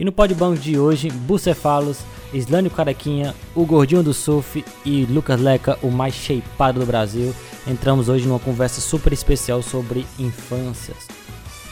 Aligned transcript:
E 0.00 0.04
no 0.04 0.10
Podbang 0.10 0.58
de 0.58 0.78
hoje, 0.78 1.10
Bucefalos, 1.10 1.98
Islânio 2.32 2.70
Carequinha, 2.70 3.34
o 3.54 3.66
Gordinho 3.66 4.02
do 4.02 4.14
Surf 4.14 4.64
e 4.82 5.04
Lucas 5.04 5.38
Leca, 5.38 5.78
o 5.82 5.90
mais 5.90 6.14
shapeado 6.14 6.80
do 6.80 6.86
Brasil. 6.86 7.34
Entramos 7.66 8.08
hoje 8.08 8.26
numa 8.26 8.38
conversa 8.38 8.80
super 8.80 9.12
especial 9.12 9.62
sobre 9.62 10.06
infâncias. 10.18 11.06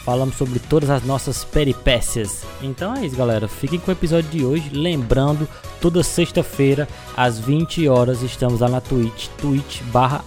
Falamos 0.05 0.35
sobre 0.35 0.59
todas 0.59 0.91
as 0.91 1.03
nossas 1.03 1.43
peripécias. 1.43 2.43
Então 2.61 2.95
é 2.95 3.03
isso, 3.03 3.15
galera. 3.15 3.47
Fiquem 3.47 3.79
com 3.79 3.89
o 3.89 3.95
episódio 3.95 4.29
de 4.29 4.45
hoje. 4.45 4.69
Lembrando, 4.73 5.49
toda 5.81 6.03
sexta-feira, 6.03 6.87
às 7.17 7.39
20 7.39 7.87
horas, 7.87 8.21
estamos 8.21 8.59
lá 8.59 8.69
na 8.69 8.79
Twitch, 8.79 9.27
twitch 9.39 9.81
barra 9.91 10.23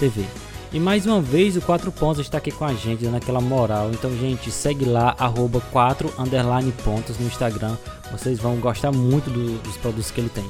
TV. 0.00 0.24
E 0.72 0.80
mais 0.80 1.04
uma 1.04 1.20
vez 1.20 1.54
o 1.54 1.60
4 1.60 1.92
pontos 1.92 2.20
está 2.20 2.38
aqui 2.38 2.50
com 2.50 2.64
a 2.64 2.72
gente, 2.72 3.04
dando 3.04 3.18
aquela 3.18 3.42
moral. 3.42 3.90
Então, 3.90 4.10
gente, 4.16 4.50
segue 4.50 4.86
lá, 4.86 5.14
arroba 5.18 5.60
4 5.70 6.14
underline 6.18 6.72
pontos 6.82 7.18
no 7.18 7.26
Instagram. 7.26 7.76
Vocês 8.10 8.38
vão 8.38 8.56
gostar 8.56 8.90
muito 8.90 9.28
do, 9.28 9.58
dos 9.58 9.76
produtos 9.76 10.10
que 10.10 10.20
ele 10.20 10.30
tem. 10.30 10.48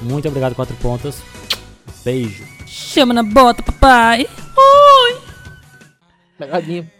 Muito 0.00 0.28
obrigado, 0.28 0.54
4 0.54 0.76
pontos. 0.76 1.20
Beijo. 2.04 2.44
Chama 2.66 3.12
na 3.12 3.24
bota, 3.24 3.64
papai. 3.64 4.28
Oi! 4.56 5.20
Pegadinha. 6.38 6.92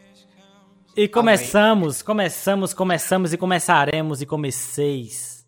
E 0.96 1.06
começamos, 1.06 2.02
começamos, 2.02 2.74
começamos 2.74 3.32
e 3.32 3.38
começaremos 3.38 4.20
e 4.20 4.26
comeceis. 4.26 5.46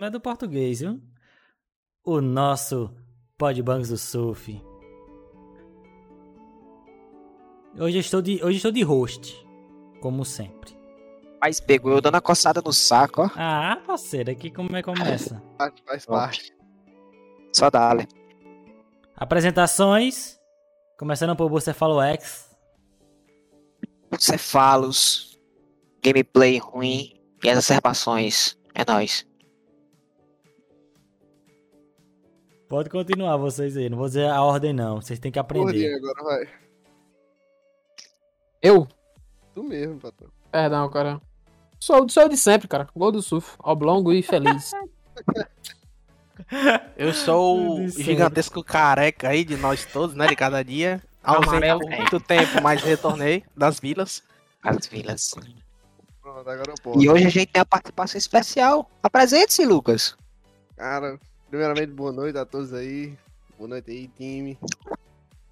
Não 0.00 0.06
é 0.06 0.10
do 0.10 0.20
português, 0.20 0.80
viu? 0.80 0.98
O 2.02 2.22
nosso 2.22 2.90
Podbanks 3.36 3.90
do 3.90 3.98
Surf. 3.98 4.73
Hoje 7.78 7.98
estou 7.98 8.22
de, 8.22 8.40
hoje 8.44 8.58
estou 8.58 8.70
de 8.70 8.82
host, 8.82 9.44
como 10.00 10.24
sempre. 10.24 10.76
Mas 11.40 11.58
pegou 11.58 11.92
eu 11.92 12.00
dando 12.00 12.14
a 12.14 12.20
coçada 12.20 12.62
no 12.64 12.72
saco, 12.72 13.22
ó. 13.22 13.30
Ah, 13.34 13.82
parceiro, 13.84 14.30
aqui 14.30 14.48
como 14.48 14.76
é 14.76 14.82
que 14.82 14.90
começa? 14.90 15.42
Faz 15.84 16.06
parte. 16.06 16.56
Só 17.52 17.68
dá-lhe. 17.70 18.06
Apresentações. 19.16 20.38
Começando 20.96 21.34
por 21.34 21.50
você 21.50 21.74
falou 21.74 22.00
X. 22.00 22.48
Cefalos, 24.20 25.40
gameplay 26.00 26.58
ruim 26.58 27.20
e 27.42 27.50
as 27.50 27.58
observações. 27.58 28.56
É 28.72 28.84
nóis. 28.88 29.26
Pode 32.68 32.88
continuar 32.88 33.36
vocês 33.36 33.76
aí, 33.76 33.88
não 33.88 33.98
vou 33.98 34.06
dizer 34.06 34.30
a 34.30 34.40
ordem 34.42 34.72
não, 34.72 35.00
vocês 35.00 35.18
têm 35.18 35.32
que 35.32 35.38
aprender. 35.38 35.94
Agora 35.96 36.24
vai. 36.24 36.63
Eu? 38.64 38.88
Tu 39.54 39.62
mesmo, 39.62 40.00
patrão. 40.00 40.30
Perdão, 40.50 40.88
cara. 40.88 41.20
Sou, 41.78 42.08
sou 42.08 42.30
de 42.30 42.36
sempre, 42.38 42.66
cara. 42.66 42.88
Gol 42.96 43.12
do 43.12 43.20
surf. 43.20 43.56
Oblongo 43.62 44.10
e 44.10 44.22
feliz. 44.22 44.70
Eu 46.96 47.12
sou 47.12 47.82
o 47.82 47.88
gigantesco 47.88 48.64
careca 48.64 49.28
aí 49.28 49.44
de 49.44 49.56
nós 49.56 49.84
todos, 49.84 50.16
né? 50.16 50.26
De 50.26 50.34
cada 50.34 50.64
dia. 50.64 51.02
Ausente 51.22 51.78
por 51.78 51.90
muito 51.90 52.20
tempo, 52.20 52.62
mas 52.62 52.82
retornei 52.82 53.44
das 53.54 53.78
vilas. 53.78 54.22
As 54.62 54.86
vilas. 54.86 55.34
Pronto, 56.22 56.48
agora 56.48 56.70
eu 56.70 56.74
posso. 56.82 57.02
E 57.02 57.08
hoje 57.08 57.26
a 57.26 57.30
gente 57.30 57.52
tem 57.52 57.60
a 57.60 57.66
participação 57.66 58.18
especial. 58.18 58.90
Apresente-se, 59.02 59.66
Lucas. 59.66 60.16
Cara, 60.76 61.20
primeiramente, 61.50 61.92
boa 61.92 62.12
noite 62.12 62.38
a 62.38 62.46
todos 62.46 62.72
aí. 62.72 63.14
Boa 63.58 63.68
noite 63.68 63.90
aí, 63.90 64.08
time. 64.08 64.58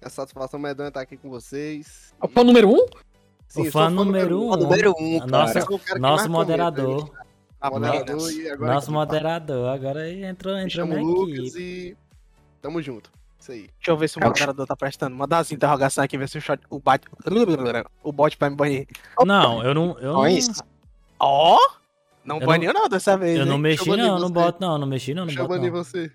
É 0.03 0.09
satisfação 0.09 0.59
medonha 0.59 0.89
estar 0.89 1.01
aqui 1.01 1.15
com 1.17 1.29
vocês. 1.29 2.13
O 2.21 2.27
fã 2.27 2.43
número 2.43 2.69
um? 2.69 2.85
Sim, 3.47 3.67
o 3.67 3.71
fã 3.71 3.81
sou 3.85 3.89
número 3.91 4.39
O 4.39 4.53
um. 4.53 4.57
número 4.57 4.93
um, 4.99 5.17
a 5.17 5.19
cara. 5.19 5.31
nossa, 5.31 5.65
nosso 5.99 6.29
moderador. 6.29 7.09
comenta 7.61 7.93
aí. 7.95 7.99
Moderador 7.99 8.31
e 8.33 8.49
agora 8.49 8.73
Nosso 8.73 8.85
aqui, 8.87 8.93
moderador. 8.93 9.69
Agora 9.69 9.99
aí 10.01 10.23
entrou, 10.25 10.53
entrou 10.57 10.69
chamo 10.69 10.95
na 10.95 11.01
Lucas 11.01 11.37
equipe. 11.55 11.59
e 11.61 11.97
tamo 12.61 12.81
junto. 12.81 13.09
Isso 13.39 13.51
aí. 13.51 13.69
Deixa 13.77 13.91
eu 13.91 13.97
ver 13.97 14.07
se 14.09 14.17
o 14.17 14.23
moderador 14.23 14.65
tá 14.67 14.75
prestando. 14.75 15.15
Manda 15.15 15.37
as 15.37 15.51
interrogações 15.51 16.03
aqui, 16.05 16.17
ver 16.17 16.27
se 16.27 16.37
o 16.37 16.41
shot. 16.41 16.61
O 16.69 16.79
bate. 16.79 17.07
O 18.03 18.11
bot 18.11 18.37
vai 18.39 18.49
me 18.49 18.55
banir. 18.55 18.87
Não, 19.25 19.63
eu 19.63 19.73
não. 19.73 19.97
Eu 19.99 20.13
não. 20.13 20.23
Ó! 21.19 21.57
Não 22.25 22.39
Eu 22.39 22.47
baniu 22.47 22.73
não 22.73 22.87
dessa 22.87 23.17
vez. 23.17 23.37
eu 23.37 23.45
não 23.45 23.55
hein? 23.55 23.61
mexi 23.61 23.87
não, 23.89 23.97
banir 23.97 24.11
não 24.11 24.19
você. 24.19 24.33
boto 24.33 24.57
não, 24.61 24.77
não 24.77 24.87
mexi 24.87 25.13
não, 25.13 25.21
não 25.23 25.27
Deixa 25.27 25.41
eu 25.41 25.47
boto 25.47 25.59
banir 25.59 25.73
não. 25.73 25.83
você. 25.83 26.11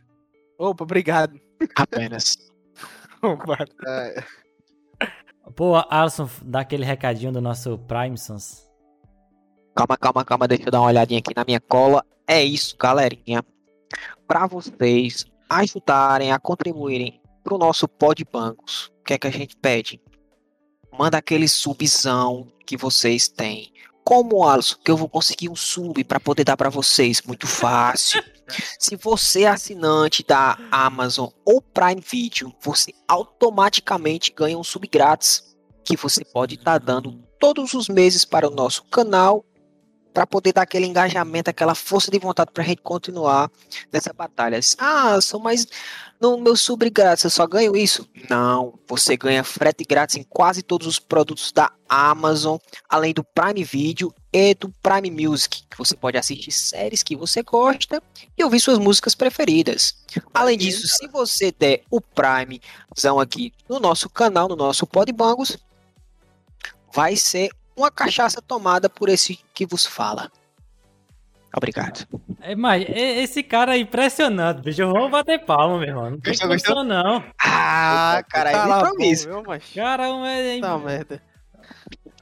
Opa, 0.58 0.84
obrigado. 0.84 1.38
Apenas. 1.76 2.47
É, 3.86 4.22
Pô, 5.56 5.74
Alisson, 5.90 6.28
dá 6.42 6.60
aquele 6.60 6.84
recadinho 6.84 7.32
do 7.32 7.40
nosso 7.40 7.78
Primesons. 7.78 8.68
Calma, 9.74 9.96
calma, 9.96 10.24
calma. 10.24 10.48
Deixa 10.48 10.64
eu 10.64 10.70
dar 10.70 10.80
uma 10.80 10.88
olhadinha 10.88 11.20
aqui 11.20 11.34
na 11.34 11.44
minha 11.44 11.60
cola. 11.60 12.04
É 12.26 12.42
isso, 12.42 12.76
galerinha. 12.76 13.42
Pra 14.26 14.46
vocês 14.46 15.24
ajudarem 15.48 16.32
a 16.32 16.38
contribuírem 16.38 17.20
pro 17.42 17.56
nosso 17.56 17.88
pod 17.88 18.24
bancos, 18.30 18.92
o 19.00 19.04
que 19.04 19.14
é 19.14 19.18
que 19.18 19.26
a 19.26 19.30
gente 19.30 19.56
pede? 19.56 20.00
Manda 20.92 21.16
aquele 21.18 21.48
subzão 21.48 22.48
que 22.66 22.76
vocês 22.76 23.28
têm. 23.28 23.72
Como, 24.08 24.42
Alisson, 24.42 24.76
que 24.82 24.90
eu 24.90 24.96
vou 24.96 25.06
conseguir 25.06 25.50
um 25.50 25.54
sub 25.54 26.02
para 26.02 26.18
poder 26.18 26.42
dar 26.42 26.56
para 26.56 26.70
vocês? 26.70 27.20
Muito 27.20 27.46
fácil. 27.46 28.24
Se 28.80 28.96
você 28.96 29.42
é 29.42 29.48
assinante 29.48 30.24
da 30.26 30.56
Amazon 30.70 31.28
ou 31.44 31.60
Prime 31.60 32.00
Video, 32.00 32.50
você 32.58 32.94
automaticamente 33.06 34.32
ganha 34.34 34.56
um 34.56 34.64
sub 34.64 34.88
grátis 34.88 35.54
que 35.84 35.94
você 35.94 36.24
pode 36.24 36.54
estar 36.54 36.78
dando 36.78 37.22
todos 37.38 37.74
os 37.74 37.86
meses 37.86 38.24
para 38.24 38.48
o 38.48 38.50
nosso 38.50 38.82
canal 38.84 39.44
para 40.18 40.26
poder 40.26 40.52
dar 40.52 40.62
aquele 40.62 40.84
engajamento, 40.84 41.48
aquela 41.48 41.76
força 41.76 42.10
de 42.10 42.18
vontade 42.18 42.50
para 42.52 42.64
a 42.64 42.66
gente 42.66 42.82
continuar 42.82 43.48
nessa 43.92 44.12
batalha. 44.12 44.58
Ah, 44.76 45.20
são 45.20 45.38
mais 45.38 45.64
no 46.20 46.36
meu 46.36 46.56
sub 46.56 46.90
grátis, 46.90 47.22
eu 47.22 47.30
só 47.30 47.46
ganho 47.46 47.76
isso? 47.76 48.04
Não, 48.28 48.76
você 48.88 49.16
ganha 49.16 49.44
frete 49.44 49.84
grátis 49.84 50.16
em 50.16 50.24
quase 50.24 50.60
todos 50.60 50.88
os 50.88 50.98
produtos 50.98 51.52
da 51.52 51.70
Amazon, 51.88 52.56
além 52.88 53.14
do 53.14 53.22
Prime 53.22 53.62
Video 53.62 54.12
e 54.32 54.54
do 54.54 54.68
Prime 54.82 55.08
Music, 55.08 55.62
que 55.70 55.78
você 55.78 55.94
pode 55.94 56.18
assistir 56.18 56.50
séries 56.50 57.04
que 57.04 57.14
você 57.14 57.40
gosta 57.44 58.02
e 58.36 58.42
ouvir 58.42 58.58
suas 58.58 58.80
músicas 58.80 59.14
preferidas. 59.14 60.02
Além 60.34 60.58
disso, 60.58 60.88
se 60.88 61.06
você 61.06 61.54
der 61.56 61.82
o 61.88 62.00
Primezão 62.00 63.20
aqui 63.20 63.52
no 63.68 63.78
nosso 63.78 64.10
canal, 64.10 64.48
no 64.48 64.56
nosso 64.56 64.84
Podbangos, 64.84 65.56
vai 66.92 67.14
ser 67.14 67.50
uma 67.78 67.90
cachaça 67.90 68.40
tomada 68.42 68.88
por 68.88 69.08
esse 69.08 69.38
que 69.54 69.64
vos 69.66 69.86
fala. 69.86 70.30
Obrigado. 71.56 72.06
É, 72.42 72.54
mas 72.54 72.84
esse 72.88 73.42
cara 73.42 73.74
é 73.76 73.80
impressionante, 73.80 74.60
bicho. 74.60 74.82
Eu 74.82 74.90
vou 74.92 75.08
bater 75.08 75.44
palma, 75.44 75.78
meu 75.78 75.88
irmão. 75.88 76.10
Não 76.10 76.20
tem 76.20 76.32
Gostou, 76.32 76.48
condição, 76.48 76.84
não. 76.84 77.24
Ah, 77.40 78.22
cara, 78.28 78.52
Tá 78.52 78.58
é 78.58 78.64
lá, 78.66 78.80
compromisso. 78.84 79.28
bom, 79.28 79.34
viu, 79.36 79.42
macho? 79.44 79.74
Cara, 79.74 80.08
é... 80.28 80.60
Tá 80.60 80.78
merda. 80.78 81.22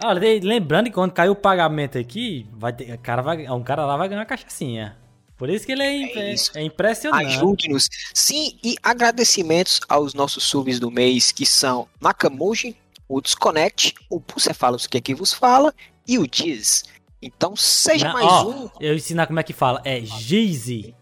Olha, 0.04 0.20
de- 0.20 0.46
lembrando 0.46 0.86
que 0.86 0.92
quando 0.92 1.12
cair 1.12 1.28
o 1.30 1.34
pagamento 1.34 1.98
aqui, 1.98 2.46
vai 2.52 2.72
ter, 2.72 2.96
cara 2.98 3.20
vai, 3.22 3.48
um 3.50 3.62
cara 3.64 3.84
lá 3.84 3.96
vai 3.96 4.08
ganhar 4.08 4.20
uma 4.20 4.26
cachaçinha. 4.26 4.96
Por 5.36 5.50
isso 5.50 5.66
que 5.66 5.72
ele 5.72 5.82
é, 5.82 5.86
É 6.18 6.32
isso. 6.32 6.56
é 6.56 6.62
impressionante. 6.62 7.26
Ajude-nos. 7.26 7.88
Sim, 8.14 8.58
e 8.62 8.76
agradecimentos 8.82 9.80
aos 9.88 10.14
nossos 10.14 10.44
subs 10.44 10.78
do 10.78 10.90
mês, 10.90 11.32
que 11.32 11.44
são 11.44 11.88
Nakamuji, 12.00 12.76
o 13.08 13.20
Desconnect, 13.20 13.94
o 14.10 14.18
Bucefalos, 14.20 14.86
que 14.86 14.98
aqui 14.98 15.14
vos 15.14 15.32
fala, 15.32 15.72
e 16.06 16.18
o 16.18 16.26
Diz. 16.26 16.84
Então 17.22 17.56
seja 17.56 18.08
Na- 18.08 18.12
mais 18.12 18.26
ó, 18.26 18.48
um. 18.50 18.70
Eu 18.80 18.94
ensinar 18.94 19.26
como 19.26 19.40
é 19.40 19.42
que 19.42 19.52
fala. 19.52 19.80
É 19.84 20.00
Gize. 20.00 20.94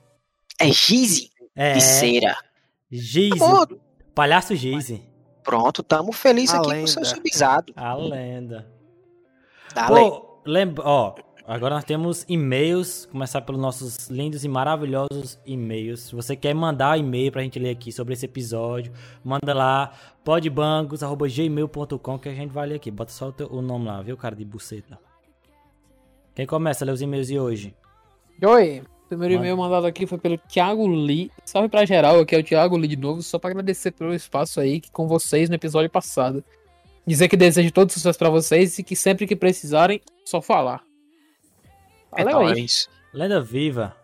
É 0.58 0.70
Gize 0.70 1.30
É, 1.56 1.72
de 1.74 1.80
cera. 1.80 2.36
Gize. 2.90 3.38
Tá 3.38 3.66
Palhaço 4.14 4.54
Gize. 4.54 5.02
Pronto, 5.42 5.82
tamo 5.82 6.12
felizes 6.12 6.54
A 6.54 6.58
aqui 6.60 6.70
com 6.70 6.82
o 6.84 6.88
seu 6.88 7.02
lenda. 7.02 7.14
subizado. 7.16 7.72
A 7.76 7.94
lenda. 7.94 8.66
Dale. 9.74 9.88
Pô, 9.88 10.40
lembra, 10.46 10.84
ó, 10.86 11.14
agora 11.46 11.74
nós 11.74 11.84
temos 11.84 12.24
e-mails, 12.28 13.06
começar 13.06 13.40
pelos 13.42 13.60
nossos 13.60 14.08
lindos 14.08 14.44
e 14.44 14.48
maravilhosos 14.48 15.38
e-mails. 15.46 16.00
Se 16.00 16.14
você 16.14 16.34
quer 16.36 16.54
mandar 16.54 16.98
e-mail 16.98 17.30
pra 17.32 17.42
gente 17.42 17.58
ler 17.58 17.70
aqui 17.70 17.92
sobre 17.92 18.14
esse 18.14 18.24
episódio, 18.26 18.92
manda 19.24 19.52
lá, 19.54 19.92
podbangos.gmail.com 20.24 22.18
que 22.18 22.28
a 22.28 22.34
gente 22.34 22.50
vai 22.52 22.66
ler 22.68 22.76
aqui. 22.76 22.90
Bota 22.90 23.12
só 23.12 23.28
o, 23.28 23.32
teu- 23.32 23.48
o 23.52 23.60
nome 23.62 23.86
lá, 23.86 24.00
viu, 24.02 24.16
cara 24.16 24.34
de 24.36 24.44
buceta. 24.44 24.98
Quem 26.34 26.46
começa 26.46 26.84
a 26.84 26.86
ler 26.86 26.92
os 26.92 27.02
e-mails 27.02 27.26
de 27.28 27.38
hoje? 27.38 27.74
Oi. 28.44 28.82
Primeiro 29.08 29.34
e-mail 29.34 29.56
mandado 29.56 29.86
aqui 29.86 30.06
foi 30.06 30.18
pelo 30.18 30.38
Thiago 30.38 30.86
Lee. 30.88 31.30
Salve 31.44 31.68
pra 31.68 31.84
geral, 31.84 32.18
aqui 32.20 32.34
é 32.34 32.38
o 32.38 32.42
Thiago 32.42 32.76
Lee 32.76 32.88
de 32.88 32.96
novo, 32.96 33.22
só 33.22 33.38
pra 33.38 33.50
agradecer 33.50 33.92
pelo 33.92 34.14
espaço 34.14 34.58
aí 34.60 34.80
com 34.92 35.06
vocês 35.06 35.48
no 35.48 35.54
episódio 35.54 35.90
passado. 35.90 36.42
Dizer 37.06 37.28
que 37.28 37.36
desejo 37.36 37.70
todo 37.70 37.92
sucesso 37.92 38.18
pra 38.18 38.30
vocês 38.30 38.78
e 38.78 38.82
que 38.82 38.96
sempre 38.96 39.26
que 39.26 39.36
precisarem, 39.36 40.00
só 40.24 40.40
falar. 40.40 40.82
É 42.16 42.24
Valeu 42.24 42.40
aí. 42.48 42.66
Lenda 43.12 43.40
Viva. 43.40 43.96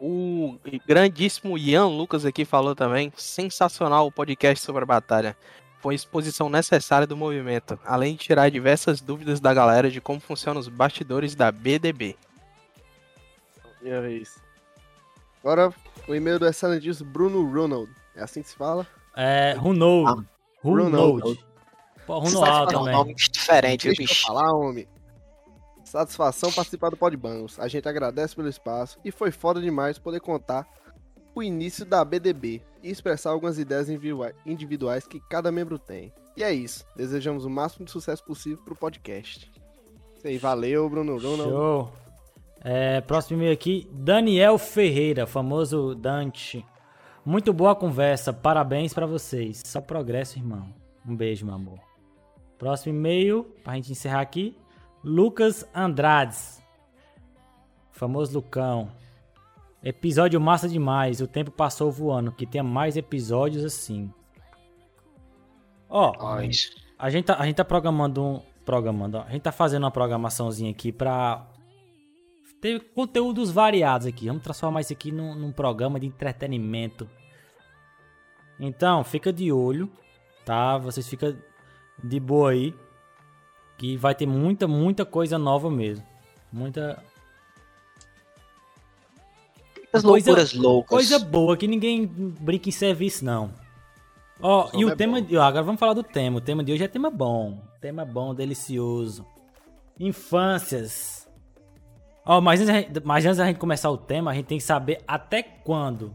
O 0.00 0.56
grandíssimo 0.86 1.56
Ian 1.56 1.86
Lucas 1.86 2.24
aqui 2.26 2.44
falou 2.44 2.74
também. 2.74 3.12
Sensacional 3.16 4.06
o 4.06 4.12
podcast 4.12 4.64
sobre 4.64 4.82
a 4.82 4.86
batalha. 4.86 5.36
Foi 5.80 5.94
exposição 5.94 6.48
necessária 6.48 7.06
do 7.06 7.16
movimento, 7.16 7.78
além 7.84 8.14
de 8.14 8.20
tirar 8.24 8.50
diversas 8.50 9.00
dúvidas 9.00 9.40
da 9.40 9.54
galera 9.54 9.90
de 9.90 10.00
como 10.00 10.20
funcionam 10.20 10.60
os 10.60 10.68
bastidores 10.68 11.34
da 11.34 11.50
BDB. 11.52 12.16
Minha 13.80 14.00
vez. 14.00 14.36
Agora, 15.42 15.72
o 16.08 16.14
e-mail 16.14 16.38
do 16.38 16.46
excelentíssimo 16.46 17.08
Bruno 17.10 17.48
Ronald. 17.50 17.88
É 18.16 18.22
assim 18.22 18.42
que 18.42 18.48
se 18.48 18.56
fala? 18.56 18.86
É, 19.16 19.54
Runold. 19.58 20.26
Runold. 20.62 21.22
Runold. 21.22 21.44
Pô, 22.06 22.18
Runold 22.18 22.48
É 22.48 22.62
um 22.62 22.66
também. 22.80 22.94
nome 22.94 23.14
diferente, 23.14 23.88
bicho. 23.96 24.26
falar, 24.26 24.52
homem. 24.52 24.86
Satisfação 25.86 26.52
participar 26.52 26.90
do 26.90 26.96
Podbangos. 26.96 27.58
A 27.60 27.68
gente 27.68 27.88
agradece 27.88 28.34
pelo 28.34 28.48
espaço 28.48 28.98
e 29.04 29.10
foi 29.12 29.30
foda 29.30 29.60
demais 29.60 29.98
poder 29.98 30.20
contar 30.20 30.66
o 31.34 31.42
início 31.42 31.84
da 31.84 32.04
BDB 32.04 32.60
e 32.82 32.90
expressar 32.90 33.30
algumas 33.30 33.58
ideias 33.58 33.88
individua- 33.88 34.32
individuais 34.44 35.06
que 35.06 35.20
cada 35.30 35.52
membro 35.52 35.78
tem. 35.78 36.12
E 36.36 36.42
é 36.42 36.52
isso. 36.52 36.84
Desejamos 36.96 37.44
o 37.44 37.50
máximo 37.50 37.84
de 37.84 37.90
sucesso 37.92 38.24
possível 38.24 38.58
pro 38.64 38.74
podcast. 38.74 39.50
Isso 40.16 40.26
aí, 40.26 40.38
valeu, 40.38 40.88
Bruno 40.90 41.18
Ronald. 41.18 41.50
Show. 41.50 41.92
É, 42.64 43.00
próximo 43.00 43.38
e-mail 43.38 43.52
aqui, 43.52 43.88
Daniel 43.92 44.58
Ferreira, 44.58 45.26
famoso 45.26 45.94
Dante. 45.94 46.64
Muito 47.24 47.52
boa 47.52 47.76
conversa, 47.76 48.32
parabéns 48.32 48.92
pra 48.92 49.06
vocês. 49.06 49.62
Só 49.64 49.80
progresso, 49.80 50.38
irmão. 50.38 50.68
Um 51.06 51.14
beijo, 51.14 51.46
meu 51.46 51.54
amor. 51.54 51.78
Próximo 52.58 52.94
e-mail, 52.96 53.44
pra 53.62 53.74
gente 53.74 53.92
encerrar 53.92 54.20
aqui, 54.20 54.56
Lucas 55.06 55.64
Andrades. 55.72 56.60
Famoso 57.92 58.34
Lucão. 58.34 58.90
Episódio 59.80 60.40
massa 60.40 60.68
demais, 60.68 61.20
o 61.20 61.28
tempo 61.28 61.52
passou 61.52 61.92
voando, 61.92 62.32
que 62.32 62.44
tenha 62.44 62.64
mais 62.64 62.96
episódios 62.96 63.64
assim. 63.64 64.12
Ó, 65.88 66.12
Nós. 66.18 66.72
a 66.98 67.08
gente, 67.08 67.26
tá, 67.26 67.36
a 67.38 67.46
gente 67.46 67.54
tá 67.54 67.64
programando 67.64 68.20
um. 68.20 68.42
Programando, 68.64 69.18
ó. 69.18 69.22
A 69.22 69.30
gente 69.30 69.42
tá 69.42 69.52
fazendo 69.52 69.84
uma 69.84 69.92
programaçãozinha 69.92 70.72
aqui 70.72 70.90
pra 70.90 71.46
ter 72.60 72.80
conteúdos 72.92 73.52
variados 73.52 74.08
aqui. 74.08 74.26
Vamos 74.26 74.42
transformar 74.42 74.80
isso 74.80 74.92
aqui 74.92 75.12
num, 75.12 75.36
num 75.36 75.52
programa 75.52 76.00
de 76.00 76.06
entretenimento. 76.08 77.08
Então, 78.58 79.04
fica 79.04 79.32
de 79.32 79.52
olho, 79.52 79.88
tá? 80.44 80.76
Vocês 80.78 81.08
ficam 81.08 81.36
de 82.02 82.18
boa 82.18 82.50
aí. 82.50 82.74
Que 83.78 83.96
vai 83.96 84.14
ter 84.14 84.26
muita, 84.26 84.66
muita 84.66 85.04
coisa 85.04 85.38
nova 85.38 85.70
mesmo. 85.70 86.04
Muita 86.52 87.02
As 89.92 90.02
Coisa- 90.02 90.30
loucuras 90.30 90.52
loucas. 90.54 90.88
coisa 90.90 91.18
boa 91.18 91.56
que 91.56 91.66
ninguém 91.66 92.06
brinca 92.06 92.68
em 92.68 92.72
serviço, 92.72 93.24
não. 93.24 93.50
Ó, 94.40 94.66
Só 94.68 94.78
e 94.78 94.84
o 94.84 94.90
é 94.90 94.94
tema 94.96 95.22
de. 95.22 95.36
ó, 95.36 95.42
Agora 95.42 95.62
vamos 95.64 95.78
falar 95.80 95.94
do 95.94 96.02
tema. 96.02 96.36
O 96.38 96.40
tema 96.40 96.62
de 96.62 96.72
hoje 96.72 96.84
é 96.84 96.88
tema 96.88 97.10
bom. 97.10 97.58
Tema 97.80 98.04
bom, 98.04 98.34
delicioso. 98.34 99.24
Infâncias. 99.98 101.26
Ó, 102.24 102.40
mas 102.40 102.60
antes, 102.60 102.72
da 102.72 102.80
gente- 102.80 103.00
mas 103.06 103.24
antes 103.24 103.38
da 103.38 103.46
gente 103.46 103.58
começar 103.58 103.90
o 103.90 103.96
tema, 103.96 104.30
a 104.30 104.34
gente 104.34 104.46
tem 104.46 104.58
que 104.58 104.64
saber 104.64 105.02
até 105.08 105.42
quando. 105.42 106.14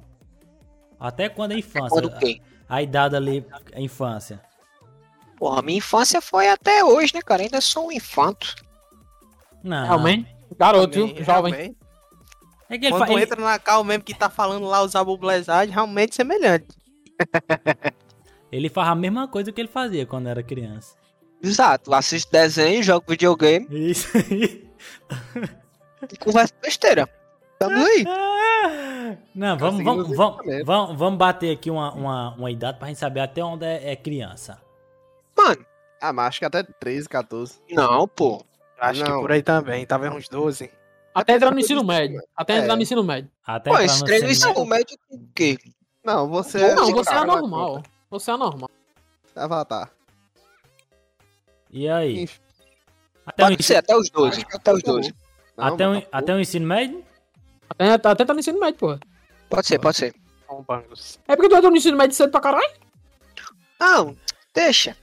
Até 1.00 1.30
quando 1.30 1.54
é 1.54 1.58
infância. 1.58 1.90
Quando 1.90 2.06
o 2.10 2.20
quê? 2.20 2.40
A, 2.70 2.76
a 2.76 2.82
idade 2.84 3.16
ali, 3.16 3.44
a 3.74 3.82
infância. 3.82 4.40
Porra, 5.42 5.64
minha 5.64 5.80
infância 5.80 6.22
foi 6.22 6.48
até 6.48 6.84
hoje, 6.86 7.16
né, 7.16 7.22
cara? 7.24 7.42
Ainda 7.42 7.60
sou 7.60 7.88
um 7.88 7.92
infanto. 7.92 8.54
Não. 9.64 9.88
Realmente. 9.88 10.28
Garoto, 10.56 10.94
viu? 10.94 11.08
Jovem. 11.24 11.52
realmente. 11.52 11.78
É 12.70 12.78
que 12.78 12.86
ele, 12.86 12.94
Quando 12.94 13.08
fa- 13.08 13.14
ele- 13.14 13.24
entra 13.24 13.42
na 13.42 13.58
cal 13.58 13.84
mesmo 13.84 14.04
que 14.04 14.14
tá 14.14 14.30
falando 14.30 14.68
lá 14.68 14.84
os 14.84 14.96
abublezados, 14.96 15.74
realmente 15.74 16.14
semelhante. 16.14 16.68
ele 18.52 18.70
faz 18.70 18.90
a 18.90 18.94
mesma 18.94 19.28
coisa 19.28 19.52
que 19.52 19.60
ele 19.60 19.68
fazia 19.68 20.06
quando 20.06 20.28
era 20.28 20.44
criança. 20.44 20.96
Exato. 21.42 21.92
Assisto 21.92 22.32
desenho, 22.32 22.84
jogo 22.84 23.08
videogame 23.10 23.66
Isso 23.72 24.16
aí. 24.16 24.70
e 26.08 26.18
converso 26.20 26.54
besteira. 26.62 27.10
Tamo 27.58 27.84
aí. 27.84 28.06
Não, 29.34 29.58
vamos, 29.58 29.84
vamos, 29.84 30.10
os 30.12 30.16
vamos, 30.16 30.46
vamos, 30.64 31.00
vamos 31.00 31.18
bater 31.18 31.52
aqui 31.52 31.72
uma, 31.72 31.92
uma, 31.96 32.36
uma 32.36 32.52
idade 32.52 32.78
pra 32.78 32.90
gente 32.90 33.00
saber 33.00 33.22
até 33.22 33.44
onde 33.44 33.66
é, 33.66 33.94
é 33.94 33.96
criança. 33.96 34.62
Mano, 35.44 35.66
Ah, 36.02 36.12
mas 36.14 36.28
acho 36.30 36.40
que 36.40 36.46
até 36.46 36.64
13, 36.64 37.08
14. 37.10 37.60
não, 37.72 38.08
pô. 38.08 38.44
Acho 38.80 39.04
que 39.04 39.10
Não. 39.10 39.22
por 39.22 39.32
aí 39.32 39.44
também, 39.44 39.86
tava 39.86 40.10
uns 40.10 40.28
12. 40.28 40.72
Até 41.14 41.34
entrar 41.34 41.52
no 41.52 41.60
ensino 41.60 41.84
médio. 41.84 42.20
Até 42.36 42.54
É. 42.54 42.58
entrar 42.60 42.76
no 42.76 42.82
ensino 42.82 43.04
médio. 43.04 43.30
Até 43.46 43.70
Pô, 43.70 43.78
esse 43.80 44.00
no 44.00 44.06
treino 44.06 44.30
ensino 44.30 44.52
ensino 44.52 44.66
médio 44.66 44.98
com 45.08 45.16
o 45.18 45.28
quê? 45.36 45.58
Não, 46.04 46.28
você 46.28 46.74
Não, 46.74 46.90
é. 46.90 46.94
você 46.94 47.14
é 47.14 47.26
normal. 47.26 47.84
Você 48.10 48.32
é 48.32 48.38
normal. 48.38 48.70
Avatar. 49.36 49.92
E 51.70 51.88
aí? 51.88 52.24
Enfim. 52.24 52.40
Até 53.26 53.44
o, 53.44 53.48
Pode 53.50 53.64
ser, 53.64 53.76
até 53.78 53.96
os 53.96 54.10
12. 54.10 54.38
Acho 54.38 54.48
que 54.48 54.56
Até 54.58 54.74
os 54.74 54.82
tá 54.82 54.92
bom. 54.92 54.98
12. 54.98 55.16
Não, 55.58 55.66
até, 55.66 55.88
o, 55.88 56.02
tá 56.02 56.08
até 56.12 56.34
o 56.34 56.40
ensino 56.40 56.66
médio? 56.66 57.06
Até, 57.70 57.92
até 57.92 58.24
entrar 58.24 58.34
no 58.34 58.40
ensino 58.40 58.60
médio, 58.60 58.80
pô. 58.80 58.98
Pode 59.50 59.68
ser, 59.68 59.80
pode 59.80 59.98
ser. 59.98 60.16
É 61.28 61.36
porque 61.36 61.50
tu 61.50 61.56
entrou 61.56 61.72
no 61.72 61.78
ensino 61.78 61.98
médio 61.98 62.16
cedo 62.16 62.32
pra 62.32 62.42
caralho? 62.42 62.74
Não, 63.80 64.18
deixa. 64.54 64.98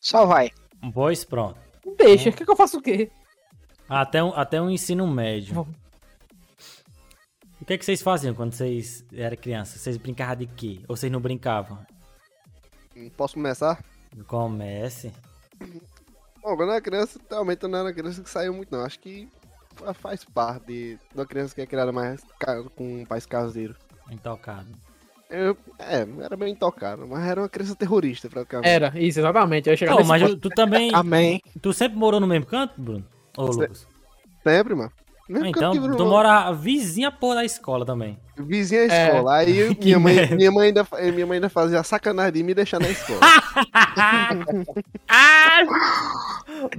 Só 0.00 0.26
vai. 0.26 0.50
Pois 0.92 1.24
pronto. 1.24 1.58
Deixa. 1.96 2.30
Quer 2.32 2.44
que 2.44 2.50
eu 2.50 2.56
faça 2.56 2.76
o 2.76 2.82
quê? 2.82 3.10
Até 3.88 4.22
o, 4.22 4.28
até 4.34 4.60
o 4.60 4.70
ensino 4.70 5.06
médio. 5.06 5.54
Vamos. 5.54 5.74
O 7.60 7.64
que, 7.64 7.72
é 7.74 7.78
que 7.78 7.84
vocês 7.84 8.00
faziam 8.00 8.34
quando 8.34 8.52
vocês 8.52 9.04
eram 9.12 9.36
crianças? 9.36 9.80
Vocês 9.80 9.96
brincavam 9.96 10.36
de 10.36 10.46
quê? 10.46 10.80
Ou 10.88 10.96
vocês 10.96 11.10
não 11.10 11.20
brincavam? 11.20 11.78
Posso 13.16 13.34
começar? 13.34 13.84
Comece. 14.26 15.12
Bom, 15.60 16.56
quando 16.56 16.68
eu 16.68 16.72
era 16.72 16.80
criança, 16.80 17.20
realmente 17.28 17.62
eu 17.62 17.68
não 17.68 17.80
era 17.80 17.92
criança 17.92 18.22
que 18.22 18.30
saiu 18.30 18.54
muito, 18.54 18.70
não. 18.70 18.84
Acho 18.84 18.98
que 19.00 19.28
faz 19.94 20.24
parte 20.24 20.66
de 20.66 20.98
uma 21.14 21.26
criança 21.26 21.54
que 21.54 21.60
é 21.60 21.66
criada 21.66 21.92
mais 21.92 22.22
com 22.74 23.04
pais 23.04 23.26
caseiros. 23.26 23.76
Intocado. 24.10 24.68
Eu, 25.30 25.56
é, 25.78 26.06
era 26.24 26.36
bem 26.36 26.52
intocado, 26.52 27.06
mas 27.06 27.26
era 27.26 27.42
uma 27.42 27.48
criança 27.48 27.74
terrorista, 27.76 28.28
praticamente. 28.30 28.68
Era, 28.68 28.92
isso, 28.98 29.20
exatamente. 29.20 29.68
Eu 29.68 29.72
ia 29.72 29.76
chegar 29.76 29.94
Não, 29.94 30.04
mas 30.04 30.22
ponto. 30.22 30.36
tu 30.38 30.48
também. 30.50 30.90
Amém. 30.94 31.40
Tu 31.60 31.72
sempre 31.74 31.98
morou 31.98 32.18
no 32.18 32.26
mesmo 32.26 32.46
canto, 32.46 32.72
Bruno? 32.80 33.04
Ô, 33.36 33.52
Se- 33.52 33.60
Lucas. 33.60 33.86
Sempre, 34.42 34.74
mano. 34.74 34.90
Mesmo 35.28 35.46
Ah, 35.46 35.52
que 35.52 35.58
então, 35.58 35.74
eu 35.74 35.94
tu 35.96 36.06
mora 36.06 36.50
vizinha 36.52 37.12
porra 37.12 37.34
da 37.36 37.44
escola 37.44 37.84
também. 37.84 38.18
Vizinha 38.38 38.80
à 38.80 38.84
É. 38.94 39.06
escola. 39.08 39.36
Aí 39.36 39.76
minha 39.78 40.00
mãe, 40.00 40.14
merda. 40.14 40.36
minha, 40.36 40.50
mãe 40.50 40.66
ainda, 40.68 40.84
fa- 40.86 41.02
minha 41.02 41.26
mãe 41.26 41.34
ainda 41.36 41.50
fazia 41.50 41.82
sacanagem 41.82 42.32
de 42.32 42.42
me 42.42 42.54
deixar 42.54 42.80
na 42.80 42.88
escola. 42.88 43.20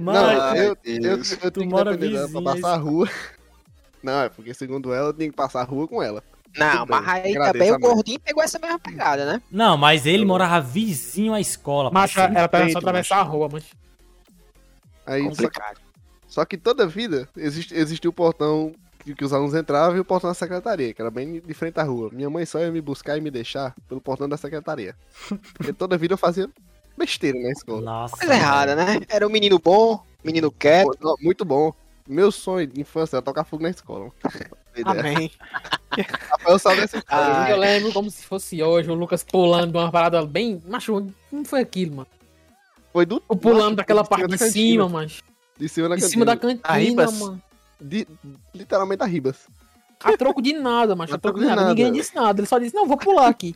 Mano, 0.00 0.38
não, 0.38 0.56
eu, 0.56 0.76
eu, 0.84 1.18
eu, 1.42 1.50
tenho 1.50 1.52
que 1.52 1.66
mora 1.72 1.96
dela 1.96 2.12
pra 2.12 2.26
vizinha, 2.26 2.42
passar 2.42 2.74
a 2.74 2.76
rua. 2.76 3.08
Não, 4.02 4.22
é 4.22 4.28
porque 4.30 4.54
segundo 4.54 4.94
ela, 4.94 5.08
eu 5.08 5.12
tenho 5.12 5.30
que 5.30 5.36
passar 5.36 5.60
a 5.60 5.64
rua 5.64 5.86
com 5.86 6.02
ela. 6.02 6.22
Não, 6.56 6.86
mas 6.86 7.08
aí 7.08 7.36
agradeço 7.36 7.52
também 7.52 7.72
o 7.72 7.78
gordinho 7.78 8.20
pegou 8.20 8.42
essa 8.42 8.58
mesma 8.58 8.78
pegada, 8.78 9.24
né? 9.24 9.42
Não, 9.50 9.76
mas 9.76 10.06
ele 10.06 10.24
morava 10.24 10.60
vizinho 10.60 11.32
à 11.32 11.40
escola. 11.40 11.90
Macho, 11.90 12.14
parceiro. 12.16 12.38
era 12.38 12.48
pra 12.48 12.58
Respeito, 12.60 12.72
só 12.74 12.78
atravessar 12.78 13.18
a 13.18 13.22
rua, 13.22 13.48
mas. 13.52 13.64
Aí, 15.06 15.22
só, 15.22 15.28
Complicado. 15.28 15.80
só 16.26 16.44
que 16.44 16.56
toda 16.56 16.86
vida 16.86 17.28
existe, 17.36 17.74
existia 17.74 18.10
o 18.10 18.12
portão 18.12 18.72
que, 19.04 19.14
que 19.14 19.24
os 19.24 19.32
alunos 19.32 19.54
entravam 19.54 19.96
e 19.96 20.00
o 20.00 20.04
portão 20.04 20.30
da 20.30 20.34
secretaria, 20.34 20.92
que 20.92 21.00
era 21.00 21.10
bem 21.10 21.40
de 21.40 21.54
frente 21.54 21.78
à 21.78 21.82
rua. 21.82 22.10
Minha 22.12 22.30
mãe 22.30 22.44
só 22.44 22.58
ia 22.58 22.70
me 22.70 22.80
buscar 22.80 23.16
e 23.16 23.20
me 23.20 23.30
deixar 23.30 23.74
pelo 23.88 24.00
portão 24.00 24.28
da 24.28 24.36
secretaria. 24.36 24.94
Porque 25.54 25.72
toda 25.72 25.96
vida 25.96 26.14
eu 26.14 26.18
fazia 26.18 26.48
besteira 26.96 27.38
na 27.40 27.50
escola. 27.50 27.80
Nossa. 27.80 28.16
Coisa 28.16 28.34
errada, 28.34 28.74
né? 28.76 29.00
Era 29.08 29.26
um 29.26 29.30
menino 29.30 29.58
bom, 29.58 30.04
menino 30.22 30.50
quieto. 30.50 30.98
Muito 31.20 31.44
bom. 31.44 31.72
Meu 32.06 32.32
sonho 32.32 32.66
de 32.66 32.80
infância 32.80 33.16
era 33.16 33.22
tocar 33.22 33.44
fogo 33.44 33.62
na 33.62 33.70
escola. 33.70 34.10
Amém. 34.84 35.30
Rafael 36.30 36.58
sabe 36.58 36.84
história. 36.84 37.04
Ah, 37.08 37.44
né? 37.44 37.52
Eu 37.52 37.56
lembro 37.56 37.92
como 37.92 38.10
se 38.10 38.24
fosse 38.24 38.62
hoje, 38.62 38.90
o 38.90 38.94
Lucas 38.94 39.24
pulando 39.24 39.72
de 39.72 39.76
uma 39.78 39.90
parada 39.90 40.24
bem. 40.24 40.62
Macho, 40.66 41.06
como 41.30 41.44
foi 41.44 41.60
aquilo, 41.60 41.96
mano? 41.96 42.08
Foi 42.92 43.04
do 43.06 43.22
O 43.28 43.36
pulando 43.36 43.62
Macho, 43.64 43.76
daquela 43.76 44.04
parte 44.04 44.26
de 44.28 44.36
da 44.36 44.48
cima, 44.50 44.88
macho. 44.88 45.22
De 45.58 45.68
cima 45.68 45.88
da 45.88 45.94
De 45.96 46.00
cantina. 46.02 46.10
cima 46.12 46.24
da 46.24 46.36
cantina, 46.36 46.60
Arribas? 46.64 47.18
mano. 47.18 47.42
De- 47.80 48.06
literalmente 48.54 49.02
a 49.02 49.06
Ribas. 49.06 49.36
A 50.02 50.16
troco 50.16 50.40
de 50.40 50.52
nada, 50.54 50.96
macho. 50.96 51.12
A 51.12 51.16
A 51.16 51.18
troco 51.18 51.38
de 51.38 51.44
de 51.44 51.48
nada. 51.50 51.60
nada. 51.62 51.74
Ninguém 51.74 51.92
disse 51.92 52.14
nada. 52.14 52.40
Ele 52.40 52.46
só 52.46 52.58
disse, 52.58 52.74
não, 52.74 52.86
vou 52.86 52.96
pular 52.96 53.28
aqui. 53.28 53.54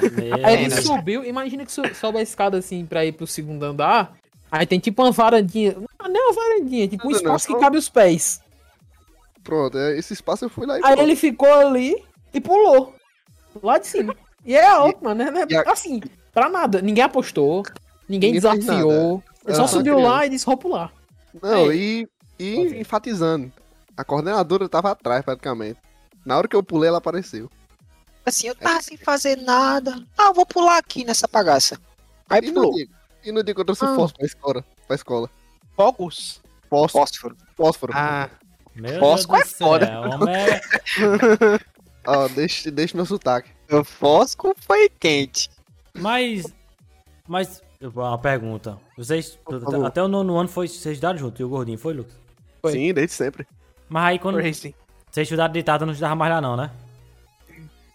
Meu 0.00 0.34
Aí 0.46 0.54
ele 0.64 0.68
Deus. 0.74 0.84
subiu, 0.86 1.22
imagina 1.24 1.66
que 1.66 1.72
sobe 1.72 2.18
a 2.18 2.22
escada 2.22 2.56
assim 2.58 2.86
pra 2.86 3.04
ir 3.04 3.12
pro 3.12 3.26
segundo 3.26 3.62
andar. 3.64 4.14
Aí 4.50 4.66
tem 4.66 4.78
tipo 4.78 5.02
uma 5.02 5.10
varandinha. 5.12 5.74
Não, 5.74 6.08
não 6.08 6.20
é 6.20 6.24
uma 6.28 6.32
varandinha, 6.34 6.88
tipo 6.88 7.02
um 7.06 7.10
Não, 7.10 7.12
não, 7.12 7.16
espaço 7.18 7.46
que 7.46 7.52
só- 7.52 7.58
cabe 7.60 7.76
os 7.78 7.88
pés. 7.88 8.41
Pronto, 9.42 9.76
é, 9.78 9.98
esse 9.98 10.12
espaço 10.12 10.44
eu 10.44 10.48
fui 10.48 10.66
lá 10.66 10.74
e 10.74 10.76
Aí 10.78 10.82
pronto. 10.82 11.00
ele 11.02 11.16
ficou 11.16 11.52
ali 11.52 11.96
e 12.32 12.40
pulou. 12.40 12.94
Lá 13.62 13.78
de 13.78 13.86
cima. 13.86 14.16
E 14.44 14.54
é 14.54 14.66
alto, 14.66 15.02
mano. 15.04 15.30
né? 15.30 15.44
a- 15.66 15.72
Assim, 15.72 16.00
pra 16.32 16.48
nada. 16.48 16.80
Ninguém 16.80 17.04
apostou. 17.04 17.62
Ninguém, 18.08 18.32
Ninguém 18.32 18.32
desafiou. 18.58 19.22
Ele 19.46 19.56
só 19.56 19.66
só 19.66 19.78
subiu 19.78 19.94
criança. 19.96 20.12
lá 20.12 20.26
e 20.26 20.28
disse, 20.30 20.46
vou 20.46 20.56
pular. 20.56 20.92
Não, 21.42 21.68
Aí. 21.70 22.06
e, 22.38 22.44
e 22.44 22.80
enfatizando. 22.80 23.52
A 23.96 24.04
coordenadora 24.04 24.68
tava 24.68 24.90
atrás, 24.90 25.24
praticamente. 25.24 25.78
Na 26.24 26.36
hora 26.38 26.46
que 26.48 26.54
eu 26.56 26.62
pulei, 26.62 26.88
ela 26.88 26.98
apareceu. 26.98 27.50
Assim, 28.24 28.46
eu 28.48 28.54
tava 28.54 28.80
sem 28.80 28.96
fazer 28.96 29.36
nada. 29.36 30.04
Ah, 30.16 30.26
eu 30.26 30.34
vou 30.34 30.46
pular 30.46 30.78
aqui 30.78 31.04
nessa 31.04 31.26
bagaça. 31.30 31.78
Aí 32.30 32.40
E 32.44 32.52
pulou. 32.52 32.72
e 33.24 33.32
no 33.32 33.42
dia 33.42 33.54
que 33.54 33.60
eu 33.60 33.64
trouxe 33.64 33.84
Ah. 33.84 33.94
fósforo 33.94 34.14
pra 34.18 34.26
escola, 34.26 34.64
pra 34.86 34.94
escola. 34.96 35.30
Fogos? 35.76 36.40
Fósforo, 36.70 37.04
Fósforo. 37.04 37.36
fósforo. 37.56 37.92
Ah, 37.94 38.30
Meu 38.74 38.98
Fosco 39.00 39.32
Deus 39.34 39.44
é 39.46 39.48
céu, 39.50 39.66
foda. 39.68 40.00
homem 40.00 40.34
é- 40.34 40.60
Ó, 42.06 42.28
deixa, 42.28 42.70
deixa 42.70 42.96
meu 42.96 43.06
sotaque. 43.06 43.50
O 43.70 43.84
Fosco 43.84 44.54
foi 44.60 44.88
quente. 44.88 45.50
Mas. 45.94 46.44
Mas. 47.28 47.62
Uma 47.80 48.18
pergunta. 48.18 48.78
Vocês. 48.96 49.38
favor. 49.44 49.84
Até 49.86 50.02
o 50.02 50.08
nono 50.08 50.36
ano 50.38 50.48
foi, 50.48 50.68
vocês 50.68 50.94
estudaram 50.94 51.18
junto, 51.18 51.40
e 51.40 51.44
o 51.44 51.48
gordinho, 51.48 51.78
foi, 51.78 51.92
Lucas? 51.94 52.14
Foi. 52.60 52.72
Sim, 52.72 52.92
desde 52.94 53.12
sempre. 53.14 53.46
Mas 53.88 54.04
aí 54.04 54.18
quando 54.18 54.36
Crazy. 54.36 54.74
vocês 55.10 55.26
estudaram 55.26 55.52
de 55.52 55.62
tarde, 55.62 55.84
não 55.84 55.92
estudava 55.92 56.14
mais 56.14 56.32
lá, 56.32 56.40
não, 56.40 56.56
né? 56.56 56.70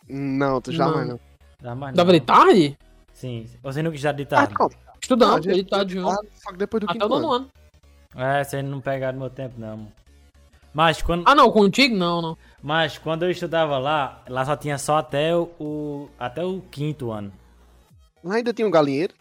Não, 0.10 0.62
tu 0.62 0.72
já 0.72 0.86
Não. 0.86 0.94
mais 0.96 1.08
não. 1.08 1.20
Estudava 1.52 1.76
mais 1.76 1.96
Dava 1.96 2.12
de 2.14 2.20
não. 2.20 2.26
tarde? 2.26 2.78
Você 3.14 3.46
Vocês 3.64 3.84
nunca 3.84 3.96
estudaram 3.96 4.18
de 4.18 4.24
Ah, 4.24 4.28
tarde? 4.28 4.54
como? 4.54 4.72
Estudando, 5.02 5.34
A 5.34 5.42
gente 5.42 5.50
ele 5.50 5.64
tá 5.66 5.84
de 5.84 5.98
Ah, 5.98 6.02
junto. 6.02 6.28
Só 6.36 6.52
que 6.52 6.58
depois 6.58 6.82
do 6.82 6.86
Até 6.86 6.94
quinto 6.94 7.06
o 7.06 7.10
nono 7.10 7.34
ano. 7.34 7.50
ano. 8.16 8.24
É, 8.24 8.44
vocês 8.44 8.64
não 8.64 8.80
pegaram 8.82 9.18
meu 9.20 9.30
tempo, 9.30 9.56
não. 9.58 9.92
Mas 10.74 11.02
quando, 11.02 11.24
Ah, 11.28 11.34
não, 11.34 11.52
contigo 11.52 11.96
não, 11.96 12.22
não. 12.22 12.38
mas 12.62 12.98
quando 12.98 13.24
eu 13.24 13.32
estudava 13.32 13.78
lá, 13.78 14.22
lá 14.30 14.46
só 14.46 14.56
tinha 14.56 14.78
só 14.78 14.98
até 14.98 15.36
o, 15.36 15.50
o- 15.60 16.10
até 16.20 16.44
o 16.44 16.62
quinto 16.72 17.12
ano. 17.12 17.32
Lá 18.24 18.36
ainda 18.36 18.54
tinha 18.54 18.68
um 18.68 18.72
galinheiro. 18.72 19.14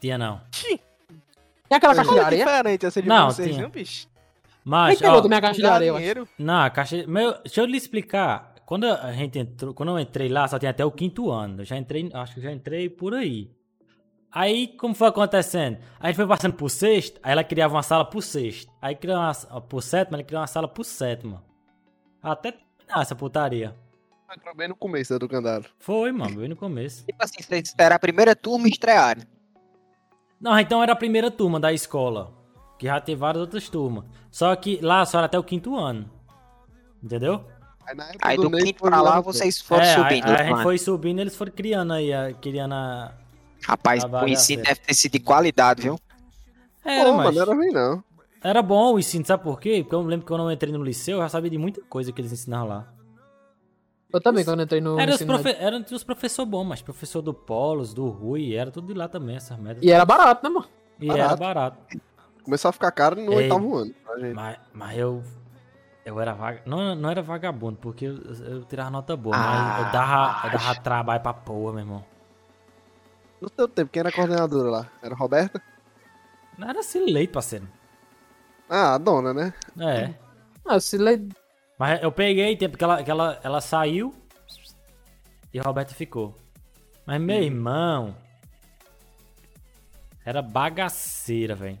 Tinha 0.00 0.16
não. 0.18 0.40
Tem 1.68 1.76
aquela 1.76 1.94
caixa 1.94 2.12
de 2.12 2.18
areia? 2.18 2.44
diferente 2.44 2.86
essa 2.86 3.02
de 3.02 3.08
Não, 3.08 3.30
vocês, 3.30 3.48
tinha. 3.48 3.58
viu, 3.60 3.68
bicho? 3.70 4.06
Mas, 4.64 4.98
Quem 4.98 5.06
pegou 5.06 5.18
ó, 5.18 5.22
também 5.22 5.38
a 5.38 5.40
caixa 5.40 5.60
de 5.60 5.66
areia, 5.66 5.90
eu 5.90 6.28
não, 6.38 6.60
a 6.60 6.70
caixa. 6.70 7.04
Meu, 7.06 7.32
deixa 7.42 7.60
eu 7.60 7.64
lhe 7.66 7.76
explicar. 7.76 8.52
Quando 8.64 8.84
a 8.86 9.12
gente 9.12 9.38
entrou, 9.38 9.74
quando 9.74 9.88
eu 9.90 9.98
entrei 9.98 10.28
lá, 10.28 10.46
só 10.46 10.58
tinha 10.58 10.70
até 10.70 10.84
o 10.84 10.90
quinto 10.92 11.30
ano. 11.30 11.62
Eu 11.62 11.64
já 11.64 11.76
entrei, 11.76 12.08
acho 12.14 12.34
que 12.34 12.38
eu 12.40 12.44
já 12.44 12.52
entrei 12.52 12.88
por 12.88 13.12
aí. 13.14 13.50
Aí, 14.34 14.68
como 14.78 14.94
foi 14.94 15.08
acontecendo? 15.08 15.78
A 16.00 16.06
gente 16.06 16.16
foi 16.16 16.26
passando 16.26 16.54
pro 16.54 16.68
sexto, 16.68 17.20
aí 17.22 17.32
ela 17.32 17.44
criava 17.44 17.74
uma 17.74 17.82
sala 17.82 18.04
pro 18.04 18.22
sexto. 18.22 18.72
Aí 18.80 18.96
criava 18.96 19.36
uma 19.50 19.60
pro 19.60 19.80
sétimo, 19.82 20.16
ela 20.16 20.24
criava 20.24 20.42
uma 20.42 20.46
sala 20.46 20.66
pro 20.66 20.82
sétimo. 20.82 21.42
Até 22.22 22.52
terminar 22.52 23.02
essa 23.02 23.14
putaria. 23.14 23.76
Entrou 24.34 24.56
bem 24.56 24.68
no 24.68 24.74
começo 24.74 25.18
do 25.18 25.28
candado. 25.28 25.66
Foi, 25.78 26.10
mano, 26.10 26.36
bem 26.36 26.48
no 26.48 26.56
começo. 26.56 27.04
Tipo 27.04 27.22
assim, 27.22 27.42
vocês 27.42 27.74
eram 27.76 27.96
a 27.96 27.98
primeira 27.98 28.34
turma 28.34 28.66
e 28.66 28.70
estrearam. 28.70 29.22
Não, 30.40 30.58
então 30.58 30.82
era 30.82 30.92
a 30.92 30.96
primeira 30.96 31.30
turma 31.30 31.60
da 31.60 31.70
escola. 31.70 32.32
Que 32.78 32.86
já 32.86 32.98
teve 33.00 33.20
várias 33.20 33.42
outras 33.42 33.68
turmas. 33.68 34.04
Só 34.30 34.56
que 34.56 34.80
lá 34.80 35.04
só 35.04 35.18
era 35.18 35.26
até 35.26 35.38
o 35.38 35.44
quinto 35.44 35.76
ano. 35.76 36.10
Entendeu? 37.02 37.44
Aí, 37.86 37.94
na 37.94 38.04
época 38.08 38.28
Aí 38.28 38.36
do 38.36 38.48
Ney 38.48 38.62
quinto 38.64 38.80
foi 38.80 38.88
pra 38.90 39.02
lá, 39.02 39.20
vocês 39.20 39.60
foram 39.60 39.84
é, 39.84 39.94
subindo. 39.94 40.24
aí, 40.24 40.30
aí 40.30 40.34
a 40.34 40.42
gente 40.44 40.50
mano. 40.52 40.62
foi 40.62 40.78
subindo 40.78 41.18
e 41.18 41.20
eles 41.20 41.36
foram 41.36 41.52
criando 41.52 41.92
aí, 41.92 42.12
a- 42.12 42.32
criando 42.32 42.72
a... 42.74 43.12
Rapaz, 43.64 44.04
a 44.04 44.24
o 44.24 44.28
ensino 44.28 44.62
deve 44.62 44.80
ter 44.80 44.94
sido 44.94 45.12
de 45.12 45.20
qualidade, 45.20 45.82
viu? 45.82 45.98
Era, 46.84 47.04
Pô, 47.10 47.16
mas... 47.16 47.26
mano, 47.26 47.32
não 47.32 47.42
era 47.42 47.54
ruim 47.54 47.70
não. 47.70 48.04
Era 48.42 48.60
bom 48.60 48.94
o 48.94 48.98
ensino, 48.98 49.24
sabe 49.24 49.44
por 49.44 49.60
quê? 49.60 49.80
Porque 49.82 49.94
eu 49.94 50.02
lembro 50.02 50.26
que 50.26 50.32
quando 50.32 50.42
eu 50.42 50.50
entrei 50.50 50.72
no 50.72 50.82
liceu, 50.82 51.18
eu 51.18 51.22
já 51.22 51.28
sabia 51.28 51.50
de 51.50 51.58
muita 51.58 51.80
coisa 51.82 52.12
que 52.12 52.20
eles 52.20 52.32
ensinavam 52.32 52.68
lá. 52.68 52.92
Eu 54.12 54.20
também, 54.20 54.44
quando 54.44 54.62
entrei 54.62 54.80
no 54.80 54.98
Era 54.98 55.10
os, 55.10 55.14
ensino 55.14 55.34
profe... 55.34 55.44
médio. 55.44 55.62
era 55.62 55.76
os 55.78 56.04
professores 56.04 56.50
bons, 56.50 56.64
mas 56.64 56.82
professor 56.82 57.22
do 57.22 57.32
Polos, 57.32 57.94
do 57.94 58.08
Rui, 58.08 58.54
era 58.54 58.70
tudo 58.70 58.88
de 58.88 58.94
lá 58.94 59.08
também, 59.08 59.36
essas 59.36 59.58
merdas. 59.58 59.82
E 59.82 59.90
era 59.90 60.04
barato, 60.04 60.42
né, 60.42 60.50
mano? 60.52 60.66
E 61.00 61.06
barato. 61.06 61.28
era 61.28 61.36
barato. 61.36 61.78
Começou 62.42 62.68
a 62.68 62.72
ficar 62.72 62.90
caro 62.90 63.16
no 63.16 63.32
Ei. 63.32 63.44
oitavo 63.44 63.74
ano. 63.76 63.94
gente. 64.18 64.34
Mas, 64.34 64.58
mas 64.72 64.98
eu. 64.98 65.22
Eu 66.04 66.20
era 66.20 66.34
vaga... 66.34 66.62
não, 66.66 66.96
não 66.96 67.08
era 67.08 67.22
vagabundo, 67.22 67.78
porque 67.80 68.04
eu, 68.06 68.18
eu 68.44 68.64
tirava 68.64 68.90
nota 68.90 69.16
boa, 69.16 69.36
Ah, 69.36 69.76
mas 69.78 69.86
eu 69.86 69.92
dava, 69.92 70.46
eu 70.46 70.52
dava 70.58 70.80
trabalho 70.80 71.22
pra 71.22 71.32
porra, 71.32 71.72
meu 71.74 71.80
irmão. 71.80 72.04
No 73.42 73.50
teu 73.50 73.66
tempo, 73.66 73.90
quem 73.90 73.98
era 73.98 74.08
a 74.08 74.12
coordenadora 74.12 74.70
lá? 74.70 74.90
Era 75.02 75.14
a 75.14 75.18
Roberta? 75.18 75.60
Não 76.56 76.68
era 76.70 76.80
leite, 76.94 77.32
parceiro. 77.32 77.68
Ah, 78.70 78.94
a 78.94 78.98
dona, 78.98 79.34
né? 79.34 79.52
É. 79.80 80.14
Ah, 80.64 80.78
se 80.78 80.96
le... 80.96 81.28
Mas 81.76 82.00
eu 82.00 82.12
peguei 82.12 82.56
tempo 82.56 82.78
que 82.78 82.84
ela, 82.84 83.02
que 83.02 83.10
ela, 83.10 83.40
ela 83.42 83.60
saiu 83.60 84.14
e 85.52 85.58
a 85.58 85.62
Roberta 85.64 85.92
ficou. 85.92 86.36
Mas 87.04 87.20
meu 87.20 87.42
irmão. 87.42 88.14
Era 90.24 90.40
bagaceira, 90.40 91.56
velho. 91.56 91.78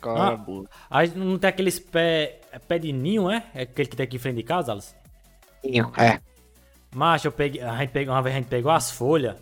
Cara, 0.00 0.28
Ah. 0.28 0.36
boa. 0.38 0.66
Aí 0.88 1.08
não 1.14 1.38
tem 1.38 1.50
aqueles 1.50 1.78
pé. 1.78 2.40
é 2.50 2.58
Pé 2.58 2.78
de 2.78 2.92
ninho, 2.94 3.30
é? 3.30 3.44
É 3.54 3.62
aquele 3.64 3.90
que 3.90 3.96
tem 3.96 4.04
aqui 4.04 4.16
em 4.16 4.20
frente 4.20 4.36
de 4.36 4.42
casa, 4.42 4.72
Alice? 4.72 4.94
É. 5.98 6.18
Macho, 6.94 7.28
eu 7.28 7.32
peguei. 7.32 7.60
A 7.60 7.76
gente 7.76 7.90
pegou, 7.90 8.14
uma 8.14 8.22
vez 8.22 8.34
a 8.34 8.38
gente 8.38 8.48
pegou 8.48 8.72
as 8.72 8.90
folhas. 8.90 9.36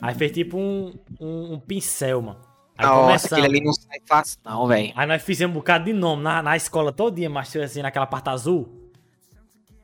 Aí 0.00 0.14
fez 0.14 0.32
tipo 0.32 0.56
um, 0.58 0.94
um, 1.20 1.54
um 1.54 1.60
pincel, 1.60 2.20
mano. 2.22 2.40
Aí 2.78 2.86
Nossa, 2.86 3.00
começamos. 3.06 3.32
aquele 3.32 3.46
ali 3.46 3.64
não 3.64 3.72
sai 3.72 3.98
fácil, 4.06 4.38
não, 4.44 4.66
velho. 4.66 4.92
Aí 4.94 5.06
nós 5.06 5.22
fizemos 5.22 5.56
um 5.56 5.58
bocado 5.58 5.84
de 5.86 5.92
nome 5.94 6.22
na, 6.22 6.42
na 6.42 6.56
escola 6.56 6.92
todinha, 6.92 7.30
mas 7.30 7.54
assim, 7.56 7.80
naquela 7.80 8.06
parte 8.06 8.28
azul. 8.28 8.82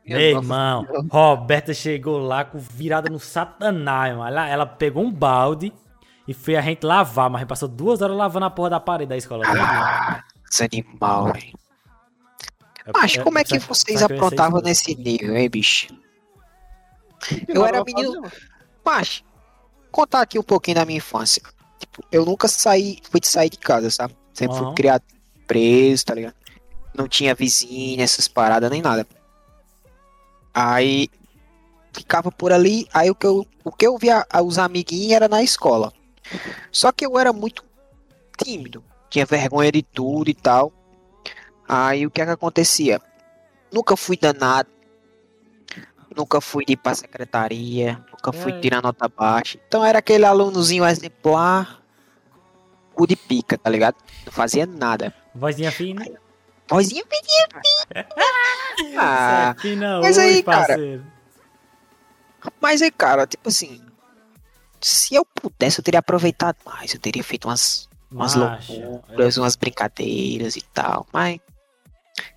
Meu 0.07 0.19
irmão, 0.21 0.85
Senhora. 0.85 1.07
Roberta 1.11 1.73
chegou 1.73 2.19
lá 2.19 2.45
com 2.45 2.59
virada 2.59 3.09
no 3.09 3.19
satanás, 3.21 4.14
mano. 4.16 4.28
Ela, 4.28 4.49
ela 4.49 4.66
pegou 4.66 5.02
um 5.04 5.11
balde 5.12 5.73
e 6.28 6.35
fez 6.35 6.59
a 6.59 6.61
gente 6.61 6.85
lavar, 6.85 7.31
mas 7.31 7.38
a 7.38 7.42
gente 7.42 7.49
passou 7.49 7.69
duas 7.69 8.02
horas 8.02 8.16
lavando 8.16 8.45
a 8.47 8.50
porra 8.50 8.71
da 8.71 8.81
parede 8.81 9.09
da 9.11 9.16
escola. 9.16 9.45
Ah, 9.47 10.23
desanimal, 10.50 11.33
velho. 11.33 11.52
Eu- 12.85 12.92
Mas 12.95 13.14
eu- 13.14 13.23
como 13.25 13.38
é 13.38 13.45
que 13.45 13.50
sabe- 13.61 13.64
vocês 13.66 14.02
aprontavam 14.02 14.61
nesse 14.61 14.95
nível, 14.97 15.37
hein, 15.37 15.49
bicho? 15.49 15.87
Eu 17.49 17.64
era 17.64 17.83
menino- 17.85 18.23
Mas, 18.85 19.23
contar 19.92 20.22
aqui 20.22 20.38
um 20.38 20.42
pouquinho 20.42 20.76
da 20.76 20.84
minha 20.84 20.99
infância. 20.99 21.42
Tipo, 21.78 22.02
eu 22.11 22.25
nunca 22.25 22.49
saí, 22.49 22.99
fui 23.11 23.20
de 23.20 23.28
sair 23.28 23.50
de 23.50 23.58
casa, 23.58 23.90
sabe? 23.90 24.16
Sempre 24.32 24.56
Aham. 24.56 24.66
fui 24.66 24.75
criado 24.75 25.02
preso, 25.46 26.04
tá 26.04 26.14
ligado? 26.14 26.34
Não 26.94 27.06
tinha 27.06 27.34
vizinha, 27.34 28.02
essas 28.02 28.26
paradas, 28.26 28.70
nem 28.70 28.82
nada. 28.82 29.06
Aí, 30.54 31.08
ficava 31.92 32.30
por 32.30 32.52
ali, 32.52 32.87
aí 32.92 33.11
o 33.11 33.14
que 33.14 33.26
eu, 33.26 33.46
o 33.64 33.70
que 33.70 33.87
eu 33.87 33.96
via 33.99 34.26
os 34.44 34.58
amiguinhos 34.58 35.12
era 35.12 35.28
na 35.28 35.42
escola. 35.42 35.92
Só 36.70 36.90
que 36.92 37.04
eu 37.04 37.18
era 37.18 37.32
muito 37.32 37.64
tímido, 38.42 38.84
tinha 39.11 39.26
vergonha 39.26 39.70
de 39.70 39.82
tudo 39.82 40.30
e 40.30 40.34
tal. 40.34 40.72
Aí 41.68 42.06
o 42.06 42.11
que 42.11 42.20
é 42.20 42.25
que 42.25 42.30
acontecia? 42.30 43.00
Nunca 43.72 43.96
fui 43.96 44.16
danado, 44.16 44.68
nunca 46.16 46.40
fui 46.40 46.64
de 46.64 46.73
ir 46.75 46.76
pra 46.76 46.95
secretaria, 46.95 47.99
nunca 48.11 48.33
fui 48.33 48.52
É. 48.52 48.61
tirar 48.61 48.83
nota 48.83 49.09
baixa. 49.09 49.59
Então 49.66 49.85
era 49.85 49.99
aquele 49.99 50.25
alunozinho 50.25 50.85
exemplar, 50.85 51.81
cu 52.95 53.07
de 53.07 53.16
pica, 53.16 53.57
tá 53.59 53.69
ligado? 53.71 53.97
Não 54.26 54.33
fazia 54.33 54.66
nada. 54.66 55.14
Vozinha 55.35 55.73
fina. 55.73 56.04
Vozinha 56.69 57.04
pedia. 57.07 58.07
ah, 58.99 59.54
Isso 59.57 59.59
é 59.59 59.62
fina 59.62 60.00
mas 60.00 60.19
aí, 60.19 60.31
hoje, 60.33 60.42
cara, 60.42 60.66
parceiro. 60.66 61.07
mas 62.61 62.83
aí, 62.83 62.90
cara, 62.90 63.26
tipo 63.26 63.49
assim, 63.49 63.81
se 64.81 65.14
eu 65.14 65.25
pudesse, 65.25 65.78
eu 65.81 65.85
teria 65.85 66.00
aproveitado 66.00 66.57
mais. 66.64 66.92
Eu 66.95 67.00
teria 67.00 67.23
feito 67.23 67.47
umas, 67.49 67.88
umas 68.11 68.35
loucuras, 68.35 69.37
umas 69.37 69.57
brincadeiras 69.57 70.57
e 70.57 70.62
tal. 70.62 71.07
Mas 71.12 71.38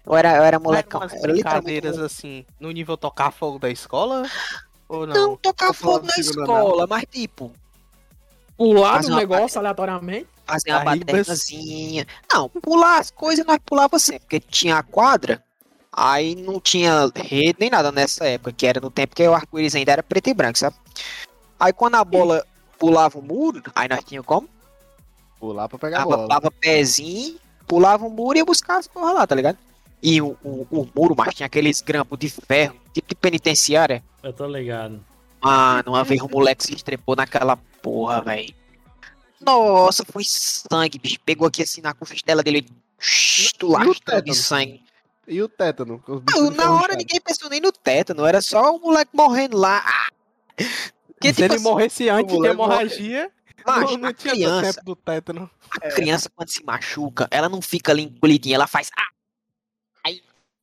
eu 0.06 0.16
era, 0.16 0.38
eu 0.38 0.44
era 0.44 0.60
molecão. 0.60 1.02
Era 1.04 1.10
brincadeiras 1.34 1.98
assim, 2.00 2.46
no 2.60 2.72
nível 2.72 2.96
tocar 2.98 3.32
fogo 3.32 3.60
da 3.60 3.70
escola? 3.70 4.24
Ou 4.88 5.08
não? 5.08 5.16
Não, 5.16 5.38
tocar 5.38 5.74
fogo 5.74 6.06
na 6.06 6.16
escola, 6.18 6.86
mas 6.88 7.06
tipo, 7.12 7.52
Pular 8.58 9.04
uma- 9.06 9.18
negócio 9.18 9.60
aleatoriamente. 9.60 10.28
fazer 10.46 10.72
uma 10.72 10.84
badernazinha. 10.86 12.06
Não, 12.32 12.48
pular 12.50 13.00
as 13.00 13.12
coisas 13.12 13.46
nós 13.46 13.58
pulava 13.66 13.98
sempre, 14.00 14.22
porque 14.22 14.40
tinha 14.40 14.78
a 14.78 14.84
quadra, 14.84 15.44
aí 15.92 16.36
não 16.36 16.60
tinha 16.60 17.12
rede 17.16 17.58
nem 17.60 17.70
nada 17.70 17.92
nessa 17.92 18.26
época, 18.26 18.54
que 18.54 18.66
era 18.66 18.80
no 18.80 18.90
tempo 18.92 19.16
que 19.16 19.28
o 19.28 19.34
arco-íris 19.34 19.76
ainda 19.76 19.92
era 19.92 20.04
preto 20.04 20.30
e 20.30 20.34
branco, 20.34 20.58
sabe? 20.58 20.76
Aí 21.60 21.74
quando 21.74 21.96
a 21.96 22.04
bola 22.04 22.46
pulava 22.78 23.18
o 23.18 23.22
muro, 23.22 23.62
aí 23.76 23.88
nós 23.90 24.04
tínhamos 24.04 24.28
como? 24.28 24.48
Pular 25.40 25.68
pra 25.68 25.78
pegar 25.80 26.04
a 26.04 26.06
bola. 26.06 26.28
dava 26.28 26.50
pezinho, 26.52 27.38
pulava 27.68 28.06
o 28.06 28.10
muro 28.10 28.38
e 28.38 28.40
ia 28.40 28.46
buscar 28.46 28.78
as 28.78 28.88
porra 28.88 29.12
lá, 29.14 29.28
tá 29.28 29.36
ligado? 29.36 29.58
E 30.02 30.22
o, 30.22 30.38
o, 30.44 30.68
o 30.70 30.90
muro, 30.96 31.16
mas 31.18 31.34
tinha 31.34 31.48
aqueles 31.48 31.82
grampos 31.82 32.20
de 32.20 32.30
ferro, 32.30 32.76
tipo 32.94 33.08
de 33.08 33.16
penitenciária. 33.16 34.04
Eu 34.22 34.34
tô 34.34 34.46
ligado. 34.48 35.04
Mano, 35.42 35.92
uma 35.92 36.04
vez 36.04 36.22
o 36.22 36.28
moleque 36.30 36.64
se 36.64 36.74
estrepou 36.74 37.16
naquela 37.16 37.58
porra, 37.82 38.22
velho. 38.22 38.54
Nossa, 39.40 40.04
foi 40.06 40.24
sangue, 40.26 40.98
bicho. 40.98 41.20
Pegou 41.26 41.48
aqui 41.48 41.62
assim 41.64 41.82
na 41.82 41.94
costela 41.94 42.42
dele. 42.42 42.68
Tu 43.58 43.68
lá, 43.68 43.84
de 44.22 44.34
sangue. 44.34 44.84
E 45.28 45.42
o 45.42 45.48
tétano? 45.50 46.00
com 46.00 46.14
os 46.14 46.22
bichos 46.22 46.42
Não, 46.42 46.52
na 46.52 46.72
hora 46.74 46.96
ninguém 46.96 47.20
pensou 47.20 47.50
nem 47.50 47.60
no 47.60 47.72
tétano, 47.72 48.26
era 48.26 48.42
só 48.42 48.76
o 48.76 48.80
moleque 48.80 49.12
morrendo 49.14 49.58
lá. 49.58 49.84
Porque, 50.56 51.30
Se 51.30 51.34
tipo 51.34 51.42
ele 51.46 51.56
assim, 51.56 51.64
morresse 51.64 52.10
antes 52.10 52.40
de 52.40 52.48
hemorragia, 52.48 53.32
macho, 53.66 53.94
não, 53.94 53.98
não 53.98 54.10
a 54.10 54.14
tinha 54.14 54.34
criança, 54.34 54.74
tempo 54.74 54.86
do 54.86 54.96
tétano. 54.96 55.50
a 55.72 55.80
criança 55.92 56.30
quando 56.36 56.50
se 56.50 56.64
machuca, 56.64 57.28
ela 57.32 57.50
não 57.50 57.62
fica 57.62 57.92
ali 57.92 58.04
encolhidinha, 58.04 58.56
ela 58.56 58.68
faz. 58.68 58.90
Ah, 58.98 59.08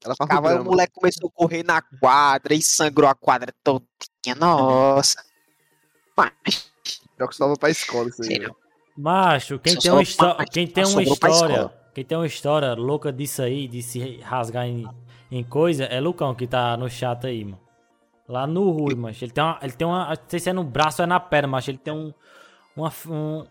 Ela 0.05 0.17
faz 0.17 0.29
o 0.29 0.33
Cava, 0.33 0.51
aí 0.51 0.59
o 0.59 0.65
moleque 0.65 0.93
começou 0.95 1.29
a 1.29 1.33
correr 1.33 1.63
na 1.63 1.81
quadra 1.81 2.55
e 2.55 2.63
sangrou 2.63 3.09
a 3.09 3.15
quadra 3.15 3.53
todinha. 3.63 4.35
Nossa. 4.39 5.23
Mas, 6.17 6.71
Pior 7.17 7.29
que 7.29 7.59
pra 7.59 7.71
escola 7.71 8.09
isso 8.09 8.23
aí. 8.23 8.39
né? 8.41 8.49
Macho, 8.97 9.59
quem 9.59 9.77
tem, 9.79 9.91
uma 9.91 10.03
pra- 10.17 10.45
quem 10.45 10.67
tem 10.67 10.85
uma 10.85 11.03
história. 11.03 11.73
Quem 11.95 12.05
tem 12.05 12.17
uma 12.19 12.27
história 12.27 12.75
louca 12.75 13.13
disso 13.13 13.43
aí, 13.43 13.69
de 13.69 13.83
se 13.83 14.17
rasgar 14.19 14.67
em, 14.67 14.87
em 15.31 15.45
coisa 15.45 15.85
é 15.85 16.01
Lucão 16.01 16.35
que 16.35 16.47
tá 16.47 16.77
no 16.77 16.89
chat 16.91 17.27
aí, 17.27 17.45
mano. 17.45 17.61
Lá 18.29 18.47
no 18.47 18.71
Rui, 18.71 18.95
mano. 18.95 19.15
Ele 19.21 19.31
tem 19.31 19.45
uma. 19.45 19.59
Ele 19.63 19.73
tem 19.73 19.87
uma. 19.87 20.09
Não 20.09 20.17
sei 20.29 20.41
se 20.41 20.49
é 20.51 20.53
no 20.53 20.65
braço 20.65 21.03
ou 21.03 21.05
é 21.05 21.07
na 21.07 21.21
perna, 21.21 21.49
mas 21.49 21.69
ele 21.69 21.79
tem 21.79 21.93
um. 21.93 22.13
Uma, 22.75 22.91
um, 23.09 23.47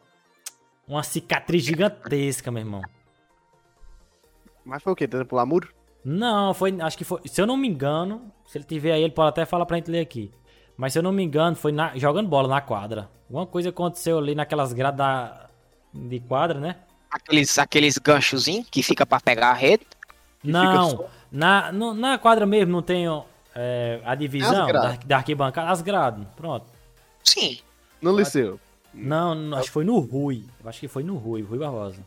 uma 0.87 1.03
cicatriz 1.03 1.63
gigantesca, 1.63 2.49
meu 2.51 2.61
irmão. 2.61 2.81
Mas 4.65 4.81
foi 4.81 4.93
o 4.93 4.95
quê? 4.95 5.07
Tentando 5.07 5.27
pular 5.27 5.45
muro? 5.45 5.71
Não, 6.03 6.53
foi. 6.53 6.79
Acho 6.81 6.97
que 6.97 7.03
foi. 7.03 7.21
Se 7.25 7.41
eu 7.41 7.45
não 7.47 7.55
me 7.57 7.67
engano, 7.67 8.31
se 8.47 8.57
ele 8.57 8.65
tiver 8.65 8.91
aí, 8.93 9.03
ele 9.03 9.13
pode 9.13 9.29
até 9.29 9.45
falar 9.45 9.65
pra 9.65 9.77
gente 9.77 9.89
ler 9.91 9.99
aqui. 9.99 10.31
Mas 10.77 10.93
se 10.93 10.99
eu 10.99 11.03
não 11.03 11.11
me 11.11 11.21
engano, 11.23 11.55
foi 11.55 11.71
na- 11.71 11.95
jogando 11.97 12.27
bola 12.27 12.47
na 12.47 12.59
quadra. 12.61 13.09
Alguma 13.29 13.45
coisa 13.45 13.69
aconteceu 13.69 14.17
ali 14.17 14.33
naquelas 14.33 14.73
gradas 14.73 14.97
da- 14.97 15.47
de 15.93 16.19
quadra, 16.21 16.59
né? 16.59 16.77
Aqueles, 17.11 17.59
aqueles 17.59 17.97
ganchozinhos 17.97 18.67
que 18.69 18.81
fica 18.81 19.05
pra 19.05 19.19
pegar 19.19 19.49
a 19.51 19.53
rede. 19.53 19.85
Não, 20.43 21.05
na, 21.31 21.71
no- 21.71 21.93
na 21.93 22.17
quadra 22.17 22.45
mesmo 22.47 22.71
não 22.71 22.81
tem 22.81 23.05
é, 23.53 24.01
a 24.05 24.15
divisão 24.15 24.61
As 24.63 24.67
grades. 24.67 24.97
da, 24.99 25.05
da 25.05 25.17
arquibancada, 25.17 25.69
as 25.69 25.81
grades. 25.81 26.25
Pronto. 26.35 26.65
Sim. 27.23 27.59
No 28.01 28.15
liceu. 28.17 28.59
Não, 28.93 29.35
não, 29.35 29.57
acho 29.57 29.67
que 29.67 29.73
foi 29.73 29.83
no 29.83 29.99
Rui. 29.99 30.45
Eu 30.63 30.69
acho 30.69 30.79
que 30.79 30.87
foi 30.87 31.03
no 31.03 31.15
Rui, 31.15 31.41
Rui 31.43 31.59
Barbosa. 31.59 32.01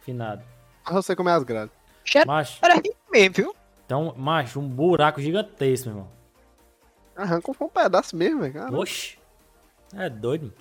Finado. 0.00 0.42
Mas 0.84 0.94
você 0.94 1.14
comer 1.14 1.32
as 1.32 1.42
grades. 1.42 1.74
Era, 2.14 2.24
Macho, 2.26 2.58
era 2.62 2.74
rico 2.74 2.96
mesmo, 3.10 3.34
viu? 3.34 3.54
então, 3.84 4.14
macho, 4.16 4.60
um 4.60 4.68
buraco 4.68 5.20
gigantesco, 5.20 5.88
meu 5.88 5.98
irmão. 5.98 6.08
Arrancou 7.16 7.54
um 7.60 7.68
pedaço 7.68 8.16
mesmo, 8.16 8.40
velho. 8.40 8.54
Caramba. 8.54 8.78
Oxi. 8.78 9.18
É 9.94 10.08
doido. 10.08 10.42
mano. 10.42 10.54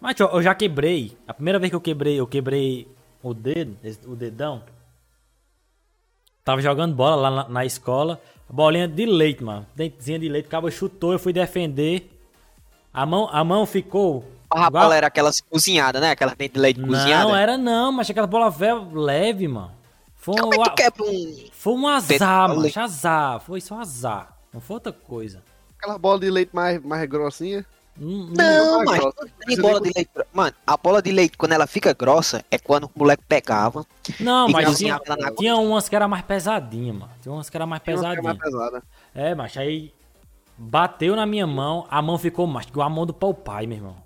Mas 0.00 0.14
tio, 0.14 0.26
eu 0.26 0.42
já 0.42 0.54
quebrei. 0.54 1.16
A 1.26 1.34
primeira 1.34 1.58
vez 1.58 1.70
que 1.70 1.76
eu 1.76 1.80
quebrei, 1.80 2.18
eu 2.18 2.26
quebrei 2.26 2.88
o 3.22 3.34
dedo, 3.34 3.76
o 4.06 4.16
dedão. 4.16 4.62
Tava 6.44 6.62
jogando 6.62 6.94
bola 6.94 7.16
lá 7.16 7.30
na, 7.30 7.48
na 7.48 7.64
escola. 7.64 8.20
Bolinha 8.48 8.88
de 8.88 9.04
leite, 9.04 9.44
mano. 9.44 9.66
Dentezinha 9.74 10.18
de 10.18 10.28
leite. 10.28 10.46
O 10.46 10.48
cabo 10.50 10.70
chutou, 10.70 11.12
eu 11.12 11.18
fui 11.18 11.32
defender. 11.32 12.10
A 12.92 13.04
mão, 13.04 13.28
a 13.30 13.44
mão 13.44 13.66
ficou. 13.66 14.24
A 14.50 14.66
igual- 14.68 14.84
bola 14.84 14.96
era 14.96 15.08
aquelas 15.08 15.40
cozinhadas, 15.42 16.00
né? 16.00 16.12
Aquelas 16.12 16.34
dente 16.34 16.54
de 16.54 16.60
leite 16.60 16.80
cozinhada. 16.80 17.24
Não, 17.28 17.36
era 17.36 17.58
não, 17.58 17.92
mas 17.92 18.08
aquela 18.08 18.26
bola 18.26 18.50
velha 18.50 18.80
leve, 18.92 19.46
mano. 19.46 19.72
Foi 20.28 20.36
Como 20.36 20.54
é 20.54 20.58
um, 20.58 20.62
que 20.64 20.70
quebra 20.70 21.04
um. 21.04 21.46
foi 21.52 21.72
um 21.72 21.88
azar, 21.88 22.48
mano. 22.48 22.70
Azar. 22.76 23.40
Foi 23.40 23.60
só 23.62 23.80
azar. 23.80 24.36
Não 24.52 24.60
foi 24.60 24.74
outra 24.74 24.92
coisa. 24.92 25.42
Aquela 25.78 25.96
bola 25.98 26.20
de 26.20 26.30
leite 26.30 26.50
mais, 26.54 26.82
mais 26.82 27.08
grossinha. 27.08 27.64
Não, 27.96 28.26
Não, 28.28 28.78
não 28.78 28.84
mas 28.84 29.00
tem 29.46 29.56
bola 29.56 29.80
de 29.80 29.90
leite. 29.94 30.10
Mano, 30.32 30.54
a 30.66 30.76
bola 30.76 31.00
de 31.00 31.10
leite, 31.10 31.38
quando 31.38 31.52
ela 31.52 31.66
fica 31.66 31.94
grossa, 31.94 32.44
é 32.50 32.58
quando 32.58 32.84
o 32.84 32.90
moleque 32.94 33.24
pegava. 33.26 33.86
não 34.20 34.48
mas 34.50 34.76
tinha, 34.76 35.00
tinha 35.36 35.56
umas 35.56 35.88
que 35.88 35.96
era 35.96 36.06
mais 36.06 36.22
pesadinha, 36.24 36.92
mano. 36.92 37.10
Tinha 37.22 37.32
umas 37.32 37.48
que 37.48 37.56
era 37.56 37.66
mais 37.66 37.82
Tinha 37.82 37.96
uma 37.96 38.02
que 38.02 38.06
é 38.06 38.22
pesadinha. 38.22 38.34
mais 38.34 38.38
pesada. 38.38 38.82
É, 39.14 39.34
mas 39.34 39.56
aí 39.56 39.94
bateu 40.58 41.16
na 41.16 41.24
minha 41.24 41.46
mão, 41.46 41.86
a 41.90 42.02
mão 42.02 42.18
ficou 42.18 42.46
mais 42.46 42.66
igual 42.66 42.86
a 42.86 42.90
mão 42.90 43.06
do 43.06 43.14
pau 43.14 43.32
pai, 43.32 43.66
meu 43.66 43.78
irmão. 43.78 43.96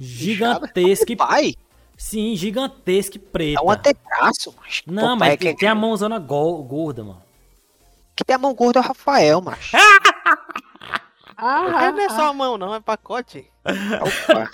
Gigantesca. 0.00 1.16
Pai, 1.16 1.54
Sim, 1.96 2.36
gigantesca 2.36 3.16
e 3.16 3.18
preta. 3.20 3.60
é 3.60 3.64
um 3.64 3.70
antebraço, 3.70 4.54
mas. 4.60 4.82
Não, 4.86 5.10
Pô, 5.10 5.16
mas 5.16 5.32
é 5.32 5.36
tem, 5.36 5.52
que, 5.54 5.60
tem 5.60 5.68
a 5.68 5.74
mãozona 5.74 6.18
go- 6.18 6.62
gorda, 6.62 7.02
mano. 7.02 7.22
que 8.14 8.24
tem 8.24 8.36
a 8.36 8.38
mão 8.38 8.54
gorda 8.54 8.80
é 8.80 8.82
o 8.82 8.86
Rafael, 8.86 9.40
macho. 9.40 9.76
Ah, 11.38 11.92
não 11.92 12.00
é 12.00 12.08
só 12.08 12.28
a 12.28 12.32
mão, 12.32 12.56
não, 12.56 12.74
é 12.74 12.80
pacote. 12.80 13.46
Opa, 13.62 14.50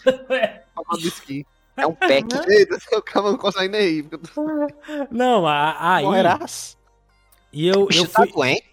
Bola 0.75 1.00
de 1.00 1.06
esqui. 1.06 1.46
é 1.76 1.87
um 1.87 1.94
pack. 1.94 2.26
Eita, 2.49 2.76
seu 2.82 3.00
cara 3.00 3.30
não 3.30 3.38
consegue 3.38 3.68
nem 3.68 3.82
ir. 3.99 4.08
Não, 5.08 5.46
aí... 5.46 6.04
Morrerás. 6.04 6.76
E 7.52 7.68
eu, 7.68 7.82
O 7.82 7.87
bicho 7.87 8.02
eu 8.04 8.08
tá 8.08 8.22
fui... 8.22 8.32
doente. 8.32 8.64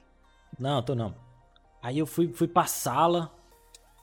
Não, 0.57 0.81
tô 0.81 0.95
não. 0.95 1.13
Aí 1.83 1.99
eu 1.99 2.07
fui, 2.07 2.33
fui 2.33 2.47
pra 2.47 2.65
sala, 2.65 3.31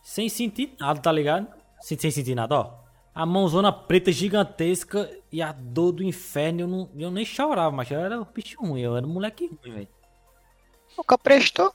sem 0.05 0.29
sentir 0.29 0.75
nada, 0.79 1.01
tá 1.01 1.11
ligado? 1.11 1.49
Sem, 1.81 1.99
sem 1.99 2.11
sentir 2.13 2.37
nada, 2.37 2.55
ó. 2.61 2.75
A 3.17 3.25
mãozona 3.25 3.73
preta 3.73 4.13
gigantesca 4.13 5.11
e 5.33 5.41
a 5.41 5.51
dor 5.51 5.93
do 5.93 6.03
inferno, 6.03 6.61
eu, 6.61 6.69
não, 6.69 6.91
eu 6.99 7.11
nem 7.11 7.25
chorava, 7.25 7.75
mas 7.75 7.91
eu 7.91 7.99
era 7.99 8.21
um 8.21 8.27
bicho 8.27 8.61
ruim, 8.61 8.83
eu 8.83 8.95
era 8.95 9.07
um 9.07 9.09
moleque 9.09 9.47
ruim, 9.47 9.73
velho. 9.73 9.89
Nunca 10.99 11.17
prestou. 11.17 11.75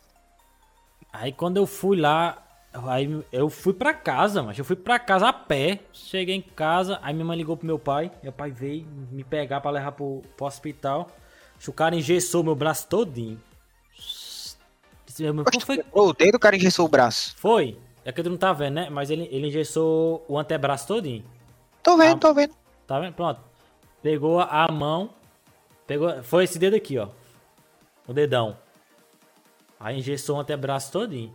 Aí 1.11 1.31
quando 1.31 1.57
eu 1.57 1.65
fui 1.65 1.99
lá, 1.99 2.37
aí 2.71 3.25
eu 3.31 3.49
fui 3.49 3.73
pra 3.73 3.91
casa, 3.91 4.43
mas 4.43 4.59
eu 4.59 4.63
fui 4.63 4.75
pra 4.75 4.99
casa 4.99 5.29
a 5.29 5.33
pé. 5.33 5.79
Cheguei 5.91 6.35
em 6.35 6.43
casa, 6.43 6.99
aí 7.01 7.11
minha 7.11 7.25
mãe 7.25 7.35
ligou 7.35 7.57
pro 7.57 7.65
meu 7.65 7.79
pai. 7.79 8.11
Meu 8.21 8.31
pai 8.31 8.51
veio 8.51 8.85
me 9.11 9.23
pegar 9.23 9.61
pra 9.61 9.71
levar 9.71 9.93
pro, 9.93 10.21
pro 10.37 10.45
hospital. 10.45 11.09
O 11.67 11.73
cara 11.73 11.95
engessou 11.95 12.43
meu 12.43 12.53
braço 12.53 12.87
todinho. 12.87 13.41
Disse, 13.97 15.23
meu, 15.23 15.43
foi? 15.59 15.83
O 15.91 16.13
dedo, 16.13 16.35
o 16.35 16.39
cara 16.39 16.55
engessou 16.55 16.85
o 16.85 16.89
braço. 16.89 17.35
Foi. 17.35 17.79
É 18.03 18.11
que 18.11 18.23
tu 18.23 18.29
não 18.29 18.37
tá 18.37 18.51
vendo, 18.53 18.73
né? 18.75 18.89
Mas 18.89 19.09
ele, 19.09 19.27
ele 19.31 19.47
engessou 19.47 20.25
o 20.27 20.37
antebraço 20.39 20.87
todinho. 20.87 21.23
Tô 21.83 21.97
vendo, 21.97 22.15
Ah. 22.15 22.19
tô 22.19 22.33
vendo. 22.33 22.53
Tá 22.87 22.99
vendo? 22.99 23.13
Pronto. 23.13 23.39
Pegou 24.01 24.39
a 24.39 24.67
mão. 24.71 25.11
Pegou. 25.85 26.23
Foi 26.23 26.43
esse 26.45 26.57
dedo 26.57 26.75
aqui, 26.75 26.97
ó. 26.97 27.09
O 28.07 28.13
dedão. 28.13 28.57
Aí 29.79 29.97
engessou 29.99 30.37
o 30.37 30.39
antebraço 30.39 30.91
todinho. 30.91 31.33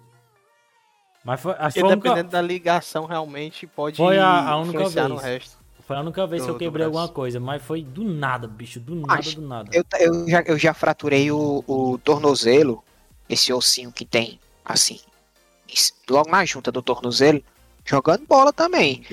Mas 1.24 1.40
foi, 1.40 1.52
acho 1.52 1.60
Porque 1.62 1.80
foi 1.80 1.88
a 1.88 1.92
única, 1.92 2.08
dependendo 2.08 2.30
da 2.32 2.40
ligação, 2.42 3.04
realmente 3.06 3.66
pode 3.66 3.96
Foi 3.96 4.18
a- 4.18 4.48
a 4.50 4.56
única 4.58 4.88
vez. 4.88 5.08
no 5.08 5.16
resto. 5.16 5.56
foi 5.86 5.96
a 5.96 6.00
única 6.00 6.26
vez 6.26 6.42
que 6.42 6.48
eu 6.50 6.54
do- 6.54 6.58
do 6.58 6.64
quebrei 6.64 6.84
alguma 6.86 7.08
coisa. 7.08 7.38
Mas 7.40 7.62
foi 7.62 7.82
do 7.82 8.02
nada, 8.04 8.46
bicho. 8.48 8.78
Do 8.80 8.94
nada, 8.96 9.06
Mas 9.14 9.34
do 9.34 9.42
nada. 9.42 9.70
Eu, 9.72 9.84
eu, 10.00 10.28
já, 10.28 10.40
eu 10.42 10.58
já 10.58 10.74
fraturei 10.74 11.30
o, 11.30 11.62
o 11.66 11.98
tornozelo, 11.98 12.82
esse 13.28 13.52
ossinho 13.52 13.90
que 13.92 14.04
tem, 14.04 14.38
assim, 14.64 15.00
logo 16.08 16.30
na 16.30 16.44
junta 16.44 16.70
do 16.72 16.82
tornozelo, 16.82 17.42
jogando 17.84 18.26
bola 18.26 18.52
também. 18.52 19.04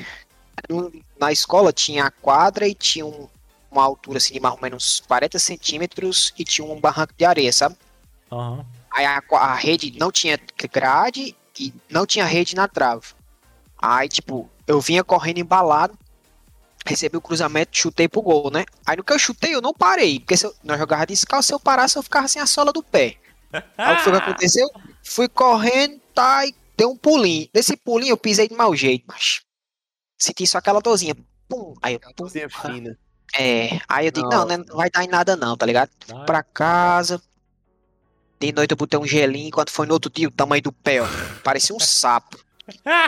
Na 1.19 1.31
escola 1.31 1.73
tinha 1.73 2.05
a 2.05 2.11
quadra 2.11 2.67
e 2.67 2.73
tinha 2.73 3.05
um- 3.05 3.27
uma 3.71 3.83
altura 3.83 4.17
assim 4.17 4.33
de 4.33 4.39
mais 4.39 4.53
ou 4.55 4.61
menos 4.61 5.01
40 5.07 5.39
centímetros 5.39 6.33
e 6.37 6.43
tinha 6.43 6.65
um 6.65 6.79
barranco 6.79 7.13
de 7.17 7.25
areia, 7.25 7.51
sabe? 7.51 7.75
Aham. 8.31 8.65
Aí 8.91 9.05
a, 9.05 9.21
a 9.31 9.55
rede 9.55 9.97
não 9.99 10.11
tinha 10.11 10.39
grade 10.71 11.35
e 11.59 11.73
não 11.89 12.05
tinha 12.05 12.25
rede 12.25 12.55
na 12.55 12.67
trave. 12.67 13.07
Aí, 13.81 14.07
tipo, 14.07 14.47
eu 14.67 14.79
vinha 14.79 15.03
correndo 15.03 15.39
embalado, 15.39 15.97
recebi 16.85 17.17
o 17.17 17.21
cruzamento, 17.21 17.75
chutei 17.77 18.07
pro 18.07 18.21
gol, 18.21 18.51
né? 18.51 18.65
Aí 18.85 18.95
no 18.95 19.03
que 19.03 19.11
eu 19.11 19.19
chutei, 19.19 19.55
eu 19.55 19.61
não 19.61 19.73
parei, 19.73 20.19
porque 20.19 20.37
se 20.37 20.45
eu, 20.45 20.53
nós 20.63 20.77
jogava 20.77 21.05
descalço, 21.07 21.47
se 21.47 21.53
eu 21.53 21.59
parasse, 21.59 21.97
eu 21.97 22.03
ficava 22.03 22.27
sem 22.27 22.41
a 22.41 22.45
sola 22.45 22.71
do 22.71 22.83
pé. 22.83 23.17
Aí 23.77 23.93
o 23.93 23.97
que 23.97 24.03
foi 24.03 24.11
que 24.13 24.17
aconteceu? 24.29 24.69
Fui 25.03 25.27
correndo, 25.27 25.99
tá, 26.13 26.45
e 26.45 26.56
dei 26.78 26.88
um 26.88 26.95
pulinho. 26.97 27.47
Nesse 27.54 27.76
pulinho 27.78 28.12
eu 28.12 28.17
pisei 28.17 28.47
de 28.47 28.56
mau 28.56 28.76
jeito, 28.76 29.06
mas 29.08 29.41
senti 30.17 30.45
só 30.47 30.58
aquela 30.60 30.80
dorzinha. 30.82 31.15
Pum, 31.47 31.73
aí 31.82 31.93
eu, 31.95 31.99
pum, 31.99 32.12
Dorzinha 32.15 32.49
fina. 32.49 32.97
é, 33.38 33.80
aí 33.88 34.08
eu 34.08 34.12
digo, 34.12 34.30
Não. 34.30 34.45
não, 34.45 34.58
não 34.58 34.76
vai 34.78 34.89
dar 34.89 35.04
em 35.04 35.08
nada 35.08 35.36
não, 35.36 35.56
tá 35.58 35.65
ligado? 35.65 35.89
Vai. 36.08 36.26
pra 36.26 36.43
casa. 36.43 37.21
De 38.39 38.52
noite 38.52 38.71
eu 38.71 38.78
botei 38.78 38.99
um 38.99 39.06
gelinho, 39.08 39.52
quando 39.52 39.69
foi 39.69 39.86
no 39.88 39.93
outro 39.93 40.12
dia, 40.12 40.28
o 40.28 40.32
tamanho 40.32 40.62
do 40.63 40.71
pé, 40.71 41.02
ó. 41.02 41.08
Parecia 41.43 41.76
um 41.76 41.80
sapo. 41.80 42.38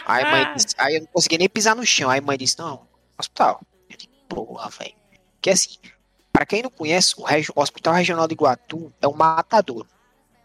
Aí 0.05 0.23
mãe 0.23 0.53
disse, 0.55 0.75
aí 0.77 0.95
eu 0.95 1.01
não 1.01 1.07
consegui 1.07 1.37
nem 1.37 1.49
pisar 1.49 1.75
no 1.75 1.85
chão. 1.85 2.09
Aí 2.09 2.19
a 2.19 2.21
mãe 2.21 2.37
disse, 2.37 2.57
não, 2.59 2.87
hospital. 3.17 3.61
Eu 3.89 3.97
digo, 3.97 4.13
porra, 4.29 4.69
velho. 4.69 4.93
Que 5.41 5.49
assim, 5.49 5.75
pra 6.31 6.45
quem 6.45 6.63
não 6.63 6.69
conhece, 6.69 7.15
o, 7.17 7.23
regi- 7.23 7.51
o 7.55 7.61
Hospital 7.61 7.93
Regional 7.95 8.27
de 8.27 8.33
Iguatu 8.33 8.93
é 9.01 9.07
um 9.07 9.13
matador. 9.13 9.85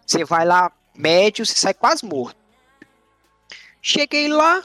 Você 0.07 0.25
vai 0.25 0.45
lá, 0.45 0.73
médio, 0.97 1.47
você 1.47 1.55
sai 1.55 1.73
quase 1.75 2.05
morto. 2.05 2.37
Cheguei 3.83 4.29
lá 4.29 4.63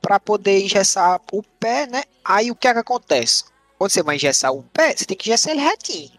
pra 0.00 0.18
poder 0.18 0.62
engessar 0.62 1.20
o 1.32 1.42
pé, 1.42 1.86
né? 1.86 2.02
Aí 2.24 2.50
o 2.50 2.54
que 2.56 2.68
é 2.68 2.72
que 2.72 2.78
acontece? 2.80 3.44
Quando 3.78 3.90
você 3.90 4.02
vai 4.02 4.16
engessar 4.16 4.52
o 4.52 4.62
pé, 4.62 4.94
você 4.96 5.04
tem 5.04 5.16
que 5.16 5.28
engessar 5.28 5.52
ele 5.52 5.62
retinho. 5.62 6.10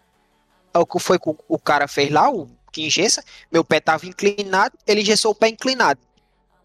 Aí 0.72 0.80
O 0.80 0.86
que 0.86 0.98
foi 0.98 1.18
que 1.18 1.30
o, 1.48 1.58
cara 1.58 1.86
fez 1.88 2.10
lá, 2.10 2.30
o 2.30 2.48
que 2.72 2.84
engessa, 2.84 3.22
meu 3.50 3.64
pé 3.64 3.80
tava 3.80 4.06
inclinado, 4.06 4.76
ele 4.86 5.00
engessou 5.00 5.32
o 5.32 5.34
pé 5.34 5.48
inclinado. 5.48 6.00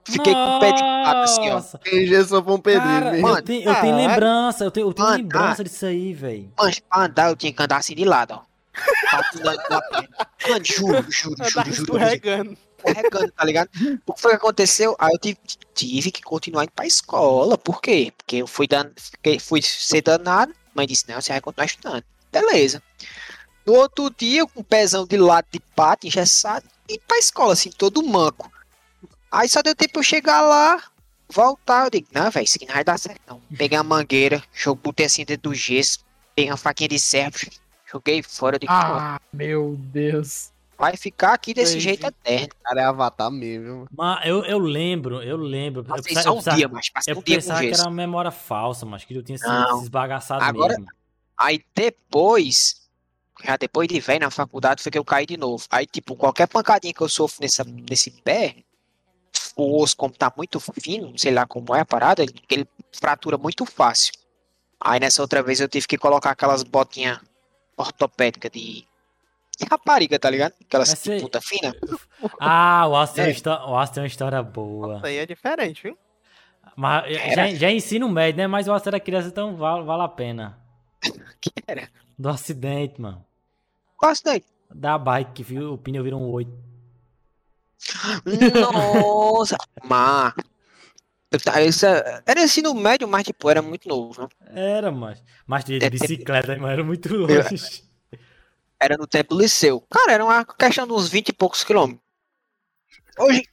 Fiquei 0.04 0.34
com 0.34 0.58
o 0.58 0.60
pé 0.60 0.72
de 0.72 0.82
lado 0.82 1.20
assim, 1.20 1.50
ó. 1.50 1.54
Nossa. 1.56 1.80
Engessou 1.86 2.44
foi 2.44 2.54
um 2.54 2.60
pedreiro 2.60 3.00
Cara, 3.00 3.12
mesmo. 3.12 3.28
eu, 3.28 3.42
tenho, 3.44 3.70
eu 3.70 3.76
tenho 3.82 3.96
lembrança, 3.96 4.64
eu 4.64 4.72
tenho, 4.72 4.88
eu 4.88 4.94
tenho 4.94 5.08
Mano, 5.08 5.18
lembrança 5.24 5.64
disso 5.64 5.86
aí, 5.86 6.14
velho. 6.14 6.52
Mano, 6.58 6.74
pra 6.90 7.06
andar 7.06 7.30
eu 7.30 7.36
tinha 7.36 7.54
que 7.54 7.62
andar 7.62 7.78
assim 7.78 7.94
de 7.96 8.06
lado, 8.06 8.34
ó. 8.34 8.42
Patinando 9.12 9.62
na 9.70 9.82
perna. 9.82 10.10
Mano, 10.50 10.66
juro, 10.66 11.06
juro, 11.10 11.10
juro, 11.12 11.38
juro. 11.44 11.46
juro 11.48 11.70
escorregando. 11.70 12.58
Carregando, 12.80 13.32
tá 13.32 13.44
ligado? 13.44 13.70
O 14.06 14.14
que 14.14 14.22
foi 14.22 14.32
que 14.32 14.38
aconteceu? 14.38 14.96
Aí 15.00 15.12
eu 15.12 15.20
tive, 15.20 15.40
tive 15.74 16.12
que 16.12 16.22
continuar 16.22 16.64
indo 16.64 16.72
pra 16.72 16.86
escola. 16.86 17.58
Por 17.58 17.82
quê? 17.82 18.14
Porque 18.18 18.38
eu 18.38 18.48
fui, 18.48 18.68
dan, 18.68 18.92
fui 19.40 19.62
ser 19.62 20.02
danado. 20.02 20.54
Mãe 20.74 20.88
disse, 20.88 21.06
não, 21.08 21.22
você 21.22 21.32
vai 21.32 21.42
continuar 21.42 21.66
estudando. 21.66 22.04
Beleza. 22.32 22.82
No 23.66 23.74
outro 23.76 24.10
dia, 24.10 24.46
com 24.48 24.62
o 24.62 24.64
pezão 24.64 25.06
de 25.06 25.18
lado 25.18 25.46
de 25.52 25.60
pato, 25.60 26.08
engessado, 26.08 26.66
e 26.88 26.98
pra 27.00 27.20
escola, 27.20 27.54
assim, 27.54 27.70
todo 27.70 28.02
manco. 28.02 28.52
Aí 29.32 29.48
só 29.48 29.62
deu 29.62 29.76
tempo 29.76 30.00
eu 30.00 30.04
chegar 30.04 30.42
lá, 30.42 30.84
voltar. 31.30 31.86
Eu 31.86 31.90
digo, 31.92 32.08
não, 32.12 32.32
velho, 32.32 32.44
isso 32.44 32.56
aqui 32.56 32.66
não 32.66 32.74
vai 32.74 32.84
dar 32.84 32.98
certo, 32.98 33.22
não. 33.28 33.42
Peguei 33.56 33.78
a 33.78 33.84
mangueira, 33.84 34.44
jogo, 34.54 34.82
botei 34.84 35.06
assim 35.06 35.24
dentro 35.24 35.52
do 35.52 35.56
gesso, 35.56 36.00
peguei 36.36 36.50
uma 36.50 36.58
faquinha 36.58 36.90
de 36.90 37.00
servo, 37.00 37.38
joguei 37.86 38.24
fora 38.24 38.58
de 38.58 38.66
Ah, 38.68 39.20
meu 39.32 39.76
Deus. 39.78 40.52
Vai 40.80 40.96
ficar 40.96 41.34
aqui 41.34 41.54
desse 41.54 41.78
jeito 41.78 42.08
eterno. 42.08 42.48
Cara, 42.64 42.82
é 42.82 42.86
avatar 42.86 43.30
mesmo? 43.30 43.86
Mas 43.92 44.26
eu, 44.26 44.46
eu 44.46 44.58
lembro, 44.58 45.22
eu 45.22 45.36
lembro. 45.36 45.82
Eu, 45.82 45.86
Passei 45.86 46.04
pensava- 46.16 46.24
só 46.42 46.50
eu 46.50 46.54
um 46.54 46.56
dia, 46.58 46.68
mas 46.70 46.90
passei 46.90 47.14
eu 47.14 47.18
um 47.18 47.22
dia 47.22 47.36
com 47.36 47.42
pensava 47.42 47.60
que 47.60 47.74
era 47.74 47.82
uma 47.84 47.92
memória 47.92 48.32
falsa, 48.32 48.86
mas 48.86 49.04
que 49.04 49.14
eu 49.14 49.22
tinha 49.22 49.38
se 49.38 49.46
esbagaçado 49.84 50.42
Agora- 50.44 50.76
mesmo. 50.78 50.88
Aí 51.38 51.62
depois, 51.76 52.88
já 53.44 53.58
depois 53.58 53.88
de 53.90 54.00
velho 54.00 54.22
na 54.22 54.32
faculdade, 54.32 54.82
foi 54.82 54.90
que 54.92 54.98
eu 54.98 55.04
caí 55.04 55.26
de 55.26 55.36
novo. 55.36 55.66
Aí, 55.70 55.86
tipo, 55.86 56.16
qualquer 56.16 56.48
pancadinha 56.48 56.94
que 56.94 57.02
eu 57.02 57.10
sofro 57.10 57.40
nessa, 57.42 57.64
nesse 57.66 58.12
pé, 58.12 58.56
o 59.58 59.82
osso, 59.82 59.98
como 59.98 60.14
tá 60.14 60.32
muito 60.38 60.60
fino, 60.60 61.14
sei 61.18 61.34
lá 61.34 61.46
como 61.46 61.76
é 61.76 61.82
a 61.82 61.86
parada, 61.86 62.24
ele, 62.24 62.34
ele 62.50 62.68
fratura 62.94 63.38
muito 63.38 63.66
fácil. 63.66 64.14
Aí 64.80 64.98
nessa 65.00 65.22
outra 65.22 65.44
vez 65.44 65.60
eu 65.60 65.68
tive 65.68 65.86
que 65.88 65.98
colocar 65.98 66.32
aquelas 66.32 66.64
botinhas 66.64 67.20
ortopédicas 67.76 68.50
de 68.52 68.86
rapariga, 69.70 70.20
tá 70.20 70.30
ligado? 70.30 70.54
Aquelas 70.66 70.90
de 70.90 70.96
sei- 70.98 71.20
puta 71.22 71.42
fina. 71.42 71.74
Ah, 72.40 72.86
o 72.88 72.92
uma 72.92 73.04
É. 73.18 73.30
histó- 73.32 73.66
o 73.70 73.78
Aço 73.78 73.94
tem 73.94 74.04
uma 74.04 74.08
história 74.08 74.42
boa. 74.44 74.98
Isso 74.98 75.06
aí 75.06 75.18
é 75.18 75.26
diferente, 75.26 75.84
viu? 75.84 75.98
Mas 76.76 77.06
já, 77.36 77.48
já 77.54 77.68
é 77.70 77.74
ensino 77.74 78.08
médio, 78.10 78.38
né? 78.38 78.48
Mas 78.48 78.68
o 78.68 78.74
Aço 78.74 78.88
era 78.88 79.00
criança, 79.00 79.28
então 79.30 79.56
vale, 79.56 79.84
vale 79.84 80.04
a 80.04 80.08
pena. 80.08 80.58
Que 81.42 81.52
era? 81.68 81.90
Do 82.18 82.30
acidente, 82.30 83.00
mano. 83.02 83.26
Quase 83.98 84.24
daí. 84.24 84.44
Da 84.74 84.98
bike 84.98 85.32
que 85.34 85.44
viu, 85.44 85.74
o 85.74 85.78
pneu 85.78 86.04
virou 86.04 86.22
um 86.22 86.30
8. 86.32 86.52
Nossa! 88.62 89.58
Mas. 89.84 90.34
Isso 91.68 91.86
é- 91.86 92.24
era 92.26 92.42
ensino 92.42 92.74
médio, 92.74 93.08
mas 93.08 93.24
tipo, 93.24 93.50
era 93.52 93.62
muito 93.62 93.88
novo, 93.88 94.20
né? 94.24 94.28
Era, 94.78 94.92
mas. 94.92 95.24
Mas 95.46 95.64
de 95.64 95.78
É, 95.84 95.88
bicicleta, 95.90 96.58
mas 96.60 96.72
era 96.72 96.84
muito 96.84 97.14
longe. 97.16 97.84
Era 98.80 98.98
no 98.98 99.06
tempo 99.08 99.36
do 99.36 99.42
liceu. 99.42 99.82
Cara, 99.90 100.14
era 100.14 100.24
uma 100.26 100.46
questão 100.46 100.88
de 100.88 100.94
uns 100.94 101.10
20 101.10 101.30
e 101.30 101.34
poucos 101.34 101.64
quilômetros. 101.64 102.02
Hoje, 103.18 103.44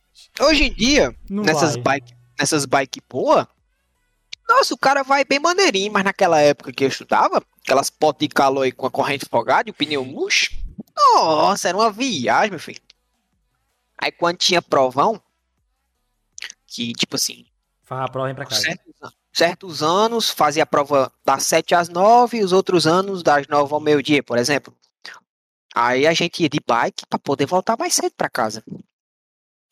hoje 0.41 0.65
em 0.65 0.73
dia, 0.73 1.17
Não 1.29 1.43
nessas 1.43 1.73
vai. 1.75 1.83
bike, 2.01 2.15
nessas 2.39 2.65
bike 2.65 3.01
boa, 3.09 3.49
nossa, 4.49 4.73
o 4.75 4.79
cara 4.79 5.03
vai 5.03 5.25
bem 5.25 5.41
maneirinho, 5.41 5.93
mas 5.93 6.05
naquela 6.05 6.41
época 6.41 6.73
que 6.73 6.85
eu 6.85 6.89
estudava, 6.89 7.43
aquelas 7.65 7.91
potes 7.91 8.29
de 8.29 8.33
calor 8.33 8.63
aí 8.63 8.71
com 8.71 8.87
a 8.87 8.91
corrente 8.91 9.27
folgada 9.29 9.69
e 9.69 9.73
o 9.73 9.75
pneu 9.75 10.05
murcho, 10.05 10.53
nossa, 10.95 11.69
era 11.69 11.77
uma 11.77 11.91
viagem, 11.91 12.51
meu 12.51 12.61
filho. 12.61 12.81
Aí 13.99 14.13
quando 14.13 14.37
tinha 14.37 14.63
provão, 14.63 15.21
que 16.69 16.93
tipo 16.93 17.17
assim, 17.17 17.45
Faz 17.83 18.03
a 18.05 18.09
prova, 18.09 18.27
vem 18.29 18.35
pra 18.37 18.47
casa. 18.47 18.61
certos, 18.61 18.95
certos 19.33 19.83
anos 19.83 20.31
fazia 20.31 20.63
a 20.63 20.67
prova 20.67 21.13
das 21.25 21.43
7 21.45 21.75
às 21.75 21.89
9 21.89 22.39
e 22.39 22.45
os 22.45 22.53
outros 22.53 22.87
anos 22.87 23.23
das 23.25 23.49
9 23.49 23.75
ao 23.75 23.81
meio-dia, 23.81 24.23
por 24.23 24.39
exemplo. 24.39 24.73
Aí 25.79 26.07
a 26.07 26.15
gente 26.15 26.43
ia 26.43 26.49
de 26.49 26.59
bike 26.67 27.05
para 27.07 27.19
poder 27.19 27.45
voltar 27.45 27.77
mais 27.79 27.93
cedo 27.93 28.15
para 28.17 28.31
casa. 28.31 28.65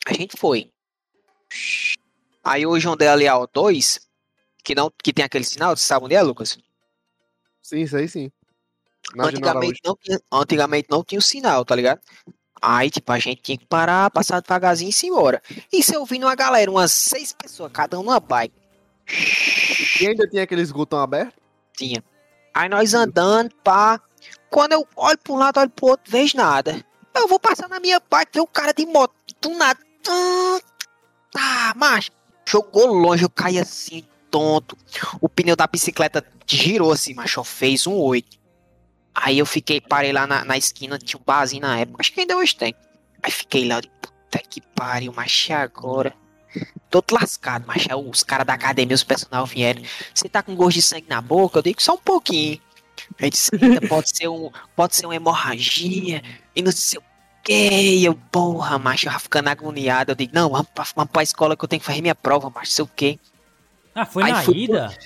A 0.05 0.13
gente 0.13 0.37
foi. 0.37 0.71
Aí 2.43 2.63
hoje 2.63 2.87
onde 2.87 3.03
é 3.03 3.07
ali 3.09 3.27
a 3.27 3.33
O2, 3.33 3.99
que 4.63 4.75
não 4.75 4.91
que 5.03 5.11
tem 5.11 5.25
aquele 5.25 5.43
sinal, 5.43 5.75
você 5.75 5.83
sabe 5.83 6.05
onde 6.05 6.13
é, 6.13 6.21
Lucas? 6.21 6.59
Sim, 7.63 7.81
isso 7.81 7.97
aí 7.97 8.07
sim. 8.07 8.31
Na 9.15 9.25
Antigamente 9.25 9.81
não, 9.83 9.97
tinha, 9.99 10.19
antigamente 10.31 10.87
não 10.91 11.03
tinha 11.03 11.17
o 11.17 11.23
sinal, 11.23 11.65
tá 11.65 11.75
ligado? 11.75 11.99
Aí, 12.61 12.91
tipo, 12.91 13.11
a 13.11 13.17
gente 13.17 13.41
tinha 13.41 13.57
que 13.57 13.65
parar, 13.65 14.11
passar 14.11 14.41
devagarzinho 14.41 14.89
e 14.91 14.93
se 14.93 15.07
embora. 15.07 15.41
E 15.73 15.81
se 15.81 15.95
eu 15.95 16.05
vi 16.05 16.19
uma 16.19 16.35
galera, 16.35 16.69
umas 16.69 16.91
seis 16.91 17.33
pessoas, 17.33 17.71
cada 17.71 17.99
um 17.99 18.03
numa 18.03 18.19
bike. 18.19 18.55
E 19.99 20.07
ainda 20.07 20.27
tinha 20.27 20.43
aquele 20.43 20.61
esgotão 20.61 20.99
aberto? 20.99 21.33
Tinha. 21.75 22.03
Aí 22.53 22.69
nós 22.69 22.93
andando, 22.93 23.53
pá. 23.63 23.99
Quando 24.55 24.71
eu 24.71 24.87
olho 24.95 25.17
pra 25.17 25.33
um 25.33 25.35
lado, 25.35 25.59
olho 25.59 25.69
pro 25.69 25.87
outro, 25.87 26.09
vejo 26.09 26.37
nada. 26.37 26.81
Eu 27.13 27.27
vou 27.27 27.37
passar 27.37 27.67
na 27.67 27.77
minha 27.77 27.99
bike, 27.99 28.31
ver 28.35 28.39
o 28.39 28.47
cara 28.47 28.73
de 28.73 28.85
moto, 28.85 29.13
do 29.41 29.49
nada. 29.49 29.77
Ah, 30.07 30.59
Tá, 31.29 31.73
macho. 31.75 32.09
Jogou 32.47 32.85
longe, 32.85 33.25
eu 33.25 33.29
caí 33.29 33.59
assim, 33.59 34.05
tonto. 34.31 34.77
O 35.19 35.27
pneu 35.27 35.57
da 35.57 35.67
bicicleta 35.67 36.25
girou 36.47 36.93
assim, 36.93 37.13
macho, 37.13 37.43
fez 37.43 37.85
um 37.85 37.95
oito. 37.95 38.37
Aí 39.13 39.39
eu 39.39 39.45
fiquei, 39.45 39.81
parei 39.81 40.13
lá 40.13 40.25
na, 40.25 40.45
na 40.45 40.57
esquina, 40.57 40.97
tinha 40.97 41.19
um 41.19 41.25
barzinho 41.25 41.61
na 41.63 41.77
época, 41.77 41.97
acho 41.99 42.13
que 42.13 42.21
ainda 42.21 42.37
hoje 42.37 42.55
tem. 42.55 42.73
Aí 43.21 43.31
fiquei 43.31 43.67
lá, 43.67 43.81
puta 43.81 44.39
que 44.49 44.61
pariu, 44.61 45.11
macho, 45.11 45.51
agora? 45.51 46.13
Todo 46.89 47.11
lascado, 47.11 47.67
macho. 47.67 47.89
Aí 47.91 48.09
Os 48.09 48.23
caras 48.23 48.47
da 48.47 48.53
academia, 48.53 48.95
os 48.95 49.03
personal 49.03 49.45
vieram. 49.45 49.83
Você 50.13 50.29
tá 50.29 50.41
com 50.41 50.55
gosto 50.55 50.75
de 50.75 50.81
sangue 50.81 51.09
na 51.09 51.19
boca? 51.19 51.59
Eu 51.59 51.63
digo 51.63 51.83
só 51.83 51.95
um 51.95 51.97
pouquinho. 51.97 52.61
Aí 53.21 53.29
disse, 53.29 53.49
"Eita, 53.53 53.87
pode 53.87 54.15
ser 54.15 54.27
um, 54.27 54.49
pode 54.75 54.95
ser 54.95 55.05
uma 55.05 55.15
hemorragia 55.15 56.21
e 56.55 56.61
não 56.61 56.71
sei 56.71 56.99
o 56.99 57.03
que. 57.43 58.03
Eu, 58.03 58.15
porra, 58.31 58.77
macho, 58.79 59.07
eu 59.07 59.11
já 59.11 59.19
ficando 59.19 59.47
agoniado. 59.49 60.11
Eu 60.11 60.15
digo, 60.15 60.31
não, 60.33 60.49
vamos 60.49 60.67
pra, 60.73 60.85
vamos 60.95 61.11
pra 61.11 61.23
escola 61.23 61.55
que 61.55 61.63
eu 61.63 61.67
tenho 61.69 61.79
que 61.79 61.85
fazer 61.85 62.01
minha 62.01 62.15
prova, 62.15 62.49
macho, 62.49 62.71
sei 62.71 62.83
o 62.83 62.87
que. 62.87 63.19
Ah, 63.93 64.05
foi 64.05 64.23
Aí 64.23 64.31
na 64.31 64.41
fui- 64.43 64.57
ida? 64.63 64.97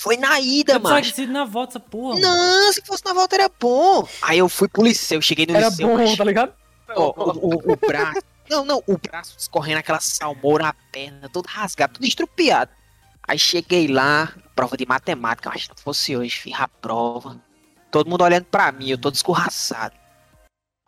Foi 0.00 0.16
na 0.16 0.38
ida, 0.38 0.78
macho. 0.78 1.26
na 1.26 1.44
volta 1.44 1.72
essa 1.72 1.80
porra. 1.80 2.14
mano. 2.20 2.26
Não, 2.28 2.72
se 2.72 2.80
fosse 2.82 3.04
na 3.04 3.12
volta 3.12 3.34
era 3.34 3.50
bom. 3.60 4.06
Aí 4.22 4.38
eu 4.38 4.48
fui 4.48 4.68
pro 4.68 4.84
liceu, 4.84 5.20
cheguei 5.20 5.44
no 5.46 5.56
Era 5.56 5.68
liceu, 5.68 5.88
bom, 5.88 5.96
macho. 5.98 6.16
tá 6.16 6.24
ligado? 6.24 6.52
Ó, 6.94 7.12
o, 7.16 7.48
o- 7.56 7.72
o 7.72 7.76
braço. 7.76 8.20
Não, 8.48 8.64
não, 8.64 8.82
o 8.86 8.96
braço 8.96 9.34
escorrendo 9.36 9.78
aquela 9.80 10.00
salmoura, 10.00 10.68
a 10.68 10.72
perna, 10.92 11.28
todo 11.28 11.46
rasgado, 11.46 11.94
tudo 11.94 12.06
estrupiado. 12.06 12.70
Aí 13.28 13.38
cheguei 13.38 13.86
lá, 13.86 14.32
prova 14.56 14.74
de 14.76 14.86
matemática, 14.86 15.50
mas 15.50 15.64
se 15.64 15.68
não 15.68 15.76
fosse 15.76 16.16
hoje, 16.16 16.30
fiz 16.30 16.54
a 16.58 16.66
prova. 16.66 17.38
Todo 17.90 18.08
mundo 18.08 18.24
olhando 18.24 18.46
pra 18.46 18.72
mim, 18.72 18.88
eu 18.88 18.98
todo 18.98 19.14
escorraçado. 19.14 19.94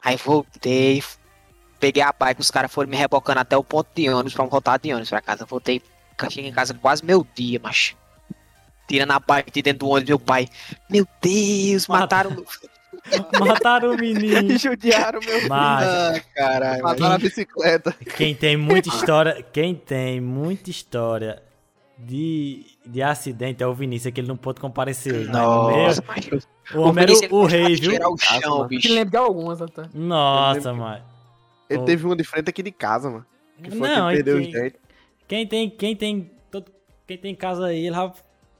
Aí 0.03 0.17
voltei, 0.17 1.03
peguei 1.79 2.03
a 2.03 2.13
bike, 2.19 2.41
os 2.41 2.51
caras 2.51 2.73
foram 2.73 2.89
me 2.89 2.97
rebocando 2.97 3.41
até 3.41 3.57
o 3.57 3.63
ponto 3.63 3.89
de 3.95 4.09
ônibus 4.09 4.33
pra 4.33 4.45
voltar 4.47 4.79
de 4.79 4.91
ônibus 4.91 5.11
pra 5.11 5.21
casa. 5.21 5.45
Voltei, 5.45 5.83
cheguei 6.31 6.49
em 6.51 6.53
casa 6.55 6.73
quase 6.73 7.05
meu 7.05 7.27
dia, 7.35 7.61
mas 7.63 7.95
tirando 8.89 9.13
a 9.13 9.19
bike 9.21 9.51
de 9.51 9.63
dentro 9.63 9.81
do 9.81 9.89
ônibus, 9.91 10.09
meu 10.09 10.19
pai. 10.19 10.49
Meu 10.89 11.07
Deus, 11.21 11.87
mataram. 11.87 12.31
filho." 12.31 12.71
Mataram 13.39 13.93
o 13.93 13.97
menino. 13.97 14.57
Judiaram 14.59 15.21
meu 15.21 15.49
Mas 15.49 15.87
Ah, 15.87 16.21
caralho. 16.35 16.83
Mataram 16.83 17.15
a 17.15 17.19
bicicleta. 17.19 17.93
quem 18.17 18.35
tem 18.35 18.57
muita 18.57 18.89
história, 18.89 19.43
quem 19.53 19.75
tem 19.75 20.21
muita 20.21 20.71
história 20.71 21.43
de, 22.07 22.65
de 22.87 23.03
acidente 23.03 23.63
é 23.63 23.67
o 23.67 23.75
Vinícius, 23.75 24.13
que 24.13 24.21
ele 24.21 24.29
não 24.29 24.37
pôde 24.37 24.61
comparecer 24.61 25.13
mas 25.27 25.29
Nossa, 25.29 26.03
meu, 26.03 26.09
macho. 26.09 26.49
o 26.75 26.79
o, 27.37 27.41
o 27.43 27.45
rei, 27.47 27.75
viu? 27.77 27.95
o 27.97 27.99
Nossa, 28.11 28.41
chão, 28.41 28.67
bicho. 28.67 28.93
lembro 28.93 29.11
de 29.11 29.17
algumas 29.17 29.61
até. 29.63 29.83
Nossa, 29.93 30.73
mano. 30.73 31.03
Ele 31.69 31.83
teve 31.85 32.05
uma 32.07 32.17
de 32.17 32.25
frente 32.25 32.49
aqui 32.51 32.63
de 32.63 32.73
casa, 32.73 33.09
mano. 33.11 33.27
Que 33.63 33.71
foi 33.71 33.89
Não, 33.89 34.09
que 34.09 34.15
ele 34.17 34.25
perdeu 34.25 34.39
e 34.39 34.41
os 34.41 34.47
quem- 34.53 34.63
dentes. 34.63 34.81
Quem 35.29 35.47
tem, 35.47 35.71
quem 35.71 35.95
tem, 35.97 36.31
todo, 36.51 36.73
quem 37.07 37.17
tem 37.19 37.35
casa 37.35 37.67
aí, 37.67 37.87
ele 37.87 37.95
já 37.95 38.13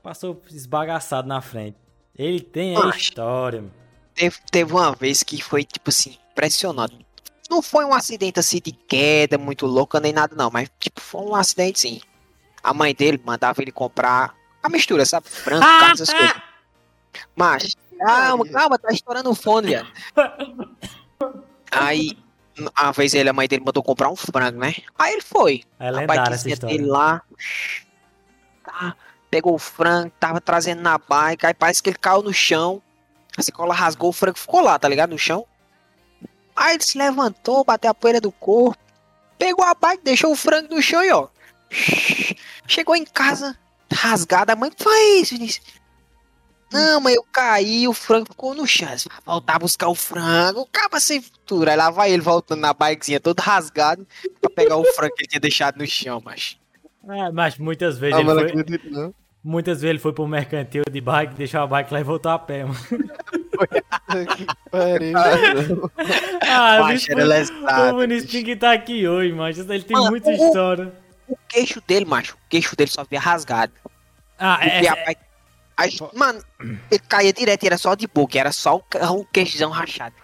passou 0.03 0.41
esbagaçado 0.51 1.27
na 1.27 1.41
frente. 1.41 1.77
Ele 2.17 2.41
tem 2.41 2.77
a 2.77 2.89
história. 2.91 3.61
mano. 3.63 3.73
Teve, 4.15 4.37
teve 4.51 4.73
uma 4.73 4.93
vez 4.93 5.23
que 5.23 5.43
foi, 5.43 5.65
tipo 5.65 5.89
assim, 5.91 6.17
impressionante. 6.33 6.99
Não 7.49 7.61
foi 7.63 7.85
um 7.85 7.93
acidente 7.95 8.39
assim 8.39 8.61
de 8.63 8.71
queda 8.71 9.37
muito 9.39 9.67
louca 9.67 9.99
nem 9.99 10.13
nada, 10.13 10.37
não. 10.37 10.51
Mas, 10.53 10.71
tipo, 10.79 11.01
foi 11.01 11.23
um 11.23 11.35
acidente 11.35 11.81
sim. 11.81 12.01
A 12.63 12.75
mãe 12.75 12.95
dele 12.95 13.21
mandava 13.25 13.63
ele 13.63 13.73
comprar 13.73 14.35
a 14.63 14.69
mistura, 14.69 15.05
sabe? 15.07 15.29
Frango, 15.29 15.63
carne, 15.63 15.93
essas 15.93 16.13
coisas. 16.13 16.43
Mas, 17.35 17.77
calma, 17.99 18.49
calma, 18.49 18.79
tá 18.79 18.93
estourando 18.93 19.31
o 19.31 19.35
fone, 19.35 19.69
viado. 19.69 19.89
Aí, 21.71 22.17
uma 22.59 22.93
vez 22.93 23.15
ele, 23.15 23.29
a 23.29 23.33
mãe 23.33 23.49
dele 23.49 23.65
mandou 23.65 23.83
comprar 23.83 24.11
um 24.11 24.17
frango, 24.17 24.59
né? 24.59 24.75
Aí 24.99 25.15
ele 25.15 25.23
foi. 25.23 25.63
É 25.79 25.89
a 25.89 26.07
bikezinha 26.07 26.57
dele 26.57 26.87
lá. 26.87 27.23
Tá, 28.65 28.95
pegou 29.31 29.55
o 29.55 29.59
frango, 29.59 30.13
tava 30.21 30.41
trazendo 30.41 30.83
na 30.83 30.99
bike, 30.99 31.47
aí 31.47 31.55
parece 31.55 31.83
que 31.83 31.89
ele 31.91 31.99
caiu 31.99 32.23
no 32.23 32.33
chão. 32.33 32.83
A 33.37 33.43
sacola 33.43 33.73
rasgou, 33.73 34.11
o 34.11 34.13
frango 34.13 34.39
ficou 34.39 34.61
lá, 34.61 34.79
tá 34.79 34.89
ligado? 34.89 35.11
No 35.11 35.19
chão. 35.19 35.47
Aí 36.55 36.75
ele 36.75 36.83
se 36.83 36.99
levantou, 36.99 37.65
bateu 37.65 37.91
a 37.91 37.95
poeira 37.95 38.21
do 38.21 38.31
corpo, 38.31 38.79
pegou 39.39 39.65
a 39.65 39.75
bike, 39.75 40.05
deixou 40.05 40.33
o 40.33 40.37
frango 40.37 40.75
no 40.75 40.83
chão 40.83 41.03
e 41.03 41.11
ó. 41.11 41.29
Chegou 42.67 42.95
em 42.97 43.05
casa, 43.05 43.57
rasgada, 43.93 44.53
a 44.53 44.57
mãe, 44.57 44.71
isso, 45.21 45.35
Vinícius? 45.35 45.81
Não, 46.73 47.01
mãe, 47.01 47.15
eu 47.15 47.25
caí, 47.33 47.89
o 47.89 47.93
frango 47.93 48.27
ficou 48.31 48.55
no 48.55 48.65
chão. 48.67 48.89
Voltar 49.27 49.57
a 49.57 49.59
buscar 49.59 49.89
o 49.89 49.95
frango, 49.95 50.69
acaba 50.73 51.01
sem 51.01 51.21
futuro. 51.21 51.69
Aí 51.69 51.77
lá 51.77 51.91
vai 51.91 52.13
ele 52.13 52.23
voltando 52.23 52.61
na 52.61 52.73
bikezinha, 52.73 53.19
todo 53.19 53.41
rasgado, 53.41 54.07
pra 54.41 54.49
pegar 54.51 54.77
o 54.77 54.85
frango 54.95 55.15
que 55.17 55.23
ele 55.23 55.29
tinha 55.29 55.41
deixado 55.41 55.79
no 55.79 55.87
chão, 55.87 56.23
mas. 56.25 56.57
É, 57.09 57.33
mas 57.33 57.59
muitas 57.59 57.99
vezes 57.99 58.15
Ah, 58.17 58.21
ele 58.21 58.29
mas 58.29 58.39
foi, 58.39 58.47
acredito 58.51 58.91
não. 58.91 59.13
muitas 59.43 59.81
vezes 59.81 59.91
ele 59.91 59.99
foi 59.99 60.13
pro 60.13 60.29
mercantil 60.29 60.85
de 60.89 61.01
bike, 61.01 61.35
deixou 61.35 61.61
a 61.61 61.67
bike 61.67 61.93
lá 61.93 62.01
e 62.01 62.05
voltou 62.05 62.31
a 62.31 62.39
pé, 62.39 62.65
mano. 62.65 62.79
Que 64.37 64.47
pariu. 64.71 65.19
Ah, 66.43 66.81
o 66.83 66.87
Vinícius, 66.87 68.27
o 68.27 68.29
tinha 68.29 68.45
que 68.45 68.51
estar 68.53 68.73
aqui 68.73 69.09
hoje, 69.09 69.33
mas 69.33 69.59
ele 69.59 69.83
tem 69.83 69.97
Mano, 69.97 70.11
muita 70.11 70.31
o- 70.31 70.33
história. 70.33 70.93
O 71.31 71.39
queixo 71.49 71.81
dele, 71.87 72.05
macho, 72.05 72.35
o 72.35 72.39
queixo 72.49 72.75
dele 72.77 72.91
só 72.91 73.05
via 73.09 73.21
rasgado. 73.21 73.73
Ah, 74.39 74.59
Porque 74.61 74.71
a, 74.71 74.81
essa, 74.93 74.97
bike, 75.07 75.21
Aí, 75.77 75.97
mano, 76.15 76.43
ele 76.91 77.01
caía 77.09 77.33
direto, 77.33 77.63
e 77.63 77.67
era 77.67 77.79
só 77.79 77.95
de 77.95 78.07
boca, 78.07 78.39
era 78.39 78.53
só 78.53 78.77
o, 78.77 78.83
o 79.19 79.25
queixão 79.25 79.71
rachado. 79.71 80.15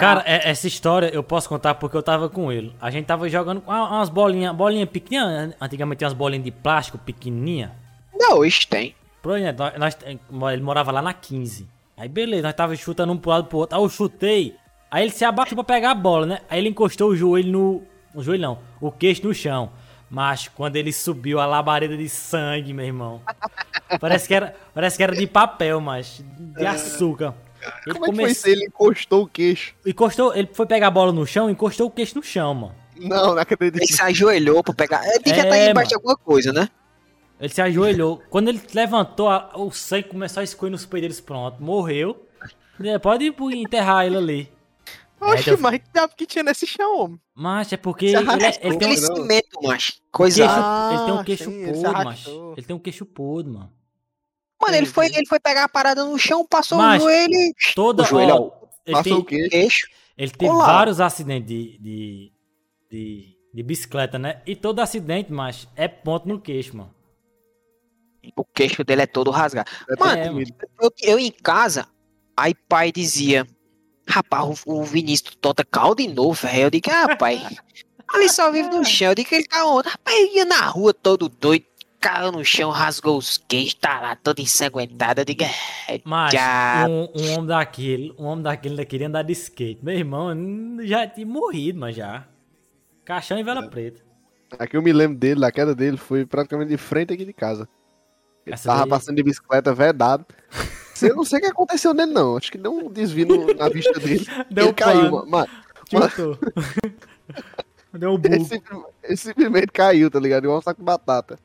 Cara, 0.00 0.22
é- 0.26 0.50
essa 0.50 0.66
história 0.66 1.06
eu 1.14 1.22
posso 1.22 1.48
contar 1.48 1.74
porque 1.76 1.96
eu 1.96 2.02
tava 2.02 2.28
com 2.28 2.50
ele. 2.50 2.74
A 2.80 2.90
gente 2.90 3.06
tava 3.06 3.28
jogando 3.28 3.60
com 3.60 3.70
uma- 3.70 3.88
umas 3.88 4.08
bolinhas, 4.08 4.52
bolinhas 4.54 4.88
pequenininhas. 4.88 5.54
Antigamente 5.60 5.98
tinha 5.98 6.08
umas 6.08 6.14
bolinhas 6.16 6.44
de 6.44 6.50
plástico 6.50 6.98
pequenininha. 6.98 7.72
Não, 8.12 8.44
isso 8.44 8.66
tem. 8.66 8.94
Por 9.22 9.38
exemplo, 9.38 9.64
nós, 9.78 9.96
nós- 9.96 10.52
ele 10.52 10.62
morava 10.62 10.90
lá 10.90 11.00
na 11.00 11.12
15. 11.14 11.68
Aí 11.96 12.08
beleza, 12.08 12.42
nós 12.42 12.54
tava 12.54 12.74
chutando 12.74 13.12
um 13.12 13.16
pro 13.16 13.30
lado 13.30 13.46
pro 13.46 13.58
outro. 13.58 13.76
Aí 13.76 13.82
eu 13.84 13.88
chutei. 13.88 14.56
Aí 14.90 15.04
ele 15.04 15.12
se 15.12 15.24
abaixou 15.24 15.54
pra 15.54 15.64
pegar 15.64 15.92
a 15.92 15.94
bola, 15.94 16.26
né? 16.26 16.40
Aí 16.50 16.58
ele 16.58 16.68
encostou 16.70 17.10
o 17.10 17.16
joelho 17.16 17.52
no. 17.52 17.82
O 18.12 18.22
joelho 18.22 18.42
não, 18.42 18.58
o 18.80 18.90
queixo 18.90 19.24
no 19.26 19.32
chão. 19.34 19.70
Mas 20.10 20.48
quando 20.48 20.76
ele 20.76 20.92
subiu 20.92 21.40
a 21.40 21.46
labareda 21.46 21.96
de 21.96 22.08
sangue, 22.08 22.72
meu 22.72 22.84
irmão. 22.84 23.20
Parece 24.00 24.28
que 24.28 24.34
era, 24.34 24.54
parece 24.72 24.96
que 24.96 25.02
era 25.02 25.14
de 25.14 25.26
papel, 25.26 25.80
mas 25.80 26.22
de 26.38 26.66
açúcar. 26.66 27.34
Ele 27.86 27.98
Como 27.98 28.04
é 28.04 28.10
que 28.10 28.16
foi 28.16 28.30
isso? 28.30 28.48
Ele 28.48 28.64
encostou 28.66 29.22
o 29.22 29.26
queixo. 29.26 29.74
Encostou, 29.86 30.34
ele 30.34 30.48
foi 30.52 30.66
pegar 30.66 30.88
a 30.88 30.90
bola 30.90 31.12
no 31.12 31.26
chão, 31.26 31.48
encostou 31.48 31.88
o 31.88 31.90
queixo 31.90 32.16
no 32.16 32.22
chão, 32.22 32.54
mano. 32.54 32.74
Não, 32.96 33.34
não 33.34 33.38
acredito. 33.38 33.76
Ele 33.82 33.92
se 33.92 34.02
ajoelhou 34.02 34.62
pra 34.62 34.74
pegar. 34.74 35.04
Ele 35.06 35.18
devia 35.24 35.42
É, 35.42 35.44
estar 35.44 35.70
embaixo 35.70 35.88
de 35.88 35.94
alguma 35.94 36.16
coisa, 36.16 36.52
né? 36.52 36.68
Ele 37.40 37.52
se 37.52 37.60
ajoelhou. 37.60 38.22
Quando 38.30 38.48
ele 38.48 38.60
levantou, 38.72 39.28
o 39.56 39.70
sangue 39.72 40.08
começou 40.08 40.40
a 40.40 40.44
escorrer 40.44 40.70
nos 40.70 40.86
peitos. 40.86 41.20
Pronto, 41.20 41.62
morreu. 41.62 42.28
É, 42.82 42.98
Pode 42.98 43.34
enterrar 43.54 44.06
ele 44.06 44.16
ali. 44.16 44.52
Oxe, 45.20 45.50
então- 45.50 45.58
mas 45.62 45.78
que 45.78 45.84
diabo 45.92 46.14
que 46.16 46.26
tinha 46.26 46.42
nesse 46.44 46.66
chão, 46.66 46.98
homem? 46.98 47.20
Mas 47.34 47.72
é 47.72 47.76
porque 47.76 48.06
ele, 48.06 48.16
é- 48.16 48.20
ele 48.62 48.76
tem 48.76 48.88
um 48.88 48.92
Aquele 48.92 49.00
não. 49.00 49.16
cimento, 49.16 49.62
macho. 49.62 49.92
queixo, 49.92 50.02
Coisa. 50.10 50.46
Ah, 50.48 50.90
ele 50.94 51.04
tem 51.04 51.14
um 51.14 51.24
queixo 51.24 51.44
sim, 51.44 51.54
ele 51.62 51.74
se 51.74 51.82
podre, 51.82 51.92
mas 51.92 52.06
arrastou. 52.06 52.52
ele 52.56 52.66
tem 52.66 52.76
um 52.76 52.78
queixo 52.78 53.06
podre, 53.06 53.52
mano. 53.52 53.72
Mano, 54.62 54.76
ele 54.76 54.86
foi, 54.86 55.06
ele 55.06 55.26
foi 55.26 55.40
pegar 55.40 55.64
a 55.64 55.68
parada 55.68 56.04
no 56.04 56.18
chão, 56.18 56.46
passou 56.46 56.78
Mas- 56.78 57.02
o 57.02 57.04
joelho 57.06 57.32
e. 57.34 57.54
Toda 57.74 58.02
O 58.02 58.06
joelho, 58.06 58.34
ó, 58.34 58.38
ó, 58.40 58.66
ele 58.86 58.96
Passou 58.96 59.18
o 59.18 59.24
tem, 59.24 59.38
queixo. 59.38 59.50
queixo. 59.50 59.86
ele 60.16 60.30
teve 60.30 60.50
Olá. 60.52 60.66
vários 60.66 61.00
acidentes 61.00 61.48
de, 61.48 61.78
de, 61.78 62.32
de, 62.90 63.36
de 63.52 63.62
bicicleta, 63.62 64.18
né? 64.18 64.42
E 64.46 64.54
todo 64.54 64.78
acidente, 64.80 65.32
mas 65.32 65.66
é 65.76 65.88
ponto 65.88 66.28
no 66.28 66.40
queixo, 66.40 66.76
mano. 66.76 66.94
O 68.36 68.44
queixo 68.44 68.82
dele 68.84 69.02
é 69.02 69.06
todo 69.06 69.30
rasgado. 69.30 69.70
Mano, 69.98 70.18
É, 70.20 70.30
mano. 70.30 70.46
eu, 70.80 70.90
eu 71.02 71.18
em 71.18 71.30
casa, 71.30 71.86
aí 72.36 72.54
pai 72.54 72.90
dizia: 72.90 73.46
Rapaz, 74.08 74.62
o, 74.66 74.80
o 74.80 74.84
Vinícius 74.84 75.36
tota 75.40 75.64
cal 75.64 75.94
de 75.94 76.06
novo, 76.08 76.32
velho. 76.34 76.64
Eu 76.64 76.70
digo, 76.70 76.90
ah, 76.90 77.16
pai. 77.16 77.40
Ali 78.12 78.28
só 78.28 78.50
vive 78.50 78.68
no 78.68 78.84
chão. 78.84 79.08
Eu 79.08 79.14
digo 79.14 79.28
que 79.28 79.34
ele 79.36 79.46
tá 79.46 79.64
onde? 79.66 79.88
Rapaz, 79.88 80.16
ele 80.16 80.36
ia 80.36 80.44
na 80.44 80.60
rua 80.66 80.92
todo 80.92 81.28
doido, 81.28 81.64
caiu 81.98 82.30
no 82.30 82.44
chão, 82.44 82.70
rasgou 82.70 83.16
os 83.16 83.38
queixos, 83.38 83.74
tá 83.74 83.98
lá 84.00 84.14
todo 84.14 84.40
ensanguentado. 84.40 85.22
Eu 85.22 85.24
digo, 85.24 85.42
é, 85.42 86.00
Mas 86.04 86.32
já. 86.32 86.86
um, 86.88 87.08
um 87.14 87.32
homem 87.32 87.46
daquele, 87.46 88.14
um 88.18 88.24
homem 88.24 88.42
daquele 88.42 88.74
ainda 88.74 88.84
queria 88.84 89.08
andar 89.08 89.22
de 89.22 89.32
skate. 89.32 89.80
Meu 89.82 89.94
irmão 89.96 90.30
já 90.82 91.06
tinha 91.08 91.26
morrido, 91.26 91.80
mas 91.80 91.96
já. 91.96 92.26
Caixão 93.04 93.38
e 93.38 93.40
É. 93.40 93.44
vela 93.44 93.68
preta. 93.68 94.02
A 94.58 94.66
que 94.66 94.76
eu 94.76 94.82
me 94.82 94.92
lembro 94.92 95.18
dele, 95.18 95.44
a 95.44 95.50
queda 95.50 95.74
dele, 95.74 95.96
foi 95.96 96.24
praticamente 96.26 96.70
de 96.70 96.76
frente 96.76 97.12
aqui 97.12 97.24
de 97.24 97.32
casa. 97.32 97.66
Ele 98.46 98.54
Essa 98.54 98.68
tava 98.68 98.80
daí- 98.82 98.90
passando 98.90 99.16
de 99.16 99.22
bicicleta 99.22 99.72
vedado. 99.74 100.24
Eu 101.02 101.16
não 101.16 101.24
sei 101.24 101.38
o 101.38 101.42
que 101.42 101.48
aconteceu 101.48 101.92
nele, 101.94 102.12
não. 102.12 102.36
Acho 102.36 102.50
que 102.52 102.58
deu 102.58 102.72
um 102.72 102.90
desvio 102.90 103.26
no- 103.26 103.54
na 103.54 103.68
vista 103.68 103.98
dele. 103.98 104.26
Deu 104.50 104.66
ele 104.66 104.74
caiu, 104.74 105.10
pano. 105.10 105.26
mano. 105.30 105.48
Chutou. 105.90 106.38
Deu 107.92 108.10
um 108.10 108.14
ele, 108.14 108.38
bug. 108.38 108.44
simplesmente- 108.44 108.88
ele 109.04 109.16
simplesmente 109.16 109.66
caiu, 109.68 110.10
tá 110.10 110.18
ligado? 110.18 110.44
Igual 110.44 110.58
um 110.58 110.62
saco 110.62 110.80
de 110.80 110.84
batata. 110.84 111.38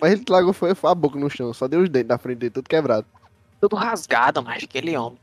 Mas 0.00 0.12
ele 0.12 0.24
tragou 0.24 0.52
foi, 0.52 0.74
foi 0.74 0.90
a 0.90 0.94
boca 0.94 1.18
no 1.18 1.28
chão, 1.28 1.52
só 1.52 1.66
deu 1.68 1.80
os 1.80 1.88
dentes 1.88 2.08
na 2.08 2.18
frente 2.18 2.38
dele, 2.38 2.50
tudo 2.50 2.68
quebrado. 2.68 3.06
Tudo 3.60 3.76
rasgado, 3.76 4.42
mas 4.42 4.62
aquele 4.64 4.96
homem. 4.96 5.18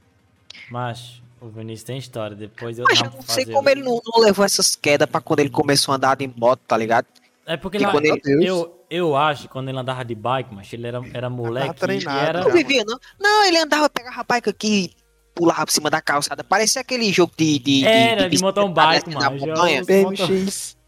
Mas 0.70 1.22
o 1.42 1.48
Vinícius 1.48 1.84
tem 1.84 1.98
história. 1.98 2.36
Depois 2.36 2.78
eu 2.78 2.86
Mas 2.88 3.00
eu 3.00 3.06
não 3.12 3.22
sei 3.22 3.46
como 3.46 3.70
ele 3.70 3.82
não, 3.82 4.02
não 4.06 4.22
levou 4.24 4.46
essas 4.46 4.76
quedas 4.76 5.10
pra 5.10 5.22
quando 5.22 5.40
ele 5.40 5.50
começou 5.50 5.92
a 5.94 5.96
andar 5.96 6.16
de 6.16 6.28
moto, 6.36 6.60
tá 6.68 6.78
ligado? 6.78 7.06
É 7.46 7.58
porque 7.58 7.78
E 7.78 7.82
lá, 7.82 7.94
ele- 7.96 8.48
eu, 8.48 8.79
eu 8.90 9.16
acho 9.16 9.44
que 9.44 9.48
quando 9.50 9.70
ele 9.70 9.78
andava 9.80 10.04
de 10.04 10.16
bike, 10.16 10.54
mas 10.54 10.72
ele 10.74 10.88
era, 10.88 11.02
era 11.14 11.30
moleque. 11.30 11.72
e 11.72 11.74
treinado, 11.80 12.20
era, 12.28 12.42
Não 12.44 12.52
vivia, 12.52 12.84
não. 12.86 13.00
Não, 13.20 13.46
ele 13.46 13.58
andava, 13.58 13.90
pegava 13.90 14.22
a 14.22 14.24
bike 14.24 14.50
aqui, 14.50 14.92
pulava 15.36 15.66
por 15.66 15.72
cima 15.72 15.90
da 15.90 16.02
calçada. 16.02 16.44
Parecia 16.44 16.82
aquele 16.82 17.12
jogo 17.14 17.34
de. 17.38 17.60
de 17.60 17.86
Era 17.86 18.24
de 18.24 18.30
bicicleta 18.30 18.62
mountain 18.62 18.74
bike, 18.74 19.06
descendo 19.06 19.26
a 19.26 19.30
mano. 19.30 19.40
já 19.40 19.46
montanha. 19.48 19.82
os 19.82 19.88
BMX. 19.88 20.80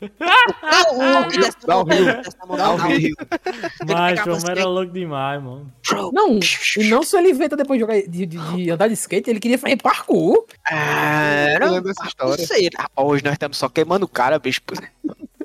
Não, 0.97 1.21
o 1.21 1.27
que 1.29 1.37
desce 1.37 1.57
Dá 1.67 1.77
o 1.77 1.83
rio. 1.83 2.05
desce 2.05 2.37
a 2.39 2.45
montanha, 2.47 2.67
dá 2.67 2.73
o 2.73 2.87
rio. 2.87 3.15
Mas 3.19 4.09
pegava 4.09 4.31
o 4.31 4.33
as 4.35 4.43
homem 4.43 4.51
era 4.57 4.65
louco 4.67 4.91
demais, 4.91 5.43
mano. 5.43 5.71
Não, 6.11 6.39
e 6.77 6.83
não 6.89 7.03
só 7.03 7.19
ele 7.19 7.29
inventa 7.29 7.55
depois 7.55 7.77
de, 7.77 7.81
jogar, 7.81 8.01
de, 8.01 8.25
de- 8.25 8.55
de 8.55 8.71
andar 8.71 8.87
de 8.87 8.93
skate, 8.95 9.29
ele 9.29 9.39
queria 9.39 9.59
fazer 9.59 9.77
parkour. 9.77 10.45
Ah, 10.67 11.53
Eu 11.53 11.59
não, 11.59 11.71
lembro 11.73 11.89
dessa 11.89 12.01
não 12.01 12.07
história. 12.07 12.47
sei. 12.47 12.67
Rapaz, 12.75 13.07
hoje 13.07 13.23
nós 13.23 13.33
estamos 13.33 13.57
só 13.57 13.69
queimando 13.69 14.05
o 14.05 14.09
cara, 14.09 14.39
bicho. 14.39 14.59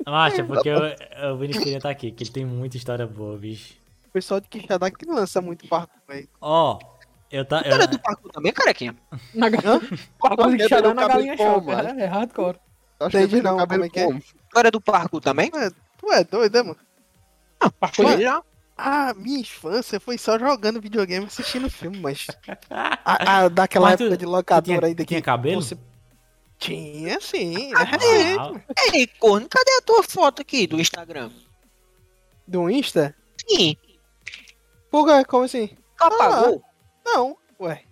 Mas 0.09 0.39
é 0.39 0.43
porque 0.43 0.69
eu- 0.69 1.33
o 1.33 1.37
Vinícius 1.37 1.63
queria 1.63 1.77
estar 1.77 1.89
aqui, 1.89 2.11
que 2.11 2.23
ele 2.23 2.31
tem 2.31 2.45
muita 2.45 2.77
história 2.77 3.05
boa, 3.05 3.37
bicho. 3.37 3.73
O 4.07 4.11
pessoal 4.11 4.39
de 4.39 4.47
Quixadá 4.47 4.89
que 4.89 5.05
lança 5.05 5.41
muito 5.41 5.67
parkour, 5.67 5.99
velho. 6.07 6.29
Ó, 6.41 6.79
eu 7.29 7.43
tá. 7.45 7.61
Tu 7.61 7.67
era 7.67 7.83
Eu, 7.83 7.87
do 7.87 7.99
parkour 7.99 8.31
também, 8.31 8.51
carequinha? 8.53 8.95
Na 9.35 9.49
galinha. 9.51 9.81
Parkour 10.19 10.45
que 10.51 10.55
de 10.57 10.61
ele 10.63 10.69
xadá 10.69 10.81
deu 10.81 10.93
na 10.93 11.07
galinha 11.07 11.37
choca. 11.37 11.61
mano? 11.75 11.99
É, 11.99 12.03
é 12.03 12.05
hardcore. 12.05 12.57
Acho 12.99 13.11
que 13.11 13.17
Entendi 13.17 13.33
perdeu 13.35 13.51
não, 13.51 13.57
cabelo 13.59 13.81
como 13.81 13.85
é 13.85 13.89
que 13.89 13.99
é? 13.99 14.19
Tu 14.49 14.59
era 14.59 14.71
do 14.71 14.81
parkour 14.81 15.21
também? 15.21 15.51
Tu 15.51 16.11
é 16.13 16.23
doido, 16.23 16.53
né, 16.55 16.61
mano? 16.63 16.77
Parkour 17.79 18.05
Mano, 18.05 18.17
de... 18.17 18.23
Já. 18.23 18.41
A 18.79 19.13
minha 19.15 19.39
infância 19.39 19.99
foi 19.99 20.17
só 20.19 20.37
jogando 20.37 20.79
videogame 20.79 21.25
e 21.25 21.27
assistindo 21.27 21.67
filme, 21.69 21.99
mas. 21.99 22.27
A, 22.69 23.43
a- 23.45 23.47
daquela 23.49 23.89
Mas 23.89 23.97
tu- 23.97 24.03
época 24.03 24.17
de 24.17 24.25
locadora 24.25 24.63
tinha- 24.77 24.87
ainda 24.87 25.05
tinha 25.05 25.19
que. 25.19 25.25
cabelo? 25.25 25.61
Você... 25.61 25.75
Tinha, 26.59 27.19
sim. 27.21 27.71
É. 27.73 27.77
Ah, 28.37 28.51
Ei, 28.93 29.07
corno, 29.07 29.47
cadê 29.49 29.71
a 29.77 29.81
tua 29.81 30.03
foto 30.03 30.41
aqui 30.41 30.65
do 30.65 30.79
Instagram? 30.79 31.29
Do 32.47 32.69
Insta? 32.69 33.15
Sim, 33.47 33.75
Por 34.89 35.05
quê? 35.05 35.25
Como 35.25 35.43
assim? 35.43 35.67
tu 35.67 36.03
apagou? 36.03 36.63
Não, 37.05 37.37
ué. 37.59 37.83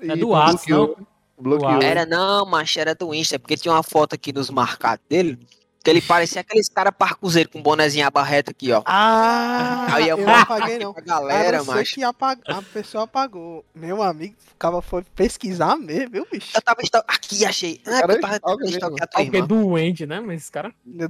É 0.00 0.16
do 0.16 0.30
Whats, 0.30 0.64
bloqueou. 0.66 0.96
Bloqueou. 1.38 1.82
Era 1.82 2.06
não, 2.06 2.46
mas 2.46 2.74
era 2.76 2.94
do 2.94 3.14
Insta, 3.14 3.38
porque 3.38 3.56
tinha 3.56 3.74
uma 3.74 3.82
foto 3.82 4.14
aqui 4.14 4.32
nos 4.32 4.48
marcados 4.50 5.04
dele, 5.08 5.38
que 5.82 5.90
ele 5.90 6.00
parecia 6.00 6.40
aqueles 6.40 6.68
caras 6.68 6.92
parcuzeiros 6.96 7.52
com 7.52 7.60
bonezinho 7.62 8.06
abarreta 8.06 8.50
aqui, 8.50 8.72
ó. 8.72 8.82
Ah, 8.86 9.86
Aí 9.90 10.08
eu 10.08 10.18
eu 10.18 10.26
não 10.26 10.34
apaguei 10.34 10.78
não. 10.78 10.92
Pra 10.92 11.02
A 11.02 11.06
galera, 11.06 11.64
mas 11.64 11.90
que 11.90 12.02
apag... 12.04 12.40
a 12.46 12.62
pessoa 12.62 13.04
apagou. 13.04 13.64
Meu 13.74 14.02
amigo 14.02 14.34
ficava 14.38 14.80
foi 14.80 15.02
pesquisar 15.14 15.76
mesmo, 15.76 16.10
viu, 16.10 16.26
bicho? 16.30 16.52
eu 16.54 16.62
tava 16.62 16.80
estal- 16.82 17.04
aqui, 17.08 17.44
achei. 17.44 17.80
Ah, 17.86 18.00
Cara, 18.00 18.20
tava 18.20 18.40
Porque 18.40 19.36
é 19.36 19.42
doente, 19.42 20.06
né? 20.06 20.20
Mas 20.20 20.42
esse 20.42 20.52
cara... 20.52 20.72
Viu? 20.84 21.08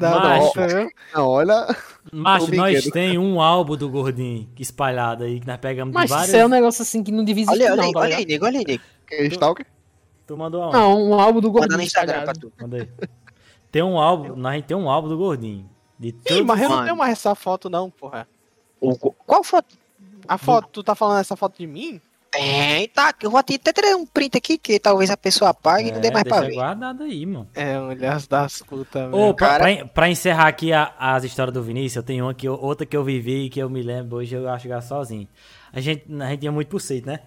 Não, 1.15 1.29
olha. 1.29 1.77
Macho, 2.13 2.55
nós 2.55 2.85
tem 2.87 3.19
um 3.19 3.41
álbum 3.41 3.77
do 3.77 3.89
Gordinho 3.89 4.49
espalhado 4.59 5.25
aí, 5.25 5.41
que 5.41 5.47
nós 5.47 5.59
pegamos 5.59 5.93
Mas 5.93 6.05
de 6.05 6.11
várias... 6.11 6.29
isso 6.29 6.37
é 6.37 6.47
um 6.47 6.49
negócio 6.49 6.83
assim 6.83 7.03
que 7.03 7.13
não 7.13 7.25
devia 7.25 7.45
existir, 7.45 7.63
Olha, 7.65 7.73
olha 7.73 7.77
não, 7.77 7.85
aí, 7.85 7.93
tá 7.93 8.01
olha 8.01 8.17
aí, 8.17 8.27
nego, 8.27 8.47
olha 8.47 8.59
aí, 8.59 8.65
nego. 8.67 8.83
Que 9.07 9.15
é 9.17 9.27
Stalker? 9.27 9.67
Tu 10.27 10.37
mandou 10.37 10.63
aonde? 10.63 10.77
Não, 10.77 11.03
um 11.03 11.21
álbum 11.21 11.41
do 11.41 11.49
Manda 11.49 11.59
Gordinho 11.61 11.79
no 11.79 11.85
Instagram 11.85 12.25
pra 12.25 12.33
tu. 12.33 12.53
Manda 12.61 12.77
aí. 12.79 12.89
Tem 13.73 13.83
um 13.83 13.99
álbum, 13.99 14.37
nós 14.37 14.63
tem 14.65 14.77
um 14.77 14.89
álbum 14.89 15.09
do 15.09 15.17
Gordinho. 15.17 15.69
De 15.99 16.15
Ih, 16.31 16.43
mas 16.43 16.61
eu 16.63 16.69
não 16.69 16.85
tenho 16.85 16.97
mais 16.97 17.13
essa 17.13 17.35
foto 17.35 17.69
não, 17.71 17.91
porra. 17.91 18.29
O- 18.81 18.95
Qual 19.13 19.43
foto? 19.43 19.77
A 20.29 20.37
foto, 20.39 20.69
tu 20.71 20.83
tá 20.85 20.95
falando 20.95 21.19
essa 21.21 21.35
foto 21.37 21.57
de 21.59 21.67
mim? 21.67 22.01
Tem, 22.31 22.89
tá. 22.89 23.13
Eu 23.23 23.31
vou 23.31 23.39
até 23.39 23.59
tirar 23.59 23.95
um 23.97 24.07
print 24.07 24.39
aqui, 24.39 24.57
que 24.57 24.79
talvez 24.79 25.11
a 25.11 25.17
pessoa 25.17 25.51
apague 25.51 25.89
e 25.89 25.93
não 25.93 26.01
dê 26.01 26.11
mais 26.11 26.25
pra 26.25 26.39
É, 26.39 26.41
ver. 26.49 26.55
guardado 26.55 27.03
aí, 27.03 27.27
mano. 27.27 27.49
É, 27.55 27.79
olhas 27.79 28.27
das 28.27 28.63
putas, 28.63 29.13
Ô, 29.13 29.35
pra, 29.35 29.49
cara- 29.49 29.77
pra, 29.77 29.87
pra 29.87 30.09
encerrar 30.11 30.49
aqui 30.49 30.73
a- 30.73 30.95
as 30.99 31.25
histórias 31.25 31.53
do 31.53 31.63
Vinícius, 31.63 31.97
eu 31.97 32.03
tenho 32.03 32.25
uma 32.25 32.33
que 32.35 32.49
outra 32.49 32.87
que 32.87 32.97
eu 32.97 33.05
vivi 33.05 33.45
e 33.47 33.51
que 33.51 33.61
eu 33.61 33.69
me 33.69 33.83
lembro 33.83 34.17
hoje, 34.17 34.35
eu 34.35 34.49
acho 34.49 34.67
que 34.67 34.73
era 34.73 34.81
sozinho. 34.81 35.29
A 35.73 35.81
gente, 35.81 36.05
a 36.21 36.31
gente 36.31 36.45
ia 36.45 36.53
muito 36.53 36.69
pro 36.69 36.81
sítio, 36.81 37.07
né? 37.07 37.21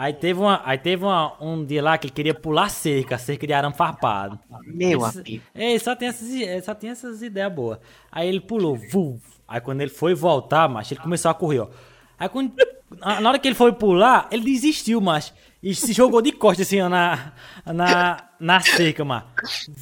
Aí 0.00 0.12
teve, 0.12 0.38
uma, 0.38 0.62
aí 0.64 0.78
teve 0.78 1.02
uma, 1.04 1.32
um 1.42 1.64
dia 1.64 1.82
lá 1.82 1.98
que 1.98 2.06
ele 2.06 2.12
queria 2.14 2.32
pular 2.32 2.68
cerca, 2.68 3.18
cerca 3.18 3.44
de 3.44 3.52
arame 3.52 3.74
farpado. 3.74 4.38
Meu 4.64 5.04
Esse- 5.04 5.18
amigo. 5.18 5.42
Ele 5.52 5.78
só 5.80 5.96
tem 5.96 6.06
essas, 6.06 6.30
ele 6.30 6.62
só 6.62 6.72
tem 6.72 6.90
essas 6.90 7.20
ideias 7.20 7.52
boas. 7.52 7.78
Aí 8.12 8.28
ele 8.28 8.38
pulou, 8.40 8.76
vu. 8.76 9.20
Aí 9.48 9.60
quando 9.60 9.80
ele 9.80 9.90
foi 9.90 10.14
voltar, 10.14 10.68
macho, 10.68 10.94
ele 10.94 11.00
começou 11.00 11.28
a 11.32 11.34
correr, 11.34 11.58
ó. 11.58 11.68
Aí 12.16 12.28
quando, 12.28 12.52
na 12.96 13.28
hora 13.28 13.40
que 13.40 13.48
ele 13.48 13.56
foi 13.56 13.72
pular, 13.72 14.28
ele 14.30 14.44
desistiu, 14.44 15.00
macho. 15.00 15.32
E 15.60 15.74
se 15.74 15.92
jogou 15.92 16.22
de 16.22 16.30
costas 16.30 16.68
assim, 16.68 16.80
ó, 16.80 16.88
na, 16.88 17.32
na, 17.66 18.24
na 18.38 18.60
cerca, 18.60 19.04
macho. 19.04 19.26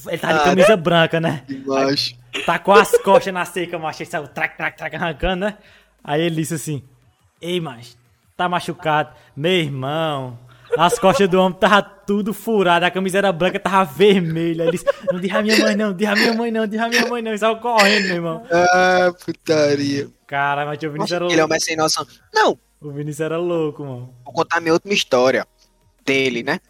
Ele 0.09 0.17
tava 0.17 0.39
de 0.39 0.45
camisa 0.45 0.77
branca, 0.79 1.21
né? 1.21 1.45
Mas. 1.67 2.17
Tacou 2.47 2.73
as 2.73 2.91
costas 3.03 3.35
na 3.35 3.45
cerca, 3.45 3.79
macho. 3.79 4.03
Ele 4.03 4.09
saiu 4.11 4.27
trac, 4.29 4.57
trac, 4.57 4.79
trac, 4.79 4.97
arrancando, 4.97 5.45
né? 5.45 5.59
Aí 6.03 6.23
ele 6.23 6.37
disse 6.37 6.55
assim: 6.55 6.83
Ei, 7.39 7.61
macho, 7.61 7.99
tá 8.37 8.49
machucado. 8.49 9.11
Meu 9.35 9.53
irmão, 9.53 10.39
as 10.77 10.99
costas 10.99 11.29
do 11.29 11.41
homem 11.41 11.59
tava 11.59 11.83
tudo 11.83 12.35
furado, 12.35 12.85
a 12.85 12.91
camisa 12.91 13.19
era 13.19 13.33
branca, 13.33 13.59
tava 13.59 13.85
vermelha. 13.85 14.65
Ele 14.65 14.73
disse: 14.73 14.85
Não 15.11 15.21
diz 15.21 15.33
a 15.33 15.43
minha 15.43 15.59
mãe, 15.59 15.77
não, 15.77 15.95
diz 15.95 16.09
a 16.09 16.15
minha 16.15 16.35
mãe, 16.35 16.51
não, 16.51 16.67
diz 16.67 16.81
a 16.81 16.89
minha 16.89 17.07
mãe, 17.07 17.23
não. 17.23 17.33
E 17.33 17.39
saiu 17.39 17.57
correndo, 17.57 18.05
meu 18.05 18.15
irmão. 18.17 18.47
Ah, 18.51 19.13
putaria. 19.25 20.09
Cara, 20.27 20.67
mas 20.67 20.79
o 20.83 20.91
Vinícius 20.91 21.13
era 21.13 21.25
Ele 21.27 21.41
é 21.41 21.45
um 21.45 21.61
sem 21.61 21.77
noção. 21.77 22.07
Não, 22.35 22.59
O 22.81 22.91
Vinícius 22.91 23.21
era 23.21 23.39
louco, 23.39 23.85
mano. 23.85 24.15
Vou 24.25 24.35
contar 24.35 24.61
minha 24.61 24.73
última 24.73 24.93
história 24.93 25.47
dele, 26.05 26.43
né? 26.43 26.61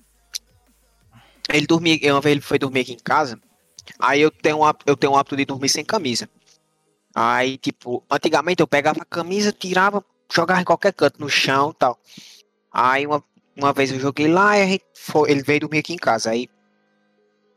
Ele 1.53 1.67
dormia, 1.67 1.99
uma 2.13 2.21
vez 2.21 2.33
ele 2.33 2.41
foi 2.41 2.59
dormir 2.59 2.81
aqui 2.81 2.93
em 2.93 2.99
casa. 2.99 3.39
Aí 3.99 4.21
eu 4.21 4.31
tenho, 4.31 4.63
um 4.63 4.73
eu 4.85 4.97
tenho 4.97 5.13
um 5.13 5.17
hábito 5.17 5.37
de 5.37 5.45
dormir 5.45 5.69
sem 5.69 5.85
camisa. 5.85 6.29
Aí, 7.15 7.57
tipo, 7.57 8.05
antigamente 8.11 8.61
eu 8.61 8.67
pegava 8.67 9.01
a 9.01 9.05
camisa, 9.05 9.53
tirava, 9.53 10.05
jogava 10.33 10.61
em 10.61 10.65
qualquer 10.65 10.93
canto, 10.93 11.21
no 11.21 11.29
chão 11.29 11.71
e 11.71 11.75
tal. 11.75 11.99
Aí 12.73 13.07
uma, 13.07 13.23
uma 13.57 13.73
vez 13.73 13.91
eu 13.91 13.99
joguei 14.01 14.29
lá 14.29 14.59
e 14.59 14.81
foi- 14.95 15.31
ele 15.31 15.43
veio 15.43 15.61
dormir 15.61 15.79
aqui 15.79 15.93
em 15.93 15.99
casa. 15.99 16.31
Aí, 16.31 16.49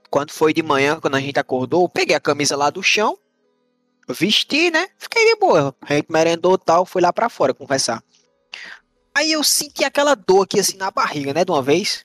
quando 0.10 0.32
foi 0.32 0.54
de 0.54 0.64
manhã, 0.64 1.00
quando 1.00 1.16
a 1.16 1.20
gente 1.20 1.40
acordou, 1.40 1.84
eu 1.84 1.90
peguei 1.90 2.16
a 2.16 2.20
camisa 2.20 2.56
lá 2.56 2.70
do 2.70 2.82
chão, 2.82 3.18
vesti, 4.08 4.72
né? 4.72 4.88
Fiquei 4.98 5.26
de 5.34 5.40
boa. 5.40 5.76
A 5.82 5.94
gente 5.94 6.12
merendou 6.12 6.56
e 6.56 6.66
tal, 6.66 6.86
fui 6.86 7.02
lá 7.02 7.14
pra 7.14 7.30
fora 7.30 7.54
conversar. 7.54 8.04
Aí 9.16 9.32
eu 9.32 9.44
senti 9.44 9.84
aquela 9.84 10.16
dor 10.16 10.44
aqui 10.44 10.60
assim 10.60 10.78
na 10.78 10.90
barriga, 10.90 11.34
né? 11.34 11.44
De 11.44 11.52
uma 11.52 11.62
vez. 11.62 12.04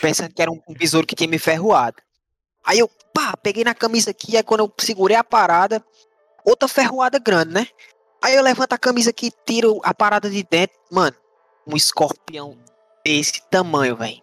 Pensando 0.00 0.32
que 0.32 0.40
era 0.40 0.50
um, 0.50 0.60
um 0.68 0.74
besouro 0.74 1.06
que 1.06 1.16
tinha 1.16 1.28
me 1.28 1.38
ferroado. 1.38 1.96
Aí 2.64 2.78
eu, 2.78 2.88
pá, 3.12 3.36
peguei 3.36 3.64
na 3.64 3.74
camisa 3.74 4.10
aqui, 4.10 4.36
aí 4.36 4.42
quando 4.42 4.60
eu 4.60 4.72
segurei 4.78 5.16
a 5.16 5.24
parada, 5.24 5.84
outra 6.44 6.68
ferroada 6.68 7.18
grande, 7.18 7.52
né? 7.52 7.66
Aí 8.24 8.36
eu 8.36 8.42
levanto 8.42 8.72
a 8.72 8.78
camisa 8.78 9.10
aqui, 9.10 9.30
tiro 9.44 9.82
a 9.84 9.92
parada 9.92 10.30
de 10.30 10.42
dentro, 10.42 10.74
mano, 10.90 11.14
um 11.66 11.76
escorpião 11.76 12.56
desse 13.04 13.42
tamanho, 13.50 13.94
velho. 13.96 14.22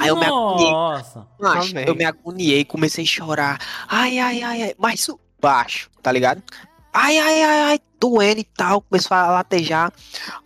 Aí 0.00 0.06
eu 0.06 0.16
me 0.16 0.26
agoniei, 0.26 0.70
Nossa. 0.70 1.26
macho, 1.40 1.76
eu 1.76 1.96
me 1.96 2.04
agoniei, 2.04 2.64
comecei 2.64 3.02
a 3.02 3.06
chorar. 3.06 3.58
Ai, 3.88 4.20
ai, 4.20 4.44
ai, 4.44 4.62
ai, 4.62 4.74
mas 4.78 5.00
isso 5.00 5.18
baixo, 5.40 5.90
tá 6.00 6.12
ligado? 6.12 6.40
Ai, 6.92 7.18
ai, 7.18 7.42
ai, 7.42 7.60
ai, 7.62 7.80
doendo 7.98 8.38
e 8.38 8.44
tal, 8.44 8.80
começou 8.82 9.16
a 9.16 9.26
latejar. 9.32 9.92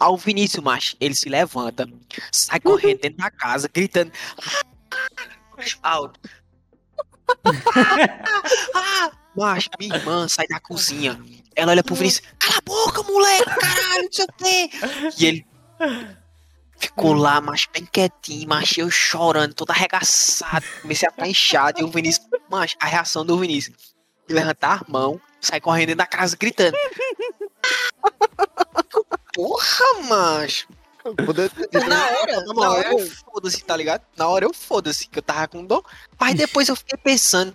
Aí 0.01 0.09
o 0.09 0.16
Vinícius, 0.16 0.64
macho, 0.64 0.97
ele 0.99 1.14
se 1.14 1.29
levanta, 1.29 1.87
sai 2.33 2.61
correndo 2.61 3.01
dentro 3.01 3.19
da 3.19 3.31
casa, 3.31 3.69
gritando. 3.71 4.11
Alto. 5.83 6.19
ah, 8.75 9.11
macho, 9.37 9.69
minha 9.79 9.97
irmã 9.97 10.27
sai 10.27 10.47
da 10.49 10.59
cozinha. 10.59 11.21
Ela 11.57 11.73
olha 11.73 11.83
pro 11.83 11.95
Vinícius, 11.95 12.27
cala 12.39 12.59
a 12.59 12.61
boca, 12.63 13.03
moleque, 13.03 13.45
caralho, 13.45 14.03
não 14.05 14.13
sei 14.13 14.25
o 14.25 14.33
quê. 14.33 14.71
E 15.19 15.27
ele 15.27 15.47
ficou 16.79 17.13
lá, 17.13 17.41
macho, 17.41 17.69
bem 17.73 17.85
quietinho, 17.87 18.49
macho, 18.49 18.81
eu 18.81 18.91
chorando, 18.91 19.55
todo 19.55 19.71
arregaçado. 19.71 20.65
Comecei 20.83 21.09
a 21.09 21.13
ficar 21.13 21.29
inchado. 21.29 21.81
E 21.81 21.85
o 21.85 21.89
Vinícius, 21.89 22.27
macho, 22.51 22.77
a 22.81 22.87
reação 22.87 23.25
do 23.27 23.39
Vinícius. 23.39 23.95
Ele 24.29 24.39
levantar 24.39 24.83
a 24.87 24.91
mão, 24.91 25.21
sai 25.41 25.61
correndo 25.61 25.89
dentro 25.89 25.99
da 25.99 26.07
casa 26.07 26.37
gritando. 26.39 26.77
Porra, 29.35 30.03
macho. 30.09 30.69
Poder- 31.25 31.51
Na 31.89 32.07
hora, 32.11 32.45
na 32.55 32.71
hora 32.71 32.89
eu 32.93 32.99
foda-se, 33.09 33.65
tá 33.65 33.77
ligado? 33.77 34.03
Na 34.17 34.29
hora 34.29 34.45
eu 34.45 34.53
foda-se, 34.53 35.09
que 35.09 35.19
eu 35.19 35.23
tava 35.23 35.49
com 35.49 35.65
dor. 35.65 35.85
Mas 36.19 36.35
depois 36.35 36.69
eu 36.69 36.77
fiquei 36.77 36.99
pensando. 36.99 37.55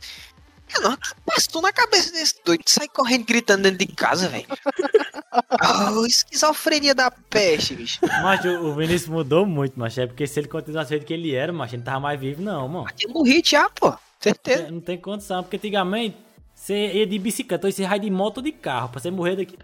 Mano, 0.73 0.93
o 0.93 0.97
que 0.97 1.15
passou 1.25 1.61
na 1.61 1.71
cabeça 1.71 2.11
desse 2.11 2.35
doido? 2.43 2.63
Sai 2.65 2.87
correndo 2.87 3.25
gritando 3.25 3.63
dentro 3.63 3.79
de 3.79 3.87
casa, 3.87 4.29
velho. 4.29 4.45
Oh, 5.61 6.05
esquizofrenia 6.05 6.95
da 6.95 7.11
peste, 7.11 7.75
bicho. 7.75 7.99
Mas 8.23 8.43
o, 8.45 8.67
o 8.67 8.75
Vinícius 8.75 9.09
mudou 9.09 9.45
muito, 9.45 9.77
mas 9.77 9.97
é 9.97 10.07
porque 10.07 10.25
se 10.25 10.39
ele 10.39 10.47
continuasse 10.47 10.87
do 10.87 10.91
jeito 10.91 11.05
que 11.05 11.13
ele 11.13 11.35
era, 11.35 11.51
mas 11.51 11.71
ele 11.71 11.79
não 11.79 11.85
tava 11.85 11.99
mais 11.99 12.19
vivo, 12.19 12.41
não, 12.41 12.67
mano. 12.69 12.87
Eu 13.01 13.09
morri 13.09 13.41
já, 13.43 13.69
pô. 13.69 13.93
Certeza. 14.19 14.71
Não 14.71 14.79
tem 14.79 14.97
condição, 14.97 15.43
porque 15.43 15.57
antigamente 15.57 16.17
você 16.53 16.93
ia 16.93 17.05
de 17.05 17.19
bicicleta, 17.19 17.67
hoje 17.67 17.75
você 17.75 17.87
vai 17.87 17.99
de 17.99 18.09
moto 18.09 18.37
ou 18.37 18.43
de 18.43 18.51
carro, 18.53 18.89
pra 18.89 19.01
você 19.01 19.11
morrer 19.11 19.35
daqui. 19.35 19.57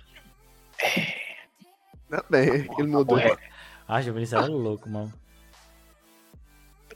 Ainda 2.12 2.26
bem, 2.30 2.68
ele 2.78 2.88
mudou. 2.88 3.18
Que 3.18 4.10
o 4.10 4.14
Vinícius 4.14 4.34
era 4.44 4.52
louco, 4.52 4.90
mano. 4.90 5.14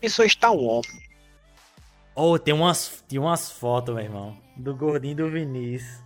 Isso 0.01 0.21
está 0.23 0.51
um 0.51 0.65
homem. 0.65 1.01
Oh, 2.15 2.39
tem 2.39 2.53
umas, 2.53 3.03
tem 3.07 3.19
umas 3.19 3.51
fotos, 3.51 3.93
meu 3.93 4.03
irmão, 4.03 4.37
do 4.55 4.73
gordinho 4.75 5.15
do 5.17 5.29
Vinícius. 5.29 6.03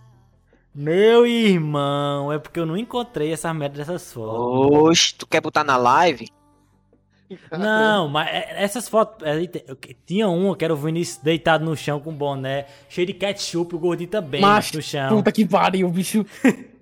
Meu 0.74 1.26
irmão, 1.26 2.32
é 2.32 2.38
porque 2.38 2.58
eu 2.60 2.66
não 2.66 2.76
encontrei 2.76 3.32
essa 3.32 3.52
merda 3.54 3.78
dessas 3.78 4.12
fotos. 4.12 4.72
Oxe, 4.80 5.14
tu 5.14 5.26
quer 5.26 5.40
botar 5.40 5.64
na 5.64 5.76
live? 5.76 6.28
Não, 7.56 8.08
mas 8.08 8.28
é- 8.28 8.62
essas 8.64 8.88
fotos. 8.88 9.24
é, 9.26 9.36
Tinha 10.04 10.28
uma 10.28 10.56
que 10.56 10.64
era 10.64 10.74
o 10.74 10.76
Vinícius 10.76 11.18
deitado 11.18 11.64
no 11.64 11.76
chão 11.76 12.00
com 12.00 12.12
boné, 12.12 12.66
cheio 12.88 13.06
de 13.06 13.12
ketchup, 13.14 13.74
o 13.74 13.78
gordinho 13.78 14.10
também 14.10 14.40
Macho, 14.40 14.76
no 14.76 14.82
chão. 14.82 15.08
Puta 15.16 15.30
que 15.30 15.46
pariu, 15.46 15.88
bicho. 15.90 16.24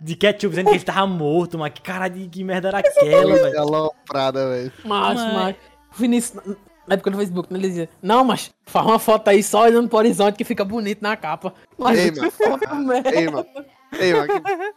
De 0.00 0.16
ketchup, 0.16 0.48
dizendo 0.50 0.68
que 0.70 0.76
ele 0.76 0.84
tava 0.84 1.06
morto, 1.06 1.56
mas 1.56 1.72
que 1.72 1.80
cara 1.80 2.08
de 2.08 2.26
que 2.28 2.42
merda 2.42 2.68
era 2.68 2.78
aquela, 2.78 3.34
velho? 3.36 3.60
Aloprada, 3.60 4.48
velho. 4.48 4.72
Macho, 4.84 5.20
Mas- 5.24 5.32
macho. 5.34 5.58
O 5.92 5.94
Vinícius, 5.96 6.56
na 6.92 6.94
época 6.94 7.10
do 7.10 7.16
Facebook, 7.16 7.52
né, 7.52 7.58
ele 7.58 7.68
dizia, 7.68 7.88
não, 8.02 8.22
mas 8.24 8.50
faz 8.66 8.86
uma 8.86 8.98
foto 8.98 9.28
aí 9.28 9.42
só 9.42 9.62
olhando 9.62 9.88
pro 9.88 9.98
horizonte 9.98 10.36
que 10.36 10.44
fica 10.44 10.64
bonito 10.64 11.00
na 11.02 11.16
capa. 11.16 11.54
Mas 11.78 11.98
Ei, 11.98 12.10
que 12.12 12.18
mano. 12.20 12.30
foto 12.32 12.74
merda. 12.76 13.14
Ei, 13.14 13.28
mano. 13.30 13.46
Ei, 13.98 14.12
mano. 14.14 14.26
que- 14.28 14.74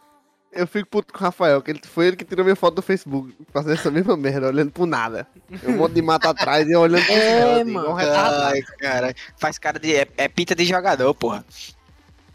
Eu 0.52 0.66
fico 0.66 0.88
puto 0.88 1.12
com 1.12 1.18
o 1.18 1.22
Rafael, 1.22 1.60
que 1.60 1.70
ele, 1.70 1.80
foi 1.84 2.06
ele 2.06 2.16
que 2.16 2.24
tirou 2.24 2.42
minha 2.42 2.56
foto 2.56 2.76
do 2.76 2.82
Facebook, 2.82 3.34
fazendo 3.52 3.74
essa 3.74 3.90
mesma 3.90 4.16
merda, 4.16 4.46
olhando 4.48 4.70
pro 4.70 4.86
nada. 4.86 5.26
Um 5.68 5.72
monte 5.76 5.92
de 5.92 6.00
mata 6.02 6.30
atrás 6.30 6.66
e 6.66 6.72
eu 6.72 6.80
olhando 6.80 7.04
pro 7.04 7.12
É, 7.14 7.20
céu, 7.40 7.60
assim, 7.60 7.70
mano. 7.72 7.96
Ai, 7.98 8.62
cara. 8.80 9.14
Faz 9.36 9.58
cara 9.58 9.78
de. 9.78 9.94
É, 9.94 10.08
é 10.16 10.28
pinta 10.28 10.54
de 10.54 10.64
jogador, 10.64 11.12
porra. 11.14 11.44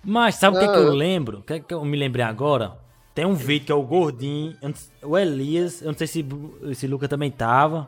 Mas 0.04 0.36
sabe 0.36 0.58
o 0.58 0.60
que, 0.60 0.68
que 0.68 0.74
Não. 0.74 0.84
eu 0.84 0.94
lembro? 0.94 1.40
O 1.40 1.42
que, 1.44 1.60
que 1.62 1.74
eu 1.74 1.84
me 1.84 1.98
lembrei 1.98 2.24
agora? 2.24 2.74
Tem 3.16 3.26
um 3.26 3.34
vídeo 3.34 3.66
que 3.66 3.72
é 3.72 3.76
o 3.76 3.82
gordinho, 3.82 4.56
eu 5.02 5.10
o 5.10 5.18
Elias, 5.18 5.82
eu 5.82 5.88
não 5.92 5.98
sei 5.98 6.08
se 6.08 6.26
esse 6.70 6.86
Luca 6.88 7.08
também 7.08 7.30
tava. 7.32 7.88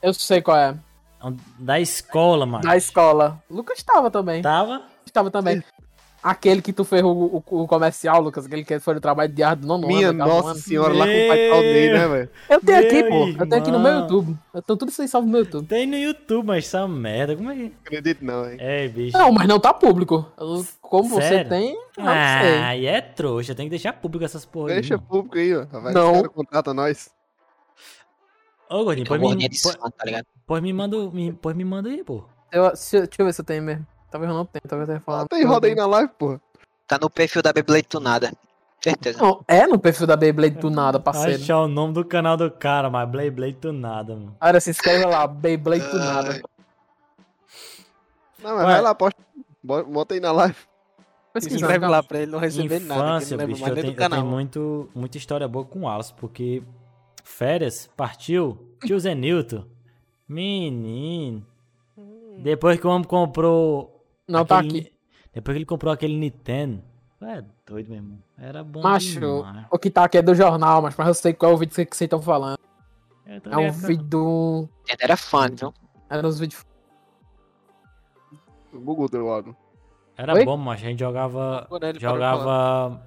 Eu 0.00 0.14
sei 0.14 0.40
qual 0.40 0.56
é. 0.56 0.76
É 1.22 1.32
Da 1.58 1.80
escola, 1.80 2.46
mano. 2.46 2.64
Da 2.64 2.76
escola. 2.76 3.42
Lucas 3.50 3.78
estava 3.78 4.10
também. 4.10 4.42
Tava? 4.42 4.82
Estava 5.04 5.30
também. 5.30 5.62
Aquele 6.22 6.60
que 6.60 6.72
tu 6.72 6.82
ferrou 6.82 7.14
o, 7.14 7.36
o- 7.56 7.62
o 7.62 7.68
comercial, 7.68 8.20
Lucas, 8.20 8.46
aquele 8.46 8.64
que 8.64 8.80
foi 8.80 8.94
no 8.94 9.00
trabalho 9.00 9.32
de 9.32 9.44
ar 9.44 9.54
do 9.54 9.64
nono 9.64 9.86
Minha 9.86 10.08
ano, 10.08 10.18
nossa 10.26 10.50
ano. 10.50 10.58
senhora, 10.58 10.92
lá 10.92 11.06
com 11.06 11.12
o 11.12 11.28
pai 11.28 11.48
Claudinei, 11.48 11.92
né, 11.92 12.08
velho? 12.08 12.30
Eu 12.50 12.60
tenho 12.60 12.78
aqui, 12.80 13.02
Meu 13.02 13.10
pô. 13.10 13.28
Eu 13.44 13.48
tenho 13.48 13.62
aqui 13.62 13.70
no 13.70 13.78
meu. 13.78 13.92
YouTube. 14.00 14.36
Eu 14.52 14.62
tenho 14.62 14.76
tudo 14.76 14.88
isso 14.88 15.02
aí 15.02 15.08
salvo 15.08 15.26
no 15.26 15.32
meu 15.32 15.42
YouTube. 15.44 15.68
Tem 15.68 15.86
no 15.86 15.96
YouTube, 15.96 16.46
mas 16.46 16.64
essa 16.64 16.88
merda, 16.88 17.36
como 17.36 17.52
é 17.52 17.54
que... 17.54 17.72
Acredito 17.84 18.24
não, 18.24 18.50
hein? 18.50 18.56
É, 18.58 18.88
bicho. 18.88 19.16
Não, 19.16 19.30
mas 19.30 19.46
não 19.46 19.60
tá 19.60 19.72
público. 19.72 20.26
Como 20.80 21.08
você 21.10 21.28
Sério? 21.28 21.48
tem, 21.48 21.74
eu 21.96 22.02
não 22.04 22.12
Ah, 22.12 22.38
sei. 22.42 22.58
aí 22.58 22.86
é 22.86 23.00
trouxa, 23.00 23.54
tem 23.54 23.66
que 23.66 23.70
deixar 23.70 23.92
público 23.92 24.24
essas 24.24 24.44
porra. 24.44 24.70
aí, 24.70 24.74
Deixa 24.76 24.96
mano. 24.96 25.06
público 25.08 25.38
aí, 25.38 25.54
ó. 25.54 25.64
Vai, 25.80 25.92
Não. 25.92 26.24
contratam 26.24 26.74
nós. 26.74 27.08
Ô, 28.68 28.84
gordinho, 28.84 29.06
pois 29.06 29.20
me, 29.20 29.48
tá 29.48 30.04
ligado? 30.04 30.26
pois 30.46 30.62
me 30.62 30.72
manda, 30.72 30.96
me, 31.10 31.32
pois 31.32 31.56
me 31.56 31.64
manda 31.64 31.88
aí, 31.88 32.02
pô. 32.02 32.24
Eu, 32.50 32.74
se- 32.76 32.98
deixa 33.00 33.10
eu 33.22 33.26
ver 33.26 33.32
se 33.32 33.40
eu 33.40 33.44
tenho 33.44 33.62
mesmo. 33.62 33.86
Talvez 34.10 34.30
eu 34.30 34.36
não 34.36 34.44
tenha, 34.44 34.62
talvez 34.66 34.88
eu 34.88 34.94
tenha 34.94 35.00
falado. 35.00 35.28
Tem 35.28 35.44
roda 35.44 35.66
aí 35.66 35.74
na 35.74 35.86
live, 35.86 36.10
porra. 36.18 36.40
Tá 36.86 36.98
no 37.00 37.10
perfil 37.10 37.42
da 37.42 37.52
Beyblade 37.52 37.84
Tunada. 37.88 38.32
Certeza. 38.80 39.18
Não, 39.20 39.42
é 39.48 39.66
no 39.66 39.78
perfil 39.78 40.06
da 40.06 40.16
Beyblade 40.16 40.56
do 40.58 40.70
nada, 40.70 41.00
parceiro. 41.00 41.42
Achar 41.42 41.58
o 41.60 41.66
nome 41.68 41.92
do 41.94 42.04
canal 42.04 42.36
do 42.36 42.48
cara, 42.50 42.88
mas 42.88 43.08
Blade 43.08 43.30
Blade 43.30 43.54
do 43.54 43.72
nada, 43.72 44.14
mano. 44.14 44.36
Olha, 44.40 44.60
se 44.60 44.70
inscreve 44.70 45.04
lá, 45.04 45.26
Beyblade 45.26 45.88
do 45.90 45.98
nada. 45.98 46.30
Ai. 46.32 46.42
Não, 48.42 48.54
mas 48.54 48.66
Ué. 48.66 48.72
vai 48.72 48.80
lá, 48.82 48.94
posta. 48.94 49.20
Bo- 49.62 49.84
Bota 49.84 50.14
aí 50.14 50.20
na 50.20 50.30
live. 50.32 50.56
Se 51.40 51.52
inscreve 51.54 51.86
lá 51.86 52.02
pra 52.02 52.20
ele 52.20 52.30
não 52.30 52.38
receber 52.38 52.78
nada, 52.80 53.02
Infância, 53.18 53.36
não 53.36 53.44
leva 53.44 53.52
bicho, 53.52 53.68
eu 53.68 53.74
tenho, 53.74 54.00
eu 54.00 54.08
tenho 54.10 54.24
muito, 54.24 54.88
muita 54.94 55.18
história 55.18 55.46
boa 55.46 55.64
com 55.66 55.80
o 55.80 55.82
Wallace, 55.82 56.14
porque 56.14 56.62
férias, 57.26 57.90
partiu, 57.96 58.76
tio 58.84 58.98
Zenilton, 59.00 59.64
menino, 60.28 61.44
depois 62.38 62.78
que 62.78 62.86
o 62.86 62.90
homem 62.90 63.06
comprou... 63.06 64.04
Não, 64.28 64.44
tá 64.44 64.58
aquele- 64.60 64.78
aqui. 64.80 64.92
Depois 65.34 65.54
que 65.54 65.58
ele 65.58 65.66
comprou 65.66 65.92
aquele 65.92 66.16
Nintendo, 66.16 66.82
é 67.20 67.44
doido, 67.66 67.88
meu 67.88 67.96
irmão, 67.96 68.18
era 68.38 68.62
bom 68.64 68.80
Macho, 68.80 69.20
demais. 69.20 69.66
o 69.70 69.78
que 69.78 69.90
tá 69.90 70.04
aqui 70.04 70.16
é 70.18 70.22
do 70.22 70.34
jornal, 70.34 70.80
mas, 70.80 70.96
mas 70.96 71.08
eu 71.08 71.14
sei 71.14 71.34
qual 71.34 71.52
é 71.52 71.54
o 71.54 71.58
vídeo 71.58 71.72
que 71.74 71.82
vocês 71.82 72.00
estão 72.06 72.22
falando. 72.22 72.58
Eu 73.26 73.40
tô 73.40 73.50
É 73.50 73.56
um 73.58 73.66
não. 73.66 73.72
vídeo 73.72 74.04
do. 74.04 74.68
Ele 74.88 74.98
Era 75.00 75.16
fã, 75.16 75.48
viu? 75.48 75.74
É 76.08 76.22
nos 76.22 76.38
vídeos. 76.38 76.64
Google 78.72 79.08
teu 79.08 79.26
lado. 79.26 79.56
Era 80.16 80.32
Oi? 80.34 80.44
bom, 80.44 80.56
mas 80.56 80.80
a 80.80 80.84
gente 80.84 81.00
jogava, 81.00 81.68
jogava 81.98 83.02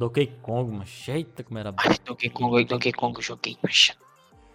Donkey 0.00 0.32
Kong, 0.40 0.76
mas 0.78 1.06
eita 1.08 1.44
como 1.44 1.58
era 1.58 1.70
bom. 1.72 1.82
Mas 1.84 1.98
Donkey 1.98 2.30
Kong, 2.30 2.64
Donkey 2.64 2.92
Kong 2.92 3.14
eu 3.18 3.22
joguei. 3.22 3.56
Mas... 3.62 3.92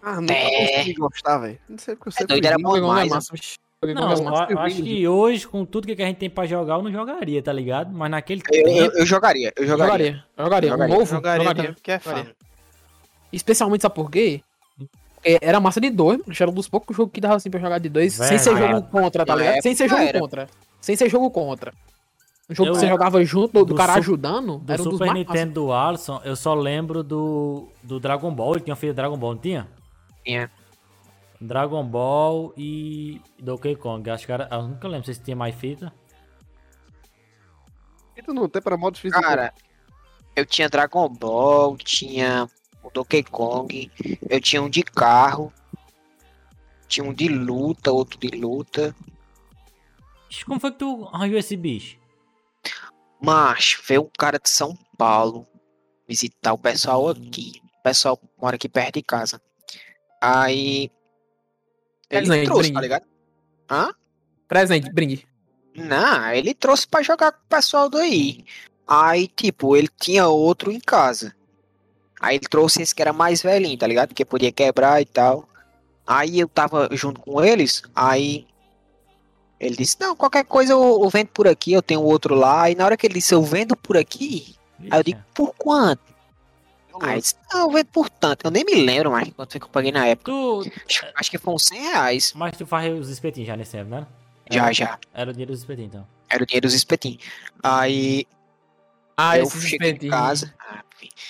Ah, 0.02 0.20
nunca 0.20 0.32
É. 0.34 0.66
consegui 0.68 0.94
gostar, 0.94 1.38
velho. 1.38 1.58
Não 1.68 1.78
sei 1.78 1.94
porque 1.94 2.08
eu 2.20 2.24
É 2.24 2.26
doido, 2.26 2.44
era 2.46 2.56
bom 2.58 2.76
é 2.76 2.80
demais. 2.80 3.08
massa, 3.08 3.32
Não, 3.82 4.12
é 4.12 4.46
eu, 4.48 4.50
eu 4.50 4.58
acho 4.58 4.82
que 4.82 5.06
hoje, 5.06 5.46
com 5.46 5.64
tudo 5.64 5.86
que 5.86 6.02
a 6.02 6.06
gente 6.06 6.16
tem 6.16 6.28
pra 6.28 6.46
jogar, 6.46 6.74
eu 6.74 6.82
não 6.82 6.90
jogaria, 6.90 7.40
tá 7.42 7.52
ligado? 7.52 7.92
Mas 7.94 8.10
naquele 8.10 8.40
Eu, 8.52 8.64
tempo... 8.64 8.68
eu, 8.76 8.92
eu 9.00 9.06
jogaria, 9.06 9.52
eu 9.56 9.62
Eu 9.62 9.68
jogaria. 9.68 9.92
jogaria. 9.92 10.24
Eu 10.36 10.44
jogaria. 10.44 10.68
Um 10.68 10.72
Jogaria, 10.72 10.94
novo? 10.96 11.06
Jogaria, 11.10 11.44
jogaria. 11.46 11.72
porque 11.74 11.90
é 11.92 11.98
fã. 12.00 12.26
Especialmente, 13.32 13.82
sabe 13.82 13.94
por 13.94 14.10
quê? 14.10 14.40
Porque 15.14 15.38
era 15.40 15.60
massa 15.60 15.80
de 15.80 15.90
dois, 15.90 16.20
mas 16.26 16.40
era 16.40 16.50
um 16.50 16.54
dos 16.54 16.68
poucos 16.68 16.96
jogos 16.96 17.12
que 17.12 17.20
dava 17.20 17.36
assim 17.36 17.50
pra 17.50 17.60
jogar 17.60 17.78
de 17.78 17.88
dois, 17.88 18.14
sem 18.14 18.38
ser 18.38 18.56
jogo 18.56 18.82
contra, 18.82 19.24
tá 19.24 19.34
ligado? 19.36 19.62
Sem 19.62 19.74
ser 19.74 19.88
jogo 19.88 20.12
contra. 20.18 20.48
Sem 20.80 20.96
ser 20.96 21.08
jogo 21.08 21.30
contra. 21.30 21.72
Um 22.48 22.54
jogo 22.54 22.68
Eu- 22.68 22.72
que 22.74 22.78
você 22.80 22.88
jogava 22.88 23.24
junto, 23.24 23.52
do, 23.52 23.64
do 23.64 23.74
cara 23.74 23.94
Su- 23.94 23.98
ajudando. 23.98 24.58
Do 24.58 24.72
era 24.72 24.80
um 24.80 24.84
dos 24.84 24.94
Super 24.94 25.06
mais 25.06 25.18
Nintendo 25.18 25.52
do 25.54 25.72
Alisson, 25.72 26.20
eu 26.24 26.36
só 26.36 26.54
lembro 26.54 27.02
do, 27.02 27.68
do 27.82 27.98
Dragon 27.98 28.32
Ball. 28.32 28.54
Ele 28.54 28.64
tinha 28.64 28.76
feito 28.76 28.94
Dragon 28.94 29.16
Ball, 29.16 29.34
não 29.34 29.40
tinha? 29.40 29.68
Tinha. 30.24 30.50
Dragon 31.40 31.84
Ball 31.84 32.54
e 32.56 33.20
Donkey 33.38 33.74
Kong. 33.76 34.08
Acho 34.10 34.24
que 34.26 34.32
era. 34.32 34.48
Eu 34.50 34.62
nunca 34.62 34.86
lembro 34.88 35.12
se 35.12 35.20
tinha 35.20 35.36
mais 35.36 35.54
fita. 35.54 35.92
Tu 38.24 38.32
não 38.32 38.48
tem 38.48 38.62
pra 38.62 38.76
modo 38.76 38.94
difícil. 38.94 39.20
Cara, 39.20 39.52
eu 40.34 40.46
tinha 40.46 40.68
Dragon 40.68 41.08
Ball, 41.08 41.76
tinha 41.76 42.48
o 42.82 42.90
Donkey 42.90 43.22
Kong, 43.24 43.90
eu 44.30 44.40
tinha 44.40 44.62
um 44.62 44.70
de 44.70 44.82
carro, 44.82 45.52
tinha 46.88 47.04
um 47.04 47.12
de 47.12 47.28
luta, 47.28 47.92
outro 47.92 48.18
de 48.18 48.28
luta. 48.28 48.94
Como 50.46 50.58
foi 50.58 50.72
que 50.72 50.78
tu 50.78 51.08
arranjou 51.12 51.38
esse 51.38 51.56
bicho? 51.56 51.98
Mas 53.20 53.76
veio 53.86 54.02
um 54.02 54.10
cara 54.18 54.38
de 54.38 54.48
São 54.48 54.76
Paulo 54.96 55.46
visitar 56.08 56.52
o 56.52 56.58
pessoal 56.58 57.08
aqui. 57.08 57.60
O 57.80 57.82
pessoal 57.82 58.20
mora 58.40 58.56
aqui 58.56 58.68
perto 58.68 58.94
de 58.94 59.02
casa. 59.02 59.40
Aí. 60.20 60.90
Ele 62.08 62.26
Presente, 62.26 62.44
trouxe, 62.44 62.62
brinde. 62.62 62.74
tá 62.74 62.80
ligado? 62.80 63.06
Hã? 63.70 63.94
Presente, 64.46 64.92
brinde. 64.92 65.26
Não, 65.74 66.30
ele 66.30 66.54
trouxe 66.54 66.86
pra 66.86 67.02
jogar 67.02 67.32
com 67.32 67.38
o 67.40 67.48
pessoal 67.48 67.90
daí. 67.90 68.44
Aí, 68.86 69.26
tipo, 69.26 69.76
ele 69.76 69.88
tinha 70.00 70.28
outro 70.28 70.70
em 70.70 70.78
casa. 70.80 71.34
Aí 72.20 72.36
ele 72.36 72.46
trouxe 72.48 72.80
esse 72.82 72.94
que 72.94 73.02
era 73.02 73.12
mais 73.12 73.42
velhinho, 73.42 73.76
tá 73.76 73.86
ligado? 73.86 74.14
Que 74.14 74.24
podia 74.24 74.52
quebrar 74.52 75.02
e 75.02 75.04
tal. 75.04 75.48
Aí 76.06 76.38
eu 76.38 76.48
tava 76.48 76.88
junto 76.92 77.20
com 77.20 77.44
eles, 77.44 77.82
aí 77.94 78.46
ele 79.58 79.76
disse, 79.76 79.96
não, 80.00 80.14
qualquer 80.16 80.44
coisa 80.44 80.72
eu, 80.72 81.00
eu 81.02 81.08
vendo 81.08 81.28
por 81.28 81.46
aqui, 81.48 81.72
eu 81.72 81.82
tenho 81.82 82.02
outro 82.02 82.34
lá. 82.34 82.70
E 82.70 82.74
na 82.74 82.84
hora 82.84 82.96
que 82.96 83.06
ele 83.06 83.14
disse, 83.14 83.34
eu 83.34 83.42
vendo 83.42 83.76
por 83.76 83.96
aqui, 83.96 84.54
aí 84.90 84.98
eu 84.98 85.02
digo, 85.02 85.20
por 85.34 85.54
quanto? 85.54 86.02
Aí 87.00 87.12
ele 87.12 87.20
disse, 87.20 87.34
não, 87.52 87.60
eu 87.60 87.70
vendo 87.70 87.86
por 87.88 88.08
tanto. 88.08 88.46
Eu 88.46 88.50
nem 88.50 88.64
me 88.64 88.74
lembro 88.74 89.10
mais 89.10 89.28
quanto 89.34 89.52
foi 89.52 89.60
que 89.60 89.66
eu 89.66 89.70
paguei 89.70 89.92
na 89.92 90.06
época. 90.06 90.30
Tu. 90.32 90.70
Acho, 91.14 91.30
que 91.30 91.36
foi 91.38 91.52
uns 91.54 91.64
100 91.66 91.80
reais. 91.80 92.32
Mas 92.34 92.56
tu 92.56 92.66
faz 92.66 92.92
os 92.98 93.08
espetinhos 93.10 93.48
já 93.48 93.56
nesse 93.56 93.72
tempo, 93.72 93.90
né? 93.90 94.06
Já, 94.50 94.72
já. 94.72 94.98
Era 95.12 95.30
o 95.30 95.32
dinheiro 95.32 95.52
dos 95.52 95.60
espetinhos, 95.60 95.90
então. 95.94 96.06
Era 96.30 96.42
o 96.42 96.46
dinheiro 96.46 96.66
dos 96.66 96.74
espetinhos. 96.74 97.22
Aí 97.62 98.26
Ah, 99.16 99.36
eu 99.38 99.44
esses 99.44 99.62
cheguei 99.62 99.90
em 99.90 100.08
casa. 100.10 100.54
ah. 100.58 100.82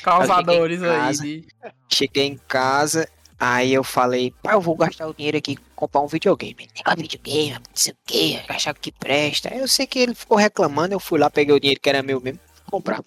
Causadores 0.03 0.83
aí. 0.83 1.17
de- 1.17 1.49
Cheguei 1.93 2.27
em 2.27 2.37
casa, 2.37 3.09
aí 3.39 3.73
eu 3.73 3.85
falei, 3.85 4.33
pai, 4.43 4.55
eu 4.55 4.61
vou 4.61 4.77
gastar 4.77 5.07
o 5.07 5.15
dinheiro 5.15 5.37
aqui 5.39 5.57
comprar 5.75 6.01
um 6.01 6.07
videogame. 6.07 6.69
Negócio 6.77 6.97
de 6.97 7.03
videogame, 7.03 7.53
não 7.55 7.61
sei 7.75 7.93
o 7.93 7.97
que, 8.07 8.41
achar 8.49 8.75
que 8.75 8.91
presta. 8.93 9.55
Eu 9.55 9.69
sei 9.69 9.87
que 9.87 9.99
ele 9.99 10.15
ficou 10.15 10.37
reclamando, 10.39 10.95
eu 10.95 11.01
fui 11.01 11.19
lá, 11.19 11.29
peguei 11.31 11.55
o 11.55 11.61
dinheiro 11.61 11.81
que 11.81 11.89
era 11.89 12.03
meu 12.03 12.21
mesmo, 12.21 12.41
comprar. 12.71 13.03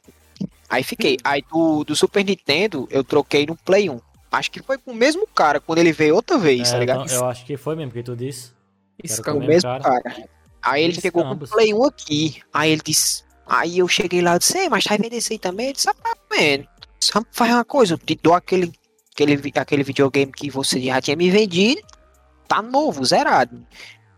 Aí 0.70 0.84
fiquei. 0.84 1.18
Aí 1.24 1.42
do, 1.52 1.84
do 1.84 1.96
Super 1.96 2.24
Nintendo, 2.24 2.88
eu 2.92 3.04
troquei 3.04 3.46
no 3.46 3.56
Play 3.56 3.90
1. 3.90 4.00
Acho 4.32 4.52
que 4.52 4.62
foi 4.62 4.78
com 4.78 4.92
o 4.92 4.96
mesmo 4.96 5.26
cara 5.28 5.60
quando 5.60 5.80
ele 5.80 5.92
veio 5.92 6.14
outra 6.16 6.38
vez, 6.38 6.70
É, 6.70 6.72
tá 6.74 6.78
ligado? 6.80 7.04
então, 7.06 7.16
eu 7.18 7.26
acho 7.26 7.44
que 7.46 7.58
foi 7.58 7.76
mesmo 7.76 7.92
que 7.92 8.04
tu 8.04 8.16
disse. 8.16 8.52
Isso, 9.04 9.22
o 9.22 9.24
com 9.24 9.34
cara. 9.34 9.48
mesmo 9.48 9.62
cara. 9.70 9.84
cara. 9.84 10.30
Aí 10.62 10.84
ele 10.84 10.94
Eles 10.94 11.02
chegou 11.02 11.24
com 11.24 11.32
o. 11.44 11.48
Play 11.48 11.74
1 11.74 11.84
aqui. 11.86 12.42
Aí 12.54 12.72
ele 12.72 12.82
disse. 12.86 13.24
Aí 13.48 13.80
eu 13.80 13.88
cheguei 13.88 14.22
lá 14.22 14.36
e 14.36 14.40
disse, 14.40 14.56
"Ei, 14.60 14.70
mas 14.70 14.84
vai 14.84 15.00
vender 15.00 15.16
esse 15.18 15.34
aí 15.34 15.40
também? 15.40 15.68
Ele 15.68 15.74
disse, 15.74 15.90
ah, 15.90 15.96
man, 16.30 16.64
só 17.02 17.24
faz 17.32 17.52
uma 17.52 17.66
coisa, 17.66 17.96
eu 17.96 17.98
te 17.98 18.14
dou 18.22 18.36
aquele, 18.36 18.72
aquele, 19.24 19.52
aquele 19.56 19.84
videogame 19.84 20.32
que 20.32 20.50
você 20.50 20.80
já 20.82 21.02
tinha 21.02 21.16
me 21.16 21.30
vendido, 21.30 21.82
tá 22.48 22.62
novo, 22.62 23.04
zerado. 23.06 23.66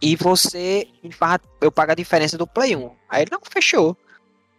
E 0.01 0.15
você 0.15 0.87
me 1.03 1.11
faz, 1.11 1.39
eu 1.59 1.71
pago 1.71 1.91
a 1.91 1.95
diferença 1.95 2.37
do 2.37 2.47
Play 2.47 2.75
1. 2.75 2.91
Aí 3.09 3.21
ele 3.23 3.31
não 3.31 3.39
fechou. 3.43 3.95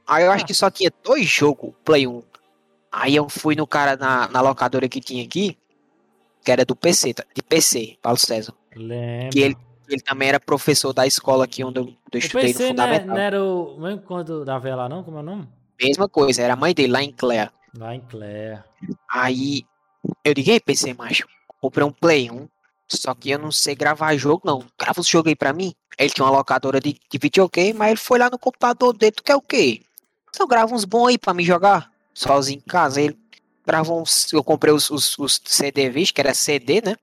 Aí 0.07 0.25
eu 0.25 0.31
acho 0.31 0.45
Ah. 0.45 0.47
que 0.47 0.55
só 0.55 0.71
tinha 0.71 0.91
dois 1.03 1.27
jogos 1.27 1.73
Play 1.85 2.07
1. 2.07 2.23
Aí 2.91 3.17
eu 3.17 3.29
fui 3.29 3.55
no 3.57 3.67
cara 3.67 3.97
na, 3.97 4.29
na 4.29 4.41
locadora 4.41 4.89
que 4.89 5.01
tinha 5.01 5.25
aqui, 5.25 5.57
que 6.45 6.53
era 6.53 6.65
do 6.65 6.77
PC, 6.77 7.15
tá? 7.15 7.25
de 7.35 7.43
PC, 7.43 7.97
Paulo 8.03 8.19
César. 8.19 8.53
Lembro. 8.77 9.31
Que 9.31 9.41
ele, 9.41 9.57
ele 9.89 10.01
também 10.03 10.29
era 10.29 10.39
professor 10.39 10.93
da 10.93 11.07
escola 11.07 11.45
aqui 11.45 11.65
onde 11.65 11.81
eu, 11.81 11.87
eu 12.13 12.19
estudei 12.19 12.49
no 12.49 12.53
pensei, 12.53 12.67
né, 12.73 12.83
Fundamental. 12.83 13.07
não 13.09 13.17
era 13.17 13.43
o 13.45 13.81
mesmo 13.81 14.03
quando 14.03 14.45
da 14.45 14.59
vela 14.59 14.83
lá, 14.83 14.89
não? 14.89 15.03
Como 15.03 15.17
é 15.17 15.21
o 15.21 15.25
nome? 15.25 15.49
Mesma 15.81 16.09
coisa, 16.09 16.43
era 16.43 16.53
a 16.53 16.57
mãe 16.57 16.75
dele 16.75 16.93
lá 16.93 17.03
em 17.03 17.11
Clare. 17.13 17.51
Lá 17.77 17.95
em 17.95 18.01
Clare. 18.01 18.61
Aí 19.11 19.65
eu 20.25 20.33
liguei, 20.33 20.61
PC, 20.61 20.95
macho, 20.95 21.27
comprei 21.61 21.87
um 21.87 21.93
Play 21.93 22.31
1, 22.31 22.49
só 22.89 23.15
que 23.15 23.31
eu 23.31 23.39
não 23.39 23.51
sei 23.51 23.75
gravar 23.75 24.17
jogo, 24.17 24.43
não. 24.45 24.65
Grava 24.79 25.01
os 25.01 25.09
jogos 25.09 25.31
aí 25.31 25.37
pra 25.37 25.53
mim. 25.53 25.73
Ele 25.99 26.11
tinha 26.11 26.25
uma 26.25 26.37
locadora 26.37 26.81
de, 26.81 26.99
de 27.11 27.19
videogame, 27.19 27.73
mas 27.73 27.89
ele 27.89 27.97
foi 27.97 28.19
lá 28.19 28.31
no 28.31 28.39
computador 28.39 28.97
dele, 28.97 29.13
tu 29.13 29.23
quer 29.23 29.37
o 29.37 29.41
quê? 29.41 29.83
Então 30.29 30.47
grava 30.47 30.75
uns 30.75 30.85
bons 30.85 31.09
aí 31.09 31.19
pra 31.19 31.35
me 31.35 31.45
jogar, 31.45 31.91
sozinho 32.15 32.59
em 32.59 32.69
casa. 32.69 33.01
Ele 33.01 33.19
gravou 33.67 34.01
uns, 34.01 34.33
eu 34.33 34.43
comprei 34.43 34.73
os, 34.73 34.91
os, 34.91 35.19
os 35.19 35.41
CD 35.45 35.91
Vision, 35.91 36.15
que 36.15 36.21
era 36.21 36.35
CD, 36.35 36.83
né, 36.83 36.97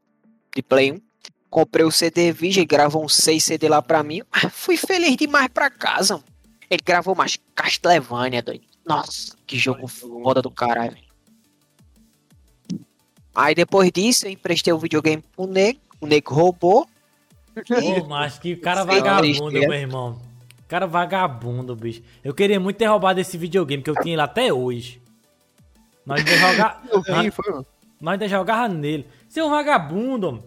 de 0.55 0.61
Play 0.61 0.91
1. 0.91 1.01
Comprei 1.49 1.85
o 1.85 1.91
CD 1.91 2.31
Vision, 2.31 2.61
ele 2.61 2.67
gravou 2.67 3.03
uns 3.03 3.15
6 3.15 3.43
CD 3.43 3.69
lá 3.69 3.81
pra 3.81 4.03
mim. 4.03 4.21
Ah, 4.31 4.49
Fui 4.49 4.77
feliz 4.77 5.15
demais 5.17 5.47
pra 5.47 5.69
casa. 5.69 6.23
Ele 6.69 6.81
gravou 6.85 7.15
mais 7.15 7.37
Castlevania, 7.55 8.43
doido. 8.43 8.63
Nossa, 8.85 9.35
que 9.47 9.57
jogo 9.57 9.87
foda 9.87 10.41
do 10.41 10.51
caralho. 10.51 11.08
Aí 13.39 13.55
depois 13.55 13.89
disso 13.89 14.27
eu 14.27 14.31
emprestei 14.31 14.73
o 14.73 14.77
videogame 14.77 15.23
pro 15.33 15.47
nego, 15.47 15.79
o 16.01 16.05
nego 16.05 16.33
roubou. 16.33 16.85
Ô, 17.55 18.05
mas 18.05 18.37
que 18.37 18.57
cara 18.57 18.81
lá, 18.83 18.93
vagabundo, 18.93 19.21
triste, 19.21 19.67
meu 19.67 19.73
irmão. 19.73 20.19
Cara 20.67 20.85
vagabundo, 20.85 21.73
bicho. 21.73 22.01
Eu 22.21 22.33
queria 22.33 22.59
muito 22.59 22.75
ter 22.75 22.87
roubado 22.87 23.17
esse 23.21 23.37
videogame 23.37 23.81
que 23.81 23.89
eu 23.89 23.95
tinha 23.95 24.17
lá 24.17 24.25
até 24.25 24.51
hoje. 24.53 25.01
Nós 26.05 26.19
ainda, 26.19 26.37
joga... 26.37 26.77
Eu 26.91 27.01
vi, 27.01 27.33
nós, 28.01 28.13
ainda 28.13 28.27
jogava 28.27 28.67
nele. 28.67 29.07
Seu 29.29 29.49
vagabundo. 29.49 30.43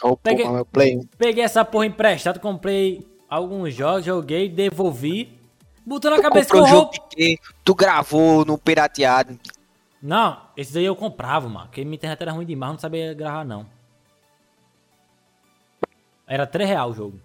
Roubou 0.00 0.18
Peguei- 0.18 0.46
1. 0.46 1.08
Peguei 1.18 1.42
essa 1.42 1.64
porra 1.64 1.86
emprestada, 1.86 2.38
comprei 2.38 3.04
alguns 3.28 3.74
jogos, 3.74 4.04
joguei, 4.04 4.48
devolvi. 4.48 5.32
Botou 5.84 6.10
na 6.10 6.22
cabeça 6.22 6.50
que 6.50 6.56
eu 6.56 6.66
jogo 6.66 6.92
roubo. 6.92 7.38
Tu 7.64 7.74
gravou 7.74 8.44
no 8.44 8.56
pirateado. 8.56 9.36
Não, 10.02 10.40
esses 10.56 10.76
aí 10.76 10.84
eu 10.84 10.94
comprava, 10.94 11.48
mano. 11.48 11.66
Porque 11.66 11.84
minha 11.84 11.96
internet 11.96 12.20
era 12.22 12.32
ruim 12.32 12.46
demais, 12.46 12.70
eu 12.70 12.72
não 12.74 12.80
sabia 12.80 13.14
gravar, 13.14 13.44
não. 13.44 13.66
Era 16.26 16.46
3 16.46 16.68
reais 16.68 16.90
o 16.90 16.94
jogo. 16.94 17.20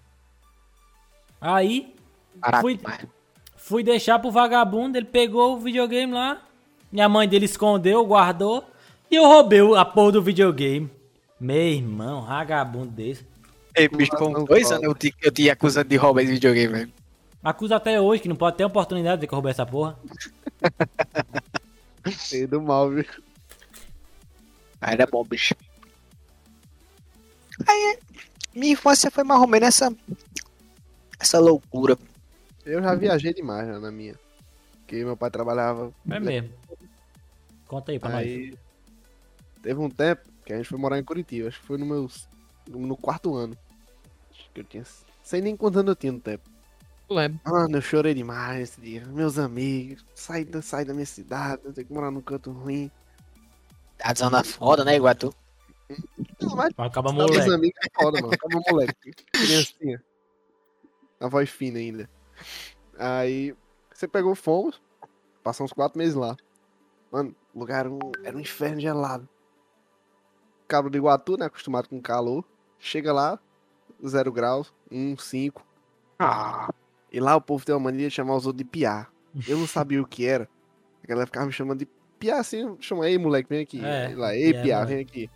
Aí, 1.39 1.93
Barato 2.35 2.61
Fui- 2.61 2.79
fui 3.55 3.83
deixar 3.83 4.17
pro 4.17 4.31
vagabundo, 4.31 4.97
ele 4.97 5.05
pegou 5.05 5.55
o 5.55 5.59
videogame 5.59 6.13
lá. 6.13 6.41
Minha 6.91 7.09
mãe 7.09 7.27
dele 7.27 7.45
escondeu, 7.45 8.05
guardou. 8.05 8.63
E 9.11 9.15
eu 9.15 9.25
roubei 9.25 9.61
o- 9.61 9.75
a 9.75 9.83
porra 9.85 10.13
do 10.13 10.21
videogame. 10.21 10.89
Meu 11.39 11.57
irmão, 11.57 12.23
vagabundo 12.25 12.87
desse. 12.91 13.25
Ei, 13.75 13.87
bicho, 13.89 14.11
com 14.11 14.31
dois 14.31 14.45
dois 14.45 14.71
anos 14.71 14.83
eu 14.83 14.95
te, 14.95 15.13
eu 15.21 15.31
te 15.31 15.49
acusando 15.49 15.89
de 15.89 15.95
roubar 15.97 16.21
esse 16.21 16.31
videogame, 16.31 16.73
velho. 16.73 16.93
Acusa 17.43 17.75
até 17.75 17.99
hoje 17.99 18.21
que 18.21 18.29
não 18.29 18.35
pode 18.35 18.55
ter 18.57 18.63
oportunidade 18.63 19.21
de 19.21 19.27
que 19.27 19.33
eu 19.33 19.35
roubei 19.35 19.51
essa 19.51 19.65
porra. 19.65 19.97
Sei 22.11 22.45
do 22.47 22.61
mal, 22.61 22.89
viu? 22.89 23.05
Aí 24.81 24.93
era 24.93 25.07
bom, 25.07 25.23
bicho. 25.23 25.55
Aí, 27.67 27.99
minha 28.53 28.73
infância 28.73 29.09
foi 29.09 29.23
mais 29.23 29.39
ou 29.39 29.47
menos 29.47 29.67
essa, 29.69 29.95
essa 31.19 31.39
loucura. 31.39 31.97
Eu 32.65 32.81
já 32.81 32.95
viajei 32.95 33.33
demais 33.33 33.67
já 33.67 33.79
na 33.79 33.91
minha. 33.91 34.19
Porque 34.79 35.03
meu 35.03 35.15
pai 35.15 35.31
trabalhava. 35.31 35.93
É 36.09 36.19
mesmo. 36.19 36.49
Conta 37.67 37.91
aí 37.91 37.99
pra 37.99 38.09
nós. 38.09 38.25
Aí 38.25 38.53
teve 39.61 39.79
um 39.79 39.89
tempo 39.89 40.21
que 40.45 40.53
a 40.53 40.57
gente 40.57 40.67
foi 40.67 40.77
morar 40.77 40.99
em 40.99 41.03
Curitiba. 41.03 41.47
Acho 41.47 41.59
que 41.59 41.65
foi 41.65 41.77
no 41.77 41.85
meus. 41.85 42.27
no 42.67 42.97
quarto 42.97 43.35
ano. 43.35 43.57
Acho 44.31 44.49
que 44.53 44.59
eu 44.59 44.63
tinha. 44.65 44.83
Sei 45.23 45.41
nem 45.41 45.55
quantos 45.55 45.79
anos 45.79 45.89
eu 45.89 45.95
tinha 45.95 46.11
no 46.11 46.19
tempo. 46.19 46.49
Lembro. 47.09 47.39
Mano, 47.45 47.77
eu 47.77 47.81
chorei 47.81 48.13
demais 48.13 48.69
esse 48.69 48.81
dia. 48.81 49.05
Meus 49.05 49.37
amigos, 49.37 50.05
sai 50.15 50.43
da, 50.45 50.61
sai 50.61 50.85
da 50.85 50.93
minha 50.93 51.05
cidade, 51.05 51.61
eu 51.65 51.73
tenho 51.73 51.87
que 51.87 51.93
morar 51.93 52.11
num 52.11 52.21
canto 52.21 52.51
ruim. 52.51 52.89
Tá 53.97 54.13
zona 54.13 54.43
foda, 54.43 54.83
né, 54.83 54.95
igual 54.95 55.15
tu? 55.15 55.33
Não, 56.41 56.55
mas 56.55 56.71
Acaba 56.77 57.13
meus 57.13 57.29
moleque. 57.29 57.53
amigos 57.53 57.79
é 57.83 58.01
foda, 58.03 58.21
mano. 58.21 58.33
Acaba 58.33 58.61
moleque. 58.69 59.13
Criancinha. 59.31 60.03
A 61.19 61.27
voz 61.27 61.49
fina 61.49 61.79
ainda. 61.79 62.09
Aí, 62.97 63.55
você 63.93 64.07
pegou 64.07 64.33
fomos. 64.35 64.81
Passamos 65.43 65.71
uns 65.71 65.75
quatro 65.75 65.97
meses 65.97 66.15
lá. 66.15 66.35
Mano, 67.11 67.35
o 67.53 67.59
lugar 67.59 67.81
era 67.81 67.91
um, 67.91 67.99
era 68.23 68.35
um 68.35 68.39
inferno 68.39 68.79
gelado. 68.79 69.27
Cabo 70.67 70.89
de 70.89 70.97
Iguatu, 70.97 71.37
né? 71.37 71.45
Acostumado 71.45 71.87
com 71.87 72.01
calor. 72.01 72.43
Chega 72.79 73.13
lá, 73.13 73.39
zero 74.05 74.31
graus, 74.31 74.73
um, 74.91 75.17
cinco. 75.17 75.65
Ah, 76.19 76.73
E 77.13 77.19
lá 77.19 77.35
o 77.35 77.41
povo 77.41 77.63
tem 77.63 77.73
uma 77.75 77.79
mania 77.79 78.09
de 78.09 78.15
chamar 78.15 78.35
os 78.35 78.47
outros 78.47 78.57
de 78.57 78.63
piá. 78.69 79.07
Eu 79.47 79.57
não 79.57 79.67
sabia 79.67 80.01
o 80.01 80.07
que 80.07 80.25
era. 80.25 80.49
A 81.03 81.07
galera 81.07 81.27
ficava 81.27 81.45
me 81.45 81.51
chamando 81.53 81.79
de 81.79 81.87
piá 82.19 82.39
assim, 82.39 82.75
chama 82.79 83.05
aí, 83.05 83.17
moleque, 83.19 83.47
vem 83.49 83.61
aqui. 83.61 83.83
É, 83.85 84.07
Aí 84.07 84.15
lá, 84.15 84.35
ei, 84.35 84.51
piá, 84.53 84.63
piá, 84.63 84.75
moleque. 84.79 84.93
vem 84.93 85.01
aqui. 85.03 85.29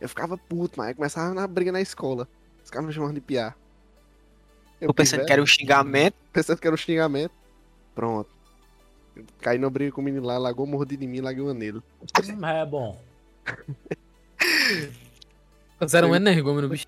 Eu 0.00 0.08
ficava 0.08 0.38
puto, 0.38 0.74
mas 0.78 0.88
aí 0.88 0.94
começava 0.94 1.34
na 1.34 1.46
briga 1.46 1.72
na 1.72 1.80
escola. 1.80 2.28
Os 2.62 2.70
caras 2.70 2.86
me 2.86 2.92
chamando 2.92 3.14
de 3.14 3.20
piá. 3.20 3.54
tô 4.80 4.94
pensando 4.94 5.24
que 5.24 5.32
era 5.32 5.42
um 5.42 5.46
xingamento. 5.46 6.14
pensando 6.32 6.58
que 6.60 6.66
era 6.66 6.74
um 6.74 6.78
xingamento. 6.78 7.32
Pronto. 7.94 8.30
Caí 9.40 9.58
na 9.58 9.68
briga 9.68 9.92
com 9.92 10.00
o 10.00 10.04
menino 10.04 10.24
lá, 10.26 10.38
largou 10.38 10.66
mordido 10.66 11.04
em 11.04 11.08
mim, 11.08 11.20
larguei 11.20 11.42
uma 11.42 11.52
nele. 11.52 11.78
Hum, 11.78 12.46
É 12.46 12.64
bom. 12.64 12.98
Fizeram 15.80 16.10
um 16.10 16.14
energúmeno, 16.14 16.68
bicho. 16.68 16.86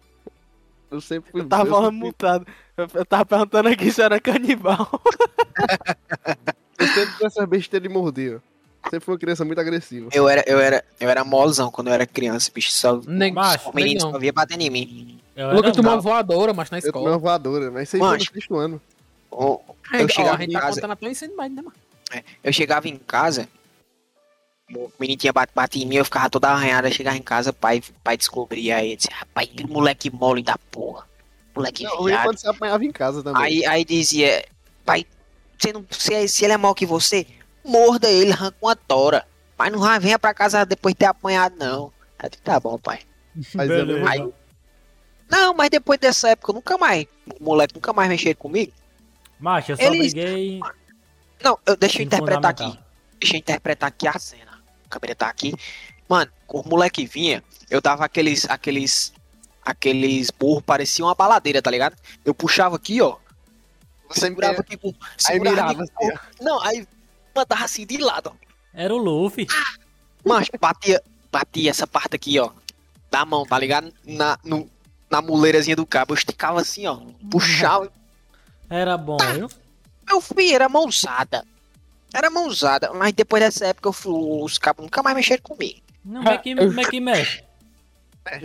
Eu 0.94 1.00
sempre 1.00 1.30
fui. 1.32 1.40
Eu 1.40 1.48
tava 1.48 1.64
eu 1.64 1.70
falando 1.70 1.92
sempre- 1.92 2.06
mutado. 2.06 2.46
Eu, 2.76 2.88
eu 2.94 3.04
tava 3.04 3.26
perguntando 3.26 3.68
aqui 3.68 3.90
se 3.90 4.00
era 4.02 4.20
canibal. 4.20 5.00
Eu 6.78 6.86
sempre 6.88 7.12
fui 7.14 7.26
essa 7.26 7.46
besteira 7.46 7.86
de 7.88 7.92
morder, 7.92 8.36
ó. 8.36 8.90
Sempre 8.90 9.04
fui 9.04 9.14
uma 9.14 9.18
criança 9.18 9.44
muito 9.44 9.58
agressiva. 9.60 10.10
Eu 10.12 10.28
era, 10.28 10.44
eu 10.46 10.58
era, 10.58 10.84
eu 11.00 11.08
era 11.08 11.24
molzão 11.24 11.70
quando 11.70 11.86
eu 11.88 11.94
era 11.94 12.06
criança, 12.06 12.50
bicho. 12.54 12.70
Só 12.72 13.00
Nem... 13.06 13.32
Macho, 13.32 13.70
o 13.70 13.74
menino 13.74 14.00
só 14.00 14.18
via 14.18 14.32
batendo 14.32 14.60
em 14.62 14.70
mim. 14.70 15.20
Eu 15.34 15.50
era 15.50 15.72
tomou 15.72 15.92
uma 15.92 16.00
voadora, 16.00 16.52
mas 16.52 16.68
na 16.70 16.78
Eu 16.78 16.92
tomei 16.92 17.08
uma 17.08 17.16
escola. 17.16 17.18
voadora, 17.18 17.70
mas 17.70 17.88
isso 17.88 17.96
aí 17.96 18.00
foi 18.02 18.18
no 18.18 18.24
sexto 18.24 18.56
ano. 18.56 18.82
Ó, 19.30 19.58
É, 19.92 20.02
eu 20.02 20.04
ó, 20.04 20.08
chegava 20.08 20.36
a 20.36 20.40
gente 20.40 20.50
em 20.50 20.52
tá 20.52 20.60
casa- 20.60 20.80
contando 20.82 21.08
ensino 21.10 21.36
médio, 21.36 21.56
né, 21.56 21.62
mano? 21.62 21.74
Eu 22.42 22.52
chegava 22.52 22.88
em 22.88 22.96
casa, 22.96 23.48
o 24.74 24.92
menino 24.98 25.18
tinha 25.18 25.32
bate, 25.32 25.52
bate 25.54 25.82
em 25.82 25.86
mim, 25.86 25.96
eu 25.96 26.04
ficava 26.04 26.28
toda 26.30 26.48
arranhada, 26.48 26.90
chegava 26.90 27.16
em 27.16 27.22
casa, 27.22 27.52
pai, 27.52 27.82
pai 28.02 28.16
descobria 28.16 28.76
aí, 28.76 28.96
disse, 28.96 29.08
rapaz, 29.12 29.48
que 29.48 29.66
moleque 29.66 30.10
mole 30.10 30.42
da 30.42 30.56
porra. 30.70 31.06
Moleque 31.54 31.84
Não, 31.84 32.08
é 32.08 32.12
viado. 32.12 32.24
quando 32.24 32.38
você 32.38 32.48
apanhava 32.48 32.84
em 32.84 32.90
casa 32.92 33.22
também. 33.22 33.42
Aí, 33.42 33.66
aí 33.66 33.84
dizia, 33.84 34.44
pai, 34.84 35.06
você 35.58 35.72
não, 35.72 35.84
se, 35.90 36.28
se 36.28 36.44
ele 36.44 36.52
é 36.54 36.56
mal 36.56 36.74
que 36.74 36.84
você, 36.86 37.26
morda 37.64 38.10
ele, 38.10 38.32
arranca 38.32 38.56
uma 38.60 38.74
tora. 38.76 39.26
Mas 39.56 39.70
não 39.72 39.78
vai- 39.78 40.00
venha 40.00 40.18
pra 40.18 40.34
casa 40.34 40.64
depois 40.66 40.94
de 40.94 40.98
ter 40.98 41.06
apanhado, 41.06 41.54
não. 41.56 41.92
Aí 42.18 42.26
eu 42.26 42.30
disse, 42.30 42.42
tá 42.42 42.58
bom, 42.58 42.76
pai. 42.78 43.00
Mas 43.54 43.70
é. 43.70 43.82
Aí- 44.08 44.32
Não, 45.30 45.54
mas 45.54 45.70
depois 45.70 45.98
dessa 45.98 46.28
época, 46.28 46.50
eu 46.50 46.54
nunca 46.56 46.76
mais, 46.76 47.06
o 47.40 47.42
moleque 47.42 47.74
nunca 47.74 47.92
mais 47.92 48.08
mexeu 48.08 48.34
comigo. 48.36 48.72
Macho, 49.40 49.72
eu 49.72 49.76
só 49.76 49.82
Eles- 49.82 50.12
briguei. 50.12 50.60
Não, 51.42 51.58
eu, 51.66 51.76
deixa 51.76 51.98
eu 52.00 52.04
interpretar 52.06 52.50
aqui. 52.50 52.78
Deixa 53.20 53.36
eu 53.36 53.38
interpretar 53.38 53.88
aqui 53.88 54.06
a 54.08 54.18
cena. 54.18 54.43
A 54.94 55.00
câmera 55.00 55.14
tá 55.16 55.28
aqui. 55.28 55.52
Mano, 56.08 56.30
o 56.48 56.62
moleque 56.68 57.04
vinha, 57.06 57.42
eu 57.68 57.80
dava 57.80 58.04
aqueles, 58.04 58.48
aqueles, 58.48 59.12
aqueles 59.64 60.30
burros, 60.30 60.62
parecia 60.64 61.04
uma 61.04 61.14
baladeira, 61.14 61.60
tá 61.60 61.70
ligado? 61.70 61.96
Eu 62.24 62.32
puxava 62.34 62.76
aqui, 62.76 63.00
ó. 63.00 63.16
Você 64.08 64.20
Segurava 64.20 64.52
me- 64.54 64.58
aqui, 64.60 64.76
com- 64.76 64.88
Aí 64.88 64.94
segurava 65.18 65.56
mirava 65.56 65.82
aqui, 65.82 65.92
assim. 66.06 66.18
Não, 66.40 66.60
aí 66.62 66.86
mandava 67.34 67.64
assim 67.64 67.84
de 67.86 67.96
lado, 67.98 68.30
ó. 68.32 68.44
Era 68.72 68.94
o 68.94 68.98
Luffy. 68.98 69.46
Mas 70.24 70.48
batia, 70.60 71.02
batia 71.32 71.70
essa 71.70 71.86
parte 71.86 72.14
aqui, 72.14 72.38
ó. 72.38 72.50
Da 73.10 73.24
mão, 73.24 73.44
tá 73.46 73.58
ligado? 73.58 73.92
Na, 74.04 74.38
no, 74.44 74.68
na 75.10 75.20
muleirazinha 75.22 75.76
do 75.76 75.86
cabo. 75.86 76.12
Eu 76.12 76.16
esticava 76.18 76.60
assim, 76.60 76.86
ó. 76.86 76.96
Puxava. 77.30 77.90
Era 78.68 78.96
bom, 78.96 79.16
Tá. 79.16 79.32
viu? 79.32 79.48
Meu 80.06 80.20
filho, 80.20 80.54
era 80.54 80.68
mãozada. 80.68 81.44
Era 82.14 82.30
mãozada. 82.30 82.92
Mas 82.94 83.12
depois 83.12 83.42
dessa 83.42 83.66
época, 83.66 83.88
eu 83.88 83.92
fui, 83.92 84.12
os 84.42 84.56
cabos 84.56 84.84
nunca 84.84 85.02
mais 85.02 85.16
mexeram 85.16 85.42
comigo. 85.42 85.80
Não, 86.04 86.22
como 86.22 86.28
é 86.34 86.38
que, 86.38 86.54
como 86.54 86.80
é 86.80 86.84
que 86.84 87.00
mexe? 87.00 87.42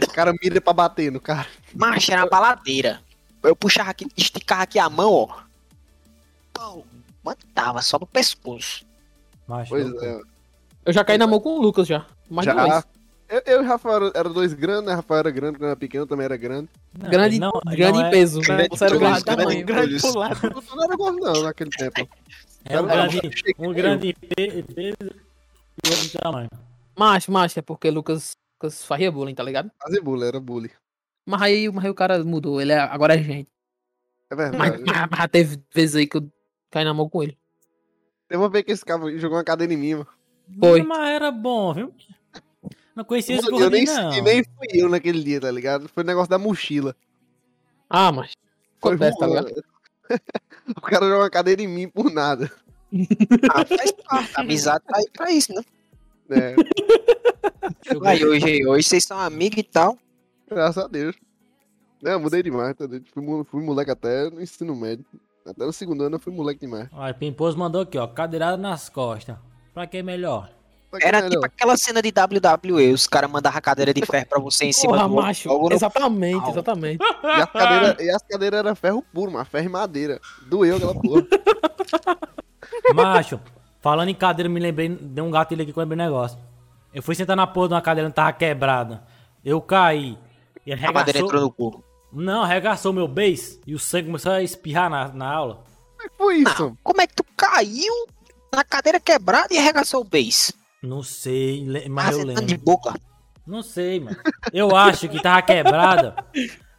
O 0.03 0.11
cara 0.11 0.33
mira 0.41 0.59
pra 0.59 0.73
bater 0.73 1.11
no 1.11 1.21
cara. 1.21 1.47
Mas 1.73 2.09
era 2.09 2.23
uma 2.23 2.29
baladeira. 2.29 2.99
Eu 3.43 3.55
puxava 3.55 3.91
aqui, 3.91 4.07
esticava 4.17 4.63
aqui 4.63 4.77
a 4.79 4.89
mão, 4.89 5.13
ó. 5.13 5.39
Pô, 6.53 6.83
mandava 7.23 7.81
só 7.81 7.97
no 7.99 8.05
pescoço. 8.07 8.85
Macho, 9.47 9.69
Pois 9.69 9.93
é. 10.03 10.19
Eu 10.85 10.91
já 10.93 11.03
caí 11.05 11.17
na 11.17 11.27
mão 11.27 11.39
com 11.39 11.57
o 11.57 11.61
Lucas 11.61 11.87
já. 11.87 12.05
Mais 12.29 12.45
Já. 12.45 12.83
Eu, 13.29 13.41
eu 13.45 13.61
e 13.61 13.63
o 13.63 13.67
Rafael 13.67 13.95
era, 14.07 14.11
era 14.15 14.29
dois 14.29 14.53
grandes, 14.53 14.85
né? 14.85 14.93
Rafael 14.95 15.19
era 15.19 15.29
grande, 15.31 15.57
quando 15.59 15.67
era 15.67 15.75
pequeno 15.75 16.07
também 16.07 16.25
era 16.25 16.35
grande. 16.35 16.67
Não, 16.97 17.09
Grande, 17.09 17.39
não- 17.39 17.61
grande 17.63 17.91
não 17.99 18.01
em 18.01 18.05
é- 18.07 18.09
peso. 18.09 18.41
grande 18.41 18.69
Você 18.69 18.85
era 18.85 18.97
grande 18.97 19.23
tamanho. 19.23 19.65
grande 19.65 19.65
Grande 19.65 19.99
pro 20.01 20.17
lado. 20.17 20.63
Não 20.75 20.83
era 20.83 20.95
gordo 20.97 21.19
não 21.19 21.43
naquele 21.43 21.69
tempo. 21.69 22.09
É 22.69 22.79
um 22.79 22.85
grande, 22.85 23.19
um 23.57 23.73
grande 23.73 24.13
pe- 24.13 24.63
peso 24.63 25.11
e 25.83 25.89
outro 25.89 26.19
tamanho. 26.19 26.49
Macho, 26.97 27.31
macho, 27.31 27.57
é 27.57 27.61
porque 27.63 27.89
Lucas, 27.89 28.33
Lucas 28.61 28.85
fazia 28.85 29.11
bullying, 29.11 29.33
tá 29.33 29.41
ligado? 29.41 29.71
Fazer 29.81 30.01
bullying, 30.01 30.27
era 30.27 30.39
bullying. 30.39 30.69
Mas 31.25 31.41
aí, 31.41 31.69
mas 31.71 31.85
aí 31.85 31.89
o 31.89 31.95
cara 31.95 32.23
mudou, 32.23 32.61
ele 32.61 32.71
é, 32.71 32.79
agora 32.79 33.15
é 33.15 33.23
gente. 33.23 33.49
É 34.29 34.35
Mas, 34.35 34.51
verdade. 34.51 34.83
mas, 34.85 35.09
mas 35.09 35.19
já 35.19 35.27
teve 35.27 35.59
vezes 35.73 35.95
aí 35.95 36.05
que 36.05 36.17
eu 36.17 36.31
caí 36.69 36.85
na 36.85 36.93
mão 36.93 37.09
com 37.09 37.23
ele. 37.23 37.35
Eu 38.29 38.39
vou 38.39 38.49
ver 38.51 38.61
que 38.61 38.71
esse 38.71 38.85
cara 38.85 39.17
jogou 39.17 39.37
uma 39.37 39.43
cadeira 39.43 39.73
em 39.73 39.77
mim, 39.77 39.93
mano. 39.95 40.07
Foi. 40.59 40.83
Mas 40.83 41.09
era 41.09 41.31
bom, 41.31 41.73
viu? 41.73 41.93
Não 42.95 43.03
conhecia 43.03 43.37
esse 43.37 43.49
nem, 43.49 43.59
gordinho, 43.59 43.85
não. 43.95 44.13
e 44.13 44.21
nem 44.21 44.43
fui 44.43 44.67
eu 44.73 44.89
naquele 44.89 45.23
dia, 45.23 45.41
tá 45.41 45.49
ligado? 45.49 45.87
Foi 45.89 46.03
o 46.03 46.05
negócio 46.05 46.29
da 46.29 46.37
mochila. 46.37 46.95
Ah, 47.89 48.11
mas. 48.11 48.33
Foi 48.79 48.93
Acontece, 48.93 49.17
tá 49.17 49.25
ligado? 49.25 49.63
o 50.77 50.81
cara 50.81 51.05
jogou 51.05 51.21
uma 51.23 51.29
cadeira 51.29 51.61
em 51.61 51.67
mim 51.67 51.87
por 51.87 52.11
nada. 52.11 52.51
Ah, 53.53 53.63
faz 53.63 53.91
parte. 53.91 54.31
A 54.35 54.41
amizade 54.41 54.83
tá 54.85 54.97
aí 54.97 55.05
pra 55.13 55.31
isso, 55.31 55.53
né? 55.53 55.61
É, 56.31 56.55
Aí 58.03 58.25
hoje, 58.25 58.65
hoje 58.65 58.87
vocês 58.87 59.03
são 59.03 59.19
amigos 59.19 59.59
e 59.59 59.63
tal. 59.63 59.95
graças 60.49 60.83
a 60.83 60.87
Deus. 60.87 61.15
É, 62.03 62.13
eu 62.13 62.19
mudei 62.19 62.41
demais, 62.41 62.75
tá? 62.75 62.85
Fui, 63.13 63.43
fui 63.45 63.63
moleque 63.63 63.91
até 63.91 64.29
no 64.31 64.41
ensino 64.41 64.75
médio. 64.75 65.05
Até 65.45 65.65
no 65.65 65.71
segundo 65.73 66.03
ano 66.03 66.15
eu 66.15 66.19
fui 66.19 66.33
moleque 66.33 66.61
demais. 66.61 66.87
Olha, 66.91 67.13
Pimposo 67.13 67.57
mandou 67.57 67.81
aqui, 67.81 67.97
ó. 67.97 68.07
Cadeirada 68.07 68.57
nas 68.57 68.89
costas. 68.89 69.37
Pra 69.73 69.85
que 69.85 70.01
melhor? 70.01 70.49
Era 71.01 71.29
tipo 71.29 71.45
aquela 71.45 71.77
cena 71.77 72.01
de 72.01 72.09
WWE, 72.11 72.91
os 72.93 73.05
caras 73.05 73.29
mandavam 73.29 73.57
a 73.59 73.61
cadeira 73.61 73.93
de 73.93 74.03
ferro 74.05 74.25
pra 74.27 74.39
você 74.39 74.65
em 74.65 74.73
cima 74.73 74.93
Porra, 74.93 75.07
do 75.07 75.15
macho. 75.15 75.49
logo 75.49 75.69
no- 75.69 75.75
Exatamente, 75.75 76.49
exatamente. 76.49 77.03
E 77.03 77.27
as 77.41 77.51
cadeiras 77.51 77.95
e 77.99 78.09
as 78.09 78.21
cadeiras 78.23 78.59
eram 78.59 78.75
ferro 78.75 79.03
puro, 79.13 79.31
mano. 79.31 79.45
Ferro 79.45 79.65
e 79.65 79.69
madeira. 79.69 80.19
Doeu 80.47 80.77
aquela 80.77 80.95
porra. 80.95 81.25
Macho, 82.93 83.39
falando 83.81 84.09
em 84.09 84.15
cadeira, 84.15 84.49
me 84.49 84.59
lembrei, 84.59 84.89
deu 84.89 85.25
um 85.25 85.31
gatilho 85.31 85.61
aqui 85.63 85.73
com 85.73 85.81
o 85.81 85.85
negócio. 85.85 86.37
Eu 86.93 87.03
fui 87.03 87.13
sentar 87.15 87.35
na 87.35 87.45
porra 87.47 87.67
de 87.69 87.73
uma 87.75 87.81
cadeira 87.81 88.09
que 88.09 88.15
tava 88.15 88.33
quebrada. 88.33 89.03
Eu 89.43 89.61
caí. 89.61 90.17
E 90.65 90.73
A 90.73 90.75
madeira 90.91 90.99
arregaçou. 91.19 91.25
entrou 91.27 91.41
no 91.41 91.51
cu. 91.51 91.83
Não, 92.11 92.41
arregaçou 92.43 92.91
meu 92.91 93.07
beiço 93.07 93.59
e 93.67 93.75
o 93.75 93.79
sangue 93.79 94.07
começou 94.07 94.31
a 94.31 94.41
espirrar 94.41 94.89
na, 94.89 95.07
na 95.09 95.31
aula. 95.31 95.63
Como 95.95 96.03
é 96.05 96.09
que 96.09 96.17
foi 96.17 96.35
isso? 96.37 96.63
Não, 96.63 96.77
como 96.83 97.01
é 97.01 97.07
que 97.07 97.13
tu 97.15 97.23
caiu 97.37 97.93
na 98.53 98.63
cadeira 98.63 98.99
quebrada 98.99 99.53
e 99.53 99.57
arregaçou 99.57 100.01
o 100.01 100.03
beijo? 100.03 100.51
Não 100.81 101.03
sei, 101.03 101.65
mas 101.89 102.11
eu 102.15 102.21
Acertando 102.21 102.45
de 102.47 102.53
lembro. 102.53 102.65
boca. 102.65 102.93
Não 103.45 103.61
sei, 103.63 103.99
mano. 103.99 104.17
Eu 104.53 104.75
acho 104.75 105.09
que 105.09 105.21
tava 105.21 105.41
quebrada. 105.41 106.15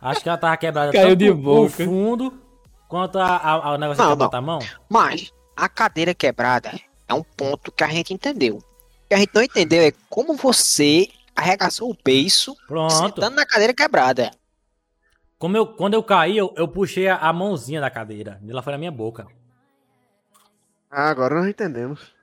Acho 0.01 0.23
que 0.23 0.29
ela 0.29 0.39
tava 0.39 0.57
quebrada 0.57 0.93
Caiu 0.93 1.17
de 1.17 1.29
o 1.31 1.35
boca. 1.37 1.85
fundo 1.85 2.41
quanto 2.89 3.19
a, 3.19 3.27
a, 3.37 3.53
a- 3.53 3.75
o 3.75 3.77
negócio 3.77 4.03
Não, 4.03 4.17
que 4.17 4.23
não. 4.23 4.31
a 4.33 4.41
mão. 4.41 4.59
Mas 4.89 5.33
a 5.57 5.69
cadeira 5.69 6.15
quebrada 6.15 6.73
é 7.09 7.13
um 7.15 7.23
ponto 7.23 7.71
que 7.73 7.85
a 7.85 7.89
gente 7.89 8.15
entendeu. 8.15 8.57
O 8.57 9.09
que 9.09 9.15
a 9.15 9.19
gente 9.19 9.35
não 9.35 9.43
entendeu 9.43 9.83
é 9.83 9.93
como 10.09 10.35
você 10.37 11.09
arregaçou 11.37 11.91
o 11.91 11.97
beiço 12.05 12.55
Pronto. 12.67 12.93
sentando 12.95 13.37
na 13.37 13.45
cadeira 13.45 13.75
quebrada. 13.75 14.31
Como 15.39 15.57
eu, 15.57 15.67
quando 15.67 15.95
eu 15.95 16.03
caí, 16.03 16.37
eu, 16.37 16.53
eu 16.57 16.69
puxei 16.69 17.09
a, 17.09 17.17
a 17.17 17.33
mãozinha 17.33 17.81
da 17.81 17.91
cadeira. 17.91 18.39
E 18.45 18.51
ela 18.51 18.63
foi 18.63 18.73
na 18.73 18.79
minha 18.79 18.91
boca. 18.93 19.27
Ah, 20.91 21.11
agora 21.11 21.35
nós 21.37 21.49
entendemos. 21.49 22.15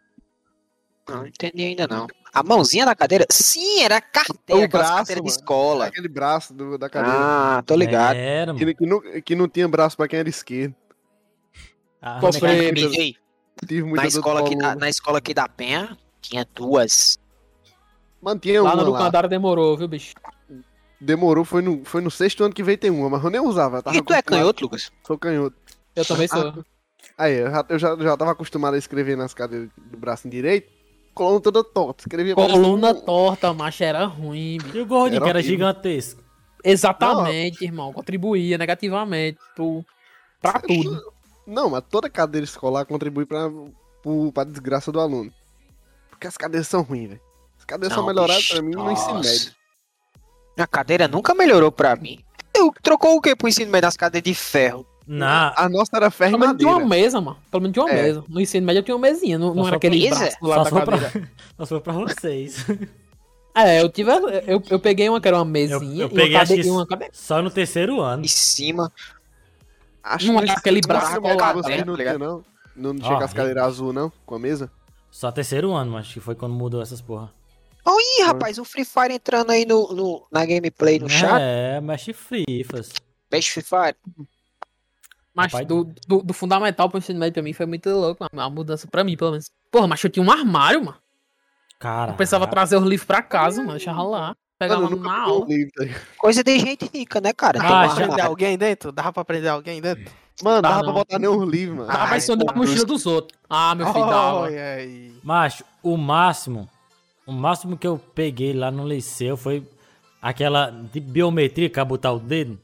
Não 1.10 1.26
entendi 1.26 1.64
ainda 1.64 1.88
não. 1.88 2.08
A 2.34 2.44
mãozinha 2.44 2.86
da 2.86 2.96
cadeira? 2.96 3.26
Sim, 3.32 3.82
era 3.82 3.98
a 3.98 4.02
carteira, 4.02 4.66
O 4.66 4.68
braço, 4.68 4.94
carteiras 4.94 5.24
de 5.24 5.30
escola. 5.30 5.86
Aquele 5.86 6.08
braço 6.08 6.54
do- 6.54 6.78
da 6.78 6.90
cadeira. 6.90 7.18
Ah, 7.20 7.64
tô 7.66 7.76
ligado. 7.76 8.16
Era, 8.16 8.54
mano. 8.54 8.66
Que, 8.66 8.74
que 8.76 8.86
não, 8.86 9.22
que 9.22 9.36
não 9.36 9.48
tinha 9.48 9.68
braço 9.68 9.98
pra 9.98 10.08
quem 10.08 10.20
era 10.20 10.30
esquerdo. 10.30 10.76
A 12.02 12.20
Qual 12.20 12.32
foi? 12.34 12.74
Tive 13.66 13.84
muita 13.84 14.04
na, 14.04 14.08
escola 14.08 14.42
aqui 14.42 14.56
da, 14.56 14.76
na 14.76 14.90
escola 14.90 15.18
aqui 15.18 15.34
da 15.34 15.48
Penha, 15.48 15.98
tinha 16.22 16.46
duas. 16.54 17.18
Mano, 18.22 18.40
tinha 18.40 18.62
Lá 18.62 18.74
uma 18.74 18.84
no 18.84 18.92
lá. 18.92 19.28
Demorou, 19.28 19.76
viu, 19.76 19.88
bicho? 19.88 20.14
Demorou, 21.00 21.44
foi 21.46 21.62
no, 21.62 21.84
foi 21.86 22.02
no 22.02 22.12
sexto 22.12 22.44
ano 22.44 22.54
que 22.54 22.64
veio 22.64 22.78
ter 22.78 22.90
uma, 22.90 23.10
mas 23.10 23.24
eu 23.24 23.30
nem 23.30 23.42
usava. 23.42 23.82
eu 23.86 23.94
E 23.94 24.02
tu 24.02 24.14
é 24.14 24.22
canhoto, 24.22 24.64
Lucas? 24.64 24.92
Sou 25.06 25.18
canhoto. 25.18 25.56
Eu 25.96 26.06
também 26.06 26.28
sou. 26.28 26.64
Aí, 27.18 27.36
eu 27.36 27.50
já, 27.50 27.66
eu 27.70 27.80
já, 27.80 27.96
já 27.96 28.18
tava 28.18 28.32
acostumado 28.32 28.76
a 28.76 28.78
escrever 28.78 29.16
nas 29.18 29.34
cadeiras 29.34 29.70
do 29.76 29.98
braço 29.98 30.30
direito. 30.30 30.77
Coluna 31.18 31.42
toda 31.42 31.64
torta. 31.64 32.04
Escrevia 32.04 32.36
Coluna 32.36 32.92
um- 32.92 33.02
torta, 33.02 33.54
macho, 33.54 33.84
era 33.84 34.06
ruim, 34.06 34.58
bicho. 34.62 34.78
E 34.78 34.82
o 34.82 34.86
gordinho, 34.86 35.18
Era 35.18 35.24
que 35.26 35.30
era 35.30 35.40
horrível. 35.40 35.58
gigantesco. 35.58 36.24
Exatamente, 36.64 37.64
irmão. 37.64 37.92
Contribuía 37.94 38.58
negativamente 38.58 39.38
pro, 39.56 39.84
pra 40.42 40.60
tudo. 40.60 41.02
Não, 41.46 41.70
mas 41.70 41.84
toda 41.90 42.10
cadeira 42.10 42.44
escolar 42.46 42.86
contribui 42.86 43.26
pra, 43.26 43.50
pro, 44.04 44.32
pra 44.34 44.44
desgraça 44.44 44.92
do 44.92 45.00
aluno. 45.00 45.32
Porque 46.10 46.28
as 46.28 46.36
cadeiras 46.38 46.68
são 46.68 46.82
ruins, 46.82 47.10
velho. 47.10 47.22
As 47.58 47.66
cadeiras 47.66 47.94
são 47.94 48.04
Não, 48.06 48.08
melhoradas 48.14 48.38
bicho, 48.44 48.54
pra 48.54 48.62
mim 48.64 48.72
no 48.76 48.92
ensino 48.92 49.20
médio. 49.20 49.52
A 50.58 50.68
cadeira 50.68 51.08
nunca 51.08 51.34
melhorou 51.36 51.72
pra 51.72 51.96
mim. 51.96 52.20
Eu 52.54 52.74
trocou 52.82 53.16
o 53.16 53.22
que 53.22 53.36
pro 53.36 53.48
ensino 53.48 53.72
médio 53.72 53.88
das 53.88 53.96
cadeiras 53.96 54.24
de 54.28 54.34
ferro? 54.36 54.86
Na, 55.08 55.54
A 55.56 55.70
nossa 55.70 55.92
era 55.96 56.12
ferro 56.12 56.32
Pelo 56.32 56.40
menos 56.42 56.58
tinha 56.58 56.70
uma 56.70 56.86
mesa, 56.86 57.22
mano. 57.22 57.38
Pelo 57.50 57.62
menos 57.62 57.74
tinha 57.74 57.86
uma 57.86 57.92
É. 57.94 58.04
mesa. 58.04 58.24
No 58.28 58.42
ensino 58.42 58.66
médio 58.68 58.80
eu 58.80 58.84
tinha 58.84 58.96
uma 58.96 59.02
mesinha, 59.08 59.38
não, 59.40 59.54
não 59.56 59.66
era 59.68 59.78
aquele 59.78 59.98
mesa? 60.00 60.20
braço 60.20 60.38
do 60.42 60.48
só 60.48 60.56
lado 60.56 60.64
da 60.66 60.70
for 60.70 60.86
pra, 60.86 60.98
cadeira. 61.00 61.32
só 61.58 61.66
for 61.66 61.82
pra 61.82 61.94
vocês. 61.94 62.66
É, 63.60 63.82
eu 63.82 63.90
tive. 63.90 64.12
Eu, 64.46 64.62
eu 64.70 64.80
peguei 64.80 65.10
uma 65.10 65.20
que 65.20 65.28
era 65.28 65.36
uma 65.38 65.44
mesinha 65.44 66.04
eu 66.04 66.08
e 66.08 66.14
peguei, 66.14 66.36
uma, 66.36 66.42
acho 66.44 66.56
cade... 66.56 66.70
uma 66.70 66.86
cadeira. 66.86 67.12
Só 67.16 67.42
no 67.42 67.50
terceiro 67.50 68.00
ano. 68.00 68.24
Em 68.24 68.28
cima. 68.28 68.92
Acho 70.04 70.32
Não 70.32 70.44
que 70.44 70.52
é 70.52 70.54
aquele 70.54 70.80
braço 70.80 71.20
colado, 71.20 71.62
né, 71.64 71.84
não 71.84 71.98
tá 71.98 72.18
não. 72.20 72.44
Não 72.76 72.94
não 72.94 73.00
tinha 73.00 73.18
com 73.18 73.24
as 73.24 73.34
cadeiras 73.34 73.64
azul, 73.64 73.92
não? 73.92 74.14
Com 74.28 74.36
a 74.36 74.40
mesa? 74.40 74.72
Só 75.10 75.32
terceiro 75.32 75.74
ano, 75.74 75.94
mas 75.94 76.08
que 76.14 76.20
foi 76.20 76.36
quando 76.36 76.54
mudou 76.54 76.84
essas 76.84 77.02
porra. 77.02 77.34
Ih, 77.88 78.24
rapaz, 78.26 78.60
o 78.60 78.64
Free 78.64 78.86
Fire 78.86 79.14
entrando 79.16 79.50
aí 79.50 79.66
no, 79.66 79.92
no- 79.92 80.28
na 80.32 80.46
gameplay 80.46 81.00
no 81.00 81.10
chat. 81.10 81.40
É, 81.42 81.82
mexe 81.82 82.14
frifas. 82.14 82.92
Peixe 83.28 83.50
Free 83.54 83.64
Fire. 83.64 83.96
Mas 85.38 85.54
Rapaz, 85.54 85.68
do, 85.68 85.84
do, 86.08 86.24
do 86.24 86.34
fundamental 86.34 86.90
pro 86.90 86.98
ensino 86.98 87.20
médio 87.20 87.34
pra 87.36 87.44
mim 87.44 87.54
foi 87.54 87.68
muito 87.68 87.88
louco, 87.92 88.26
mano. 88.34 88.44
A 88.44 88.50
mudança 88.50 88.88
pra 88.88 89.04
mim, 89.04 89.16
pelo 89.16 89.30
menos. 89.30 89.52
Porra, 89.72 89.86
mas 89.86 90.04
eu 90.04 90.10
tinha 90.10 90.26
um 90.26 90.32
armário, 90.32 90.84
mano. 90.84 90.98
Cara. 91.78 92.14
Eu 92.14 92.16
precisava 92.16 92.48
trazer 92.48 92.76
os 92.76 92.84
livros 92.84 93.06
pra 93.06 93.22
casa, 93.22 93.60
mano. 93.62 93.74
Deixava 93.78 94.02
lá. 94.02 94.36
Pegava 94.58 94.82
Mano, 94.82 94.96
eu 94.96 94.98
nunca 94.98 95.10
na 95.10 95.26
peguei 95.26 95.66
um 95.66 95.92
aula. 95.92 96.02
Coisa 96.18 96.44
de 96.44 96.58
gente 96.58 96.90
rica, 96.92 97.22
né, 97.22 97.32
cara? 97.34 97.60
Ah, 97.62 97.86
um 97.86 97.96
Prender 97.96 98.26
alguém 98.26 98.58
dentro? 98.58 98.92
Dava 98.92 99.14
pra 99.14 99.24
prender 99.24 99.52
alguém 99.52 99.80
dentro? 99.80 100.12
Mano, 100.44 100.60
Dá 100.60 100.70
dava 100.70 100.82
não. 100.82 100.86
pra 100.86 100.94
botar 101.04 101.20
nenhum 101.20 101.46
livro, 101.46 101.76
mano. 101.76 101.92
Ah, 101.92 102.02
Ai, 102.06 102.10
vai 102.10 102.20
ser 102.20 102.36
da 102.36 102.46
pô, 102.52 102.60
mochila 102.60 102.84
dos 102.84 103.06
outros. 103.06 103.40
Ah, 103.48 103.76
meu 103.76 103.86
filho, 103.94 104.06
dava. 104.08 104.48
Ai, 104.48 104.58
ai. 104.60 105.12
Macho, 105.24 105.64
o 105.84 105.96
máximo. 105.96 106.68
O 107.28 107.32
máximo 107.32 107.78
que 107.78 107.86
eu 107.86 108.00
peguei 108.16 108.54
lá 108.54 108.72
no 108.72 108.88
liceu 108.88 109.38
foi 109.38 109.64
aquela 110.20 110.72
de 110.72 111.00
biometria 111.00 111.70
que 111.70 111.80
ia 111.80 111.86
botar 111.86 112.12
o 112.12 112.20
dedo. 112.20 112.60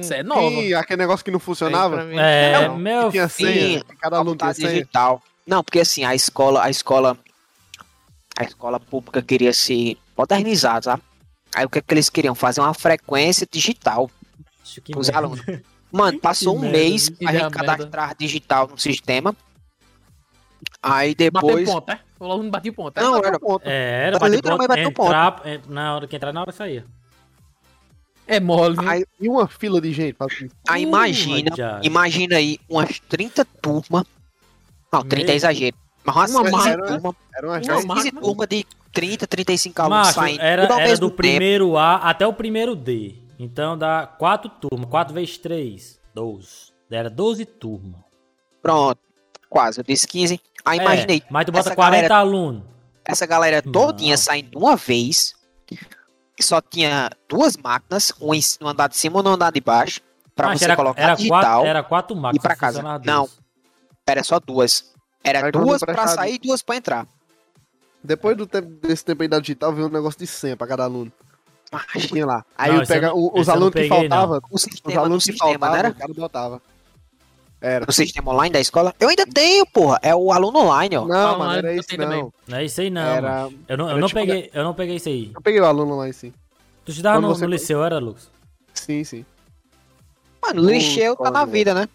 Isso 0.00 0.14
é 0.14 0.22
nova. 0.22 0.40
Ih, 0.42 0.74
aquele 0.74 0.98
negócio 1.02 1.24
que 1.24 1.30
não 1.30 1.38
funcionava. 1.40 1.96
pra 1.96 2.04
mim, 2.04 2.16
É, 2.18 2.68
não. 2.68 2.76
meu 2.78 3.06
Que 3.06 3.12
tinha 3.12 3.28
filho. 3.28 3.52
senha. 3.52 3.84
Cada 4.00 4.18
aluno 4.18 4.36
tinha 4.36 4.54
senha. 4.54 4.68
digital. 4.68 5.22
Não, 5.46 5.62
porque 5.64 5.80
assim, 5.80 6.04
a 6.04 6.14
escola, 6.14 6.62
a 6.64 6.70
escola, 6.70 7.16
a 8.38 8.44
escola 8.44 8.78
pública 8.78 9.22
queria 9.22 9.52
ser 9.52 9.96
modernizada, 10.16 10.82
sabe? 10.82 11.02
Aí 11.54 11.64
o 11.64 11.68
que, 11.70 11.80
que 11.80 11.94
eles 11.94 12.10
queriam? 12.10 12.34
Fazer 12.34 12.60
uma 12.60 12.74
frequência 12.74 13.46
digital 13.50 14.10
que 14.84 14.94
merda. 14.94 15.16
alunos. 15.16 15.40
Mano, 15.90 16.18
passou 16.20 16.54
um 16.56 16.60
merda, 16.60 16.76
mês 16.78 17.08
que 17.08 17.26
a 17.26 17.32
gente 17.32 17.40
merda. 17.42 17.56
cadastrar 17.58 18.14
digital 18.18 18.68
no 18.68 18.76
sistema. 18.78 19.34
Aí 20.82 21.14
Bateu 21.14 21.30
depois. 21.32 21.70
ponto, 21.70 21.90
é? 21.90 22.00
O 22.20 22.24
aluno 22.32 22.50
bateu 22.50 22.72
ponto, 22.72 22.98
é? 22.98 23.02
Não, 23.02 23.16
era. 23.18 23.38
É, 23.62 24.10
era 24.14 24.28
literalmente 24.28 24.42
ponto, 24.42 24.68
bater 24.68 24.92
ponto. 24.92 25.06
entrar, 25.06 25.40
é, 25.44 25.60
na 25.68 25.94
hora 25.96 26.06
que 26.06 26.16
entrar, 26.16 26.32
na 26.32 26.40
hora 26.42 26.52
que 26.52 26.58
saía. 26.58 26.84
É 28.28 28.38
mole, 28.38 28.76
viu? 28.76 28.88
Aí, 28.88 29.04
e 29.20 29.28
uma 29.28 29.48
fila 29.48 29.80
de 29.80 29.92
gente. 29.92 30.12
pra- 30.14 30.26
Aí 30.68 30.82
imagina, 30.82 31.50
já. 31.56 31.80
imagina 31.82 32.36
aí 32.36 32.58
umas 32.68 33.00
30 33.08 33.44
turmas. 33.44 34.04
Não, 34.92 35.02
30 35.02 35.24
é 35.24 35.26
Meu. 35.28 35.34
exagero. 35.36 35.76
Mas 36.04 36.16
umas 36.16 36.30
Uma 36.30 36.44
15 36.44 36.54
máquina. 36.76 36.86
turmas. 36.86 37.14
Era 37.34 37.46
uma 37.46 37.52
Uma 37.54 37.62
gente. 37.62 37.70
Umas 37.70 37.84
15 37.84 37.86
máquina. 38.12 38.20
turmas 38.20 38.48
de 38.48 38.66
30, 38.92 39.26
35 39.26 39.82
alunos 39.82 40.06
Macho, 40.08 40.20
saindo. 40.20 40.40
era, 40.42 40.62
era 40.80 40.96
do 40.96 41.06
tempo. 41.08 41.16
primeiro 41.16 41.76
A 41.76 41.96
até 41.96 42.26
o 42.26 42.32
primeiro 42.32 42.76
D. 42.76 43.14
Então 43.38 43.76
dá 43.78 44.06
quatro 44.06 44.50
turmas. 44.50 44.88
4 44.90 45.14
vezes 45.14 45.38
3, 45.38 45.98
12. 46.14 46.72
Era 46.90 47.08
12 47.10 47.44
turmas. 47.44 48.00
Pronto. 48.62 48.98
Quase, 49.48 49.80
eu 49.80 49.84
disse 49.84 50.06
15. 50.06 50.40
Aí 50.64 50.78
É, 50.78 50.82
imaginei 50.82 51.22
mas 51.30 51.46
tu 51.46 51.52
bota 51.52 51.68
essa 51.68 51.74
40 51.76 52.08
galera- 52.08 52.16
alunos. 52.16 52.62
essa 53.04 53.24
galera 53.26 53.62
todinha 53.62 54.12
Não. 54.12 54.18
saindo 54.18 54.50
de 54.50 54.56
uma 54.56 54.76
vez. 54.76 55.34
Que 56.38 56.44
só 56.44 56.60
tinha 56.60 57.10
duas 57.28 57.56
máquinas, 57.56 58.12
um 58.20 58.32
em- 58.32 58.40
no 58.60 58.68
andar 58.68 58.86
de 58.88 58.96
cima 58.96 59.18
e 59.18 59.22
no 59.24 59.30
andar 59.30 59.50
de 59.50 59.60
baixo. 59.60 60.00
Pra 60.36 60.46
Macho, 60.46 60.60
você 60.60 60.64
era, 60.66 60.76
colocar 60.76 61.02
era 61.02 61.14
digital. 61.16 61.40
Quatro, 61.42 61.66
era 61.66 61.82
quatro 61.82 62.16
máquinas. 62.16 62.40
pra 62.44 62.54
só 62.54 62.60
casa. 62.60 63.00
Não. 63.04 63.28
Era 64.06 64.22
só 64.22 64.38
duas. 64.38 64.92
Era 65.24 65.46
Aí 65.46 65.50
duas 65.50 65.80
pra 65.80 65.94
emprestado- 65.94 66.14
sair 66.14 66.34
e 66.34 66.38
duas 66.38 66.62
pra 66.62 66.76
entrar. 66.76 67.08
Depois 68.04 68.36
do 68.36 68.46
tempo, 68.46 68.68
desse 68.80 69.04
tempo 69.04 69.20
aí 69.22 69.28
da 69.28 69.40
digital, 69.40 69.72
veio 69.74 69.88
um 69.88 69.90
negócio 69.90 70.16
de 70.20 70.28
senha 70.28 70.56
pra 70.56 70.68
cada 70.68 70.84
aluno. 70.84 71.10
Tinha 72.08 72.24
lá. 72.24 72.44
Aí 72.56 72.72
Não, 72.72 72.86
pega, 72.86 73.08
não- 73.08 73.32
os 73.34 73.48
alunos 73.48 73.72
que 73.74 73.80
peguei, 73.80 74.08
não. 74.08 74.16
faltavam, 74.16 74.40
os 74.52 74.64
alunos 74.96 75.24
que 75.24 75.32
sistema, 75.32 75.52
não 75.54 75.58
faltavam, 75.58 75.76
era? 75.76 75.88
o 75.90 75.94
cara 75.96 76.14
botava. 76.14 76.62
Era. 77.60 77.84
No 77.86 77.92
sistema 77.92 78.32
online 78.32 78.52
da 78.52 78.60
escola? 78.60 78.94
Eu 79.00 79.08
ainda 79.08 79.26
tenho, 79.26 79.66
porra. 79.66 79.98
É 80.02 80.14
o 80.14 80.30
aluno 80.32 80.60
online, 80.60 80.96
ó. 80.96 81.04
Não, 81.06 81.38
mano, 81.38 81.52
era 81.58 81.72
eu 81.74 81.80
isso 81.80 81.88
tenho 81.88 82.02
também. 82.02 82.22
não. 82.22 82.32
Não 82.46 82.58
é 82.58 82.64
isso 82.64 82.80
aí 82.80 82.88
não, 82.90 83.02
Era-. 83.02 83.48
Eu 83.68 83.76
não, 83.76 83.84
eu 83.86 83.90
era 83.90 84.00
não 84.00 84.06
tipo- 84.08 84.20
peguei, 84.20 84.50
eu 84.54 84.64
não 84.64 84.74
peguei 84.74 84.96
isso 84.96 85.08
aí. 85.08 85.32
Eu 85.34 85.40
peguei 85.42 85.60
o 85.60 85.64
aluno 85.64 85.96
lá 85.96 86.08
em 86.08 86.12
si. 86.12 86.32
Tu 86.84 86.90
estudava 86.92 87.16
Quando 87.18 87.28
no, 87.28 87.34
você- 87.34 87.44
no 87.44 87.50
liceu, 87.50 87.84
era, 87.84 87.98
Lucas? 87.98 88.30
Sim, 88.74 89.02
sim. 89.02 89.24
Mano, 90.40 90.62
o 90.62 90.70
lixeu 90.70 91.16
tá 91.16 91.30
na 91.30 91.44
vida, 91.44 91.74
né? 91.74 91.88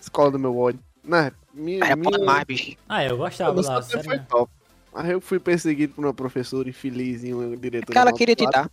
Escola 0.00 0.30
do 0.30 0.38
meu 0.38 0.56
ódio. 0.58 0.80
Não, 1.04 1.30
minha, 1.52 1.84
Era 1.84 1.94
minha, 1.96 2.10
pra 2.10 2.24
mais, 2.24 2.44
bicho. 2.44 2.76
Ah, 2.88 3.04
eu 3.04 3.16
gostava 3.18 3.60
lá, 3.60 3.82
sério. 3.82 4.04
foi 4.04 4.18
top. 4.20 4.50
Mas 4.92 5.08
eu 5.10 5.20
fui 5.20 5.38
perseguido 5.38 5.94
por 5.94 6.04
uma 6.04 6.14
professora 6.14 6.68
infeliz 6.68 7.22
e 7.24 7.32
uma 7.32 7.56
diretora. 7.56 7.86
Porque 7.86 7.98
ela 7.98 8.12
queria 8.12 8.34
te 8.34 8.46
dar. 8.50 8.70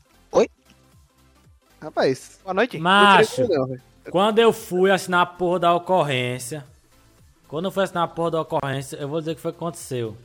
Rapaz, 1.82 2.40
Boa 2.44 2.54
noite. 2.54 2.78
Macho, 2.78 3.48
não 3.48 3.68
não. 3.68 3.78
Quando 4.12 4.40
eu 4.40 4.52
fui 4.54 4.92
assinar 4.92 5.22
a 5.22 5.26
porra 5.26 5.60
da 5.60 5.74
ocorrência, 5.74 6.66
quando 7.48 7.66
eu 7.66 7.72
fui 7.72 7.84
assinar 7.84 8.04
a 8.04 8.08
porra 8.08 8.32
da 8.32 8.42
ocorrência, 8.42 8.98
eu 8.98 9.08
vou 9.08 9.20
dizer 9.20 9.32
o 9.32 9.36
que 9.36 9.42
foi 9.42 9.52
que 9.52 9.58
aconteceu. 9.58 10.18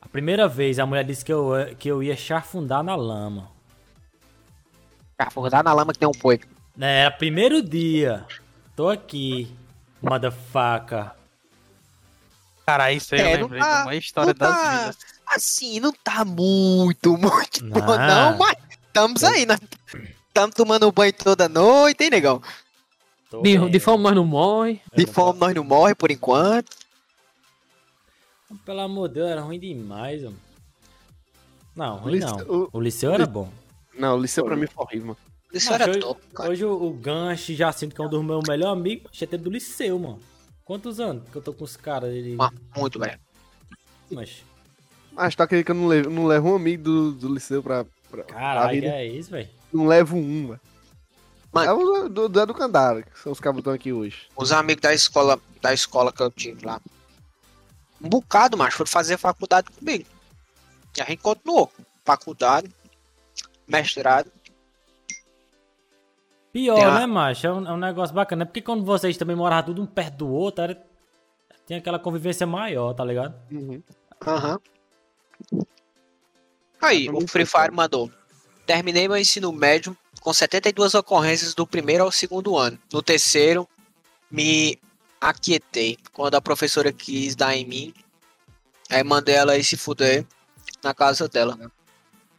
A 0.00 0.08
primeira 0.08 0.46
vez 0.46 0.78
a 0.78 0.86
mulher 0.86 1.04
disse 1.04 1.24
que 1.24 1.32
eu, 1.32 1.52
que 1.78 1.88
eu 1.88 2.02
ia 2.02 2.16
chafundar 2.16 2.82
na 2.82 2.94
lama. 2.94 3.50
Cafundar 5.18 5.62
na 5.64 5.72
lama 5.72 5.92
que 5.92 5.98
tem 5.98 6.08
um 6.08 6.12
boi. 6.12 6.40
É, 6.80 7.00
era 7.02 7.10
primeiro 7.10 7.62
dia. 7.62 8.26
Tô 8.76 8.88
aqui, 8.90 9.54
motherfucker. 10.02 11.10
Cara, 12.66 12.92
isso 12.92 13.14
aí 13.14 13.20
eu 13.20 13.26
É, 13.26 13.36
não 13.36 13.42
lembrei 13.44 13.60
tá- 13.60 13.76
de 13.76 13.82
uma 13.88 13.94
história 13.94 14.34
não 14.38 14.38
das 14.48 14.56
tá- 14.56 14.78
vidas. 14.80 14.98
Assim, 15.26 15.80
não 15.80 15.92
tá 15.92 16.24
muito, 16.24 17.16
muito 17.16 17.64
Não. 17.64 17.80
bom, 17.80 17.96
não, 17.96 18.36
mas 18.38 18.56
estamos 18.86 19.22
aí, 19.24 19.46
né? 19.46 19.56
Estamos 20.28 20.54
tomando 20.54 20.90
banho 20.92 21.12
toda 21.12 21.48
noite, 21.48 22.04
hein, 22.04 22.10
negão? 22.10 22.42
Tô 23.36 23.42
De, 23.42 23.58
bem. 23.58 23.70
de 23.70 23.80
fome 23.80 24.02
nós 24.02 24.14
não 24.14 24.24
morre. 24.24 24.80
De 24.94 25.06
fome 25.06 25.38
nós 25.40 25.54
não 25.54 25.64
morre 25.64 25.94
por 25.94 26.10
enquanto. 26.10 26.76
Pelo 28.64 28.80
amor 28.80 29.08
de 29.08 29.14
Deus, 29.14 29.30
era 29.30 29.40
ruim 29.40 29.58
demais, 29.58 30.22
mano. 30.22 30.36
Não, 31.74 31.96
O 31.96 31.98
ruim 32.00 32.12
liceu- 32.14 32.36
não. 32.36 32.46
o- 32.62 32.68
O 32.72 32.80
liceu 32.80 33.12
era 33.12 33.26
bom. 33.26 33.50
Não, 33.98 34.16
o 34.16 34.20
liceu 34.20 34.44
pra 34.44 34.56
mim 34.56 34.66
foi 34.66 34.84
horrível, 34.84 35.06
mano. 35.08 35.18
Isso 35.52 35.70
Macho, 35.70 35.82
era 35.82 35.90
hoje, 35.92 36.00
top, 36.00 36.20
cara. 36.34 36.50
hoje 36.50 36.64
o, 36.64 36.72
o 36.84 36.92
Gancho 36.92 37.54
já 37.54 37.70
sinto 37.72 37.94
que 37.94 38.00
é 38.00 38.04
um 38.04 38.08
dos 38.08 38.24
meus 38.24 38.42
melhores 38.48 38.72
amigos. 38.78 39.10
Já 39.12 39.26
teve 39.26 39.42
do 39.44 39.50
liceu, 39.50 39.98
mano. 39.98 40.20
Quantos 40.64 40.98
anos 41.00 41.28
que 41.30 41.36
eu 41.36 41.42
tô 41.42 41.52
com 41.52 41.64
os 41.64 41.76
caras? 41.76 42.10
Ele... 42.12 42.36
Ah, 42.40 42.50
Muito, 42.76 42.98
velho. 42.98 43.18
Mas, 44.10 44.42
Mas 45.12 45.34
tá 45.34 45.46
querendo 45.46 45.64
que 45.64 45.70
eu 45.70 45.74
não 45.76 45.86
levo, 45.86 46.10
não 46.10 46.26
levo 46.26 46.48
um 46.50 46.56
amigo 46.56 46.82
do, 46.82 47.12
do 47.12 47.34
liceu 47.34 47.62
pra. 47.62 47.84
pra 48.10 48.22
caralho, 48.24 48.84
é 48.84 49.06
isso, 49.06 49.30
velho? 49.30 49.48
Não 49.72 49.86
levo 49.86 50.16
um, 50.16 50.48
velho. 50.48 50.60
Mano. 51.54 51.70
É 51.70 51.72
o 51.72 52.08
do, 52.08 52.28
do, 52.28 52.46
do 52.46 52.54
Candara, 52.54 53.02
que 53.02 53.16
são 53.18 53.30
os 53.30 53.38
cabos 53.38 53.60
estão 53.60 53.72
aqui 53.72 53.92
hoje. 53.92 54.26
Os 54.36 54.50
amigos 54.50 54.82
da 54.82 54.92
escola, 54.92 55.38
da 55.62 55.72
escola 55.72 56.12
que 56.12 56.20
eu 56.20 56.30
tive 56.30 56.66
lá. 56.66 56.80
Um 58.02 58.08
bocado, 58.08 58.56
mas 58.58 58.74
foram 58.74 58.90
fazer 58.90 59.16
faculdade 59.16 59.70
comigo. 59.70 60.04
E 60.96 61.00
a 61.00 61.04
gente 61.04 61.22
continuou. 61.22 61.70
Faculdade, 62.04 62.68
mestrado. 63.68 64.30
Pior, 66.52 66.74
Tem 66.74 66.84
a- 66.84 66.98
né, 67.00 67.06
macho? 67.06 67.46
É 67.46 67.52
um, 67.52 67.68
é 67.68 67.72
um 67.72 67.76
negócio 67.76 68.14
bacana. 68.14 68.44
Porque 68.44 68.60
quando 68.60 68.84
vocês 68.84 69.16
também 69.16 69.36
moravam 69.36 69.66
tudo 69.66 69.82
um 69.82 69.86
perto 69.86 70.16
do 70.18 70.28
outro, 70.28 70.64
era... 70.64 70.84
tinha 71.66 71.78
aquela 71.78 71.98
convivência 71.98 72.46
maior, 72.46 72.94
tá 72.94 73.04
ligado? 73.04 73.34
Uhum. 73.50 73.82
Aham. 74.26 74.58
Aí, 76.80 77.06
Pra 77.06 77.16
o 77.16 77.26
Free 77.28 77.46
Fire 77.46 77.72
mandou. 77.72 78.10
Terminei 78.66 79.08
meu 79.08 79.16
ensino 79.16 79.52
médio 79.52 79.96
com 80.24 80.32
72 80.32 80.94
ocorrências 80.94 81.52
do 81.54 81.66
primeiro 81.66 82.02
ao 82.02 82.10
segundo 82.10 82.56
ano. 82.56 82.78
No 82.90 83.02
terceiro, 83.02 83.68
me 84.30 84.78
aquietei 85.20 85.98
quando 86.14 86.34
a 86.34 86.40
professora 86.40 86.90
quis 86.92 87.36
dar 87.36 87.54
em 87.54 87.66
mim. 87.66 87.94
Aí 88.90 89.04
mandei 89.04 89.34
ela 89.34 89.56
ir 89.58 89.62
se 89.62 89.76
fuder 89.76 90.24
na 90.82 90.94
casa 90.94 91.28
dela. 91.28 91.58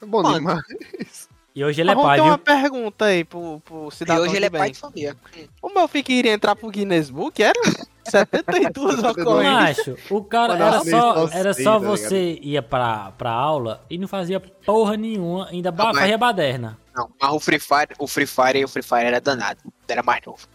É 0.01 0.05
bom 0.05 0.23
Mano. 0.23 0.35
demais. 0.39 1.29
E 1.55 1.63
hoje 1.63 1.79
ele 1.81 1.91
é 1.91 1.95
pai, 1.95 2.17
ter 2.17 2.23
viu? 2.23 2.31
uma 2.31 2.37
pergunta 2.37 3.05
aí 3.05 3.23
pro, 3.23 3.61
pro 3.63 3.87
E 3.87 3.95
cidadão 3.95 4.23
hoje 4.23 4.35
ele 4.35 4.45
é 4.47 4.49
pai 4.49 4.61
bem. 4.61 4.71
de 4.73 4.79
família. 4.79 5.15
O 5.61 5.69
meu 5.69 5.87
filho 5.87 6.03
queria 6.03 6.33
entrar 6.33 6.55
pro 6.55 6.69
Guinness 6.69 7.09
Book, 7.11 7.41
era? 7.41 7.53
72 8.09 9.03
ocorrências. 9.03 9.87
Macho, 9.87 9.97
o 10.13 10.23
cara 10.23 10.53
Mano, 10.57 10.65
era 10.65 10.77
eu 10.77 10.85
só, 10.91 11.27
era 11.31 11.53
sei, 11.53 11.63
só 11.63 11.71
tá 11.73 11.77
você 11.79 12.39
ia 12.41 12.61
pra, 12.61 13.11
pra 13.11 13.31
aula 13.31 13.83
e 13.89 13.97
não 13.97 14.07
fazia 14.07 14.39
porra 14.39 14.97
nenhuma, 14.97 15.47
ainda 15.49 15.71
ba- 15.71 15.93
fazia 15.93 16.17
baderna. 16.17 16.77
Não, 16.95 17.11
mas 17.21 17.31
o 17.33 17.39
Free 17.39 17.59
Fire, 17.59 17.89
o 17.99 18.07
Free 18.07 18.25
Fire, 18.25 18.63
o 18.63 18.67
Free 18.67 18.83
Fire 18.83 19.05
era 19.05 19.19
danado. 19.19 19.59
Era 19.87 20.01
mais 20.01 20.23
novo. 20.25 20.47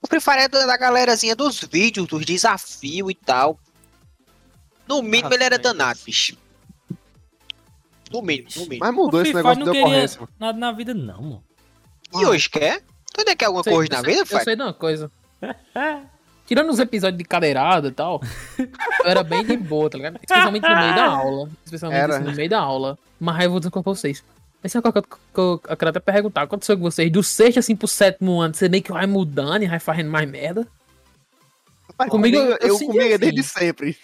O 0.00 0.06
Free 0.06 0.20
Fire 0.20 0.38
era 0.38 0.66
da 0.66 0.76
galerazinha 0.76 1.34
dos 1.34 1.60
vídeos, 1.60 2.06
dos 2.06 2.24
desafios 2.24 3.10
e 3.10 3.14
tal. 3.14 3.58
No 4.86 5.02
mínimo 5.02 5.28
Ah, 5.30 5.34
ele 5.34 5.44
era 5.44 5.58
danado, 5.58 5.98
bicho. 6.06 6.36
No 8.12 8.22
mínimo, 8.22 8.48
no 8.54 8.62
mínimo. 8.62 8.80
Mas 8.84 8.94
mudou 8.94 9.22
esse 9.22 9.34
negócio 9.34 9.64
de 9.64 9.70
ocorrência, 9.70 10.20
mano. 10.20 10.32
nada 10.38 10.58
na 10.58 10.70
vida, 10.72 10.94
não, 10.94 11.20
mano. 11.20 11.44
E 12.14 12.24
hoje 12.24 12.48
quer? 12.48 12.80
Tu 13.12 13.18
ainda 13.20 13.34
quer 13.34 13.46
alguma 13.46 13.64
Sei- 13.64 13.72
coisa 13.72 13.92
eu 13.92 13.96
na 13.96 14.04
sei- 14.04 14.10
vida, 14.10 14.22
Eu 14.22 14.26
Fire? 14.26 14.44
sei 14.44 14.56
de 14.56 14.62
uma 14.62 14.72
coisa. 14.72 15.10
Tirando 16.46 16.70
os 16.70 16.78
episódios 16.78 17.18
de 17.18 17.24
cadeirada 17.24 17.88
e 17.88 17.90
tal, 17.90 18.20
eu 18.56 19.10
era 19.10 19.24
bem 19.24 19.44
de 19.44 19.56
boa, 19.56 19.90
tá 19.90 19.98
ligado? 19.98 20.14
Especialmente 20.22 20.62
no 20.68 20.76
meio 20.76 20.94
da 20.94 21.04
aula. 21.10 21.50
Especialmente 21.64 22.10
assim, 22.12 22.24
no 22.24 22.32
meio 22.32 22.48
da 22.48 22.60
aula. 22.60 22.96
Mas 23.18 23.36
aí 23.40 23.44
eu 23.46 23.50
vou 23.50 23.58
dizer 23.58 23.70
com 23.72 23.82
vocês. 23.82 24.22
Essa 24.66 24.78
é 24.78 24.80
uma 24.80 24.92
coisa 24.92 25.06
que 25.06 25.14
eu, 25.14 25.18
que 25.32 25.40
eu, 25.40 25.70
eu 25.70 25.76
quero 25.76 25.88
até 25.90 26.00
perguntar. 26.00 26.42
Aconteceu 26.42 26.76
com 26.76 26.82
vocês 26.82 27.10
do 27.10 27.22
sexto 27.22 27.58
assim 27.58 27.74
pro 27.76 27.86
sétimo 27.88 28.40
ano, 28.40 28.54
você 28.54 28.68
meio 28.68 28.82
que 28.82 28.92
vai 28.92 29.06
mudando 29.06 29.62
e 29.62 29.66
vai 29.68 29.78
fazendo 29.78 30.10
mais 30.10 30.28
merda? 30.28 30.66
Mas 31.98 32.10
Comigo, 32.10 32.36
comigo, 32.36 32.58
eu 32.60 32.68
eu, 32.68 32.74
senti 32.76 32.86
comigo 32.92 33.14
é 33.14 33.18
desde 33.18 33.40
assim. 33.40 33.58
sempre. 33.58 33.98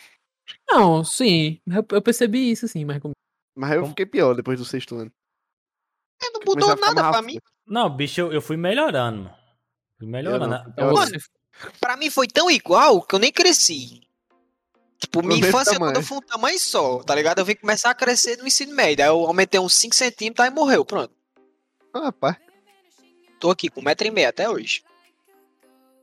Não, 0.71 1.05
sim. 1.05 1.61
Eu, 1.67 1.85
eu 1.91 2.03
percebi 2.03 2.51
isso, 2.51 2.67
sim, 2.69 2.85
mas 2.85 3.01
comigo. 3.01 3.17
Mas 3.57 3.73
eu 3.73 3.87
fiquei 3.87 4.07
pior 4.07 4.35
depois 4.35 4.59
do 4.59 4.65
sexto 4.65 4.95
ano. 4.97 5.13
É, 6.23 6.31
Não 6.31 6.41
mudou 6.47 6.69
nada 6.77 6.95
pra 6.95 7.03
rápido. 7.11 7.27
mim. 7.27 7.39
Não, 7.67 7.91
bicho, 7.95 8.21
eu, 8.21 8.33
eu 8.33 8.41
fui 8.41 8.57
melhorando, 8.57 9.25
mano. 9.25 9.35
Fui 9.99 10.07
melhorando. 10.09 10.47
não. 10.49 10.69
Então 10.71 10.89
Eu- 10.89 10.95
você. 10.97 11.19
Pra 11.81 11.97
mim 11.99 12.09
foi 12.09 12.27
tão 12.27 12.51
igual 12.51 13.03
que 13.03 13.15
eu 13.15 13.19
nem 13.19 13.31
cresci. 13.31 14.01
Tipo, 15.03 15.21
minha 15.23 15.41
infância 15.41 15.73
tamanho. 15.75 15.93
quando 15.95 16.05
foi 16.05 16.19
um 16.19 16.21
tamanho 16.23 16.59
só, 16.61 17.03
tá 17.03 17.13
ligado? 17.15 17.41
Eu 17.41 17.45
vim 17.45 17.57
começar 17.57 17.91
a 17.91 17.95
crescer 17.95 18.37
no 18.39 18.47
ensino 18.47 18.73
médio. 18.75 19.05
Aí 19.05 19.11
eu 19.11 19.27
aumentei 19.27 19.59
uns 19.59 19.75
5 19.75 19.95
centímetros 19.95 20.47
e 20.47 20.51
morreu, 20.51 20.85
pronto. 20.85 21.13
Ah, 21.93 22.05
rapaz, 22.05 22.37
Tô 23.41 23.51
aqui 23.51 23.69
com 23.69 23.83
1,5m 23.83 24.27
até 24.29 24.49
hoje. 24.49 24.85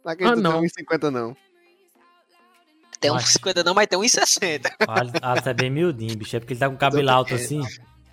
não 0.03 0.11
acredito 0.11 0.37
Ah, 0.37 0.41
não. 0.41 0.51
tem 0.61 0.69
1,50 0.85 1.09
não. 1.09 1.37
Tem 2.99 3.09
uns 3.11 3.15
Mas- 3.23 3.29
50 3.31 3.63
não, 3.63 3.73
mas 3.73 3.87
tem 3.87 3.97
uns 3.97 4.11
60. 4.11 4.75
Ah, 5.21 5.35
você 5.41 5.49
é 5.49 5.53
bem 5.53 5.69
miudinho, 5.69 6.17
bicho. 6.17 6.35
É 6.35 6.39
porque 6.41 6.51
ele 6.51 6.59
tá 6.59 6.67
com 6.67 6.75
o 6.75 6.77
cabelo 6.77 7.09
alto 7.09 7.33
assim. 7.33 7.61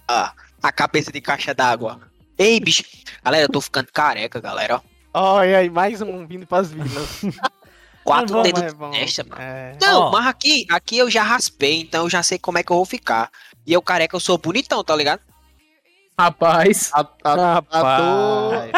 Ah, 0.07 0.33
a 0.63 0.71
cabeça 0.71 1.11
de 1.11 1.21
caixa 1.21 1.53
d'água. 1.53 2.01
Ei, 2.39 2.61
bicho. 2.61 2.85
Galera, 3.25 3.47
eu 3.47 3.49
tô 3.49 3.61
ficando 3.61 3.91
careca, 3.93 4.41
galera. 4.41 4.77
ó. 5.13 5.39
Olha 5.39 5.59
aí, 5.59 5.69
mais 5.71 6.01
um 6.01 6.25
vindo 6.27 6.47
pras 6.47 6.71
vilas. 6.71 7.23
Quatro 8.07 8.35
bom, 8.37 8.43
dedos 8.43 8.63
é 8.63 8.67
de 8.69 8.75
bom. 8.75 8.91
testa, 8.91 9.25
mano. 9.25 9.43
É. 9.43 9.77
Não, 9.81 10.03
Ó. 10.03 10.11
mas 10.13 10.27
aqui, 10.27 10.67
aqui 10.71 10.97
eu 10.99 11.11
já 11.11 11.23
raspei, 11.23 11.81
então 11.81 12.05
eu 12.05 12.11
já 12.11 12.23
sei 12.23 12.39
como 12.39 12.57
é 12.59 12.63
que 12.63 12.71
eu 12.73 12.77
vou 12.77 12.85
ficar. 12.87 13.31
E 13.67 13.73
eu 13.73 13.83
careca, 13.83 14.15
eu 14.17 14.21
sou 14.21 14.39
bonitão, 14.39 14.83
tá 14.85 14.95
ligado? 14.95 15.21
Rapaz. 16.19 16.91
A, 16.95 17.01
a, 17.25 17.55
Rapaz. 17.55 18.73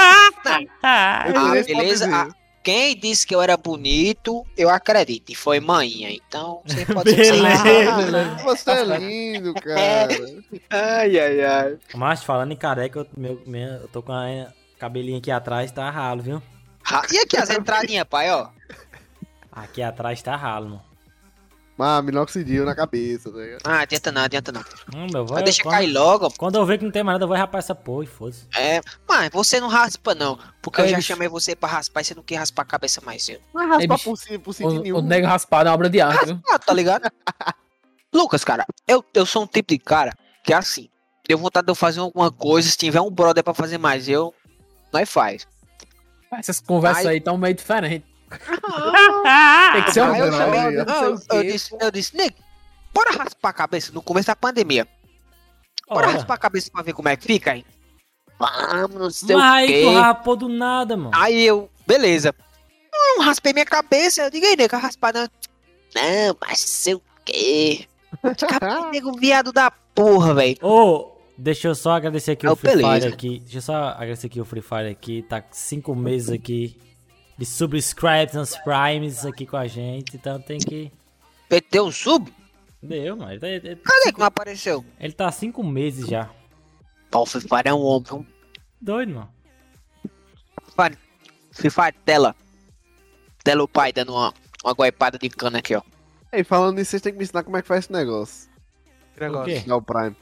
Ah, 0.82 1.24
eu 1.28 1.36
Ah, 1.36 1.50
beleza. 1.50 1.72
pobrezinho. 1.74 2.14
Ah, 2.14 2.28
quem 2.64 2.96
disse 2.98 3.26
que 3.26 3.34
eu 3.34 3.40
era 3.40 3.56
bonito, 3.56 4.44
eu 4.56 4.68
acredito. 4.68 5.30
E 5.30 5.34
foi 5.34 5.60
manhinha. 5.60 6.10
Então, 6.10 6.60
você 6.66 6.84
pode 6.86 7.10
ser 7.10 7.16
que 7.16 7.30
Beleza. 7.32 8.36
você- 8.42 8.42
Você 8.44 8.70
é 8.70 8.84
lindo, 8.98 9.54
cara. 9.60 10.08
Ai, 10.70 11.18
ai, 11.18 11.44
ai. 11.44 11.76
Mas 11.94 12.22
falando 12.24 12.52
em 12.52 12.56
careca, 12.56 12.98
eu, 13.00 13.06
meu, 13.16 13.40
meu- 13.46 13.68
eu 13.82 13.88
tô 13.88 14.02
com 14.02 14.12
a 14.12 14.48
cabelinho 14.78 15.18
aqui 15.18 15.30
atrás, 15.30 15.70
tá 15.70 15.88
ralo, 15.90 16.22
viu? 16.22 16.42
Ah, 16.90 17.02
E 17.12 17.18
aqui 17.18 17.36
as 17.36 17.50
entradinhas, 17.50 18.06
pai, 18.08 18.30
ó. 18.32 18.48
Aqui 19.64 19.82
atrás 19.82 20.20
tá 20.22 20.36
ralo, 20.36 20.68
mano. 20.70 20.82
Mas 21.76 22.04
minoxidil 22.04 22.64
na 22.64 22.74
cabeça, 22.74 23.30
tá 23.30 23.38
ligado? 23.38 23.60
Ah, 23.64 23.80
adianta 23.82 24.10
não, 24.10 24.22
adianta 24.22 24.50
não. 24.50 24.64
Hum, 24.94 25.24
vai, 25.26 25.44
deixa 25.44 25.62
quando, 25.62 25.74
cair 25.74 25.92
logo. 25.92 26.28
quando 26.36 26.56
eu 26.56 26.66
ver 26.66 26.76
que 26.78 26.84
não 26.84 26.90
tem 26.90 27.04
mais 27.04 27.14
nada, 27.14 27.22
eu 27.24 27.28
vou 27.28 27.36
rapar 27.36 27.60
essa 27.60 27.72
porra 27.72 28.02
e 28.02 28.06
foda-se. 28.08 28.46
É, 28.56 28.80
mas 29.08 29.30
você 29.32 29.60
não 29.60 29.68
raspa, 29.68 30.12
não. 30.12 30.36
Porque 30.60 30.80
eu 30.80 30.86
É, 30.86 30.88
já 30.88 30.96
bicho. 30.96 31.06
chamei 31.06 31.28
você 31.28 31.54
pra 31.54 31.68
raspar 31.68 32.00
e 32.00 32.04
você 32.04 32.14
não 32.16 32.22
quer 32.24 32.34
raspar 32.36 32.62
a 32.62 32.64
cabeça 32.64 33.00
mais 33.00 33.22
cedo. 33.22 33.40
Mas 33.54 33.68
raspar 33.68 33.94
bicho, 33.94 34.04
por, 34.10 34.16
si- 34.16 34.38
por 34.38 34.52
sentido 34.52 34.80
O, 34.80 34.82
nenhum. 34.82 34.98
o 34.98 35.02
nego 35.02 35.28
raspado 35.28 35.68
é 35.68 35.70
uma 35.70 35.74
obra 35.76 35.88
de 35.88 36.00
arte, 36.00 36.26
viu? 36.26 36.40
Ah, 36.50 36.58
tá 36.58 36.72
ligado? 36.74 37.08
Lucas, 38.12 38.42
cara, 38.42 38.66
eu, 38.86 39.04
eu 39.14 39.24
sou 39.24 39.44
um 39.44 39.46
tipo 39.46 39.68
de 39.72 39.78
cara 39.78 40.12
que 40.42 40.52
é 40.52 40.56
assim. 40.56 40.88
Deu 41.28 41.38
vontade 41.38 41.66
de 41.66 41.70
eu 41.70 41.74
fazer 41.76 42.00
alguma 42.00 42.32
coisa, 42.32 42.68
se 42.68 42.76
tiver 42.76 43.00
um 43.00 43.10
brother 43.10 43.44
pra 43.44 43.54
fazer 43.54 43.78
mais, 43.78 44.08
eu. 44.08 44.34
Nós 44.92 45.08
faz. 45.08 45.46
Essas 46.32 46.58
conversas 46.58 47.06
aí 47.06 47.20
tão 47.20 47.38
meio 47.38 47.54
diferentes. 47.54 48.08
Ah, 49.26 49.70
Tem 49.74 49.82
que 49.84 49.92
ser 49.92 50.02
um 50.02 50.12
Aí 50.12 50.20
eu 50.20 50.32
chamei, 50.32 50.60
eu, 50.60 51.18
eu 51.38 51.42
disse, 51.52 51.76
eu 51.80 51.90
disse, 51.90 52.16
nego, 52.16 52.36
bora 52.94 53.10
raspar 53.10 53.50
a 53.50 53.52
cabeça 53.52 53.92
no 53.92 54.02
começo 54.02 54.26
da 54.28 54.36
pandemia. 54.36 54.86
Bora 55.88 56.08
Ora. 56.08 56.16
raspar 56.16 56.34
a 56.34 56.38
cabeça 56.38 56.70
pra 56.70 56.82
ver 56.82 56.92
como 56.92 57.08
é 57.08 57.16
que 57.16 57.24
fica 57.24 57.52
aí. 57.52 57.64
Vamos, 58.38 58.94
não 58.96 59.10
sei 59.10 59.34
Mas 59.36 59.44
o 59.44 59.54
aí 59.54 59.66
quê. 59.66 59.82
tu 59.84 59.92
rapou 59.98 60.36
do 60.36 60.48
nada, 60.48 60.96
mano. 60.96 61.10
Aí 61.14 61.44
eu, 61.44 61.68
beleza. 61.86 62.34
Não, 62.92 63.24
raspei 63.24 63.52
minha 63.52 63.64
cabeça. 63.64 64.22
Eu 64.22 64.30
digo, 64.30 64.46
aí, 64.46 64.56
nego, 64.56 64.76
raspar 64.76 65.12
não. 65.14 65.22
Não, 65.94 66.36
mas 66.40 66.60
sei 66.60 66.94
o 66.94 67.02
quê. 67.24 67.86
Nego, 68.92 69.12
viado 69.18 69.52
da 69.52 69.70
porra, 69.70 70.34
velho. 70.34 70.56
Ô, 70.62 71.12
deixa 71.36 71.68
eu 71.68 71.74
só 71.74 71.92
agradecer 71.92 72.32
aqui 72.32 72.46
Ah, 72.46 72.52
o 72.52 72.56
Free 72.56 72.76
beleza. 72.76 73.00
Fire 73.00 73.12
aqui. 73.14 73.38
Deixa 73.40 73.58
eu 73.58 73.62
só 73.62 73.74
agradecer 73.74 74.26
aqui 74.26 74.40
o 74.40 74.44
Free 74.44 74.62
Fire 74.62 74.88
aqui. 74.90 75.22
Tá 75.22 75.42
cinco 75.50 75.94
meses 75.94 76.30
aqui 76.30 76.78
de 77.38 77.46
subscribes 77.46 78.34
nos 78.34 78.56
primes 78.58 79.24
aqui 79.24 79.46
com 79.46 79.56
a 79.56 79.66
gente. 79.66 80.16
Então 80.16 80.40
tem 80.40 80.58
que... 80.58 80.90
Deu 81.70 81.86
um 81.86 81.92
sub? 81.92 82.32
Deu, 82.82 83.16
mas 83.16 83.42
ele, 83.42 83.66
ele- 83.68 83.76
Cadê 83.76 84.12
que 84.12 84.18
não 84.18 84.26
apareceu? 84.26 84.84
ele 85.00 85.12
tá 85.12 85.28
há 85.28 85.32
cinco 85.32 85.62
meses 85.64 86.06
já. 86.06 86.28
Pô, 87.10 87.22
o 87.22 87.26
Free 87.26 87.40
Fire 87.40 87.62
é 87.68 87.72
um 87.74 87.80
homem. 87.82 88.26
Doido, 88.80 89.14
mano. 89.14 89.32
Fire, 91.54 91.94
tela. 92.04 92.36
Tela 93.42 93.62
o 93.64 93.68
pai 93.68 93.92
dando 93.92 94.12
uma, 94.12 94.32
uma 94.62 94.74
guaipada 94.74 95.18
de 95.18 95.28
cana 95.30 95.58
aqui, 95.58 95.74
ó. 95.74 95.82
Ei, 96.32 96.44
falando 96.44 96.76
nisso, 96.76 96.90
vocês 96.90 97.02
têm 97.02 97.12
que 97.12 97.18
me 97.18 97.24
ensinar 97.24 97.42
como 97.42 97.56
é 97.56 97.62
que 97.62 97.68
faz 97.68 97.84
esse 97.84 97.92
negócio. 97.92 98.48
Que 99.14 99.20
negócio. 99.20 99.46
quê? 99.54 99.64
Dá 99.66 99.76
o 99.76 99.82
Prime. 99.82 100.14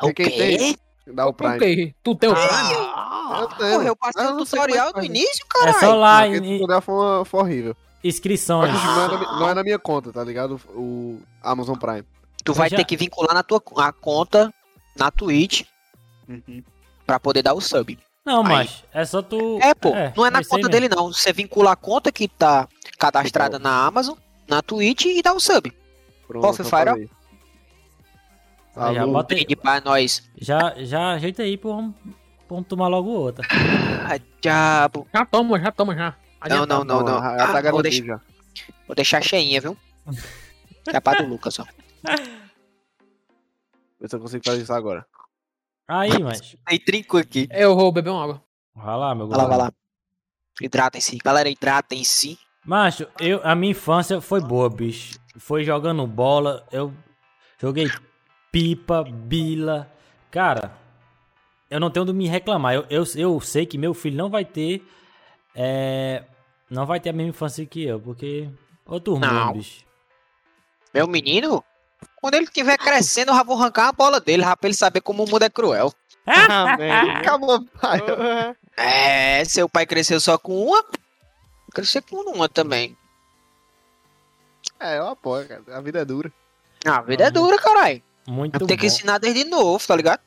O 0.00 0.12
Quem 0.14 0.26
quê? 0.26 0.30
tem? 0.56 0.76
Dá 1.06 1.26
o 1.26 1.32
Prime. 1.32 1.94
Tu 2.02 2.14
tem 2.14 2.30
o 2.30 2.34
Prime? 2.34 2.72
Eu 3.40 3.48
tenho. 3.48 3.72
Porra, 3.72 3.84
eu 3.86 3.96
passei 3.96 4.24
Ah, 4.24 4.30
o 4.34 4.36
é 4.40 4.44
tutorial 4.44 4.86
no 4.88 4.92
faz. 4.94 5.04
início, 5.06 5.44
É 5.44 5.58
caralho. 5.58 5.80
só 5.80 5.94
lá 5.94 6.28
em 6.28 6.40
tutorial 6.58 6.80
foi, 6.82 6.94
uma- 6.94 7.24
foi 7.24 7.40
horrível. 7.40 7.76
inscrições. 8.04 8.72
Mas 8.72 8.82
não 8.84 9.04
é, 9.04 9.08
na, 9.08 9.38
não 9.40 9.48
é 9.50 9.54
na 9.54 9.62
minha 9.62 9.78
conta, 9.78 10.12
tá 10.12 10.22
ligado? 10.24 10.60
O 10.74 11.20
Amazon 11.42 11.76
Prime. 11.76 12.04
Tu 12.44 12.52
vai 12.52 12.68
Já- 12.68 12.76
ter 12.76 12.84
que 12.84 12.96
vincular 12.96 13.34
na 13.34 13.42
tua 13.42 13.62
a 13.78 13.92
conta 13.92 14.52
na 14.96 15.10
Twitch 15.10 15.62
pra 17.06 17.18
poder 17.20 17.42
dar 17.42 17.54
o 17.54 17.60
sub. 17.60 17.98
Não, 18.24 18.42
mas 18.44 18.84
é 18.92 19.04
só 19.04 19.20
tu... 19.20 19.58
É, 19.60 19.74
pô, 19.74 19.90
não 20.16 20.24
é 20.26 20.30
na 20.30 20.44
conta 20.44 20.68
dele 20.68 20.88
não. 20.88 21.12
Você 21.12 21.32
vincula 21.32 21.72
a 21.72 21.76
conta 21.76 22.12
que 22.12 22.28
tá 22.28 22.68
cadastrada 22.98 23.58
na 23.58 23.84
Amazon, 23.86 24.16
na 24.48 24.62
Twitch 24.62 25.06
e 25.06 25.20
dá 25.22 25.32
o 25.32 25.40
sub. 25.40 25.72
Pronto, 26.28 26.64
Fire, 26.64 27.10
Aí 28.76 28.94
já 28.94 29.06
bota 29.06 29.34
aí. 29.34 29.56
Pra 29.56 29.80
nós. 29.80 30.22
Já, 30.36 30.74
já 30.78 31.12
ajeita 31.12 31.42
aí 31.42 31.56
pra 31.56 31.70
vamos, 32.48 32.66
tomar 32.66 32.88
logo 32.88 33.10
outra. 33.10 33.46
Ah, 33.50 34.18
diabo. 34.40 35.06
Já 35.12 35.26
toma, 35.26 35.60
já 35.60 35.72
toma, 35.72 35.94
já. 35.94 36.16
Não, 36.48 36.66
não, 36.66 36.84
não, 36.84 37.00
não. 37.02 37.20
Já 37.20 37.36
tá 37.36 37.44
Ah, 37.44 37.46
vou, 37.46 37.62
garantido 37.62 37.82
deixar, 37.82 38.04
já. 38.06 38.20
vou 38.86 38.96
deixar 38.96 39.22
cheinha, 39.22 39.60
viu? 39.60 39.76
É 40.88 40.98
pra 41.00 41.22
do 41.22 41.28
Lucas, 41.28 41.58
ó. 41.60 41.64
Vê 44.00 44.08
se 44.08 44.16
eu 44.16 44.20
consigo 44.20 44.42
fazer 44.44 44.62
isso 44.62 44.72
agora. 44.72 45.06
Aí, 45.86 46.22
mas... 46.22 46.56
Tem 46.66 46.78
trinco 46.78 47.18
aqui. 47.18 47.48
Eu 47.50 47.76
vou 47.76 47.92
beber 47.92 48.10
uma 48.10 48.24
água. 48.24 48.42
Vai 48.74 48.96
lá, 48.96 49.14
meu 49.14 49.28
Vai 49.28 49.38
lá, 49.38 49.46
vai 49.46 49.58
lá. 49.58 49.72
Hidratem-se. 50.60 51.18
Galera, 51.18 51.48
hidratem-se. 51.48 52.38
Macho, 52.64 53.06
eu, 53.18 53.40
a 53.44 53.54
minha 53.54 53.72
infância 53.72 54.20
foi 54.20 54.40
boa, 54.40 54.68
bicho. 54.70 55.18
Foi 55.36 55.64
jogando 55.64 56.06
bola, 56.06 56.66
eu 56.70 56.92
joguei 57.60 57.90
pipa, 58.52 59.02
bila. 59.02 59.90
Cara, 60.30 60.72
eu 61.70 61.80
não 61.80 61.90
tenho 61.90 62.04
onde 62.04 62.12
me 62.12 62.28
reclamar. 62.28 62.74
Eu, 62.74 62.86
eu, 62.90 63.04
eu 63.16 63.40
sei 63.40 63.64
que 63.64 63.78
meu 63.78 63.94
filho 63.94 64.16
não 64.16 64.28
vai 64.28 64.44
ter. 64.44 64.86
É, 65.54 66.22
não 66.70 66.86
vai 66.86 67.00
ter 67.00 67.10
a 67.10 67.12
mesma 67.12 67.30
infância 67.30 67.64
que 67.66 67.82
eu, 67.82 67.98
porque. 67.98 68.48
Outro 68.84 69.14
mundo, 69.14 69.26
Não. 69.26 69.52
bicho. 69.54 69.84
Meu 70.92 71.06
menino, 71.06 71.64
quando 72.20 72.34
ele 72.34 72.44
estiver 72.44 72.76
crescendo, 72.76 73.30
eu 73.30 73.36
já 73.36 73.42
vou 73.42 73.56
arrancar 73.56 73.88
a 73.88 73.92
bola 73.92 74.20
dele, 74.20 74.42
já 74.42 74.56
pra 74.56 74.68
ele 74.68 74.76
saber 74.76 75.00
como 75.00 75.24
o 75.24 75.30
mundo 75.30 75.44
é 75.44 75.48
cruel. 75.48 75.92
Amém. 76.26 76.90
Acabou, 76.90 77.64
pai. 77.80 78.00
É, 78.76 79.44
seu 79.44 79.68
pai 79.68 79.86
cresceu 79.86 80.20
só 80.20 80.36
com 80.36 80.64
uma, 80.64 80.84
crescer 81.72 82.02
com 82.02 82.16
uma 82.30 82.48
também. 82.48 82.96
É, 84.78 84.98
eu 84.98 85.08
apoio, 85.08 85.48
cara. 85.48 85.62
A 85.68 85.80
vida 85.80 86.00
é 86.00 86.04
dura. 86.04 86.32
Ah, 86.84 86.98
a 86.98 87.02
vida 87.02 87.24
é 87.24 87.30
dura, 87.30 87.56
caralho. 87.58 88.02
Muito 88.26 88.58
Tem 88.66 88.76
que 88.76 88.82
bom. 88.82 88.86
ensinar 88.86 89.18
desde 89.18 89.44
novo, 89.44 89.84
tá 89.86 89.96
ligado? 89.96 90.20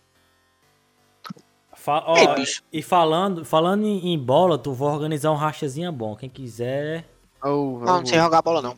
Fa- 1.74 2.04
ó, 2.06 2.18
Ei, 2.18 2.36
bicho. 2.36 2.64
e 2.74 2.82
falando, 2.82 3.46
falando 3.46 3.86
em, 3.86 4.14
em 4.14 4.20
bola, 4.20 4.58
tu 4.58 4.74
vou 4.74 4.90
organizar 4.92 5.32
um 5.32 5.36
rachazinha 5.36 5.92
bom. 5.92 6.16
Quem 6.16 6.30
quiser. 6.30 7.06
Oh, 7.44 7.80
Não, 7.80 7.98
não 8.00 8.06
sei 8.06 8.18
jogar 8.20 8.42
bola, 8.42 8.62
não. 8.62 8.78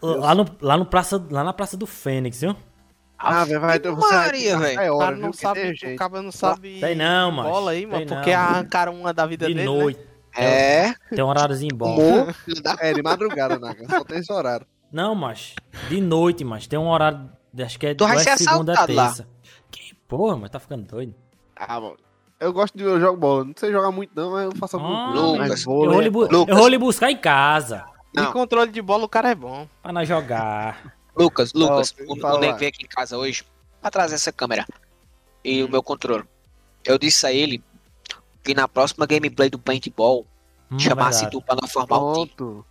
Lá, 0.00 0.34
no, 0.34 0.46
lá, 0.60 0.76
no 0.76 0.86
praça, 0.86 1.22
lá 1.30 1.42
na 1.44 1.52
Praça 1.52 1.76
do 1.76 1.86
Fênix, 1.86 2.40
viu? 2.40 2.56
Ah, 3.18 3.44
velho, 3.44 3.60
vai. 3.60 3.78
Você 3.78 4.14
Maria, 4.14 4.58
velho. 4.58 4.80
É 4.80 4.90
O 4.90 4.96
hora, 4.96 5.06
cara 5.06 5.16
não 5.16 5.30
que 5.30 5.36
sabe, 5.36 5.70
o 5.70 5.96
cara 5.96 6.22
não 6.22 6.32
sabe 6.32 6.80
Tem 6.80 6.94
não, 6.94 7.30
mas. 7.32 7.46
bola 7.46 7.70
aí, 7.72 7.84
mano, 7.86 8.06
porque 8.06 8.30
não. 8.30 8.38
arrancaram 8.40 8.94
uma 8.94 9.12
da 9.12 9.26
vida 9.26 9.46
De 9.46 9.54
dele, 9.54 9.68
né? 9.68 9.76
noite. 9.76 10.00
É, 10.34 10.94
Tem 11.14 11.22
um 11.22 11.28
horáriozinho 11.28 11.76
bom. 11.76 11.96
É, 12.80 12.94
de 12.94 13.02
madrugada, 13.02 13.58
Naka. 13.58 13.88
Só 13.88 14.02
tem 14.04 14.18
esse 14.18 14.32
horário. 14.32 14.66
Não, 14.90 15.14
mas 15.14 15.54
de 15.88 16.00
noite, 16.00 16.42
mas 16.44 16.66
tem 16.66 16.78
um 16.78 16.88
horário, 16.88 17.28
acho 17.60 17.78
que 17.78 17.86
é, 17.86 17.94
Tu 17.94 18.06
vai 18.06 18.18
ser 18.18 18.38
segunda 18.38 18.72
a 18.72 18.74
assaltado 18.74 18.92
lá. 18.94 19.06
terça. 19.06 19.28
Que 19.70 19.94
porra, 20.08 20.36
mas 20.36 20.50
tá 20.50 20.58
ficando 20.60 20.84
doido. 20.84 21.14
Ah, 21.56 21.80
bom. 21.80 21.94
Eu 22.40 22.52
gosto 22.52 22.76
de 22.76 22.82
eu 22.84 22.98
jogo 23.00 23.16
bola. 23.18 23.44
Não 23.44 23.54
sei 23.56 23.70
jogar 23.70 23.90
muito, 23.92 24.10
não, 24.14 24.32
mas 24.32 24.44
eu 24.46 24.56
faço 24.56 24.76
Ah, 24.76 24.80
coisa. 24.80 25.20
Lucas, 25.26 25.38
Mas 25.48 25.60
Eu 25.60 25.66
vou, 25.66 25.84
vôlei 25.86 26.00
lhe 26.00 26.06
é 26.06 26.10
bu- 26.10 26.20
top. 26.22 26.34
Lucas. 26.34 26.54
eu 26.54 26.60
vou 26.60 26.68
lhe 26.68 26.78
buscar 26.78 27.10
em 27.10 27.16
casa 27.16 27.84
Não. 28.14 28.24
E 28.30 28.32
controle 28.32 28.70
de 28.72 28.82
bola 28.82 29.04
o 29.04 29.08
cara 29.08 29.30
é 29.30 29.34
bom. 29.34 29.68
pra 29.82 29.92
nós 29.92 30.08
jogar. 30.08 30.94
Lucas, 31.16 31.52
Lucas, 31.52 31.92
Top, 31.92 32.04
o, 32.08 32.14
o 32.14 32.18
lá. 32.40 32.52
veio 32.56 32.68
aqui 32.70 32.84
em 32.84 32.88
casa 32.88 33.16
hoje 33.18 33.44
pra 33.80 33.90
trazer 33.90 34.14
essa 34.16 34.32
câmera 34.32 34.66
e 35.44 35.62
o 35.62 35.68
meu 35.68 35.82
controle. 35.82 36.24
Eu 36.84 36.98
disse 36.98 37.26
a 37.26 37.32
ele 37.32 37.62
que 38.42 38.54
na 38.54 38.66
próxima 38.66 39.06
gameplay 39.06 39.48
do 39.50 39.58
paintball 39.58 40.26
Hum, 40.70 40.78
chamasse 40.78 41.20
verdade. 41.20 41.38
tu 41.38 41.44
pra 41.46 41.54
nós 41.60 41.70
formar 41.70 41.98
um 41.98 42.12
time. 42.14 42.26
Pronto. 42.34 42.66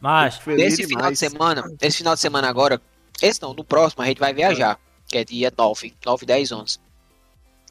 Mas, 0.00 0.36
Feliz 0.38 0.72
Esse 0.74 0.86
final 0.88 1.10
de 1.10 1.16
semana, 1.16 1.62
esse 1.80 1.98
final 1.98 2.14
de 2.14 2.20
semana 2.20 2.48
agora, 2.48 2.80
esse 3.22 3.40
não, 3.42 3.54
no 3.54 3.64
próximo 3.64 4.02
a 4.02 4.06
gente 4.06 4.18
vai 4.18 4.32
viajar, 4.32 4.78
que 5.06 5.18
é 5.18 5.24
dia 5.24 5.52
9, 5.56 5.94
9, 6.04 6.26
10, 6.26 6.52
11. 6.52 6.78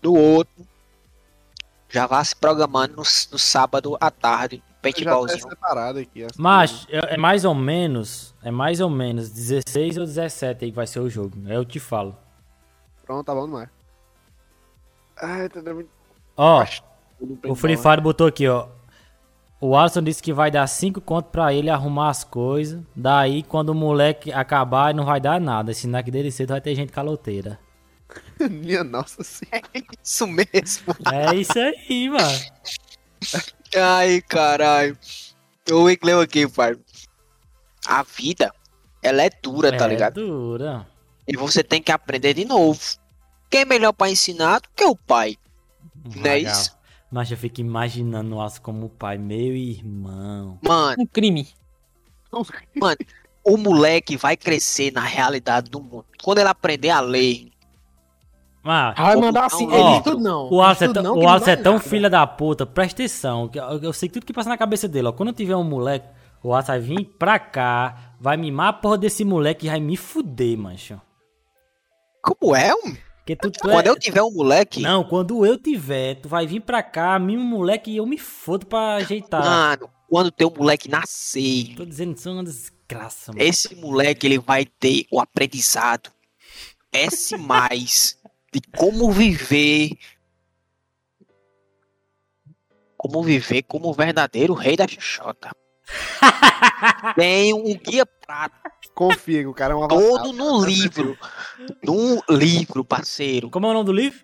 No 0.02 0.14
outro, 0.16 0.68
já 1.90 2.08
vá 2.08 2.24
se 2.24 2.36
programando 2.36 2.96
no, 2.96 3.04
no 3.04 3.40
sábado 3.40 3.98
à 4.00 4.10
tarde, 4.12 4.58
tá 4.58 4.64
paintballzinho. 4.82 5.50
separado 5.50 6.00
aqui. 6.00 6.24
as 6.24 6.38
mas 6.38 6.88
é 6.90 7.16
é 7.16 7.18
mais 7.18 7.46
ou 7.46 7.56
menos, 7.56 8.34
é 8.44 8.52
mais 8.52 8.82
ou 8.82 8.90
menos 8.90 9.30
16 9.30 9.98
ou 9.98 10.06
17 10.06 10.66
aí 10.66 10.72
que 10.72 10.76
vai 10.76 10.88
ser 10.88 11.00
o 11.00 11.10
jogo. 11.10 11.38
Eu 11.48 11.64
te 11.64 11.80
falo. 11.80 12.18
Pronto, 13.06 13.26
tá 13.26 13.34
bom 13.34 13.46
demais. 13.46 13.70
Ai, 15.22 15.48
tá 15.50 15.62
dando 15.62 15.76
muito 15.76 15.90
Ó, 16.36 16.66
o 17.48 17.56
Free 17.56 17.76
né? 17.76 17.82
Fire 17.82 18.02
botou 18.02 18.28
aqui, 18.28 18.48
ó. 18.48 18.68
O 19.66 19.78
Alisson 19.78 20.04
disse 20.04 20.22
que 20.22 20.34
vai 20.34 20.52
dar 20.52 20.68
5 20.68 21.00
conto 21.00 21.30
pra 21.30 21.54
ele 21.54 21.70
arrumar 21.70 22.10
as 22.10 22.22
coisas. 22.22 22.84
Daí, 22.94 23.44
quando 23.44 23.70
o 23.70 23.74
moleque 23.74 24.30
acabar, 24.30 24.94
não 24.94 25.06
vai 25.06 25.22
dar 25.22 25.40
nada. 25.40 25.74
Sinal 25.74 26.04
que 26.04 26.12
dele 26.12 26.34
cedo 26.34 26.50
vai 26.50 26.60
ter 26.60 26.76
gente 26.76 26.92
caloteira. 26.92 27.58
Minha 28.52 28.84
nossa 28.84 29.24
senhora. 29.24 29.66
Isso 30.04 30.28
mesmo. 30.28 30.94
É 31.10 31.34
isso 31.34 31.58
aí, 31.58 32.10
mano. 32.10 32.40
Ai, 33.74 34.22
caralho. 34.28 34.98
O 35.72 35.90
inglês 35.90 36.20
aqui, 36.20 36.46
pai. 36.46 36.76
A 37.88 38.04
vida, 38.04 38.54
ela 39.02 39.24
é 39.24 39.30
dura, 39.42 39.78
tá 39.78 39.86
é 39.86 39.88
ligado? 39.88 40.16
dura. 40.16 40.86
E 41.26 41.38
você 41.38 41.64
tem 41.64 41.82
que 41.82 41.94
aprender 41.94 42.34
de 42.34 42.44
novo. 42.44 42.82
Quem 43.50 43.62
é 43.62 43.66
melhor 43.66 43.94
pra 43.94 44.10
ensinar 44.10 44.60
do 44.60 44.68
que 44.76 44.84
o 44.84 44.94
pai? 44.94 45.38
Não 46.18 46.30
é 46.30 46.40
isso? 46.40 46.76
Mas 47.14 47.30
eu 47.30 47.38
fico 47.38 47.62
imaginando 47.62 48.36
o 48.36 48.42
Alisson 48.42 48.62
como 48.64 48.90
pai. 48.90 49.20
Meu 49.20 49.56
irmão. 49.56 50.58
Mano, 50.64 50.96
Um 51.00 51.06
crime. 51.06 51.48
o 53.46 53.56
moleque 53.56 54.18
vai 54.18 54.36
crescer 54.36 54.92
na 54.92 55.02
realidade 55.02 55.70
do 55.70 55.80
mundo. 55.80 56.06
Quando 56.24 56.40
ele 56.40 56.50
aprender 56.50 56.90
a 56.90 57.00
ler, 57.00 57.52
Mas, 58.64 58.96
Vai 58.98 59.16
mandar 59.18 59.42
não, 59.42 59.46
assim. 59.46 59.68
ó, 59.70 59.76
Ele 59.90 59.98
estuda 59.98 60.20
não. 60.20 60.50
O 60.52 60.60
Alisson 60.60 60.86
é 60.86 60.88
não, 61.04 61.14
o 61.18 61.22
não 61.22 61.36
é 61.36 61.56
tão 61.56 61.74
nada. 61.74 61.84
filha 61.86 62.10
da 62.10 62.26
puta, 62.26 62.66
presta 62.66 63.04
atenção. 63.04 63.48
que 63.48 63.60
Eu, 63.60 63.80
eu 63.84 63.94
sei 63.94 64.10
tudo 64.10 64.26
que 64.26 64.34
passa 64.34 64.50
na 64.50 64.58
cabeça 64.58 64.88
dele, 64.88 65.10
ó. 65.10 65.12
Quando 65.12 65.30
eu 65.30 65.36
tiver 65.36 65.56
um 65.56 65.64
moleque, 65.64 66.08
o 66.42 66.52
Alisson 66.52 66.72
vai 66.72 66.80
vir 66.80 67.06
pra 67.20 67.38
cá, 67.38 68.16
vai 68.20 68.38
mimar 68.38 68.70
a 68.70 68.74
porra 68.74 68.98
desse 68.98 69.24
moleque 69.24 69.68
e 69.68 69.70
vai 69.70 69.80
me 69.80 69.96
fuder, 69.96 70.58
mancho. 70.58 71.00
como 72.24 72.56
é? 72.56 72.74
Um... 72.74 72.96
Porque 73.24 73.38
tu, 73.38 73.50
tu 73.50 73.62
Quando 73.62 73.88
é... 73.88 73.90
eu 73.90 73.98
tiver 73.98 74.22
um 74.22 74.32
moleque, 74.32 74.82
Não, 74.82 75.02
quando 75.02 75.46
eu 75.46 75.58
tiver, 75.58 76.16
tu 76.16 76.28
vai 76.28 76.46
vir 76.46 76.60
pra 76.60 76.84
cá, 76.84 77.18
o 77.18 77.22
moleque 77.22 77.90
e 77.90 77.98
eu 77.98 78.06
me 78.06 78.18
fodo 78.18 78.66
pra 78.66 78.96
ajeitar. 78.96 79.42
mano, 79.42 79.90
quando 80.10 80.30
teu 80.30 80.54
moleque 80.56 80.90
nascer, 80.90 81.74
Tô 81.76 81.86
dizendo, 81.86 82.18
isso 82.18 82.28
é 82.28 82.32
uma 82.34 82.44
desgraça, 82.44 83.32
mano. 83.32 83.42
esse 83.42 83.74
moleque 83.76 84.28
ele 84.28 84.40
vai 84.40 84.66
ter 84.66 85.06
o 85.10 85.22
aprendizado 85.22 86.12
S 86.92 87.38
mais 87.38 88.18
de 88.52 88.60
como 88.78 89.10
viver 89.10 89.98
como 92.98 93.24
viver 93.24 93.64
como 93.64 93.90
o 93.90 93.94
verdadeiro 93.94 94.54
rei 94.54 94.76
da 94.76 94.88
xoxota. 94.88 95.52
Tem 97.16 97.54
um 97.54 97.78
guia 97.78 98.06
prático 98.06 98.63
Confia 98.94 99.42
que 99.42 99.48
o 99.48 99.54
cara 99.54 99.74
é 99.74 99.76
uma 99.76 99.88
todo 99.88 100.32
no 100.34 100.64
livro. 100.64 101.18
Num 101.84 102.22
livro, 102.30 102.86
parceiro. 102.86 103.50
Como 103.50 103.66
é 103.66 103.70
o 103.70 103.74
nome 103.74 103.86
do 103.86 103.94
livro? 103.94 104.20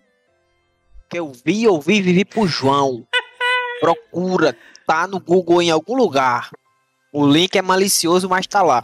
Que 1.10 1.18
eu 1.18 1.32
vi, 1.44 1.64
eu 1.64 1.80
vi, 1.82 2.02
vivi 2.02 2.24
pro 2.24 2.48
João. 2.48 3.08
Procura, 3.80 4.56
tá 4.86 5.08
no 5.08 5.20
Google 5.20 5.62
em 5.62 5.72
algum 5.72 5.96
lugar. 5.96 6.52
O 7.12 7.26
link 7.26 7.56
é 7.56 7.62
malicioso, 7.62 8.30
mas 8.30 8.46
tá 8.46 8.62
lá. 8.62 8.84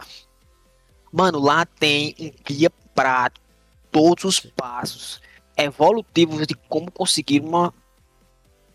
Mano, 1.12 1.38
lá 1.38 1.64
tem 1.64 2.14
um 2.18 2.32
guia 2.44 2.70
prático, 2.94 3.46
todos 3.92 4.24
os 4.24 4.40
passos 4.40 5.20
evolutivos 5.56 6.46
de 6.46 6.54
como 6.68 6.90
conseguir 6.90 7.40
uma. 7.40 7.72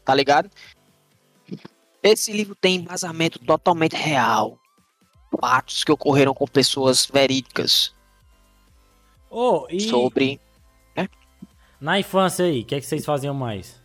Tá 0.06 0.16
ligado? 0.16 0.50
Esse 2.02 2.32
livro 2.32 2.56
tem 2.56 2.78
embasamento 2.78 3.38
totalmente 3.40 3.96
real. 3.96 4.58
Fatos 5.40 5.84
que 5.84 5.92
ocorreram 5.92 6.34
com 6.34 6.46
pessoas 6.48 7.06
verídicas 7.06 7.94
Ô, 9.30 9.66
e 9.70 9.80
sobre. 9.80 10.40
na 11.80 12.00
infância 12.00 12.46
aí, 12.46 12.62
o 12.62 12.66
que 12.66 12.76
é 12.76 12.80
que 12.82 12.86
vocês 12.86 13.06
faziam 13.06 13.34
mais? 13.34 13.80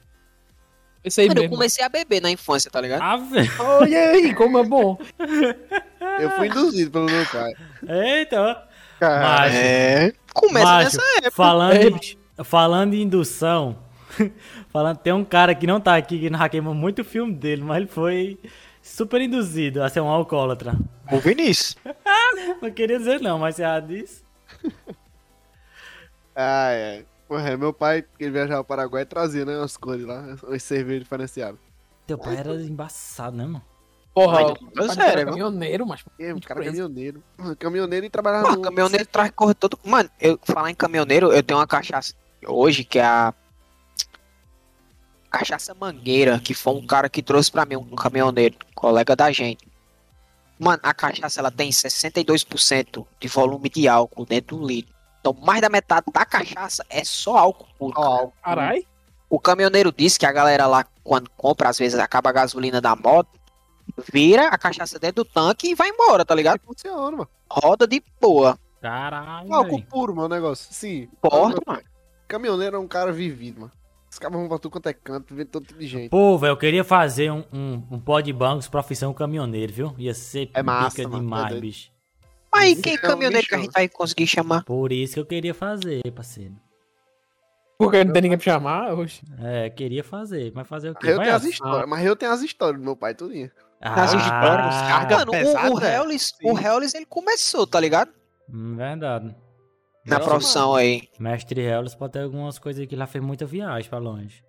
Esse 1.05 1.21
aí 1.21 1.29
Mano, 1.29 1.45
eu 1.45 1.49
comecei 1.49 1.85
a 1.85 1.89
beber 1.89 2.21
na 2.21 2.31
infância, 2.31 2.69
tá 2.71 2.81
ligado? 2.81 3.01
Ah, 3.01 3.17
velho. 3.17 3.51
Olha 3.61 4.11
aí, 4.11 4.35
como 4.35 4.59
é 4.59 4.65
bom. 4.65 4.99
Eu 6.19 6.31
fui 6.31 6.49
induzido 6.49 6.91
pelo 6.91 7.05
meu 7.07 7.27
pai. 7.27 7.53
Eita, 7.87 8.67
Cara, 8.99 9.53
É. 9.53 10.13
Começa 10.33 10.65
macho, 10.67 10.97
nessa 10.97 11.31
falando, 11.31 11.75
É, 11.77 11.87
em- 11.89 12.45
falando 12.45 12.95
em 12.95 13.03
indução, 13.03 13.79
falando, 14.73 14.97
tem 14.99 15.13
um 15.13 15.25
cara 15.25 15.55
que 15.55 15.67
não 15.67 15.79
tá 15.81 15.95
aqui, 15.97 16.19
que 16.19 16.31
não 16.31 16.49
queimou 16.49 16.75
muito 16.75 17.03
o 17.03 17.05
filme 17.05 17.35
dele, 17.35 17.63
mas 17.63 17.77
ele 17.79 17.87
foi 17.87 18.39
super 18.87 19.21
induzido 19.21 19.83
a 19.83 19.89
ser 19.89 20.01
um 20.01 20.09
alcoólatra. 20.09 20.75
O 21.11 21.19
Vinícius. 21.19 21.77
Não 22.63 22.71
queria 22.71 22.99
dizer 22.99 23.21
não, 23.21 23.39
mas 23.39 23.57
você 23.57 23.63
já 23.63 23.81
disse. 23.81 24.25
Ai, 26.39 26.85
ai. 26.85 27.07
Porra, 27.27 27.57
meu 27.57 27.73
pai, 27.73 28.05
ele 28.21 28.31
viajava 28.31 28.59
ao 28.59 28.65
Paraguai, 28.65 29.07
trazia, 29.07 29.43
né, 29.43 29.57
umas 29.57 29.75
cores 29.75 30.05
lá, 30.05 30.37
umas 30.47 30.63
cervejas 30.63 31.05
diferenciadas. 31.05 31.59
Teu 32.07 32.19
pai 32.19 32.37
era 32.37 32.53
embaçado, 32.63 33.35
né, 33.39 33.47
mano? 33.47 33.65
Porra, 34.15 34.43
Mas, 34.43 34.51
o 34.51 34.57
mas 34.75 34.87
pai 34.87 34.97
sério, 34.97 35.21
era 35.21 35.25
caminhoneiro, 35.27 35.87
mas. 35.87 36.05
E, 36.19 36.33
o 36.33 36.41
cara 36.41 36.63
é 36.63 36.67
caminhoneiro. 36.67 37.23
Caminhoneiro 37.59 38.07
e 38.07 38.11
trabalhava 38.11 38.45
Mano, 38.45 38.57
no... 38.57 38.63
caminhoneiro 38.63 39.07
traz 39.07 39.31
corre 39.31 39.53
todo. 39.53 39.79
Mano, 39.85 40.09
eu 40.19 40.39
falar 40.43 40.71
em 40.71 40.75
caminhoneiro, 40.75 41.33
eu 41.33 41.43
tenho 41.43 41.59
uma 41.59 41.67
cachaça 41.67 42.15
hoje 42.47 42.83
que 42.85 42.99
é 42.99 43.05
a. 43.05 43.35
Cachaça 45.39 45.75
Mangueira, 45.75 46.39
que 46.39 46.55
foi 46.55 46.75
um 46.75 46.87
cara 46.87 47.09
que 47.09 47.23
trouxe 47.23 47.51
pra 47.51 47.65
mim, 47.65 47.77
um 47.77 47.95
caminhoneiro, 47.95 48.57
colega 48.75 49.15
da 49.15 49.31
gente. 49.31 49.67
Mano, 50.59 50.81
a 50.83 50.95
cachaça 50.95 51.41
ela 51.41 51.51
tem 51.51 51.71
62% 51.71 53.07
de 53.21 53.29
volume 53.29 53.69
de 53.69 53.87
álcool 53.87 54.25
dentro 54.25 54.57
do 54.57 54.67
litro. 54.67 54.95
Então, 55.21 55.37
mais 55.43 55.61
da 55.61 55.69
metade 55.69 56.07
da 56.13 56.25
cachaça 56.25 56.85
é 56.89 57.05
só 57.05 57.37
álcool 57.37 57.69
puro. 57.79 57.95
Ó, 57.97 58.03
cara. 58.03 58.17
álcool. 58.17 58.35
Carai. 58.43 58.87
O 59.29 59.41
caminhoneiro 59.41 59.93
disse 59.93 60.19
que 60.19 60.25
a 60.25 60.33
galera 60.33 60.67
lá, 60.67 60.87
quando 61.03 61.29
compra, 61.37 61.69
às 61.69 61.79
vezes 61.79 61.99
acaba 61.99 62.31
a 62.31 62.33
gasolina 62.33 62.81
da 62.81 62.95
moto, 62.95 63.29
vira 64.13 64.49
a 64.49 64.57
cachaça 64.57 64.99
dentro 64.99 65.25
do 65.25 65.31
tanque 65.31 65.71
e 65.71 65.75
vai 65.75 65.89
embora, 65.89 66.25
tá 66.25 66.35
ligado? 66.35 66.61
Funciona, 66.65 67.11
mano. 67.11 67.29
Roda 67.51 67.87
de 67.87 68.03
boa. 68.21 68.59
Caralho, 68.81 69.53
Álcool 69.53 69.83
puro, 69.83 70.15
meu 70.15 70.29
negócio. 70.29 70.73
Sim. 70.73 71.09
Porta, 71.21 71.61
mano. 71.67 71.83
Caminhoneiro 72.29 72.77
é 72.77 72.79
um 72.79 72.89
cara 72.89 73.13
vivido, 73.13 73.61
mano. 73.63 73.73
Os 74.17 74.19
caras 74.19 74.35
vão 74.35 74.49
pra 74.49 74.59
tudo 74.59 74.73
quanto 74.73 74.89
é 74.89 74.95
canto, 74.95 75.35
vendo 75.35 75.49
todo 75.49 75.67
tipo 75.67 75.79
de 75.79 75.87
gente. 75.87 76.09
Pô, 76.09 76.39
velho, 76.39 76.53
eu 76.53 76.57
queria 76.57 76.83
fazer 76.83 77.31
um, 77.31 77.45
um, 77.53 77.83
um 77.91 78.01
pó 78.01 78.19
de 78.19 78.33
bancos 78.33 78.67
profissão 78.67 79.13
caminhoneiro, 79.13 79.71
viu? 79.71 79.95
Ia 79.99 80.15
ser 80.15 80.49
É 80.55 80.63
massa, 80.63 80.97
pica 80.97 81.09
mano, 81.11 81.23
demais, 81.23 81.55
é 81.55 81.61
bicho. 81.61 81.91
Mas 82.51 82.81
quem 82.81 82.95
é 82.95 82.97
caminhoneiro 82.97 83.47
que 83.47 83.55
a 83.55 83.59
gente 83.59 83.73
vai 83.73 83.87
conseguir 83.91 84.27
chamar? 84.27 84.65
Por 84.65 84.91
isso 84.91 85.13
que 85.13 85.21
eu 85.21 85.27
queria 85.27 85.53
fazer, 85.53 86.01
parceiro. 86.15 86.57
Porque 87.77 88.03
não 88.05 88.13
tem 88.15 88.23
ninguém 88.23 88.39
pra 88.39 88.55
chamar 88.55 88.95
hoje. 88.95 89.21
É, 89.39 89.69
queria 89.69 90.03
fazer, 90.03 90.51
mas 90.55 90.67
fazer 90.67 90.93
o 90.93 90.95
quê? 90.95 91.11
Eu 91.11 91.17
Vai, 91.17 91.27
tenho 91.27 91.37
as 91.37 91.45
histórias, 91.45 91.87
mas 91.87 92.07
eu 92.07 92.17
tenho 92.17 92.33
as 92.33 92.41
histórias 92.41 92.81
do 92.81 92.85
meu 92.85 92.97
pai, 92.97 93.15
tudinho. 93.15 93.51
Ah, 93.83 94.03
histórias, 94.03 94.75
carga 94.89 95.19
Mano, 95.19 95.29
o, 95.29 95.33
pesada, 95.33 95.75
o 95.75 95.85
Hellis, 95.85 96.33
sim. 96.41 96.51
o 96.51 96.59
Hellis, 96.59 96.95
ele 96.95 97.05
começou, 97.05 97.67
tá 97.67 97.79
ligado? 97.79 98.11
hum, 98.51 98.77
verdade. 98.77 99.37
Na 100.07 100.21
profissão 100.21 100.75
aí. 100.75 101.09
Mestre 101.19 101.61
Hellis 101.61 101.95
pode 101.95 102.13
ter 102.15 102.21
algumas 102.23 102.59
coisas 102.59 102.87
que 102.87 102.95
lá 102.97 103.07
fez 103.07 103.23
muita 103.25 103.45
viagem 103.47 103.89
pra 103.89 103.99
longe. 103.99 104.45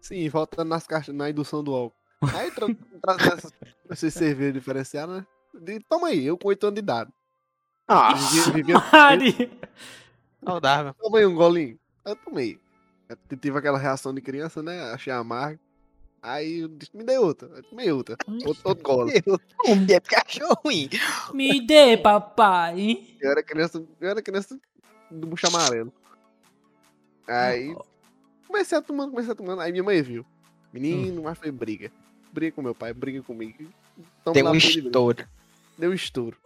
Sim, 0.00 0.28
voltando 0.28 0.68
nas 0.68 0.86
caixas, 0.86 1.14
na 1.14 1.30
indução 1.30 1.62
do 1.62 1.74
álcool. 1.74 1.96
Aí 2.34 2.50
tra 2.50 2.66
trazendo 3.02 3.32
essas, 3.38 3.52
essas 3.90 4.14
cervejas 4.14 4.54
diferenciadas, 4.54 5.16
né? 5.16 5.26
De- 5.60 5.80
toma 5.88 6.08
aí, 6.08 6.24
eu 6.24 6.36
com 6.38 6.48
8 6.48 6.64
anos 6.66 6.74
de 6.74 6.80
idade. 6.80 7.10
Ah, 7.88 8.14
Vivia! 8.52 8.76
Saudável. 10.44 10.94
toma 10.94 11.18
aí 11.18 11.26
um 11.26 11.34
golinho. 11.34 11.78
Eu 12.04 12.16
tomei. 12.16 12.58
Eu 13.08 13.36
tive 13.38 13.58
aquela 13.58 13.78
reação 13.78 14.14
de 14.14 14.20
criança, 14.20 14.62
né? 14.62 14.90
Achei 14.92 15.12
amargo. 15.12 15.60
Aí 16.22 16.60
eu 16.60 16.68
disse, 16.68 16.96
me 16.96 17.02
dê 17.02 17.18
outra. 17.18 17.48
Eu 17.48 17.62
tomei 17.64 17.90
outra. 17.90 18.16
Outro, 18.46 18.62
outro 18.62 18.84
gole. 18.84 19.12
é 19.92 20.00
porque 20.00 20.14
achou 20.14 20.56
ruim. 20.64 20.88
Me 21.34 21.66
dê, 21.66 21.96
papai. 21.96 23.04
Eu 23.20 23.32
era 23.32 23.42
criança, 23.42 23.84
eu 24.00 24.08
era 24.08 24.22
criança 24.22 24.56
do 25.10 25.26
bucho 25.26 25.48
amarelo. 25.48 25.92
Aí 27.26 27.74
comecei 28.46 28.78
a 28.78 28.82
tomando, 28.82 29.10
comecei 29.10 29.32
a 29.32 29.34
tomando. 29.34 29.60
Aí 29.62 29.72
minha 29.72 29.82
mãe 29.82 30.00
viu. 30.00 30.24
Menino, 30.72 31.22
mas 31.24 31.36
foi 31.38 31.50
briga. 31.50 31.90
Briga 32.32 32.54
com 32.54 32.62
meu 32.62 32.74
pai, 32.74 32.94
briga 32.94 33.20
comigo. 33.22 33.68
Tem 34.32 34.42
lá 34.42 34.52
um 34.52 34.54
estouro. 34.54 35.26
Deu 35.76 35.92
estouro. 35.92 36.36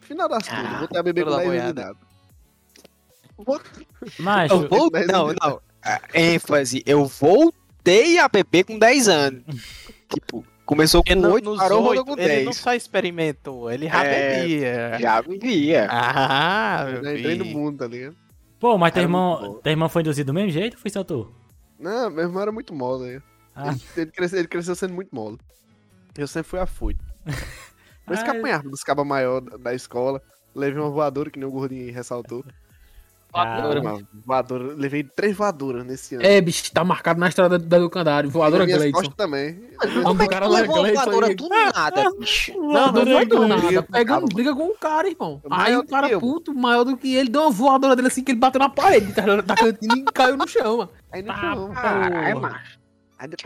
Final 0.00 0.28
das 0.28 0.48
contas, 0.48 0.64
Ah, 0.64 0.78
voltei 0.78 0.98
a 0.98 1.02
beber 1.02 1.24
com 1.24 1.30
estouro 1.30 1.50
10 1.50 1.74
da 1.74 1.88
anos. 1.88 1.98
Macho, 4.18 4.54
Eu 4.54 4.68
vou... 4.68 4.90
Não, 5.06 5.32
não. 5.34 5.60
A 5.82 6.00
ênfase, 6.12 6.82
eu 6.86 7.04
voltei 7.88 8.18
a 8.18 8.28
beber 8.28 8.64
com 8.64 8.78
10 8.78 9.08
anos. 9.08 9.42
tipo, 10.12 10.44
Começou 10.64 11.02
com 11.02 11.14
no- 11.14 11.32
8, 11.32 11.44
nos 11.48 11.58
parou, 11.58 11.78
rodou 11.80 11.90
oito, 11.90 12.04
com 12.04 12.12
ele 12.20 12.36
não 12.44 12.50
10. 12.52 12.56
só 12.56 12.74
experimentou, 12.74 13.70
ele 13.70 13.88
já 13.88 14.04
É, 14.04 14.40
bebia. 14.42 14.98
Já 15.00 15.20
vivia. 15.22 15.86
Ah, 15.90 16.84
Eu 16.88 16.92
meu 16.92 17.04
já 17.04 17.18
entrei 17.18 17.38
no 17.38 17.44
mundo, 17.46 17.78
tá 17.78 17.86
ligado? 17.86 18.14
Pô, 18.60 18.76
mas 18.76 18.92
teu 18.92 19.02
irmão, 19.02 19.60
teu 19.62 19.70
irmão 19.70 19.88
foi 19.88 20.02
induzido 20.02 20.26
do 20.26 20.34
mesmo 20.34 20.50
jeito 20.50 20.74
ou 20.74 20.80
foi 20.80 20.90
só 20.90 21.02
tu? 21.02 21.32
Não, 21.80 22.10
meu 22.10 22.24
irmão 22.24 22.42
era 22.42 22.52
muito 22.52 22.74
mole. 22.74 23.14
né? 23.14 23.22
Ah. 23.56 23.70
Ele, 23.70 23.80
ele 23.96 24.10
cresceu, 24.12 24.38
ele 24.40 24.48
cresceu 24.48 24.74
sendo 24.74 24.92
muito 24.92 25.14
mole. 25.14 25.38
Eu 26.18 26.26
sempre 26.28 26.50
fui 26.50 26.58
afoito. 26.60 27.02
Por 28.04 28.14
isso 28.14 28.24
que 28.24 28.30
apanhava 28.30 28.68
dos 28.68 28.82
cabas 28.82 29.06
maior 29.06 29.40
da- 29.40 29.56
da 29.56 29.74
escola. 29.74 30.20
Levei 30.54 30.80
uma 30.82 30.90
voadora, 30.90 31.30
que 31.30 31.38
nem 31.38 31.48
o 31.48 31.52
gordinho 31.52 31.92
ressaltou. 31.94 32.44
Uma 33.32 34.00
voadora, 34.24 34.74
levei 34.74 35.04
três 35.04 35.36
voadoras 35.36 35.84
nesse 35.84 36.14
ano. 36.14 36.24
É, 36.24 36.40
bicho, 36.40 36.72
tá 36.72 36.82
marcado 36.82 37.20
na 37.20 37.28
estrada 37.28 37.58
da 37.58 37.76
Educandário. 37.76 38.30
Voadora 38.30 38.66
costas 38.90 39.14
também. 39.14 39.60
Como 39.78 40.02
Como 40.02 40.22
é 40.22 40.28
cara 40.28 40.48
levou 40.48 40.76
a 40.76 40.78
Gleidson 40.80 41.04
voadora 41.04 41.34
do 41.34 41.48
nada, 41.48 42.10
bicho? 42.18 42.52
Não, 42.54 42.62
não 42.62 42.72
Voadora 42.72 43.10
foi 43.10 43.26
do 43.26 43.46
nada. 43.48 43.82
Pegando 43.82 44.20
Cabo. 44.22 44.34
briga 44.34 44.54
com 44.54 44.68
o 44.68 44.74
cara, 44.78 45.08
irmão. 45.08 45.42
Maior 45.48 45.66
Aí 45.66 45.76
o 45.76 45.86
cara 45.86 46.18
puto, 46.18 46.54
maior 46.54 46.84
do 46.84 46.96
que 46.96 47.14
ele, 47.14 47.28
deu 47.28 47.42
uma 47.42 47.50
voadora 47.50 47.94
dele 47.94 48.08
assim 48.08 48.24
que 48.24 48.32
ele 48.32 48.38
bateu 48.40 48.58
na 48.58 48.70
parede 48.70 49.12
da, 49.12 49.42
da 49.42 49.54
cantina 49.54 49.94
e 49.96 50.04
caiu 50.04 50.36
no 50.36 50.48
chão, 50.48 50.78
mano. 50.78 50.90
Aí 51.12 51.22
não 51.22 51.34
Ah, 51.34 51.54
não. 51.54 51.72
Caralho, 51.72 52.40
Porra. 52.40 52.50
macho. 52.50 52.77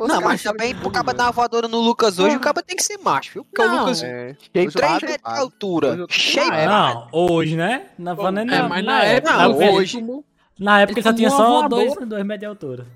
Não, 0.01 0.21
mas 0.21 0.43
também 0.43 0.75
pro 0.75 0.91
caba 0.91 1.13
de 1.13 1.19
dar 1.19 1.25
uma 1.25 1.33
voadora 1.33 1.67
no 1.67 1.79
Lucas 1.81 2.19
hoje, 2.19 2.37
o 2.37 2.41
caba 2.41 2.63
tem 2.63 2.77
que 2.77 2.83
ser 2.83 2.99
macho, 2.99 3.33
viu? 3.33 3.45
Porque 3.45 3.63
o 3.63 3.67
Não, 3.67 3.81
Lucas 3.81 4.03
É. 4.03 4.27
Hoje 4.29 4.39
3 4.53 4.73
chupado. 4.73 4.93
metros 5.07 5.35
de 5.35 5.41
altura, 5.41 5.89
Hoje 5.95 6.07
cheio. 6.11 6.51
Não, 6.69 7.09
hoje, 7.13 7.57
né? 7.57 7.87
Na, 7.99 8.15
Pô, 8.15 8.29
É, 8.29 8.31
na, 8.33 8.69
mas 8.69 8.85
na 8.85 8.93
na 8.93 9.05
época, 9.05 9.33
não, 9.33 9.75
hoje. 9.75 9.99
tomou- 10.01 10.25
Na 10.59 10.81
época 10.83 10.99
ele 11.01 11.09
só 11.09 11.13
tinha 11.15 11.31
só 11.31 11.67
dois, 11.69 11.95
metros 11.97 12.39
de 12.41 12.47
altura. 12.47 12.87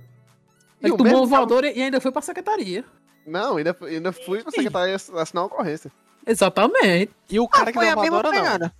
E 0.82 0.86
Ele 0.86 0.92
o 0.92 0.96
tomou 0.98 1.12
mesmo 1.12 1.26
uma 1.26 1.36
voadora 1.38 1.70
e 1.70 1.82
ainda 1.82 2.00
foi 2.00 2.12
pra 2.12 2.20
secretaria. 2.20 2.84
Não, 3.26 3.56
ainda, 3.56 3.74
ainda 3.82 4.12
fui 4.12 4.42
pra 4.42 4.50
secretaria 4.52 4.94
assinar 4.94 5.24
uma 5.34 5.46
ocorrência. 5.46 5.90
Exatamente. 6.26 7.10
E 7.30 7.40
o 7.40 7.48
cara 7.48 7.72
que 7.72 7.78
foi 7.78 7.86
deu 7.86 7.98
a 7.98 8.02
a 8.02 8.06
voadora, 8.10 8.28
não. 8.30 8.42
pegada. 8.44 8.72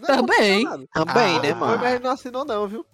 Não, 0.00 0.06
Também. 0.16 0.64
não 0.64 0.86
Também, 0.92 1.36
Ah, 1.38 1.42
né, 1.42 1.54
mano? 1.54 1.78
mas 1.78 2.00
não 2.00 2.10
assinou 2.10 2.44
não, 2.44 2.66
viu? 2.66 2.84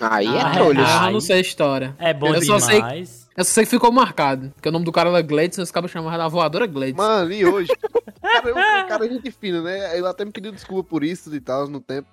Aí 0.00 0.26
é 0.26 0.40
Ah, 0.40 0.50
trolho. 0.52 0.80
é. 0.80 0.84
Ah, 0.86 1.06
eu 1.08 1.12
não 1.12 1.20
sei 1.20 1.36
a 1.36 1.40
história. 1.40 1.94
É 1.98 2.12
bom 2.12 2.34
Eu 2.34 2.42
só 2.42 2.58
sei- 2.58 2.76
demais. 2.76 3.28
Eu 3.36 3.44
só 3.44 3.52
sei 3.52 3.64
que 3.64 3.70
ficou 3.70 3.90
marcado. 3.92 4.50
Porque 4.54 4.68
o 4.68 4.72
nome 4.72 4.84
do 4.84 4.92
cara 4.92 5.08
era 5.10 5.20
e 5.60 5.62
os 5.62 5.70
cabos 5.70 5.90
chamavam 5.90 6.18
da 6.18 6.28
voadora 6.28 6.66
Gleidson. 6.66 7.02
Mano, 7.02 7.32
e 7.32 7.44
hoje? 7.44 7.70
O 7.72 7.78
cara, 8.54 8.84
cara 8.84 9.06
é 9.06 9.08
gente 9.08 9.30
fina, 9.30 9.60
né? 9.62 9.96
Ele 9.96 10.06
até 10.06 10.24
me 10.24 10.30
pediu 10.32 10.52
desculpa 10.52 10.88
por 10.88 11.02
isso 11.04 11.34
e 11.34 11.40
tal, 11.40 11.66
no 11.68 11.80
tempo. 11.80 12.08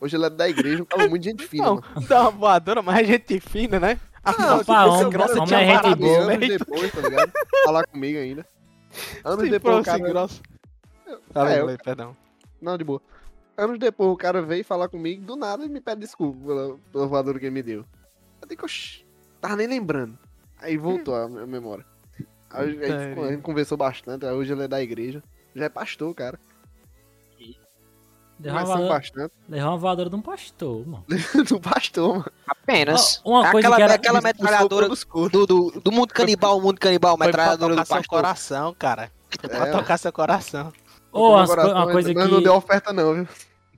Hoje 0.00 0.16
ele 0.16 0.26
é 0.26 0.30
da 0.30 0.48
igreja, 0.48 0.82
um 0.82 0.86
cara 0.86 1.08
muito 1.08 1.22
gente 1.22 1.46
fina, 1.46 1.64
Não, 1.64 1.74
mano. 1.76 1.86
uma 2.22 2.30
voadora, 2.30 2.82
mas 2.82 2.98
é 2.98 3.04
gente 3.04 3.38
fina, 3.40 3.78
né? 3.78 4.00
Não, 4.38 4.58
Opa, 4.60 4.98
tipo, 4.98 5.10
grossa 5.10 5.32
homem 5.34 5.46
tinha 5.46 5.60
é 5.60 5.66
gente 5.82 5.94
boa. 5.96 6.20
anos 6.32 6.48
depois, 6.48 6.92
tá 6.92 7.00
ligado? 7.00 7.32
Falar 7.64 7.86
comigo 7.86 8.18
ainda. 8.18 8.46
Anos 9.24 9.44
Sim, 9.44 9.50
depois 9.50 9.74
o 9.78 9.82
grosso, 9.82 9.98
cara... 9.98 10.10
grosso. 10.12 10.42
É, 11.06 11.16
Fala 11.32 11.48
aí, 11.50 11.58
eu- 11.58 11.78
perdão. 11.84 12.16
Não, 12.60 12.76
de 12.78 12.84
boa. 12.84 13.00
Anos 13.56 13.78
depois 13.78 14.10
o 14.10 14.16
cara 14.16 14.40
veio 14.42 14.64
falar 14.64 14.88
comigo, 14.88 15.24
do 15.24 15.36
nada, 15.36 15.64
e 15.64 15.68
me 15.68 15.80
pede 15.80 16.00
desculpa 16.00 16.38
pela, 16.46 16.76
pela 16.92 17.06
voadora 17.06 17.38
que 17.38 17.44
ele 17.46 17.54
me 17.54 17.62
deu. 17.62 17.84
Eu 18.40 18.48
digo, 18.48 18.64
oxi, 18.64 19.04
tava 19.40 19.56
nem 19.56 19.66
lembrando. 19.66 20.18
Aí 20.60 20.76
voltou 20.76 21.14
a 21.14 21.28
minha 21.28 21.46
memória. 21.46 21.84
Aí 22.50 22.68
a 22.68 22.70
gente, 22.70 23.20
a 23.20 23.30
gente 23.30 23.42
conversou 23.42 23.76
bastante, 23.78 24.24
aí 24.26 24.32
hoje 24.32 24.52
ele 24.52 24.62
é 24.64 24.68
da 24.68 24.80
igreja. 24.82 25.22
Já 25.54 25.66
é 25.66 25.68
pastor, 25.68 26.14
cara. 26.14 26.38
Uma, 28.44 28.64
voadora, 28.64 28.88
bastante. 28.88 29.34
derrou 29.46 29.70
uma 29.70 29.78
voadora 29.78 30.10
de 30.10 30.16
um 30.16 30.20
pastor, 30.22 30.84
mano. 30.84 31.04
do 31.48 31.60
pastor, 31.60 32.12
mano. 32.18 32.32
Apenas. 32.48 33.20
Ó, 33.24 33.38
uma 33.38 33.48
É 33.48 33.52
coisa 33.52 33.68
aquela, 33.68 33.76
que 33.76 33.82
era- 33.82 33.94
aquela 33.94 34.20
metralhadora 34.20 34.88
do, 34.88 35.46
do, 35.46 35.70
do 35.80 35.92
mundo 35.92 36.12
canibal, 36.12 36.58
o 36.58 36.60
mundo 36.60 36.80
canibal, 36.80 37.16
metralhadora 37.16 37.74
tocar 37.74 37.82
do 37.84 37.86
seu 37.86 37.96
pastor. 37.98 38.18
coração, 38.18 38.74
cara. 38.76 39.12
Foi 39.40 39.48
pra 39.48 39.68
É. 39.68 39.70
tocar 39.70 39.96
seu 39.98 40.12
coração. 40.12 40.72
Co- 41.12 41.28
uma 41.72 41.92
coisa 41.92 42.12
mas 42.14 42.30
não 42.30 42.40
deu 42.42 42.52
que, 42.52 42.58
oferta 42.58 42.92
não, 42.92 43.14
viu? 43.14 43.28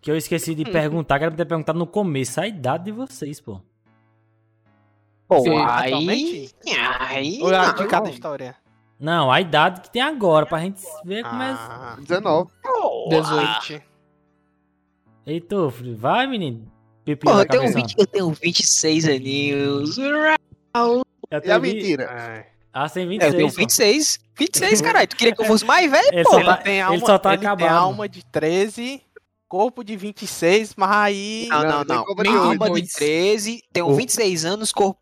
que 0.01 0.11
eu 0.11 0.17
esqueci 0.17 0.55
de 0.55 0.65
perguntar, 0.65 1.19
que 1.19 1.25
era 1.25 1.31
pra 1.31 1.39
ter 1.39 1.49
perguntado 1.49 1.79
no 1.79 1.87
começo, 1.87 2.41
a 2.41 2.47
idade 2.47 2.85
de 2.85 2.93
vocês, 2.93 3.41
pô. 3.41 3.61
Pô, 5.27 5.41
Sim, 5.41 5.59
aí... 5.59 5.87
atualmente? 5.89 6.55
Aí... 7.01 7.39
Ou 7.43 7.53
é 7.53 7.73
de 7.73 7.87
cada 7.87 8.11
história? 8.11 8.57
Não, 9.01 9.31
a 9.33 9.41
idade 9.41 9.81
que 9.81 9.91
tem 9.91 10.03
agora, 10.03 10.47
pra 10.47 10.61
gente 10.61 10.83
ver 11.05 11.25
como 11.25 11.43
é... 11.43 11.51
Ah, 11.51 11.97
19. 11.99 12.51
18. 13.09 13.83
Ei, 15.27 15.41
tu, 15.41 15.71
filho, 15.71 15.97
vai, 15.97 16.27
menino. 16.27 16.71
Pipi 17.05 17.27
Porra, 17.27 17.41
eu 17.43 17.47
tenho, 17.49 17.63
cabeça. 17.63 17.79
20, 17.79 17.95
eu 17.99 18.07
tenho 18.07 18.31
26 18.31 19.09
aninhos. 19.09 19.99
Eu 19.99 21.03
a 21.31 21.41
tenho 21.41 21.61
vi- 21.61 21.75
mentira? 21.75 22.05
é. 22.05 22.54
Ah, 22.75 22.89
tem 22.91 23.05
É, 23.05 23.07
26. 23.07 23.33
eu 23.33 23.39
tenho 23.39 23.49
pô. 23.51 23.57
26. 23.57 24.21
26, 24.37 24.81
caralho. 24.81 25.07
Tu 25.07 25.17
queria 25.17 25.35
que 25.35 25.41
eu 25.43 25.47
fosse 25.47 25.65
mais 25.65 25.89
velho? 25.91 26.09
Ele 26.13 26.25
pô? 26.25 26.31
só 26.31 26.37
Ele 26.41 26.47
tá, 26.47 26.57
tem 26.57 26.73
ele 26.75 26.83
alma, 26.83 27.07
só 27.07 27.19
tá 27.19 27.29
ele 27.35 27.39
tem 27.39 27.49
acabado. 27.49 27.73
alma 27.77 28.09
de 28.09 28.25
13, 28.27 29.01
corpo 29.49 29.85
de 29.85 29.97
26, 29.97 30.75
mas 30.77 30.91
aí... 30.91 31.47
Não, 31.49 31.63
Não, 31.63 31.69
não, 31.71 31.85
tem 31.85 31.97
não. 31.97 32.05
de 32.05 32.29
Alma 32.37 32.71
de 32.81 32.93
13, 32.93 33.63
tenho 33.73 33.87
O- 33.89 33.95
26 33.95 34.45
anos, 34.45 34.73
corpo... 34.73 34.99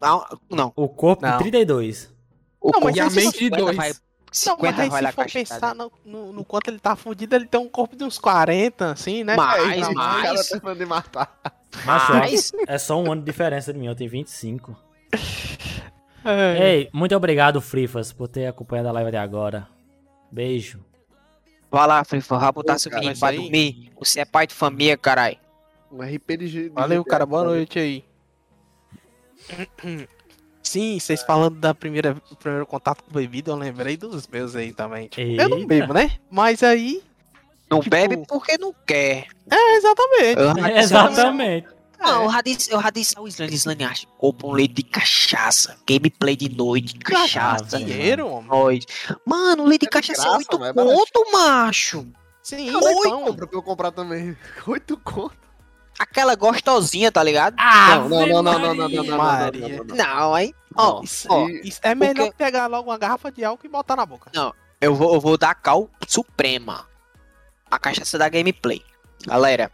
Não, 0.51 0.71
O 0.77 0.87
corpo 0.89 1.25
de 1.25 1.31
Não. 1.33 1.39
32. 1.39 2.13
o 2.61 2.71
Não, 2.73 2.81
mas 2.81 2.83
corpo 2.83 2.97
e 2.97 3.01
a 3.01 3.09
de 3.09 3.15
mente 3.15 3.33
de 3.33 3.39
50 3.39 3.57
dois. 3.57 3.77
vai... 3.77 3.89
Não, 3.89 3.97
50 4.35 4.73
mas 4.77 4.81
aí 4.81 4.91
vai 4.91 5.07
se 5.13 5.17
for 5.17 5.31
pensar 5.31 5.75
no, 5.75 5.93
no, 6.07 6.33
no 6.33 6.45
quanto 6.45 6.69
ele 6.69 6.79
tá 6.79 6.95
fudido, 6.97 7.35
ele 7.37 7.45
tem 7.47 7.61
um 7.61 7.69
corpo 7.69 7.95
de 7.97 8.05
uns 8.05 8.19
40, 8.19 8.93
assim, 8.93 9.25
né? 9.25 9.37
Mais, 9.37 9.63
Pra 9.79 9.89
O 9.91 9.95
mais. 9.95 10.23
cara 10.23 10.45
tá 10.45 10.61
falando 10.61 10.79
de 10.79 10.87
matar. 10.87 11.39
Macho, 11.85 12.13
Mas... 12.15 12.53
é 12.67 12.79
só 12.79 12.99
um 12.99 13.13
ano 13.13 13.21
de 13.23 13.27
diferença 13.27 13.73
de 13.73 13.79
mim, 13.79 13.87
eu 13.87 13.95
tenho 13.97 14.11
25. 14.11 14.75
É. 16.25 16.75
Ei, 16.75 16.91
muito 16.93 17.15
obrigado, 17.17 17.61
Frifas, 17.61 18.13
por 18.13 18.29
ter 18.29 18.47
acompanhado 18.47 18.89
a 18.89 18.93
live 18.93 19.09
até 19.09 19.19
agora. 19.19 19.69
Beijo. 20.31 20.85
Vai 21.71 21.87
lá, 21.87 22.05
Frifa, 22.05 22.39
vai 22.39 22.53
botar 22.53 22.79
seu 22.79 22.93
isso 23.01 23.21
pra 23.21 23.33
dormir. 23.33 23.91
Você 23.99 24.21
é 24.21 24.25
pai 24.25 24.47
de 24.47 24.55
família, 24.55 24.97
caralho. 24.97 25.39
Um 25.91 26.03
RP 26.03 26.37
de 26.39 26.69
Valeu, 26.69 27.05
cara. 27.05 27.25
Boa 27.27 27.45
noite 27.45 27.79
aí. 27.79 28.05
Sim, 30.63 30.99
vocês 30.99 31.23
falando 31.23 31.59
da 31.59 31.75
primeira 31.75 32.15
do 32.15 32.37
primeiro 32.37 32.65
contato 32.67 33.03
com 33.03 33.13
bebida, 33.13 33.51
eu 33.51 33.57
lembrei 33.57 33.97
dos 33.97 34.27
meus 34.29 34.55
aí 34.55 34.73
também. 34.73 35.09
Tipo, 35.09 35.41
eu 35.41 35.49
não 35.49 35.67
bebo, 35.67 35.93
né? 35.93 36.13
Mas 36.31 36.63
aí. 36.63 37.03
Não 37.71 37.81
Tipo- 37.81 37.91
bebe 37.97 38.23
porque 38.29 38.57
não 38.59 38.73
quer. 38.87 39.27
É, 39.51 39.77
exatamente. 39.77 40.39
Exatamente. 40.79 41.69
Não, 42.03 42.31
já 42.33 42.41
disse 42.91 43.17
ao 43.17 43.29
Islane, 43.29 43.55
Islane 43.55 43.85
acha, 43.85 44.07
compra 44.19 44.47
um 44.47 44.53
leite 44.53 44.75
de 44.75 44.83
cachaça, 44.83 45.77
gameplay 45.89 46.37
de 46.37 46.49
noite, 46.49 46.99
cachaça. 46.99 47.79
Dinheiro, 47.79 48.27
homem. 48.29 48.49
noite. 48.51 48.87
Mano, 49.25 49.65
leite 49.65 49.83
de 49.83 49.87
É 49.89 49.91
cachaça 49.91 50.21
é 50.21 50.25
graça, 50.25 50.39
8 50.39 50.59
mas 50.59 50.69
é 50.69 50.73
barato. 50.73 50.95
conto, 50.97 51.33
macho. 51.33 52.07
Sim, 52.43 52.71
Não, 52.71 52.81
então. 52.81 53.23
compra 53.25 53.47
pra 53.47 53.59
eu 53.59 53.63
comprar 53.63 53.93
também. 53.93 54.37
Oito 54.67 54.97
conto. 54.99 55.37
Aquela 55.99 56.35
gostosinha, 56.35 57.13
tá 57.13 57.23
ligado? 57.23 57.55
Ah, 57.59 57.97
Não, 57.97 58.09
não, 58.09 58.27
não, 58.27 58.43
não, 58.43 58.59
não, 58.59 58.75
não, 58.75 58.89
não, 58.89 59.05
não, 59.05 59.17
Maria. 59.19 59.69
não, 59.69 59.85
não, 59.85 59.85
não. 59.85 59.97
Não, 59.97 60.39
hein? 60.39 60.55
Ó, 60.75 61.03
Isso, 61.03 61.29
ó, 61.31 61.47
isso 61.49 61.79
é 61.83 61.95
melhor 61.95 62.27
porque- 62.29 62.45
pegar 62.45 62.67
logo 62.67 62.89
uma 62.91 62.99
garrafa 62.99 63.31
de 63.31 63.45
álcool 63.45 63.67
e 63.67 63.69
botar 63.69 63.95
na 63.95 64.07
boca. 64.07 64.31
eu 64.81 64.95
vou, 64.95 65.15
eu 65.15 65.21
vou 65.21 65.37
dar 65.39 65.55
cal 65.55 65.89
suprema. 66.09 66.89
A 67.71 67.79
cachaça 67.79 68.19
da 68.19 68.29
gameplay. 68.29 68.83
Galera, 69.27 69.71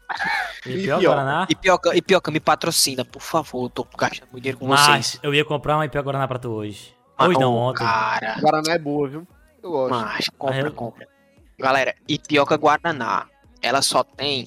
E 0.70 0.82
pior, 0.82 0.98
pior. 0.98 1.14
Guaraná? 1.14 1.46
e 1.50 1.54
Pioca, 1.54 1.96
e 1.96 2.02
Pioca, 2.02 2.30
me 2.30 2.40
patrocina, 2.40 3.04
por 3.04 3.22
favor. 3.22 3.64
Eu 3.64 3.70
tô 3.70 3.86
gastando 3.96 4.28
muito 4.32 4.42
dinheiro 4.42 4.58
com 4.58 4.66
Mas 4.66 4.80
vocês. 5.06 5.20
eu 5.22 5.34
ia 5.34 5.44
comprar 5.44 5.76
uma 5.76 5.84
Ipio 5.86 6.02
Guaraná 6.02 6.26
pra 6.28 6.38
tu 6.38 6.50
hoje. 6.50 6.94
Mas, 7.18 7.28
Hoje 7.30 7.38
não, 7.40 7.54
ontem. 7.54 7.78
Cara, 7.84 8.36
Guaraná 8.40 8.72
é 8.74 8.78
boa, 8.78 9.08
viu? 9.08 9.26
Eu 9.62 9.70
gosto. 9.70 9.90
mas 9.94 10.28
compra, 10.38 10.56
Ah, 10.56 10.60
eu- 10.66 10.72
compra. 10.72 11.08
Galera, 11.58 11.94
Ipioca 12.08 12.56
Guaraná, 12.56 13.26
ela 13.60 13.82
só 13.82 14.04
tem 14.04 14.44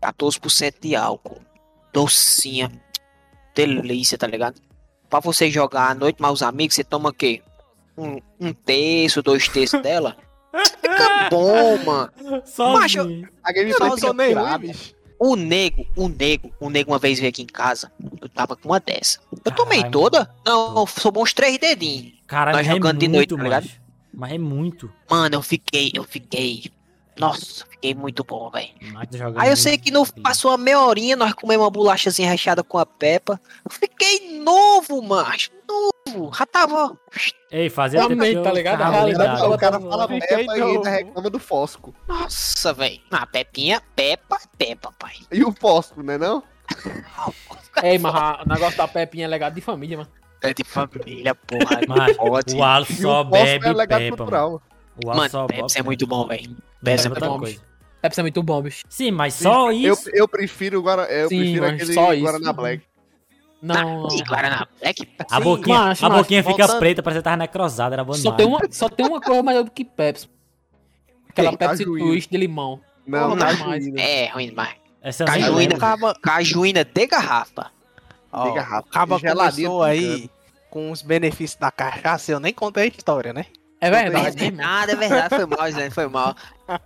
14% 0.00 0.76
de 0.80 0.96
álcool. 0.96 1.40
Docinha. 1.92 2.70
Delícia, 3.54 4.16
tá 4.18 4.26
ligado? 4.26 4.60
Pra 5.08 5.20
você 5.20 5.50
jogar 5.50 5.90
à 5.90 5.94
noite, 5.94 6.16
mas 6.20 6.32
os 6.32 6.42
amigos, 6.42 6.74
você 6.74 6.82
toma 6.82 7.10
o 7.10 7.12
quê? 7.12 7.42
Um, 7.96 8.18
um 8.40 8.52
terço, 8.52 9.22
dois 9.22 9.46
terços 9.46 9.80
dela? 9.82 10.16
Fica 10.80 11.28
bom, 11.30 11.78
mano. 11.84 12.10
Sozinho. 12.44 13.28
A 13.44 13.52
gameplay 13.52 13.74
Eu 13.88 13.90
não 13.90 13.98
sou 13.98 14.12
nem 14.14 14.32
ruim, 14.34 14.42
pirada. 14.42 14.58
bicho. 14.58 14.94
O 15.26 15.36
nego, 15.36 15.86
o 15.96 16.06
nego, 16.06 16.52
o 16.60 16.68
nego 16.68 16.92
uma 16.92 16.98
vez 16.98 17.18
veio 17.18 17.30
aqui 17.30 17.40
em 17.40 17.46
casa. 17.46 17.90
Eu 18.20 18.28
tava 18.28 18.54
com 18.54 18.68
uma 18.68 18.78
dessa. 18.78 19.18
Eu 19.42 19.52
tomei 19.52 19.82
toda? 19.84 20.30
Não, 20.44 20.86
sobrou 20.86 21.24
uns 21.24 21.32
três 21.32 21.56
dedinhos. 21.56 22.12
Caralho, 22.26 22.58
Nós 22.58 22.66
é 22.66 22.70
jogando 22.70 22.98
de 22.98 23.08
muito, 23.08 23.34
noite, 23.34 23.38
tá 23.38 23.42
ligado? 23.42 23.70
Mas 24.12 24.32
é 24.32 24.38
muito. 24.38 24.92
Mano, 25.08 25.36
eu 25.36 25.40
fiquei, 25.40 25.90
eu 25.94 26.04
fiquei. 26.04 26.70
Nossa, 27.18 27.64
fiquei 27.70 27.94
muito 27.94 28.22
bom, 28.22 28.50
velho. 28.50 28.68
Tá 28.92 29.40
Aí 29.40 29.48
eu 29.48 29.56
sei 29.56 29.78
que 29.78 29.90
no, 29.90 30.06
passou 30.20 30.50
uma 30.50 30.58
meia 30.58 30.82
horinha, 30.82 31.16
nós 31.16 31.32
comemos 31.32 31.64
uma 31.64 31.70
bolachazinha 31.70 32.28
recheada 32.28 32.62
com 32.62 32.76
a 32.76 32.84
pepa. 32.84 33.40
Eu 33.64 33.70
fiquei 33.70 34.38
novo, 34.40 35.00
macho. 35.00 35.50
Novo. 36.18 36.98
Ei, 37.50 37.70
fazia 37.70 38.00
tempo 38.08 38.24
eu 38.24 38.42
tá 38.42 38.52
ligado? 38.52 38.74
A 38.74 38.78
tava 38.84 38.90
realidade 38.96 39.34
ligado. 39.34 39.52
O 39.52 39.58
cara 39.58 39.80
fala 39.80 40.08
Peppa 40.08 40.56
e 40.56 40.62
ainda 40.62 40.90
reclama 40.90 41.30
do 41.30 41.38
Fosco. 41.38 41.94
Nossa, 42.08 42.72
velho. 42.72 43.00
Ah, 43.10 43.26
Pepinha, 43.26 43.82
Peppa, 43.94 44.38
Peppa, 44.56 44.92
pai. 44.98 45.14
E 45.30 45.44
o 45.44 45.52
Fosco, 45.52 46.02
né 46.02 46.18
não? 46.18 46.42
Ei, 47.82 47.98
mas 47.98 48.14
o 48.44 48.48
negócio 48.48 48.76
da 48.78 48.88
Pepinha 48.88 49.24
é 49.26 49.28
legado 49.28 49.54
de 49.54 49.60
família, 49.60 49.98
mano. 49.98 50.10
É 50.42 50.52
de 50.52 50.62
família, 50.64 51.34
porra. 51.34 51.80
Mas 51.88 52.16
Pode. 52.16 52.54
o 52.54 52.92
E 52.92 52.94
só 53.00 53.22
o 53.22 53.24
Fosco 53.24 53.30
bebe 53.30 53.66
é 53.80 53.86
Peppa, 53.86 54.24
mano. 54.24 54.62
O 55.02 55.06
Mano, 55.08 55.20
Alço 55.22 55.46
Pepsi 55.46 55.78
é 55.78 55.82
muito 55.82 56.06
bom, 56.06 56.26
velho. 56.26 56.50
né? 56.50 56.56
Pepsi 56.84 57.06
é 57.06 57.06
É 57.06 57.10
muito 57.10 57.24
bom. 57.26 57.38
coisa. 57.38 57.60
Pepsi 58.02 58.20
é 58.20 58.22
muito 58.22 58.42
bom, 58.42 58.62
bicho. 58.62 58.84
Sim, 58.88 59.10
mas 59.10 59.34
só 59.34 59.72
isso. 59.72 60.10
eu 60.12 60.28
prefiro, 60.28 60.82
Guara, 60.82 61.04
eu 61.04 61.28
Sim, 61.28 61.38
prefiro 61.38 61.62
mas 61.62 61.74
aquele 61.74 61.94
só 61.94 62.12
isso. 62.12 62.22
Guaraná 62.22 62.52
Black. 62.52 62.84
Não, 63.66 64.08
Ih, 64.08 64.22
Guaraná 64.24 64.66
Black? 64.80 65.08
A 65.30 65.36
Sim, 65.38 65.42
boquinha, 65.42 65.78
macho, 65.78 66.04
a 66.04 66.08
macho, 66.08 66.20
boquinha 66.22 66.42
fica 66.42 66.56
voltando. 66.58 66.78
preta, 66.78 67.02
parece 67.02 67.20
que 67.20 67.24
tava 67.24 67.36
necrosada, 67.38 67.94
era 67.94 68.04
só 68.04 68.12
demais. 68.12 68.36
tem, 68.36 68.46
uma, 68.46 68.60
só 68.70 68.88
tem 68.88 69.06
uma 69.06 69.20
coisa 69.20 69.42
melhor 69.42 69.64
do 69.64 69.70
que 69.70 69.84
Pepsi. 69.84 70.28
Aquela 71.30 71.48
Tem 71.50 71.58
Pepsi 71.58 71.78
cajuína. 71.84 72.06
Twist 72.06 72.30
de 72.30 72.36
limão. 72.36 72.80
Não, 73.06 73.20
Não, 73.20 73.28
não, 73.30 73.36
não. 73.36 73.46
cajuína. 73.46 74.00
É, 74.00 74.26
ruim 74.28 74.46
demais. 74.50 74.74
Essa 75.02 75.24
nem 75.24 75.34
Cajuína, 75.42 75.58
lembro. 75.58 75.76
Acaba, 75.76 76.14
Cajuína 76.14 76.84
de 76.84 77.06
garrafa. 77.06 77.70
ó, 78.32 78.48
De 78.48 78.54
garrafa. 78.54 78.88
acaba 78.88 79.18
Geladinho 79.18 79.70
começou 79.70 79.82
aí 79.82 80.30
com 80.70 80.90
os 80.90 81.02
benefícios 81.02 81.58
da 81.58 81.70
cachaça. 81.70 82.32
Eu 82.32 82.40
nem 82.40 82.52
contei 82.52 82.84
a 82.84 82.86
história, 82.86 83.32
né? 83.32 83.46
É 83.80 83.88
É 83.88 83.90
verdade, 83.90 84.36
né, 84.36 84.50
verdade, 84.50 84.92
é 84.92 84.96
verdade. 84.96 85.36
Foi 85.36 85.46
mal, 85.46 85.70
Zé, 85.72 85.90
foi 85.90 86.08
mal. 86.08 86.36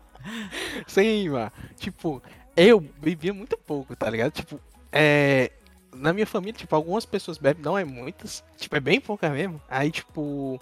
Sim, 0.87 1.29
mano. 1.31 1.53
Tipo, 1.79 2.23
eu 2.57 2.81
bebia 2.81 3.33
muito 3.33 3.57
pouco, 3.59 3.95
tá 3.95 4.09
ligado? 4.11 4.33
Tipo, 4.33 4.61
é. 4.91 5.53
Na 5.99 6.13
minha 6.13 6.27
família, 6.27 6.59
tipo, 6.59 6.75
algumas 6.75 7.05
pessoas 7.05 7.39
bebem, 7.39 7.63
não 7.63 7.77
é 7.77 7.85
muitas. 7.85 8.45
Tipo, 8.57 8.77
é 8.77 8.81
bem 8.81 9.01
pouca 9.01 9.29
mesmo. 9.31 9.61
Aí, 9.69 9.91
tipo, 9.91 10.61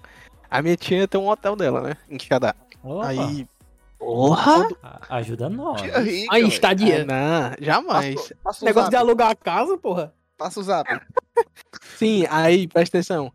a 0.50 0.62
minha 0.62 0.76
tia 0.76 1.06
tem 1.06 1.20
um 1.20 1.28
hotel 1.28 1.56
dela, 1.56 1.80
né? 1.80 1.96
Em 2.08 2.16
Quixadá. 2.16 2.54
Opa, 2.82 3.08
Aí. 3.08 3.46
Porra! 3.98 4.68
ajuda 5.08 5.48
nós. 5.48 5.82
Aí, 6.30 6.46
estadia. 6.46 7.04
não, 7.04 7.52
jamais. 7.60 8.32
Passa, 8.42 8.64
Negócio 8.64 8.90
de 8.90 8.96
alugar 8.96 9.30
a 9.30 9.34
casa, 9.34 9.76
porra. 9.78 10.12
Passa 10.36 10.60
o 10.60 10.62
zap. 10.62 10.88
Sim, 11.96 12.26
aí, 12.30 12.68
presta 12.68 12.98
atenção. 12.98 13.32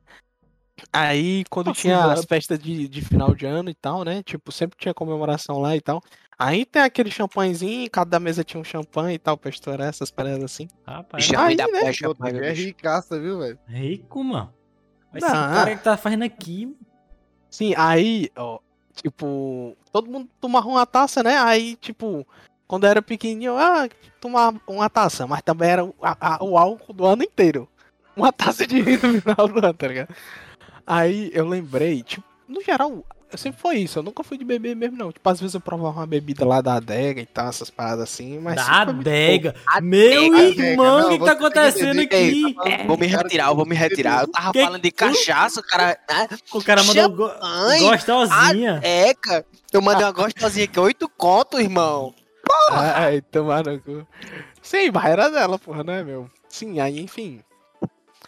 Aí, 0.93 1.43
quando 1.49 1.67
Nossa, 1.67 1.81
tinha 1.81 2.05
as 2.05 2.25
festas 2.25 2.59
de, 2.59 2.87
de 2.87 3.01
final 3.01 3.33
de 3.35 3.45
ano 3.45 3.69
e 3.69 3.73
tal, 3.73 4.03
né? 4.03 4.23
Tipo, 4.23 4.51
sempre 4.51 4.77
tinha 4.77 4.93
comemoração 4.93 5.59
lá 5.59 5.75
e 5.75 5.81
tal. 5.81 6.01
Aí 6.43 6.65
tem 6.65 6.81
aquele 6.81 7.11
champanhezinho, 7.11 7.87
cada 7.91 8.19
mesa 8.19 8.43
tinha 8.43 8.59
um 8.59 8.63
champanhe 8.63 9.15
e 9.15 9.19
tal, 9.19 9.37
pra 9.37 9.51
estourar 9.51 9.87
essas 9.89 10.09
paradas 10.09 10.43
assim. 10.43 10.67
Rapaz, 10.87 11.23
Já 11.25 11.45
Aí, 11.45 11.55
dá 11.55 11.67
né, 11.67 11.81
pai, 12.17 12.31
é 12.37 12.51
ricaça, 12.51 13.19
viu, 13.19 13.37
velho? 13.37 13.59
rico, 13.67 14.23
mano. 14.23 14.51
Esse 15.13 15.27
Não. 15.27 15.33
cara 15.33 15.75
que 15.75 15.83
tá 15.83 15.95
fazendo 15.97 16.23
aqui. 16.23 16.75
Sim, 17.49 17.75
aí, 17.77 18.31
ó, 18.35 18.57
tipo, 18.95 19.77
todo 19.91 20.09
mundo 20.09 20.27
tomava 20.39 20.67
uma 20.67 20.85
taça, 20.85 21.21
né? 21.21 21.37
Aí, 21.37 21.75
tipo, 21.75 22.25
quando 22.65 22.85
eu 22.85 22.89
era 22.89 23.01
pequenininho, 23.03 23.55
ah, 23.57 23.87
tomava 24.19 24.59
uma 24.65 24.89
taça, 24.89 25.27
mas 25.27 25.43
também 25.43 25.69
era 25.69 25.85
o, 25.85 25.93
a- 26.01 26.17
a- 26.37 26.43
o 26.43 26.57
álcool 26.57 26.93
do 26.93 27.05
ano 27.05 27.21
inteiro. 27.23 27.69
Uma 28.15 28.31
taça 28.33 28.65
de 28.65 28.81
vinho 28.81 28.99
no 29.13 29.21
final 29.21 29.47
do 29.47 29.59
ano, 29.59 29.73
tá 29.75 29.87
ligado? 29.87 30.15
Aí 30.87 31.29
eu 31.33 31.47
lembrei, 31.47 32.01
tipo, 32.01 32.25
no 32.47 32.61
geral, 32.63 33.05
eu 33.31 33.37
sempre 33.37 33.59
foi 33.61 33.77
isso, 33.77 33.99
eu 33.99 34.03
nunca 34.03 34.23
fui 34.23 34.37
de 34.37 34.43
beber 34.43 34.75
mesmo, 34.75 34.97
não. 34.97 35.11
Tipo, 35.11 35.29
às 35.29 35.39
vezes 35.39 35.53
eu 35.53 35.61
provava 35.61 35.99
uma 35.99 36.07
bebida 36.07 36.45
lá 36.45 36.61
da 36.61 36.75
adega 36.75 37.21
e 37.21 37.25
tal, 37.25 37.47
essas 37.49 37.69
paradas 37.69 38.01
assim, 38.03 38.39
mas. 38.39 38.55
Da 38.55 38.81
adega. 38.81 39.55
Meu 39.81 40.33
Adega, 40.35 40.63
irmão, 40.63 41.05
o 41.05 41.09
que, 41.09 41.19
que 41.19 41.25
tá 41.25 41.31
acontecendo 41.31 42.01
entender, 42.01 42.05
aqui? 42.05 42.55
ei, 42.81 42.87
Vou 42.87 42.97
me 42.97 43.07
retirar, 43.07 43.47
eu 43.49 43.55
vou 43.55 43.65
me 43.65 43.75
retirar. 43.75 44.21
Eu 44.23 44.27
tava 44.27 44.51
Que- 44.51 44.61
falando 44.63 44.81
de 44.81 44.91
cachaça, 44.91 45.59
o 45.59 45.63
cara. 45.63 45.97
né? 46.09 46.27
O 46.53 46.61
cara 46.63 46.83
mandou 46.83 47.09
go 47.09 47.31
gostosinha. 47.79 48.79
Eca! 48.83 49.45
Eu 49.71 49.81
mandei 49.81 50.05
uma 50.05 50.11
gostosinha 50.11 50.65
aqui, 50.65 50.79
oito 50.79 51.07
conto, 51.09 51.59
irmão. 51.59 52.13
Ai, 52.71 53.21
tomar 53.21 53.63
no 53.63 53.79
cu. 53.79 54.05
Sim, 54.61 54.91
mas 54.93 55.05
era 55.05 55.29
dela, 55.29 55.57
porra, 55.57 55.83
não 55.83 55.93
é 55.93 56.03
meu? 56.03 56.29
Sim, 56.49 56.79
aí, 56.79 56.99
enfim. 56.99 57.39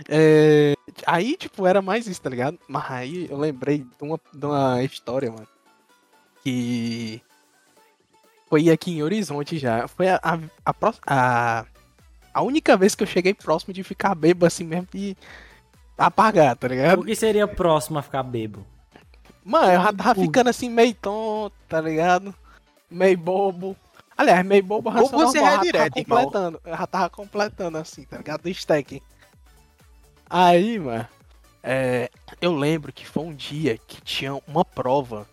É, 0.09 0.73
Aí, 1.05 1.35
tipo, 1.35 1.65
era 1.65 1.81
mais 1.81 2.07
isso, 2.07 2.21
tá 2.21 2.29
ligado? 2.29 2.59
Mas 2.67 2.89
aí 2.89 3.27
eu 3.29 3.37
lembrei 3.37 3.79
de 3.79 4.03
uma, 4.03 4.19
de 4.33 4.45
uma 4.45 4.83
história, 4.83 5.31
mano. 5.31 5.47
Que. 6.43 7.21
Foi 8.47 8.69
aqui 8.69 8.91
em 8.91 9.03
Horizonte 9.03 9.57
já. 9.57 9.87
Foi 9.87 10.09
a, 10.09 10.19
a, 10.21 10.39
a, 10.65 10.73
a, 11.07 11.65
a 12.33 12.41
única 12.41 12.77
vez 12.77 12.93
que 12.93 13.03
eu 13.03 13.07
cheguei 13.07 13.33
próximo 13.33 13.73
de 13.73 13.83
ficar 13.83 14.13
bêbado 14.13 14.45
assim 14.45 14.63
mesmo 14.63 14.87
e 14.93 15.17
apagar, 15.97 16.55
tá 16.55 16.67
ligado? 16.67 17.01
O 17.01 17.05
que 17.05 17.15
seria 17.15 17.47
próximo 17.47 17.97
a 17.97 18.03
ficar 18.03 18.21
bebo? 18.23 18.65
Mano, 19.43 19.71
eu 19.71 19.81
já 19.81 19.93
tava 19.93 20.15
ficando 20.21 20.49
assim 20.49 20.69
meio 20.69 20.93
tonto, 20.93 21.55
tá 21.67 21.81
ligado? 21.81 22.33
Meio 22.89 23.17
bobo. 23.17 23.75
Aliás, 24.15 24.45
meio 24.45 24.63
bobo 24.63 24.89
racional, 24.89 25.27
você 25.27 25.39
eu 25.39 25.41
já 25.41 25.47
é 25.47 25.51
tava 25.51 25.63
direto, 25.63 25.93
completando. 25.93 26.61
Eu 26.63 26.77
já 26.77 26.87
tava 26.87 27.09
completando 27.09 27.77
assim, 27.79 28.03
tá 28.03 28.17
ligado? 28.17 28.43
Do 28.43 28.49
stack. 28.49 29.01
Aí, 30.29 30.79
mano, 30.79 31.07
é, 31.61 32.09
eu 32.41 32.55
lembro 32.55 32.91
que 32.91 33.05
foi 33.05 33.23
um 33.23 33.33
dia 33.33 33.77
que 33.77 34.01
tinha 34.01 34.33
uma 34.47 34.65
prova. 34.65 35.27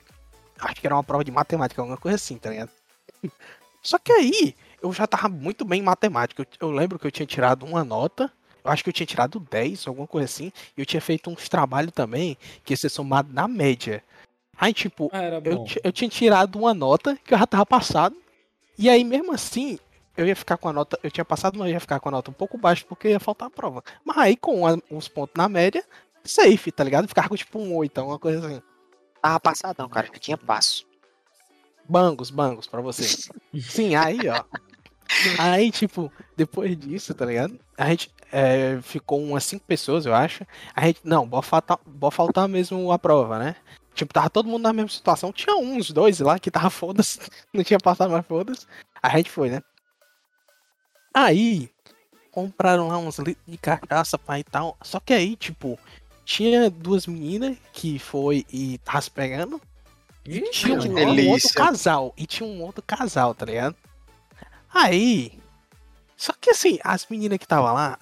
Acho 0.61 0.81
que 0.81 0.87
era 0.87 0.95
uma 0.95 1.05
prova 1.05 1.25
de 1.25 1.31
matemática, 1.31 1.81
alguma 1.81 1.97
coisa 1.97 2.17
assim, 2.17 2.37
tá 2.37 2.51
ligado? 2.51 2.71
Só 3.83 3.99
que 3.99 4.13
aí, 4.13 4.55
eu 4.83 4.93
já 4.93 5.07
tava 5.07 5.29
muito 5.29 5.65
bem 5.65 5.81
em 5.81 5.85
matemática. 5.85 6.43
Eu, 6.43 6.69
eu 6.69 6.71
lembro 6.71 6.99
que 6.99 7.07
eu 7.07 7.11
tinha 7.11 7.27
tirado 7.27 7.65
uma 7.65 7.83
nota. 7.83 8.31
Eu 8.63 8.71
acho 8.71 8.85
que 8.85 8.91
eu 8.91 8.95
tinha 8.95 9.07
tirado 9.07 9.41
10, 9.41 9.87
alguma 9.87 10.07
coisa 10.07 10.27
assim. 10.27 10.53
E 10.77 10.81
eu 10.81 10.87
tinha 10.87 11.01
feito 11.01 11.31
uns 11.31 11.49
trabalhos 11.49 11.93
também 11.93 12.37
que 12.63 12.75
ia 12.75 12.77
ser 12.77 12.91
somado 12.91 13.33
na 13.33 13.49
média. 13.49 14.05
Aí, 14.59 14.75
tipo, 14.75 15.09
Era 15.13 15.41
eu, 15.43 15.65
eu 15.83 15.93
tinha 15.93 16.11
tirado 16.11 16.59
uma 16.59 16.75
nota 16.75 17.19
que 17.25 17.33
eu 17.33 17.39
já 17.39 17.47
tava 17.47 17.65
passado. 17.65 18.15
E 18.79 18.89
aí, 18.89 19.03
mesmo 19.03 19.33
assim, 19.33 19.79
eu 20.23 20.27
ia 20.27 20.37
ficar 20.37 20.57
com 20.57 20.69
a 20.69 20.73
nota. 20.73 20.99
Eu 21.03 21.11
tinha 21.11 21.25
passado, 21.25 21.59
mas 21.59 21.69
eu 21.69 21.75
ia 21.75 21.81
ficar 21.81 22.01
com 22.01 22.09
a 22.09 22.13
nota 22.13 22.31
um 22.31 22.35
pouco 22.35 22.57
baixa 22.59 22.85
porque 22.89 23.09
ia 23.09 23.21
faltar 23.21 23.49
a 23.49 23.51
prova. 23.51 23.83
Mas 24.05 24.17
aí, 24.19 24.37
com 24.37 24.67
a- 24.67 24.79
os 24.91 25.09
pontos 25.09 25.35
na 25.37 25.49
média, 25.49 25.85
safe, 26.25 26.71
tá 26.73 26.85
ligado? 26.85 27.09
Ficava 27.09 27.29
com 27.29 27.37
tipo 27.37 27.59
um 27.59 27.75
8, 27.77 28.01
uma 28.03 28.19
coisa 28.19 28.47
assim. 28.47 28.63
Tava 29.23 29.41
passadão, 29.41 29.89
cara. 29.89 30.09
Já 30.13 30.19
tinha 30.19 30.37
passo. 30.39 30.87
Bangos, 31.89 32.31
bangos 32.31 32.67
pra 32.67 32.81
você. 32.81 33.05
Sim, 33.61 33.95
aí, 33.97 34.19
ó. 34.29 34.45
Aí, 35.39 35.71
tipo, 35.73 36.11
depois 36.37 36.77
disso, 36.77 37.13
tá 37.15 37.27
ligado? 37.27 37.59
A 37.77 37.89
gente 37.89 38.13
é, 38.31 38.79
ficou 38.81 39.21
umas 39.21 39.43
cinco 39.45 39.65
pessoas, 39.67 40.07
eu 40.07 40.15
acho. 40.15 40.47
A 40.75 40.87
gente, 40.87 41.01
não, 41.03 41.27
bora 41.27 41.43
faltar, 41.43 41.79
bora 41.85 42.15
faltar 42.15 42.49
mesmo 42.49 42.93
a 42.93 42.99
prova, 42.99 43.39
né? 43.39 43.57
Tipo, 43.93 44.15
tava 44.15 44.31
todo 44.31 44.49
mundo 44.49 44.63
na 44.63 44.73
mesma 44.73 44.89
situação. 44.89 45.33
Tinha 45.33 45.57
uns 45.57 45.91
dois 45.91 46.21
lá 46.21 46.39
que 46.39 46.51
tava 46.51 46.71
foda-se, 46.71 47.19
não 47.53 47.65
tinha 47.65 47.79
passado 47.81 48.11
mais 48.13 48.25
foda-se. 48.25 48.67
A 49.03 49.09
gente 49.17 49.31
foi, 49.31 49.51
né? 49.51 49.61
Aí, 51.13 51.71
compraram 52.31 52.89
lá 52.89 52.99
uns 52.99 53.19
litros 53.19 53.45
de 53.47 53.57
cachaça, 53.59 54.17
pai 54.19 54.41
e 54.41 54.45
tal. 54.45 54.77
Só 54.83 55.01
que 55.01 55.13
aí, 55.13 55.37
tipo, 55.37 55.79
tinha 56.25 56.71
duas 56.71 57.07
meninas 57.07 57.57
que 57.73 57.99
foi 57.99 58.45
e 58.53 58.79
tava 58.79 59.01
se 59.01 59.11
pegando. 59.11 59.61
E 60.25 60.41
tinha 60.51 60.79
que 60.79 60.89
um, 60.89 60.93
um 60.99 61.31
outro 61.31 61.49
casal. 61.55 62.15
E 62.17 62.27
tinha 62.27 62.49
um 62.49 62.63
outro 62.63 62.83
casal, 62.87 63.35
tá 63.35 63.47
ligado? 63.47 63.75
Aí. 64.73 65.39
Só 66.17 66.33
que 66.39 66.51
assim, 66.51 66.79
as 66.85 67.07
meninas 67.09 67.39
que 67.39 67.45
estavam 67.45 67.73
lá, 67.73 67.99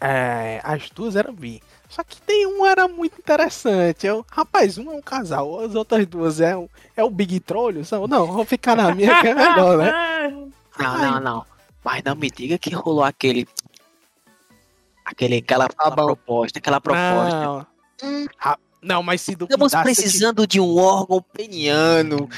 é, 0.00 0.60
as 0.62 0.90
duas 0.90 1.16
eram 1.16 1.32
bi. 1.34 1.62
Só 1.88 2.04
que 2.04 2.20
tem 2.20 2.46
um 2.46 2.66
era 2.66 2.86
muito 2.86 3.18
interessante. 3.18 4.06
Eu, 4.06 4.24
rapaz, 4.30 4.76
um 4.78 4.90
é 4.92 4.94
um 4.94 5.00
casal, 5.02 5.60
as 5.60 5.74
outras 5.74 6.04
duas 6.06 6.40
é, 6.40 6.56
o- 6.56 6.68
é 6.96 7.02
o 7.02 7.08
Big 7.10 7.40
Troll. 7.40 7.82
São, 7.84 8.06
não, 8.06 8.26
vou 8.26 8.44
ficar 8.44 8.76
na 8.76 8.94
minha 8.94 9.20
que 9.20 9.28
é 9.28 9.34
melhor, 9.34 9.78
né? 9.78 10.30
Não, 10.30 10.52
Ai. 10.78 11.10
não, 11.10 11.20
não. 11.20 11.46
Mas 11.84 12.02
não 12.02 12.14
me 12.16 12.30
diga 12.30 12.58
que 12.58 12.74
rolou 12.74 13.04
aquele. 13.04 13.46
Aquele, 15.04 15.36
aquela, 15.38 15.68
Tá 15.68 15.90
proposta, 15.90 16.58
aquela 16.58 16.80
proposta. 16.80 17.40
Não. 17.40 17.66
Ah, 18.40 18.58
não, 18.82 19.02
mas 19.02 19.20
se 19.20 19.32
Estamos 19.32 19.72
se 19.72 19.78
eu 19.78 19.82
precisando 19.82 20.46
de 20.46 20.58
um 20.60 20.76
órgão 20.78 21.20
peniano. 21.20 22.28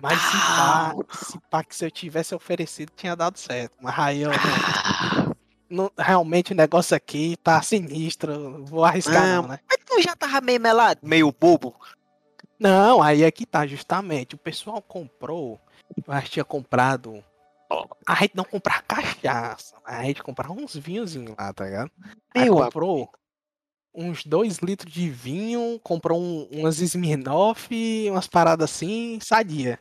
Mas 0.00 0.20
se 0.20 0.36
pá, 0.36 0.94
se 1.12 1.38
pá 1.50 1.64
que 1.64 1.74
se 1.74 1.84
eu 1.84 1.90
tivesse 1.90 2.34
oferecido, 2.34 2.92
tinha 2.96 3.16
dado 3.16 3.38
certo. 3.38 3.72
Mas 3.80 3.98
aí 3.98 4.22
eu 4.22 4.30
não, 4.30 5.36
não- 5.84 5.92
realmente 5.98 6.52
o 6.52 6.56
negócio 6.56 6.96
aqui 6.96 7.36
tá 7.42 7.60
sinistro. 7.62 8.64
Vou 8.66 8.84
arriscar 8.84 9.26
Não. 9.26 9.42
não, 9.42 9.48
né? 9.48 9.60
Mas 9.68 9.78
tu 9.84 10.00
já 10.02 10.14
tava 10.14 10.40
meio 10.40 10.60
melado, 10.60 11.00
meio 11.02 11.32
bobo. 11.32 11.74
Não, 12.58 13.02
aí 13.02 13.22
é 13.24 13.30
que 13.30 13.46
tá, 13.46 13.66
justamente. 13.66 14.34
O 14.34 14.38
pessoal 14.38 14.80
comprou, 14.82 15.60
eu 16.06 16.12
acho 16.12 16.26
que 16.26 16.32
tinha 16.32 16.44
comprado. 16.44 17.24
A 18.06 18.14
gente 18.16 18.36
não 18.36 18.44
comprar 18.44 18.82
cachaça, 18.82 19.76
a 19.84 20.02
gente 20.04 20.22
comprava 20.22 20.52
uns 20.52 20.74
vinhozinhos 20.76 21.34
lá, 21.38 21.52
tá 21.52 21.64
ligado? 21.64 21.90
Aí 22.34 22.44
Meu 22.44 22.54
comprou 22.56 23.10
uns 23.94 24.24
dois 24.24 24.58
litros 24.58 24.92
de 24.92 25.08
vinho, 25.08 25.78
comprou 25.82 26.20
um- 26.20 26.48
umas 26.52 26.80
Smirnoff, 26.80 27.68
umas 28.10 28.26
paradas 28.26 28.70
assim, 28.70 29.18
sadia. 29.20 29.78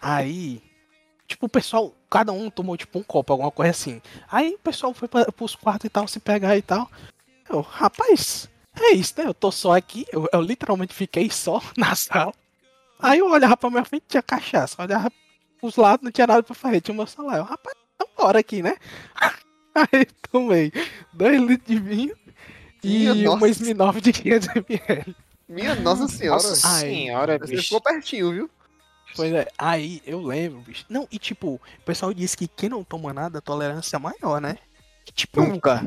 Aí, 0.00 0.62
tipo, 1.26 1.46
o 1.46 1.48
pessoal, 1.48 1.94
cada 2.10 2.32
um 2.32 2.50
tomou 2.50 2.76
tipo 2.76 2.98
um 2.98 3.02
copo, 3.02 3.32
alguma 3.32 3.50
coisa 3.50 3.70
assim. 3.70 4.00
Aí 4.30 4.54
o 4.54 4.58
pessoal 4.58 4.92
foi 4.92 5.08
pra, 5.08 5.30
pros 5.32 5.54
quartos 5.54 5.84
e 5.86 5.90
tal, 5.90 6.08
se 6.08 6.18
pegar 6.20 6.56
e 6.56 6.62
tal. 6.62 6.90
Eu, 7.48 7.60
rapaz, 7.60 8.48
é 8.78 8.92
isso, 8.92 9.14
né? 9.18 9.26
Eu 9.26 9.34
tô 9.34 9.50
só 9.52 9.76
aqui, 9.76 10.06
eu, 10.12 10.26
eu 10.32 10.40
literalmente 10.40 10.94
fiquei 10.94 11.30
só 11.30 11.60
na 11.76 11.94
sala. 11.94 12.32
Aí 12.98 13.18
eu 13.18 13.30
olhava 13.30 13.56
pra 13.56 13.70
minha 13.70 13.84
frente, 13.84 14.04
tinha 14.08 14.22
cachaça, 14.22 14.76
eu 14.78 14.84
olhava 14.84 15.12
pros 15.62 15.76
lados, 15.76 16.02
não 16.04 16.10
tinha 16.10 16.26
nada 16.26 16.42
pra 16.42 16.54
fazer, 16.54 16.80
tinha 16.80 16.92
o 16.92 16.96
meu 16.96 17.06
celular. 17.06 17.38
Eu, 17.38 17.44
rapaz, 17.44 17.76
então 17.94 18.08
bora 18.18 18.40
aqui, 18.40 18.60
né? 18.62 18.74
Aí 19.74 20.04
tomei 20.30 20.72
dois 21.12 21.40
litros 21.40 21.66
de 21.66 21.78
vinho 21.80 22.16
e 22.82 22.98
Minha 23.08 23.30
uma 23.30 23.36
nossa. 23.36 23.48
Smirnoff 23.52 24.00
de 24.00 24.12
500ml. 24.12 25.14
Minha 25.48 25.74
nossa 25.76 26.08
senhora. 26.08 26.42
Nossa 26.42 26.68
Ai, 26.68 26.80
senhora, 26.80 27.38
Você 27.38 27.52
bicho. 27.52 27.62
ficou 27.64 27.80
pertinho, 27.80 28.32
viu? 28.32 28.50
Pois 29.14 29.32
é, 29.32 29.46
aí 29.56 30.02
eu 30.04 30.20
lembro, 30.20 30.60
bicho. 30.60 30.84
Não, 30.88 31.06
e 31.12 31.18
tipo, 31.18 31.54
o 31.54 31.84
pessoal 31.84 32.12
diz 32.12 32.34
que 32.34 32.48
quem 32.48 32.68
não 32.68 32.82
toma 32.82 33.12
nada, 33.12 33.38
a 33.38 33.42
tolerância 33.42 33.96
é 33.96 33.98
maior, 33.98 34.40
né? 34.40 34.58
Que, 35.04 35.12
tipo, 35.12 35.40
Nunca. 35.40 35.86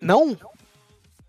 não. 0.00 0.36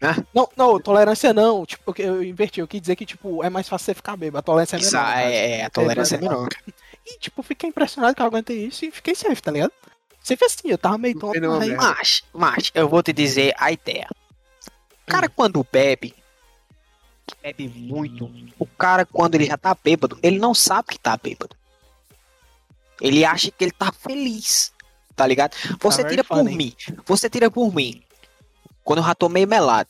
Hã? 0.01 0.15
Não, 0.33 0.49
não, 0.57 0.79
tolerância 0.81 1.33
não. 1.33 1.65
Tipo, 1.65 1.93
eu 1.97 2.21
inverti, 2.21 2.59
eu 2.59 2.67
quis 2.67 2.81
dizer 2.81 2.95
que, 2.97 3.05
tipo, 3.05 3.41
é 3.43 3.49
mais 3.49 3.69
fácil 3.69 3.85
você 3.85 3.93
ficar 3.93 4.17
bêbado. 4.17 4.39
A 4.39 4.41
tolerância 4.41 4.75
é 4.75 4.79
Isso 4.79 4.91
menor. 4.91 5.07
no 5.07 5.13
caso. 5.15 5.27
é, 5.27 5.51
é, 5.59 5.65
a 5.65 5.69
tolerância 5.69 6.15
é 6.15 6.19
menor. 6.19 6.49
E, 7.05 7.19
tipo, 7.19 7.43
fiquei 7.43 7.69
impressionado 7.69 8.15
que 8.15 8.21
eu 8.21 8.25
aguentei 8.25 8.65
isso 8.65 8.85
e 8.85 8.91
fiquei 8.91 9.13
safe, 9.13 9.41
tá 9.41 9.51
ligado? 9.51 9.73
Safe 10.23 10.45
assim, 10.45 10.69
eu 10.69 10.77
tava 10.77 10.97
meio 10.97 11.19
tonto, 11.19 11.39
mas... 11.41 11.67
merda. 11.67 11.83
Mas, 11.83 12.23
mas, 12.33 12.71
eu 12.73 12.87
vou 12.87 13.03
te 13.03 13.11
dizer 13.11 13.53
a 13.57 13.71
ideia. 13.71 14.07
O 15.05 15.11
cara 15.11 15.27
quando 15.27 15.67
bebe, 15.69 16.15
bebe 17.41 17.67
muito, 17.67 18.31
o 18.57 18.65
cara 18.65 19.05
quando 19.05 19.35
ele 19.35 19.45
já 19.45 19.57
tá 19.57 19.75
bêbado, 19.75 20.17
ele 20.23 20.39
não 20.39 20.53
sabe 20.53 20.89
que 20.89 20.99
tá 20.99 21.17
bêbado. 21.17 21.55
Ele 23.01 23.25
acha 23.25 23.51
que 23.51 23.65
ele 23.65 23.71
tá 23.71 23.91
feliz, 23.91 24.71
tá 25.13 25.27
ligado? 25.27 25.57
Você 25.81 26.03
very 26.03 26.09
tira 26.15 26.23
por 26.23 26.37
funny. 26.37 26.55
mim, 26.55 26.73
você 27.05 27.29
tira 27.29 27.51
por 27.51 27.75
mim. 27.75 28.01
Quando 28.81 28.99
eu 28.99 29.05
já 29.05 29.13
tô 29.13 29.27
meio 29.27 29.47
melado, 29.47 29.89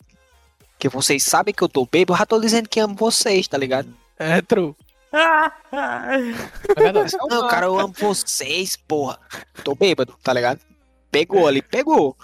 que 0.80 0.90
vocês 0.90 1.23
sabem 1.23 1.53
que 1.53 1.61
eu 1.61 1.69
tô 1.69 1.85
bêbado, 1.85 2.14
eu 2.14 2.18
já 2.18 2.26
tô 2.26 2.40
dizendo 2.40 2.68
que 2.68 2.80
amo 2.80 2.95
vocês, 2.95 3.48
tá 3.48 3.57
ligado? 3.57 3.94
É, 4.18 4.41
true. 4.41 4.76
É. 5.14 5.52
Não, 7.30 7.48
cara, 7.48 7.68
eu 7.68 7.80
amo 7.80 7.94
vocês, 7.98 8.76
porra. 8.76 9.19
Tô 9.64 9.76
bêbado, 9.76 10.18
tá 10.23 10.34
ligado? 10.34 10.60
Pegou 11.11 11.48
ali, 11.48 11.61
pegou. 11.61 12.18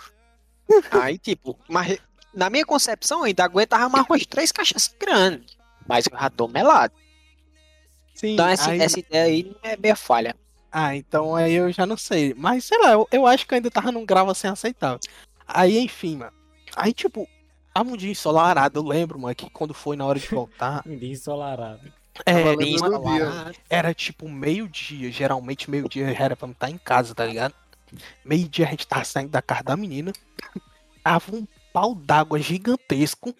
Aí, 0.91 1.17
tipo, 1.17 1.57
mas 1.67 1.97
na 2.33 2.49
minha 2.49 2.65
concepção, 2.65 3.19
eu 3.19 3.25
ainda 3.25 3.43
aguentava 3.43 3.87
mais 3.89 4.05
umas 4.09 4.25
três 4.25 4.51
caixas 4.51 4.93
grandes. 4.99 5.57
Mas 5.87 6.05
eu 6.11 6.17
já 6.17 6.29
tô 6.29 6.47
melado. 6.47 6.93
Sim, 8.15 8.33
Então 8.33 8.47
essa, 8.47 8.71
aí- 8.71 8.81
essa 8.81 8.99
ideia 8.99 9.23
aí 9.25 9.43
não 9.43 9.71
é 9.71 9.77
minha 9.77 9.95
falha. 9.95 10.35
Ah, 10.71 10.95
então 10.95 11.35
aí 11.35 11.53
eu 11.53 11.71
já 11.71 11.85
não 11.85 11.97
sei. 11.97 12.33
Mas 12.35 12.65
sei 12.65 12.77
lá, 12.79 12.91
eu, 12.91 13.07
eu 13.11 13.25
acho 13.25 13.47
que 13.47 13.53
eu 13.53 13.55
ainda 13.57 13.71
tava 13.71 13.91
num 13.91 14.05
grau 14.05 14.29
assim 14.29 14.47
aceitável. 14.47 14.99
Aí, 15.47 15.79
enfim, 15.79 16.17
mano. 16.17 16.33
Aí, 16.75 16.93
tipo, 16.93 17.27
tava 17.73 17.89
um 17.89 17.97
dia 17.97 18.11
ensolarado, 18.11 18.79
eu 18.79 18.83
lembro, 18.83 19.17
mano, 19.19 19.33
que 19.33 19.49
quando 19.49 19.73
foi 19.73 19.95
na 19.95 20.05
hora 20.05 20.19
de 20.19 20.27
voltar. 20.27 20.83
Um 20.85 20.95
dia 20.97 21.11
ensolarado. 21.11 21.91
É, 22.25 22.43
Tava 22.43 22.63
ensolarado. 22.63 23.55
era 23.69 23.93
tipo 23.93 24.27
meio-dia. 24.29 25.11
Geralmente 25.11 25.69
meio-dia 25.69 26.13
já 26.13 26.23
era 26.25 26.35
pra 26.35 26.49
estar 26.49 26.69
em 26.69 26.77
casa, 26.77 27.13
tá 27.15 27.25
ligado? 27.25 27.53
Meio-dia 28.23 28.67
a 28.67 28.69
gente 28.69 28.87
tava 28.87 29.03
saindo 29.03 29.29
da 29.31 29.41
casa 29.41 29.63
da 29.63 29.75
menina. 29.77 30.13
Tava 31.03 31.35
um 31.35 31.47
pau 31.73 31.95
d'água 31.95 32.39
gigantesco. 32.39 33.33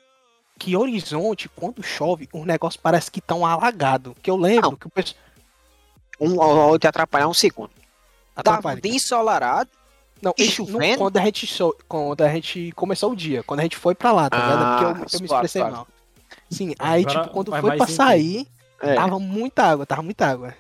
Que 0.58 0.76
horizonte, 0.76 1.48
quando 1.50 1.82
chove, 1.82 2.28
os 2.34 2.46
negócios 2.46 2.82
parece 2.82 3.10
que 3.10 3.20
estão 3.20 3.46
alagados. 3.46 4.14
Que 4.22 4.30
eu 4.30 4.36
lembro 4.36 4.72
Não. 4.72 4.76
que 4.78 4.88
o 4.88 4.90
pessoal. 4.90 5.20
Um, 6.20 6.36
vou 6.36 6.78
te 6.78 6.86
atrapalhar 6.88 7.28
um 7.30 7.34
segundo. 7.34 7.70
Tava 8.36 8.58
Atrapalha. 8.58 8.82
bem 8.82 8.96
ensolarado. 8.96 9.70
Não, 10.22 10.34
E 10.38 10.44
isso, 10.44 10.66
chovendo? 10.66 10.80
não, 10.80 10.98
quando 10.98 11.16
a 11.18 11.22
gente 11.22 11.48
so- 11.48 11.76
quando 11.88 12.22
a 12.22 12.28
gente 12.30 12.74
começou 12.74 13.14
o 13.14 13.16
dia, 13.16 13.42
quando 13.44 13.62
a 13.62 13.64
gente 13.64 13.78
foi 13.78 13.96
pra 13.96 14.12
lá, 14.12 14.30
tá 14.30 14.36
ligado? 14.38 14.62
É 14.62 14.66
Porque 14.66 14.84
eu, 14.84 14.90
Ah, 14.90 14.92
eu 14.92 15.22
me 15.22 15.28
suave, 15.28 15.46
expressei 15.46 15.62
suave. 15.62 15.76
mal. 15.78 15.88
Sim, 16.50 16.76
aí 16.78 17.04
Agora 17.06 17.22
tipo, 17.22 17.34
quando 17.34 17.52
foi 17.52 17.62
pra 17.62 17.72
sentido. 17.86 17.96
sair, 17.96 18.48
É. 18.82 18.96
tava 18.96 19.20
muita 19.20 19.64
água, 19.64 19.86
tava 19.86 20.02
muita 20.02 20.26
água. 20.26 20.54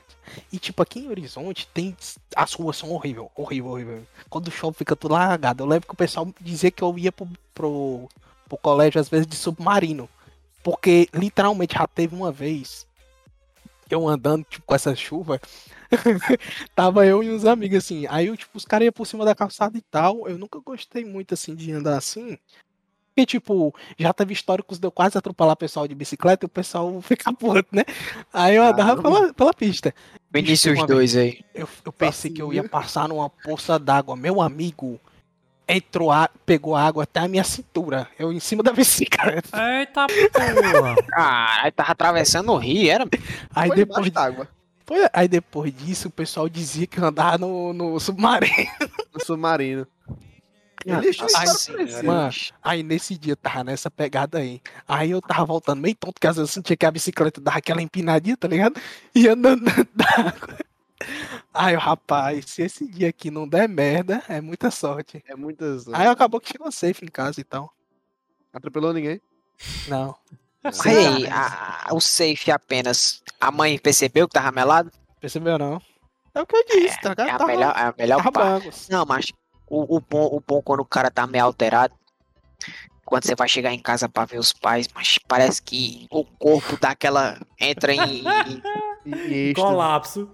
E 0.51 0.59
tipo, 0.59 0.81
aqui 0.81 0.99
em 0.99 1.09
Horizonte 1.09 1.67
tem 1.73 1.95
as 2.35 2.53
ruas 2.53 2.77
são 2.77 2.91
horrível, 2.91 3.31
horrível, 3.35 3.71
horrível. 3.71 4.07
Quando 4.29 4.51
chove 4.51 4.77
fica 4.77 4.95
tudo 4.95 5.13
largado. 5.13 5.63
Eu 5.63 5.67
lembro 5.67 5.87
que 5.87 5.93
o 5.93 5.97
pessoal 5.97 6.27
dizia 6.39 6.69
que 6.69 6.83
eu 6.83 6.97
ia 6.97 7.11
pro, 7.11 7.27
pro, 7.53 8.07
pro 8.47 8.57
colégio 8.57 9.01
às 9.01 9.09
vezes 9.09 9.25
de 9.25 9.35
submarino. 9.35 10.07
Porque 10.61 11.09
literalmente 11.13 11.75
já 11.75 11.87
teve 11.87 12.15
uma 12.15 12.31
vez 12.31 12.85
eu 13.89 14.07
andando 14.07 14.45
tipo, 14.47 14.65
com 14.65 14.75
essa 14.75 14.95
chuva. 14.95 15.41
Tava 16.75 17.05
eu 17.05 17.23
e 17.23 17.31
uns 17.31 17.45
amigos 17.45 17.79
assim. 17.79 18.05
Aí 18.07 18.27
eu, 18.27 18.37
tipo, 18.37 18.57
os 18.57 18.65
caras 18.65 18.85
iam 18.85 18.93
por 18.93 19.07
cima 19.07 19.25
da 19.25 19.33
calçada 19.33 19.77
e 19.77 19.81
tal. 19.81 20.27
Eu 20.29 20.37
nunca 20.37 20.59
gostei 20.59 21.03
muito 21.03 21.33
assim 21.33 21.55
de 21.55 21.71
andar 21.71 21.97
assim. 21.97 22.37
Porque, 23.19 23.25
tipo, 23.25 23.75
já 23.97 24.13
teve 24.13 24.31
históricos 24.31 24.79
de 24.79 24.87
eu 24.87 24.91
quase 24.91 25.17
atropelar 25.17 25.55
pessoal 25.57 25.85
de 25.87 25.93
bicicleta 25.93 26.45
e 26.45 26.47
o 26.47 26.49
pessoal 26.49 26.99
ficar 27.03 27.33
puto, 27.33 27.67
né? 27.71 27.83
Aí 28.31 28.55
eu 28.55 28.63
andava 28.63 29.01
pela, 29.01 29.33
pela 29.33 29.53
pista. 29.53 29.93
Vinícius 30.31 30.85
2 30.85 31.17
aí. 31.17 31.41
Eu, 31.53 31.67
eu 31.83 31.91
pensei 31.91 32.31
que 32.31 32.41
eu 32.41 32.53
ia 32.53 32.63
passar 32.63 33.09
numa 33.09 33.29
poça 33.29 33.77
d'água. 33.77 34.15
Meu 34.15 34.39
amigo 34.41 34.99
entrou, 35.67 36.11
a, 36.11 36.29
pegou 36.45 36.75
água 36.77 37.03
até 37.03 37.19
a 37.19 37.27
minha 37.27 37.43
cintura. 37.43 38.07
Eu 38.17 38.31
em 38.31 38.39
cima 38.39 38.63
da 38.63 38.71
bicicleta. 38.73 39.49
Eita 39.79 40.07
porra. 40.07 40.95
Caralho, 41.07 41.71
tava 41.73 41.91
atravessando 41.91 42.53
o 42.53 42.57
rio, 42.57 42.89
era? 42.89 43.05
Aí 43.53 43.67
Foi 43.67 43.75
depois, 43.75 44.09
d'água. 44.11 44.47
foi- 44.85 45.09
aí 45.11 45.27
depois 45.27 45.73
disso, 45.75 46.07
o 46.07 46.11
pessoal 46.11 46.47
dizia 46.47 46.87
que 46.87 46.99
eu 46.99 47.05
andava 47.05 47.37
no, 47.37 47.73
no 47.73 47.99
submarino. 47.99 48.55
No 49.13 49.25
submarino. 49.25 49.85
Ah, 50.87 51.01
ai, 51.01 51.13
senhora, 51.47 51.83
parecida. 51.83 52.03
Mano. 52.03 52.31
Aí 52.63 52.83
nesse 52.83 53.17
dia 53.17 53.33
eu 53.33 53.37
tava 53.37 53.63
nessa 53.63 53.91
pegada 53.91 54.37
aí. 54.37 54.61
Aí 54.87 55.11
eu 55.11 55.21
tava 55.21 55.45
voltando 55.45 55.81
meio 55.81 55.95
tonto, 55.95 56.13
porque 56.13 56.27
às 56.27 56.37
vezes 56.37 56.49
eu 56.49 56.53
sentia 56.53 56.77
que 56.77 56.85
a 56.85 56.91
bicicleta 56.91 57.41
dava 57.41 57.57
aquela 57.57 57.81
empinadinha, 57.81 58.37
tá 58.37 58.47
ligado? 58.47 58.79
E 59.13 59.27
andando 59.27 59.63
na. 59.65 59.73
Aí 61.53 61.73
eu, 61.73 61.79
rapaz, 61.79 62.45
se 62.45 62.61
esse 62.61 62.85
dia 62.87 63.09
aqui 63.09 63.31
não 63.31 63.47
der 63.47 63.67
merda, 63.69 64.21
é 64.27 64.39
muita 64.41 64.69
sorte. 64.69 65.23
É 65.27 65.35
muitas. 65.35 65.87
Aí 65.93 66.07
acabou 66.07 66.39
que 66.41 66.49
chegou 66.51 66.71
safe 66.71 67.05
em 67.05 67.09
casa 67.09 67.39
e 67.39 67.43
tal. 67.43 67.73
Atropelou 68.53 68.93
ninguém. 68.93 69.21
Não. 69.87 70.15
Mas 70.63 70.85
aí, 70.85 71.25
a- 71.27 71.87
o 71.91 72.01
safe 72.01 72.51
apenas. 72.51 73.23
A 73.39 73.49
mãe 73.51 73.77
percebeu 73.79 74.27
que 74.27 74.33
tava 74.33 74.51
melado? 74.51 74.91
Percebeu 75.21 75.57
não? 75.57 75.81
É 76.35 76.41
o 76.41 76.45
que 76.45 76.55
eu 76.57 76.65
disse, 76.65 76.99
tá 77.01 77.09
É 77.11 77.11
ligado? 77.11 77.29
a 77.29 77.37
Tava- 77.37 77.47
melhor, 77.51 77.75
é 77.77 77.81
a 77.81 77.93
melhor 77.97 78.31
parte. 78.31 78.91
Não, 78.91 79.05
mas 79.05 79.27
o, 79.69 79.97
o, 79.97 80.01
bom, 80.01 80.25
o 80.25 80.43
bom 80.45 80.61
quando 80.61 80.81
o 80.81 80.85
cara 80.85 81.09
tá 81.11 81.25
meio 81.27 81.45
alterado, 81.45 81.93
quando 83.05 83.25
você 83.25 83.35
vai 83.35 83.47
chegar 83.49 83.73
em 83.73 83.79
casa 83.79 84.07
pra 84.07 84.25
ver 84.25 84.37
os 84.39 84.53
pais, 84.53 84.87
mas 84.93 85.17
parece 85.27 85.61
que 85.61 86.07
o 86.11 86.23
corpo 86.23 86.77
dá 86.79 86.89
aquela. 86.91 87.39
entra 87.59 87.93
em. 87.93 88.23
em-. 89.05 89.53
Colapso. 89.55 90.29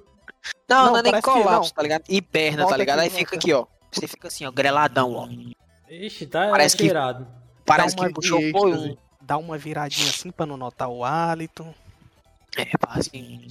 não, 0.70 0.86
Não, 0.86 0.91
não, 0.94 0.99
é 0.99 1.03
nem 1.03 1.22
colapso, 1.22 1.74
tá 1.74 1.82
ligado? 1.82 2.03
E 2.10 2.22
perna, 2.22 2.64
Volta 2.64 2.74
tá 2.74 2.78
ligado? 2.78 2.99
aqui, 2.99 3.07
Aí 3.10 3.16
fica 3.16 3.36
aqui, 3.36 3.53
ó. 3.53 3.66
Você 3.91 4.07
fica 4.07 4.28
assim, 4.28 4.45
ó, 4.45 4.52
greladão, 4.52 5.14
ó. 5.14 5.28
Ixi, 5.90 6.28
tá 6.28 6.49
Parece 6.49 6.76
que-. 6.76 6.91
Parece 7.66 7.95
uma 7.95 8.07
que 8.07 8.14
puxou 8.14 8.40
um. 8.40 8.41
êxtase. 8.41 8.98
Dá 9.22 9.38
uma 9.38 9.57
viradinha 9.57 10.10
assim 10.10 10.30
pra 10.32 10.45
não 10.45 10.57
notar 10.57 10.88
o 10.90 11.03
hálito. 11.03 11.66
É, 12.57 12.68
assim. 12.90 13.48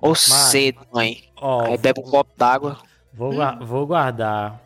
Ou 0.00 0.14
cedo, 0.14 0.84
mãe. 0.92 1.30
Ó, 1.36 1.62
Aí 1.62 1.78
bebe 1.78 2.00
um 2.00 2.04
copo 2.10 2.30
d'água. 2.36 2.78
vou, 3.12 3.32
gua- 3.32 3.54
vou 3.60 3.86
guardar. 3.86 4.60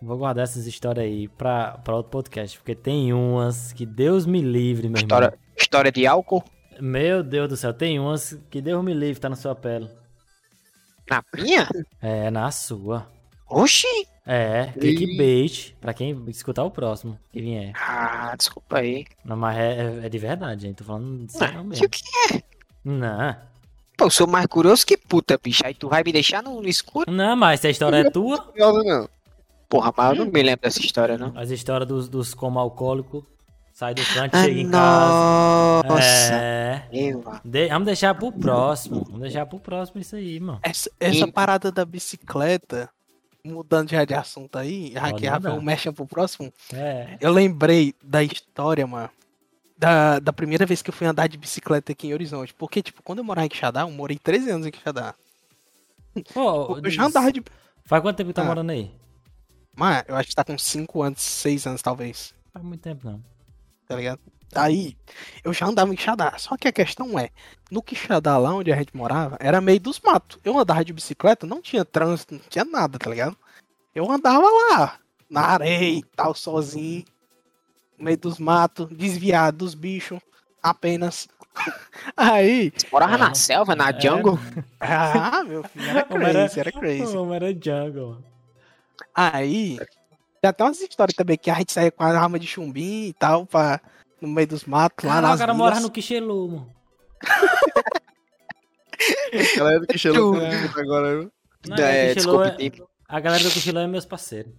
Vou 0.00 0.18
guardar 0.18 0.44
essas 0.44 0.66
histórias 0.66 1.04
aí 1.04 1.26
pra, 1.28 1.78
pra 1.78 1.96
outro 1.96 2.10
podcast. 2.10 2.58
Porque 2.58 2.74
tem 2.74 3.12
umas 3.12 3.72
que 3.72 3.86
Deus 3.86 4.26
me 4.26 4.40
livre, 4.40 4.88
meu 4.88 4.98
irmão. 4.98 5.02
História, 5.02 5.38
história 5.56 5.92
de 5.92 6.06
álcool. 6.06 6.44
Meu 6.80 7.22
Deus 7.22 7.48
do 7.48 7.56
céu, 7.56 7.72
tem 7.72 7.98
umas 7.98 8.38
que 8.50 8.60
Deus 8.60 8.84
me 8.84 8.92
livre, 8.92 9.18
tá 9.20 9.28
na 9.30 9.36
sua 9.36 9.54
pele. 9.54 9.88
Na 11.10 11.22
minha? 11.34 11.68
É, 12.02 12.30
na 12.30 12.50
sua. 12.50 13.06
Oxi! 13.48 13.86
É, 14.26 14.72
clickbait, 14.78 15.74
pra 15.80 15.94
quem 15.94 16.24
escutar 16.28 16.64
o 16.64 16.70
próximo 16.70 17.16
que 17.32 17.40
vier. 17.40 17.72
Ah, 17.76 18.34
desculpa 18.36 18.78
aí. 18.78 19.06
Não, 19.24 19.36
mas 19.36 19.56
é, 19.56 20.00
é- 20.02 20.06
é 20.06 20.08
de 20.08 20.18
verdade, 20.18 20.62
gente. 20.62 20.78
Tô 20.78 20.84
falando 20.84 21.24
de 21.24 21.32
sério 21.32 21.60
Ah, 21.60 21.64
mesmo. 21.64 21.86
o 21.86 21.88
que 21.88 22.02
é? 22.34 22.42
Não. 22.84 23.36
Pô, 23.96 24.06
eu 24.06 24.10
sou 24.10 24.26
mais 24.26 24.46
curioso 24.46 24.84
que 24.84 24.96
puta, 24.96 25.38
bicho. 25.42 25.64
Aí 25.64 25.74
tu 25.74 25.88
vai 25.88 26.02
me 26.04 26.12
deixar 26.12 26.42
no, 26.42 26.60
no 26.60 26.68
escuro? 26.68 27.10
Não, 27.10 27.36
mas 27.36 27.60
se 27.60 27.68
a 27.68 27.70
história 27.70 27.98
é 27.98 28.10
tua, 28.10 28.38
Curiosa, 28.42 28.82
não. 28.82 29.08
Porra, 29.68 29.92
mas 29.96 30.16
eu 30.18 30.24
não 30.24 30.32
me 30.32 30.42
lembro 30.42 30.62
dessa 30.62 30.80
história, 30.80 31.18
não. 31.18 31.32
as 31.36 31.50
histórias 31.50 31.88
dos, 31.88 32.08
dos 32.08 32.34
como 32.34 32.58
alcoólico, 32.58 33.26
sai 33.72 33.94
do 33.94 34.02
canto, 34.14 34.34
Ah, 34.36 34.44
chega 34.44 34.60
em 34.60 34.70
casa. 34.70 35.88
nossa. 35.88 36.34
É. 36.34 36.88
Eu, 36.92 37.24
De- 37.44 37.68
vamos 37.68 37.86
deixar 37.86 38.14
pro 38.14 38.30
próximo. 38.32 39.02
Vamos 39.04 39.20
deixar 39.20 39.44
pro 39.46 39.58
próximo 39.58 40.00
isso 40.00 40.14
aí, 40.16 40.38
mano. 40.38 40.60
Essa, 40.62 40.90
essa 41.00 41.26
parada 41.26 41.72
da 41.72 41.84
bicicleta, 41.84 42.88
mudando 43.44 43.90
já 43.90 44.04
de 44.04 44.14
assunto 44.14 44.56
aí, 44.56 44.92
já 44.92 45.12
que 45.12 45.28
vamos 45.40 45.62
mexer 45.64 45.90
pro 45.92 46.06
próximo. 46.06 46.52
É. 46.72 47.16
Eu 47.20 47.32
lembrei 47.32 47.94
da 48.02 48.22
história, 48.22 48.86
mano. 48.86 49.10
Da, 49.78 50.18
da 50.20 50.32
primeira 50.32 50.64
vez 50.64 50.80
que 50.80 50.88
eu 50.88 50.94
fui 50.94 51.06
andar 51.06 51.26
de 51.28 51.36
bicicleta 51.36 51.92
aqui 51.92 52.06
em 52.08 52.14
Horizonte. 52.14 52.54
Porque, 52.54 52.80
tipo, 52.82 53.02
quando 53.02 53.18
eu 53.18 53.24
morava 53.24 53.44
em 53.46 53.48
Quixadá, 53.50 53.82
eu 53.82 53.90
morei 53.90 54.16
13 54.18 54.50
anos 54.50 54.66
em 54.66 54.70
Quixadá. 54.70 55.14
Pô, 56.32 56.78
Eu 56.82 56.90
já 56.90 57.04
andava 57.04 57.30
de. 57.30 57.42
Faz 57.84 58.00
quanto 58.02 58.16
tempo 58.16 58.28
que 58.28 58.34
tá 58.34 58.42
Ah. 58.42 58.46
morando 58.46 58.70
aí? 58.70 58.90
Mas 59.76 60.04
eu 60.08 60.16
acho 60.16 60.30
que 60.30 60.34
tá 60.34 60.42
com 60.42 60.56
5 60.58 61.02
anos, 61.02 61.20
6 61.22 61.66
anos 61.66 61.82
talvez. 61.82 62.34
Faz 62.52 62.64
muito 62.64 62.80
tempo, 62.80 63.06
não. 63.08 63.22
Tá 63.86 63.94
ligado? 63.94 64.18
Aí, 64.54 64.96
eu 65.44 65.52
já 65.52 65.66
andava 65.66 65.92
em 65.92 65.96
Quixadá. 65.96 66.32
Só 66.38 66.56
que 66.56 66.66
a 66.66 66.72
questão 66.72 67.18
é, 67.18 67.28
no 67.70 67.82
Quixadá, 67.82 68.38
lá 68.38 68.54
onde 68.54 68.72
a 68.72 68.76
gente 68.76 68.96
morava, 68.96 69.36
era 69.38 69.60
meio 69.60 69.78
dos 69.78 70.00
matos. 70.00 70.38
Eu 70.42 70.58
andava 70.58 70.84
de 70.84 70.92
bicicleta, 70.92 71.46
não 71.46 71.60
tinha 71.60 71.84
trânsito, 71.84 72.34
não 72.34 72.40
tinha 72.48 72.64
nada, 72.64 72.98
tá 72.98 73.10
ligado? 73.10 73.36
Eu 73.94 74.10
andava 74.10 74.46
lá, 74.70 74.98
na 75.28 75.42
areia 75.42 75.98
e 75.98 76.02
tal, 76.14 76.34
sozinho, 76.34 77.04
no 77.98 78.04
meio 78.04 78.16
dos 78.16 78.38
matos, 78.38 78.88
desviado 78.90 79.58
dos 79.58 79.74
bichos. 79.74 80.20
apenas. 80.62 81.28
Aí. 82.16 82.72
Morava 82.90 83.16
na 83.18 83.30
É. 83.30 83.34
selva, 83.34 83.76
na 83.76 83.90
É. 83.90 84.00
jungle. 84.00 84.38
Ah, 84.80 85.44
meu 85.44 85.62
filho, 85.64 85.88
era 85.88 86.04
Como 86.06 86.22
era- 86.22 86.32
crazy, 86.32 86.60
era 86.60 86.72
crazy. 86.72 87.12
Como 87.12 87.32
era 87.34 87.52
jungle. 87.52 88.18
Aí. 89.16 89.78
Tem 90.42 90.50
até 90.50 90.62
umas 90.62 90.78
histórias 90.80 91.16
também 91.16 91.38
que 91.38 91.50
a 91.50 91.54
gente 91.54 91.72
saía 91.72 91.90
com 91.90 92.04
a 92.04 92.08
arma 92.08 92.38
de 92.38 92.46
chumbinho 92.46 93.08
e 93.08 93.12
tal, 93.14 93.46
pra, 93.46 93.80
no 94.20 94.28
meio 94.28 94.46
dos 94.46 94.64
matos, 94.64 95.04
lá 95.06 95.14
Caraca, 95.14 95.28
nas 95.30 95.36
o 95.36 95.42
cara 95.42 95.54
morava 95.54 95.80
no 95.80 95.90
Quixelu, 95.90 96.48
mano. 96.48 96.76
Galera 99.56 99.80
do 99.80 99.86
que 99.86 99.98
chegou 99.98 100.32
Tu- 100.38 100.80
agora, 100.80 101.20
viu? 101.20 101.32
Não, 101.66 101.76
É, 101.76 102.14
Quixelu 102.14 102.16
desculpa, 102.32 102.46
é- 102.46 102.50
Pipe. 102.56 102.82
A 103.08 103.20
galera 103.20 103.42
do 103.42 103.50
Quixelu 103.50 103.78
é 103.78 103.86
meus 103.86 104.04
parceiros. 104.04 104.52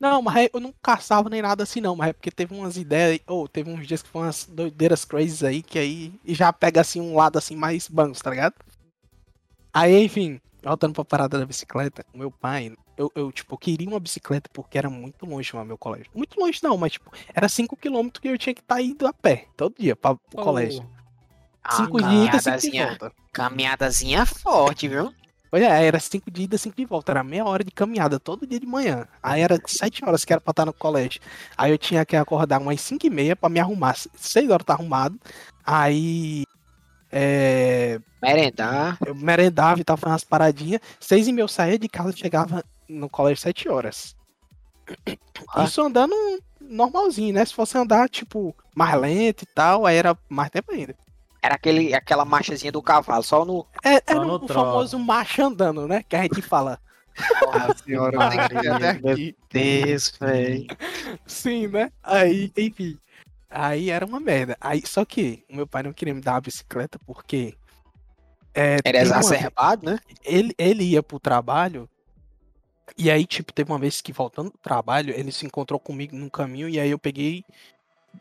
Não, 0.00 0.20
mas 0.20 0.48
eu 0.52 0.60
não 0.60 0.74
caçava 0.82 1.30
nem 1.30 1.40
nada 1.40 1.62
assim, 1.62 1.80
não. 1.80 1.96
Mas 1.96 2.10
é 2.10 2.12
porque 2.12 2.30
teve 2.30 2.54
umas 2.54 2.76
ideias, 2.76 3.20
ou 3.26 3.48
teve 3.48 3.70
uns 3.70 3.86
dias 3.86 4.02
que 4.02 4.08
foram 4.08 4.26
umas 4.26 4.44
doideiras 4.44 5.04
crazy 5.04 5.46
aí, 5.46 5.62
que 5.62 5.78
aí 5.78 6.12
já 6.26 6.52
pega 6.52 6.80
assim 6.80 7.00
um 7.00 7.16
lado 7.16 7.38
assim 7.38 7.56
mais 7.56 7.88
bancos, 7.88 8.20
tá 8.20 8.30
ligado? 8.30 8.54
Aí, 9.72 10.04
enfim, 10.04 10.40
voltando 10.62 10.94
pra 10.94 11.04
parada 11.04 11.38
da 11.38 11.46
bicicleta, 11.46 12.04
o 12.12 12.18
meu 12.18 12.30
pai, 12.30 12.74
eu, 12.96 13.10
eu 13.14 13.32
tipo, 13.32 13.56
queria 13.58 13.88
uma 13.88 14.00
bicicleta 14.00 14.48
porque 14.52 14.78
era 14.78 14.88
muito 14.88 15.26
longe 15.26 15.52
do 15.52 15.64
meu 15.64 15.78
colégio. 15.78 16.10
Muito 16.14 16.38
longe 16.38 16.60
não, 16.62 16.76
mas 16.76 16.92
tipo, 16.92 17.10
era 17.34 17.46
5km 17.46 18.20
que 18.20 18.28
eu 18.28 18.38
tinha 18.38 18.54
que 18.54 18.60
estar 18.60 18.80
indo 18.80 19.06
a 19.06 19.12
pé, 19.12 19.46
todo 19.56 19.74
dia, 19.78 19.96
pra, 19.96 20.14
pro 20.14 20.42
colégio. 20.42 20.88
Ah, 21.62 21.76
5 21.76 22.02
de 22.02 22.14
ida, 22.14 22.38
5 22.38 22.58
de 22.60 22.84
volta. 22.84 23.12
Caminhadazinha 23.32 24.26
forte, 24.26 24.86
viu? 24.86 25.12
Pois 25.50 25.62
é, 25.62 25.86
era 25.86 26.00
5 26.00 26.30
de 26.30 26.42
ida, 26.42 26.58
5 26.58 26.76
de 26.76 26.84
volta. 26.84 27.12
Era 27.12 27.24
meia 27.24 27.44
hora 27.44 27.64
de 27.64 27.70
caminhada 27.70 28.18
todo 28.18 28.46
dia 28.46 28.58
de 28.58 28.66
manhã. 28.66 29.06
Aí 29.22 29.40
era 29.40 29.56
7 29.64 30.04
horas 30.04 30.24
que 30.24 30.32
era 30.32 30.40
pra 30.40 30.50
estar 30.50 30.66
no 30.66 30.72
colégio. 30.72 31.20
Aí 31.56 31.70
eu 31.70 31.78
tinha 31.78 32.04
que 32.04 32.16
acordar 32.16 32.60
umas 32.60 32.80
5 32.80 33.06
e 33.06 33.10
meia 33.10 33.36
pra 33.36 33.48
me 33.48 33.60
arrumar. 33.60 33.96
6 34.16 34.50
horas 34.50 34.66
tá 34.66 34.74
arrumado. 34.74 35.18
Aí. 35.64 36.42
É, 37.10 38.00
Merendar. 38.20 38.98
eu 39.06 39.14
merendava 39.14 39.80
e 39.80 39.84
tal, 39.84 39.96
fazendo 39.96 40.14
umas 40.14 40.24
paradinhas. 40.24 40.80
6 40.98 41.28
e 41.28 41.32
meia 41.32 41.44
eu 41.44 41.48
saía 41.48 41.78
de 41.78 41.88
casa 41.88 42.10
e 42.10 42.18
chegava 42.18 42.64
no 42.88 43.08
colégio 43.08 43.42
7 43.42 43.68
horas. 43.68 44.16
Ah. 45.54 45.64
Isso 45.64 45.80
andando 45.80 46.14
normalzinho, 46.60 47.34
né? 47.34 47.44
Se 47.44 47.54
fosse 47.54 47.76
andar, 47.76 48.08
tipo, 48.08 48.54
mais 48.74 48.98
lento 49.00 49.42
e 49.42 49.46
tal, 49.46 49.86
aí 49.86 49.96
era 49.96 50.16
mais 50.28 50.50
tempo 50.50 50.72
ainda. 50.72 50.94
Era 51.42 51.56
aquele, 51.56 51.94
aquela 51.94 52.24
marchazinha 52.24 52.72
do 52.72 52.82
cavalo, 52.82 53.22
só 53.22 53.44
no. 53.44 53.66
É, 53.82 53.96
Só 53.96 54.02
era 54.06 54.24
no 54.24 54.36
o 54.36 54.48
famoso 54.48 54.98
marcha 54.98 55.44
andando, 55.44 55.86
né? 55.86 56.02
Que 56.08 56.16
a 56.16 56.22
gente 56.22 56.40
fala. 56.40 56.80
Nossa 57.42 57.84
senhora, 57.84 58.16
Maria, 58.16 58.90
aqui. 58.90 59.36
Deus, 59.50 60.14
velho. 60.18 60.66
Sim, 61.26 61.68
né? 61.68 61.92
Aí, 62.02 62.50
enfim. 62.56 62.98
Aí 63.50 63.90
era 63.90 64.04
uma 64.04 64.18
merda. 64.18 64.56
Aí, 64.60 64.82
só 64.86 65.04
que 65.04 65.44
o 65.48 65.54
meu 65.54 65.66
pai 65.66 65.82
não 65.82 65.92
queria 65.92 66.14
me 66.14 66.20
dar 66.20 66.32
uma 66.32 66.40
bicicleta 66.40 66.98
porque. 67.06 67.54
É, 68.54 68.78
Era 68.84 68.98
teve 69.00 69.10
uma 69.10 69.20
exacerbado, 69.20 69.86
né? 69.86 69.98
ele, 70.24 70.54
ele 70.56 70.84
ia 70.84 71.02
pro 71.02 71.20
trabalho. 71.20 71.88
E 72.96 73.10
aí, 73.10 73.26
tipo, 73.26 73.52
teve 73.52 73.70
uma 73.70 73.78
vez 73.78 74.00
que 74.00 74.12
voltando 74.12 74.50
do 74.50 74.58
trabalho, 74.58 75.12
ele 75.16 75.32
se 75.32 75.46
encontrou 75.46 75.80
comigo 75.80 76.14
no 76.16 76.30
caminho. 76.30 76.68
E 76.68 76.78
aí 76.78 76.90
eu 76.90 76.98
peguei. 76.98 77.44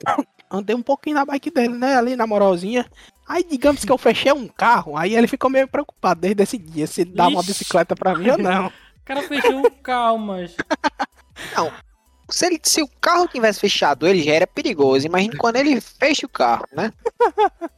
Andei 0.50 0.76
um 0.76 0.82
pouquinho 0.82 1.16
na 1.16 1.26
bike 1.26 1.50
dele, 1.50 1.76
né? 1.76 1.96
Ali 1.96 2.16
na 2.16 2.28
moralzinha. 2.28 2.86
Aí, 3.28 3.44
digamos 3.44 3.84
que 3.84 3.92
eu 3.92 3.98
fechei 3.98 4.32
um 4.32 4.48
carro. 4.48 4.98
Aí 4.98 5.16
ele 5.16 5.28
ficou 5.28 5.50
meio 5.50 5.68
preocupado 5.68 6.22
desde 6.22 6.44
esse 6.44 6.58
dia 6.58 6.86
se 6.86 7.02
ele 7.02 7.12
dá 7.12 7.28
uma 7.28 7.42
bicicleta 7.42 7.96
pra 7.96 8.16
mim 8.16 8.30
ou 8.30 8.38
não. 8.38 8.72
O 9.04 9.06
cara 9.06 9.22
fechou 9.24 9.60
o 9.60 9.70
carro, 9.70 10.18
mas. 10.18 10.56
Se, 12.30 12.46
ele, 12.46 12.60
se 12.64 12.82
o 12.82 12.88
carro 13.02 13.28
tivesse 13.28 13.60
fechado, 13.60 14.08
ele 14.08 14.24
já 14.24 14.32
era 14.32 14.48
perigoso. 14.48 15.06
Imagina 15.06 15.36
quando 15.38 15.58
ele 15.58 15.82
fecha 15.82 16.26
o 16.26 16.30
carro, 16.30 16.66
né? 16.72 16.92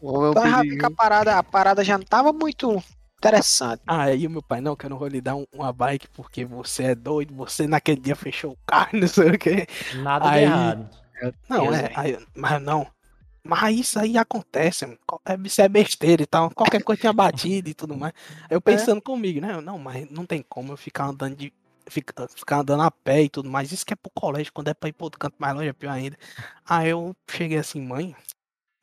É 0.03 0.07
um 0.07 0.29
Então 0.31 0.43
que 0.61 0.85
a 0.85 0.91
parada, 0.91 1.39
a 1.39 1.43
parada 1.43 1.83
já 1.83 1.97
não 1.97 2.05
tava 2.05 2.31
muito 2.31 2.81
interessante. 3.29 3.81
Aí 3.87 4.25
o 4.27 4.29
meu 4.29 4.41
pai, 4.41 4.61
não, 4.61 4.75
que 4.75 4.85
eu 4.85 4.89
não 4.89 4.97
vou 4.97 5.07
lhe 5.07 5.21
dar 5.21 5.35
um- 5.35 5.45
uma 5.53 5.71
bike 5.73 6.07
porque 6.09 6.45
você 6.45 6.83
é 6.83 6.95
doido, 6.95 7.33
você 7.35 7.67
naquele 7.67 7.99
dia 7.99 8.15
fechou 8.15 8.51
o 8.53 8.57
carro, 8.65 8.89
não 8.99 9.07
sei 9.07 9.29
o 9.31 9.37
quê. 9.39 9.67
Nada 9.95 10.29
Aí- 10.29 10.39
de 10.39 10.45
errado. 10.45 10.89
Não, 11.49 11.73
é, 11.73 11.91
aí- 11.95 12.17
mas 12.35 12.61
não. 12.61 12.85
Mas 13.43 13.79
isso 13.79 13.99
aí 13.99 14.17
acontece, 14.17 14.85
mano. 14.85 14.97
É- 15.25 15.37
isso 15.43 15.61
é 15.61 15.69
besteira 15.69 16.23
e 16.23 16.25
tal. 16.25 16.49
Qualquer 16.49 16.81
coisa 16.83 16.99
tinha 17.01 17.13
batido 17.13 17.69
e 17.69 17.73
tudo 17.75 17.95
mais. 17.95 18.11
Eu 18.49 18.59
pensando 18.97 19.01
comigo, 19.01 19.39
né? 19.39 19.53
eu, 19.53 19.61
Não, 19.61 19.77
mas 19.77 20.09
não 20.09 20.25
tem 20.25 20.43
como 20.47 20.73
eu 20.73 20.77
ficar 20.77 21.05
andando 21.05 21.35
de. 21.35 21.53
Ficar, 21.87 22.27
ficar 22.29 22.57
andando 22.61 22.81
a 22.81 22.89
pé 22.89 23.21
e 23.21 23.29
tudo 23.29 23.47
mais. 23.47 23.71
Isso 23.71 23.85
que 23.85 23.93
é 23.93 23.95
pro 23.95 24.09
colégio, 24.15 24.51
quando 24.51 24.69
é 24.69 24.73
pra 24.73 24.89
ir 24.89 24.93
pro 24.93 25.03
outro 25.05 25.19
canto 25.19 25.35
mais 25.37 25.53
longe, 25.55 25.67
é 25.69 25.73
pior 25.73 25.91
ainda. 25.91 26.17
Aí 26.67 26.89
eu 26.89 27.15
cheguei 27.29 27.59
assim, 27.59 27.79
mãe, 27.79 28.15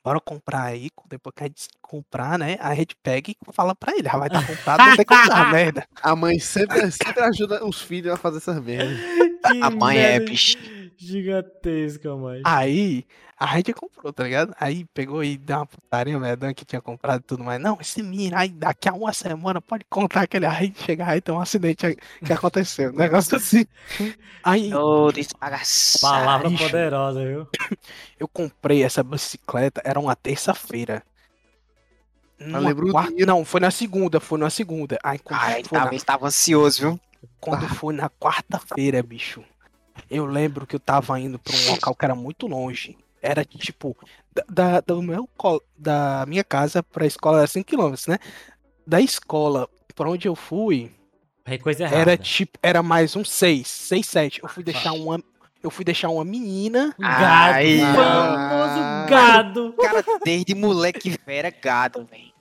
bora 0.04 0.20
comprar 0.20 0.64
aí. 0.64 0.88
Depois 1.08 1.34
que 1.34 1.44
a 1.44 1.46
gente 1.46 1.68
comprar, 1.80 2.38
né? 2.38 2.56
A 2.60 2.74
gente 2.74 2.96
pega 3.02 3.30
e 3.30 3.36
fala 3.52 3.74
pra 3.74 3.92
ele. 3.92 4.04
Já 4.04 4.16
vai 4.16 4.28
estar 4.28 4.46
comprado, 4.46 4.86
não 4.86 4.96
tem 4.96 5.04
como 5.04 5.28
dar 5.28 5.52
merda. 5.52 5.86
A 6.02 6.16
mãe 6.16 6.38
sempre, 6.38 6.90
sempre 6.90 7.22
ajuda 7.22 7.64
os 7.64 7.80
filhos 7.80 8.12
a 8.12 8.16
fazer 8.16 8.38
essas 8.38 8.60
merdas. 8.62 8.98
A 9.60 9.70
mãe 9.70 9.98
é 9.98 10.20
bicho. 10.20 10.56
Gigantesca, 11.02 12.16
mas. 12.16 12.42
Aí 12.44 13.04
a 13.38 13.56
gente 13.56 13.72
comprou, 13.72 14.12
tá 14.12 14.22
ligado? 14.22 14.54
Aí 14.58 14.84
pegou 14.94 15.24
e 15.24 15.36
deu 15.36 15.56
uma 15.56 15.66
putaria 15.66 16.18
medonha 16.18 16.54
que 16.54 16.64
tinha 16.64 16.80
comprado 16.80 17.20
e 17.20 17.24
tudo 17.24 17.42
mais. 17.42 17.60
Não, 17.60 17.76
esse 17.80 18.02
menino 18.02 18.36
aí 18.36 18.48
daqui 18.48 18.88
a 18.88 18.92
uma 18.92 19.12
semana 19.12 19.60
pode 19.60 19.84
contar 19.90 20.26
que 20.26 20.36
ele 20.36 20.46
aí 20.46 20.72
chegar 20.76 21.08
aí 21.08 21.20
tem 21.20 21.34
um 21.34 21.40
acidente 21.40 21.96
que 22.24 22.32
aconteceu. 22.32 22.90
Um 22.90 22.96
negócio 22.96 23.36
assim. 23.36 23.66
Aí 24.44 24.72
Ô. 24.72 25.10
Palavra 26.00 26.48
bicho. 26.48 26.64
poderosa, 26.64 27.24
viu? 27.24 27.48
eu 28.18 28.28
comprei 28.28 28.84
essa 28.84 29.02
bicicleta, 29.02 29.82
era 29.84 29.98
uma 29.98 30.14
terça-feira. 30.14 31.02
Numa 32.38 32.58
lembro 32.60 32.88
o 32.88 32.92
quarta-. 32.92 33.26
Não, 33.26 33.44
foi 33.44 33.60
na 33.60 33.70
segunda, 33.70 34.20
foi 34.20 34.38
na 34.38 34.50
segunda. 34.50 34.98
Aí 35.02 35.18
quando, 35.18 35.42
ele 35.50 35.64
foi, 35.64 35.78
na, 35.78 35.84
tava, 35.84 36.00
tava 36.00 36.26
ansioso, 36.26 36.80
viu? 36.80 37.00
quando 37.40 37.68
foi 37.68 37.94
na 37.94 38.08
quarta-feira, 38.08 39.02
bicho, 39.02 39.44
eu 40.10 40.26
lembro 40.26 40.66
que 40.66 40.76
eu 40.76 40.80
tava 40.80 41.18
indo 41.20 41.38
pra 41.38 41.54
um 41.56 41.70
local 41.72 41.94
que 41.94 42.04
era 42.04 42.14
muito 42.14 42.46
longe. 42.46 42.96
Era 43.20 43.44
tipo, 43.44 43.96
da, 44.34 44.44
da- 44.48 44.80
do 44.80 45.00
meu, 45.00 45.28
da 45.78 46.24
minha 46.26 46.42
casa 46.42 46.82
pra 46.82 47.06
escola 47.06 47.38
era 47.38 47.46
5km, 47.48 48.08
né? 48.08 48.18
Da 48.86 49.00
escola 49.00 49.68
pra 49.94 50.10
onde 50.10 50.26
eu 50.26 50.34
fui, 50.34 50.90
É 51.44 51.56
coisa 51.56 51.84
errada. 51.84 52.00
era 52.00 52.16
tipo, 52.16 52.58
era 52.62 52.82
mais 52.82 53.14
um 53.14 53.24
6, 53.24 53.68
6, 53.68 54.06
7. 54.06 54.42
Eu 54.42 54.48
fui 54.48 54.64
deixar 54.64 54.92
uma. 54.92 55.22
Eu 55.62 55.70
fui 55.70 55.84
deixar 55.84 56.08
uma 56.08 56.24
menina. 56.24 56.92
Gado. 56.98 57.54
Ai, 57.54 57.78
famoso 57.78 59.08
gado. 59.08 59.72
Cara, 59.74 60.04
desde 60.24 60.54
moleque 60.56 61.10
velho 61.10 61.20
era 61.38 61.50
gado, 61.50 62.04
velho. 62.10 62.32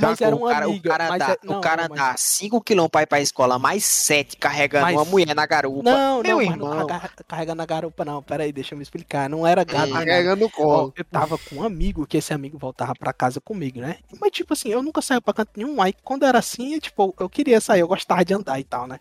Mas 0.00 0.20
era 0.20 0.34
o 0.34 0.38
uma 0.38 0.50
cara, 0.50 0.64
amiga. 0.66 0.88
O 0.88 0.92
cara 0.92 1.08
mas 1.08 1.22
andar, 1.22 1.32
é- 1.32 1.38
não, 1.42 1.58
o 1.58 1.60
cara 1.60 1.82
não, 1.82 1.88
mas- 1.90 1.98
andar 2.00 2.18
5km 2.18 2.88
pra 2.88 3.02
ir 3.02 3.06
pra 3.06 3.20
escola, 3.20 3.58
mais 3.58 3.84
7 3.84 4.36
carregando 4.36 4.84
Mas- 4.86 4.96
uma 4.96 5.04
mulher 5.04 5.34
na 5.34 5.46
garupa. 5.46 5.82
Não, 5.82 6.22
Meu 6.22 6.36
não, 6.38 6.44
não 6.44 6.52
irmão. 6.52 6.86
carrega, 6.86 7.14
carrega 7.26 7.54
na 7.54 7.66
garupa, 7.66 8.04
não. 8.04 8.22
Pera 8.22 8.44
aí, 8.44 8.52
deixa 8.52 8.74
eu 8.74 8.76
me 8.76 8.82
explicar. 8.82 9.28
Não 9.28 9.46
era. 9.46 9.62
Hum. 9.62 9.72
nada. 9.88 9.92
Carregando 10.04 10.44
Ó, 10.46 10.48
colo. 10.50 10.92
eu 10.96 11.04
tava 11.04 11.36
com 11.38 11.56
um 11.56 11.62
amigo, 11.64 12.06
que 12.06 12.16
esse 12.18 12.32
amigo 12.32 12.58
voltava 12.58 12.94
pra 12.94 13.12
casa 13.12 13.40
comigo, 13.40 13.80
né? 13.80 13.98
Mas, 14.20 14.30
tipo 14.30 14.52
assim, 14.52 14.68
eu 14.70 14.82
nunca 14.82 15.00
saía 15.02 15.20
pra 15.20 15.34
canto 15.34 15.50
nenhum. 15.56 15.80
Aí, 15.82 15.94
quando 16.04 16.24
era 16.24 16.38
assim, 16.38 16.74
eu, 16.74 16.80
tipo, 16.80 17.14
eu 17.18 17.28
queria 17.28 17.60
sair, 17.60 17.80
eu 17.80 17.88
gostava 17.88 18.24
de 18.24 18.34
andar 18.34 18.58
e 18.58 18.64
tal, 18.64 18.86
né? 18.86 18.98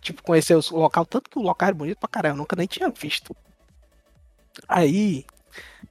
Tipo, 0.00 0.22
conhecer 0.22 0.54
o 0.54 0.62
local, 0.78 1.04
tanto 1.04 1.28
que 1.28 1.38
o 1.38 1.42
local 1.42 1.66
era 1.66 1.74
bonito 1.76 1.98
pra 1.98 2.08
caralho, 2.08 2.34
eu 2.34 2.36
nunca 2.36 2.54
nem 2.54 2.66
tinha 2.66 2.88
visto. 2.90 3.34
Aí, 4.68 5.24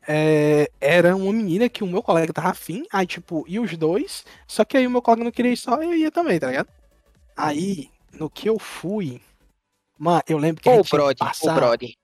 é, 0.07 0.69
era 0.79 1.15
uma 1.15 1.31
menina 1.31 1.69
que 1.69 1.83
o 1.83 1.87
meu 1.87 2.01
colega 2.01 2.31
tava 2.33 2.49
afim, 2.49 2.85
aí, 2.91 3.05
tipo, 3.05 3.45
e 3.47 3.59
os 3.59 3.75
dois, 3.77 4.25
só 4.47 4.63
que 4.63 4.77
aí 4.77 4.87
o 4.87 4.91
meu 4.91 5.01
colega 5.01 5.23
não 5.23 5.31
queria 5.31 5.51
ir 5.51 5.57
só, 5.57 5.81
eu 5.81 5.93
ia 5.93 6.11
também, 6.11 6.39
tá 6.39 6.47
ligado? 6.47 6.69
Aí, 7.35 7.89
no 8.13 8.29
que 8.29 8.49
eu 8.49 8.57
fui, 8.59 9.21
mano, 9.97 10.21
eu 10.27 10.37
lembro 10.37 10.61
que 10.61 10.69
a 10.69 10.75
gente 10.75 10.87
tinha 10.87 10.99
que 10.99 11.03
Brody, 11.05 11.19
passar... 11.19 11.55
Brody. 11.55 11.97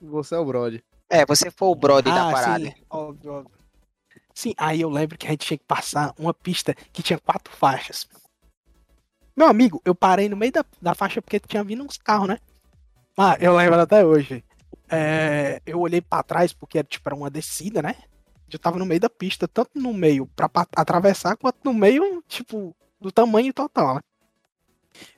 Você 0.00 0.34
é 0.34 0.38
o 0.38 0.44
Brody. 0.44 0.84
É, 1.10 1.24
você 1.24 1.50
foi 1.50 1.68
o 1.68 1.74
Brody 1.74 2.10
da 2.10 2.28
Ah, 2.28 2.32
parada. 2.32 2.64
sim, 2.64 2.74
óbvio, 2.90 3.32
óbvio. 3.32 3.58
Sim, 4.34 4.54
aí 4.56 4.80
eu 4.80 4.90
lembro 4.90 5.18
que 5.18 5.26
a 5.26 5.30
gente 5.30 5.46
tinha 5.46 5.58
que 5.58 5.64
passar 5.64 6.14
uma 6.18 6.32
pista 6.32 6.74
que 6.92 7.02
tinha 7.02 7.18
quatro 7.18 7.52
faixas. 7.52 8.08
Meu 9.36 9.48
amigo, 9.48 9.80
eu 9.84 9.94
parei 9.94 10.28
no 10.28 10.36
meio 10.36 10.52
da, 10.52 10.64
da 10.80 10.94
faixa 10.94 11.22
porque 11.22 11.40
tinha 11.40 11.64
vindo 11.64 11.82
uns 11.82 11.96
carros, 11.96 12.28
né? 12.28 12.38
Ah, 13.16 13.36
eu 13.40 13.56
lembro 13.56 13.80
até 13.80 14.04
hoje. 14.04 14.44
É, 14.90 15.60
eu 15.66 15.80
olhei 15.80 16.00
pra 16.00 16.22
trás 16.22 16.52
porque 16.52 16.78
era 16.78 16.86
tipo 16.86 17.08
era 17.08 17.14
uma 17.16 17.30
descida, 17.30 17.82
né? 17.82 17.94
Eu 18.50 18.58
tava 18.58 18.78
no 18.78 18.86
meio 18.86 19.00
da 19.00 19.10
pista, 19.10 19.46
tanto 19.46 19.70
no 19.74 19.92
meio 19.92 20.26
pra 20.34 20.48
pa- 20.48 20.66
atravessar, 20.74 21.36
quanto 21.36 21.58
no 21.62 21.74
meio, 21.74 22.22
tipo, 22.26 22.74
do 23.00 23.12
tamanho 23.12 23.52
total, 23.52 23.96
né? 23.96 24.00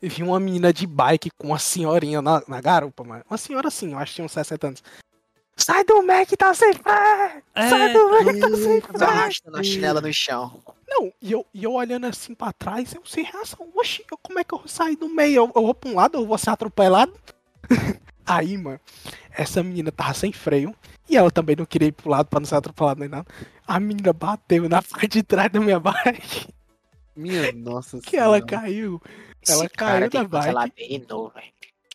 E 0.02 0.09
vi 0.09 0.22
uma 0.24 0.40
menina 0.40 0.72
de 0.72 0.86
bike 0.86 1.30
com 1.38 1.48
uma 1.48 1.59
senhorinha 1.59 2.20
na, 2.20 2.42
na 2.48 2.60
garupa, 2.60 3.05
mano. 3.05 3.24
Uma 3.30 3.38
senhora 3.38 3.68
assim, 3.68 3.92
eu 3.92 3.98
acho 3.98 4.10
que 4.12 4.16
tinha 4.16 4.24
uns 4.24 4.32
60 4.32 4.66
anos. 4.66 4.82
Sai 5.56 5.84
do 5.84 6.02
Mac, 6.02 6.28
tá 6.36 6.52
sem 6.55 6.72
fé! 6.72 7.42
Sai 7.55 7.90
É, 7.90 7.92
do 7.92 8.09
Mac, 8.09 8.24
tá 8.40 8.56
sem 8.56 8.80
fé! 8.80 9.05
arrastando 9.05 9.56
a 9.59 9.62
chinela 9.62 10.01
no 10.01 10.12
chão. 10.12 10.60
Não, 10.88 11.12
e 11.22 11.30
eu, 11.32 11.47
e 11.55 11.62
eu 11.64 11.72
olhando 11.74 12.06
assim 12.06 12.34
pra 12.34 12.52
trás, 12.52 12.92
eu 12.94 13.02
sem 13.06 13.22
reação. 13.24 13.68
Oxi, 13.76 14.05
eu- 14.10 14.18
como 14.18 14.38
é 14.38 14.44
que 14.44 14.52
eu 14.52 14.59
vou 14.59 14.68
sair 14.68 14.97
do 14.97 15.09
meio? 15.09 15.36
Eu, 15.36 15.52
eu 15.55 15.62
vou 15.62 15.74
pra 15.74 15.88
um 15.90 15.94
lado, 15.94 16.18
eu 16.18 16.26
vou 16.26 16.36
ser 16.36 16.51
atropelado? 16.51 17.12
Aí, 18.36 18.57
mano, 18.57 18.81
essa 19.32 19.62
menina 19.62 19.90
tava 19.90 20.15
sem 20.15 20.32
freio 20.32 20.74
e 21.09 21.16
ela 21.16 21.31
também 21.31 21.57
não 21.57 21.65
queria 21.66 21.89
ir 21.89 21.93
pro 21.93 22.11
lado 22.11 22.27
pra 22.27 22.40
não 22.40 22.47
ser 22.47 22.55
atropelada 22.57 23.01
nem 23.01 23.09
nada. 23.09 23.27
A 23.66 23.81
menina 23.81 24.12
bateu 24.12 24.69
na 24.69 24.81
parte 24.82 25.09
de 25.09 25.23
trás 25.23 25.51
da 25.51 25.61
minha 25.61 25.81
bike 25.81 26.48
Minha 27.16 27.52
nossa 27.52 27.98
que 28.01 28.16
ela 28.16 28.36
Senhora. 28.36 28.47
caiu. 28.47 29.02
Esse 29.43 29.52
Ela 29.52 29.69
cara 29.70 30.09
caiu 30.09 30.28
da 30.28 30.52
bike. 30.55 31.07
novo. 31.09 31.32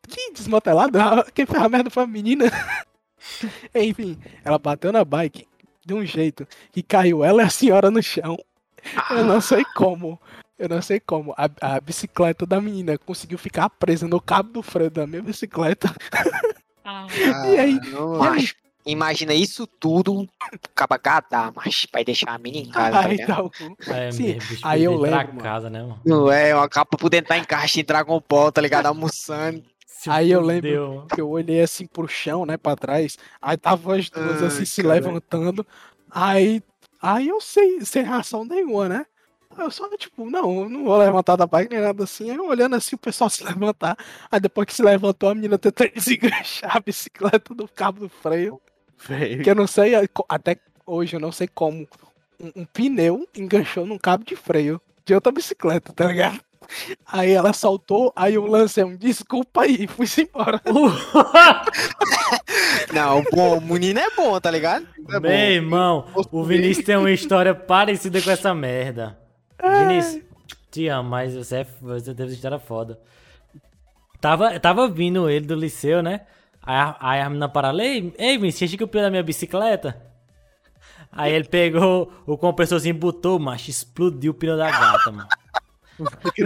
Que 0.08 0.32
desmantelado? 0.34 1.00
Ah, 1.00 1.26
Quem 1.34 1.46
fez 1.46 1.62
a 1.62 1.70
merda 1.70 1.90
foi 1.90 2.04
a 2.04 2.08
menina. 2.08 2.46
Enfim, 3.74 4.18
ela 4.44 4.60
bateu 4.60 4.92
na 4.92 5.04
bike 5.04 5.48
de 5.86 5.94
um 5.94 6.06
jeito 6.06 6.48
que 6.72 6.82
caiu 6.84 7.24
ela 7.24 7.42
e 7.44 7.46
a 7.46 7.50
senhora 7.50 7.90
no 7.92 8.02
chão. 8.04 8.38
Eu 9.10 9.26
não 9.26 9.42
sei 9.42 9.64
como. 9.76 10.20
Eu 10.58 10.70
não 10.70 10.82
sei 10.82 11.00
como. 11.00 11.34
A, 11.38 11.50
a 11.76 11.80
bicicleta 11.82 12.46
da 12.46 12.62
menina 12.62 12.98
conseguiu 12.98 13.38
ficar 13.38 13.70
presa 13.70 14.08
no 14.08 14.22
cabo 14.22 14.52
do 14.54 14.62
freio 14.64 14.90
da 14.90 15.06
minha 15.06 15.22
bicicleta. 15.22 15.94
E 16.86 17.58
aí? 17.58 17.82
Macho, 18.20 18.54
imagina 18.86 19.34
isso 19.34 19.66
tudo, 19.66 20.30
acaba 20.72 20.98
gadar, 20.98 21.52
mas 21.56 21.88
vai 21.92 22.06
deixar 22.06 22.30
a 22.30 22.38
menina 22.38 22.68
em 22.68 22.72
casa, 22.72 23.00
Aí 23.00 23.18
ligado? 23.18 23.28
tá 23.28 23.44
o- 23.66 23.76
É, 23.92 24.12
Sim, 24.12 24.24
mesmo, 24.28 24.50
bicho, 24.50 24.62
aí 24.68 24.84
eu 24.84 24.96
lembro, 24.96 25.28
mano. 25.30 25.42
casa, 25.42 25.68
né, 25.68 25.82
mano? 25.82 26.00
Não 26.06 26.32
é, 26.32 26.54
uma 26.56 26.70
capa 26.70 26.96
por 26.96 27.10
dentro 27.10 27.30
tá 27.30 27.38
em 27.40 27.44
caixa 27.44 27.80
em 27.80 27.84
Dragon 27.84 28.22
Ball, 28.30 28.52
tá 28.52 28.62
ligado? 28.62 28.86
Almoçando. 28.86 29.64
Se 29.88 30.12
Aí 30.12 30.30
eu 30.30 30.40
lembro 30.42 30.70
mano. 30.98 31.08
que 31.08 31.20
eu 31.20 31.28
olhei 31.28 31.62
assim 31.64 31.88
pro 31.88 32.08
chão, 32.08 32.46
né, 32.46 32.56
pra 32.56 32.76
trás. 32.76 33.18
Aí 33.42 33.58
tava 33.58 33.96
as 33.98 34.08
duas 34.12 34.42
Ai, 34.44 34.48
assim 34.48 34.66
se 34.66 34.84
cara. 34.84 34.94
levantando. 34.94 35.66
Aí, 36.12 36.62
aí 37.02 37.28
eu 37.30 37.42
sem, 37.42 37.84
sem 37.84 38.04
reação 38.04 38.46
nenhuma, 38.46 38.88
né? 38.88 39.06
Eu 39.58 39.72
só, 39.72 39.88
tipo, 39.98 40.30
não, 40.30 40.64
eu 40.64 40.70
não 40.70 40.84
vou 40.84 40.98
levantar 40.98 41.36
da 41.36 41.48
bike 41.48 41.74
nem 41.74 41.82
nada 41.82 42.04
assim. 42.04 42.30
Aí 42.30 42.38
eu 42.38 42.48
olhando 42.48 42.76
assim 42.76 42.96
o 42.96 43.00
pessoal 43.00 43.30
se 43.32 43.44
levantar. 43.44 43.98
Aí 44.32 44.40
depois 44.40 44.68
que 44.68 44.74
se 44.74 44.84
levantou, 44.84 45.30
a 45.30 45.36
menina 45.36 45.58
tentou 45.58 45.88
desenganchar 45.94 46.78
a 46.78 46.80
bicicleta 46.80 47.54
do 47.54 47.68
cabo 47.68 48.02
do 48.02 48.10
freio. 48.10 48.62
Velho. 49.08 49.44
Que 49.44 49.50
eu 49.50 49.56
não 49.56 49.68
sei, 49.68 49.94
até 50.30 50.58
hoje 50.86 51.16
eu 51.16 51.20
não 51.20 51.32
sei 51.32 51.48
como. 51.48 51.88
Um, 52.40 52.62
um 52.62 52.66
pneu 52.66 53.28
enganchou 53.36 53.86
num 53.86 53.98
cabo 53.98 54.26
de 54.26 54.36
freio 54.36 54.82
de 55.06 55.14
outra 55.14 55.32
bicicleta, 55.32 55.94
tá 55.94 56.08
ligado? 56.08 56.40
Aí 57.06 57.32
ela 57.32 57.54
soltou, 57.54 58.12
aí 58.16 58.34
eu 58.34 58.46
lancei 58.46 58.84
um 58.84 58.96
desculpa 58.96 59.62
aí 59.62 59.84
e 59.84 59.88
fui 59.88 60.08
embora. 60.18 60.60
Não, 62.92 63.24
bom, 63.32 63.58
o 63.58 63.62
menino 63.62 64.00
é 64.00 64.10
bom, 64.16 64.40
tá 64.40 64.50
ligado? 64.50 64.88
É 65.10 65.20
bom. 65.20 65.28
Meu 65.28 65.32
irmão, 65.32 66.08
o 66.32 66.44
Vinícius 66.44 66.86
tem 66.86 66.96
uma 66.98 67.12
história 67.12 67.54
parecida 67.54 68.20
com 68.22 68.32
essa 68.32 68.54
merda. 68.54 69.25
Vinícius, 69.62 70.24
te 70.72 70.88
amo, 70.88 71.10
mas 71.10 71.36
você, 71.36 71.58
é, 71.58 71.68
você 71.82 72.14
teve 72.14 72.34
história 72.34 72.60
foda. 72.60 73.00
Tava, 74.20 74.60
tava 74.60 74.88
vindo 74.88 75.30
ele 75.30 75.46
do 75.46 75.56
liceu, 75.56 76.02
né? 76.02 76.22
Aí, 76.62 76.76
a- 76.76 76.98
aí 77.00 77.22
a 77.22 77.30
menina 77.30 77.48
parou, 77.50 77.80
ei, 77.80 78.14
ei 78.18 78.38
Vinícius, 78.38 78.60
você 78.60 78.66
achou 78.76 78.78
que 78.90 78.98
eu 78.98 79.02
da 79.04 79.10
minha 79.10 79.24
bicicleta? 79.24 80.02
Aí 81.12 81.32
ele 81.34 81.46
pegou 81.46 82.12
o 82.26 82.38
compressorzinho 82.38 82.96
botou, 82.96 83.40
macho, 83.40 83.70
explodiu 83.70 84.32
o 84.32 84.36
pneu 84.36 84.58
da 84.58 84.70
gata, 84.70 85.12
mano. 85.12 85.28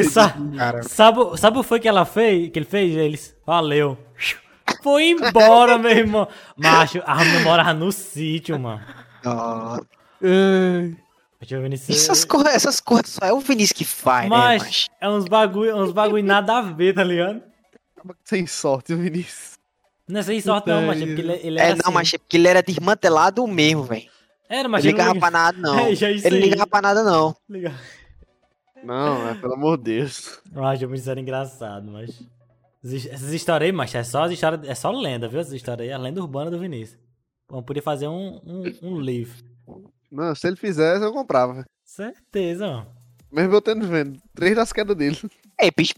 Sabe, 0.04 0.58
cara. 0.58 0.84
sabe, 0.84 1.20
sabe 1.38 1.58
o 1.58 1.64
foi 1.64 1.80
que 1.80 1.88
ela 1.88 2.06
fez? 2.06 2.52
Que 2.52 2.60
ele 2.60 2.66
fez? 2.66 2.96
Eles, 2.96 3.36
valeu. 3.46 3.98
Foi 4.84 5.10
embora, 5.10 5.78
meu 5.78 5.90
irmão. 5.92 6.28
Macho, 6.56 7.02
a 7.06 7.16
menina 7.16 7.40
morava 7.40 7.74
no 7.74 7.92
sítio, 7.92 8.60
mano. 8.60 8.82
Ó, 9.26 9.80
Nisso. 11.42 11.92
essas 11.92 12.26
coisas, 12.26 12.54
essas 12.54 12.80
coisas 12.82 13.10
só 13.12 13.26
é 13.26 13.32
o 13.32 13.40
Vinícius 13.40 13.72
que 13.72 13.86
faz, 13.86 14.24
né, 14.30 14.36
Mas 14.36 14.88
é 15.00 15.08
uns 15.10 15.26
bagulho, 15.26 15.76
uns 15.78 15.92
bagulho 15.94 16.24
nada 16.24 16.58
a 16.58 16.62
ver, 16.62 16.94
tá 16.94 17.04
ligado? 17.04 17.42
Sem 18.26 18.46
sorte, 18.46 18.94
o 18.94 18.98
Vinícius. 18.98 19.58
Não 20.08 20.20
é 20.20 20.24
sem 20.24 20.42
sorte 20.42 20.68
não, 20.68 20.82
mas 20.88 21.02
é 21.02 21.06
porque 21.06 21.22
ele, 21.22 21.34
ele 21.44 21.60
É, 21.60 21.64
era 21.64 21.76
não, 21.76 21.82
assim. 21.86 21.94
mas 21.94 22.14
é 22.14 22.18
porque 22.18 22.36
ele 22.38 22.48
era 22.48 22.62
desmantelado 22.62 23.46
mesmo, 23.48 23.84
velho. 23.84 24.10
Era, 24.50 24.68
mas 24.68 24.84
Ele 24.84 24.94
ele 24.94 24.98
não 24.98 25.14
ligava 25.14 25.14
liga- 25.14 25.20
pra 25.20 25.32
nada, 25.32 25.58
não. 25.58 25.80
É, 25.86 25.92
isso 25.92 26.06
Ele 26.06 26.36
aí. 26.36 26.42
ligava 26.42 26.68
pra 26.68 26.82
nada, 26.82 27.04
não. 27.04 27.36
Liga. 27.50 27.74
Não, 28.84 29.30
é 29.30 29.36
pelo 29.36 29.54
amor 29.54 29.78
de 29.78 29.84
Deus. 29.84 30.40
Eu 30.54 30.66
acho 30.66 30.88
que 30.88 30.96
isso 30.96 31.10
era 31.10 31.20
engraçado, 31.20 31.90
mas... 31.92 32.22
Essas 32.84 33.34
histórias 33.34 33.68
aí, 33.68 33.72
mas 33.74 33.94
é 33.94 34.04
só 34.04 34.24
as 34.24 34.32
histórias, 34.32 34.68
é 34.68 34.74
só 34.74 34.90
lenda, 34.92 35.28
viu? 35.28 35.40
Essas 35.40 35.54
histórias 35.54 35.86
aí, 35.86 35.92
é 35.92 35.94
a 35.94 35.98
lenda 35.98 36.22
urbana 36.22 36.50
do 36.50 36.58
Vinícius. 36.60 36.98
Bom, 37.50 37.62
podia 37.62 37.84
fazer 37.84 38.08
um, 38.08 38.40
um, 38.46 38.64
um 38.82 39.00
livro. 39.02 39.44
Não, 40.12 40.34
se 40.36 40.48
ele 40.48 40.56
fizesse, 40.56 41.04
eu 41.04 41.12
comprava. 41.14 41.66
Certeza, 41.86 42.68
mano. 42.68 42.88
Mesmo 43.32 43.54
eu 43.54 43.62
tendo 43.62 43.86
vendo. 43.88 44.20
Três 44.34 44.56
das 44.56 44.74
quedas 44.74 44.96
dele. 44.96 45.18
É, 45.58 45.70
bicho, 45.70 45.94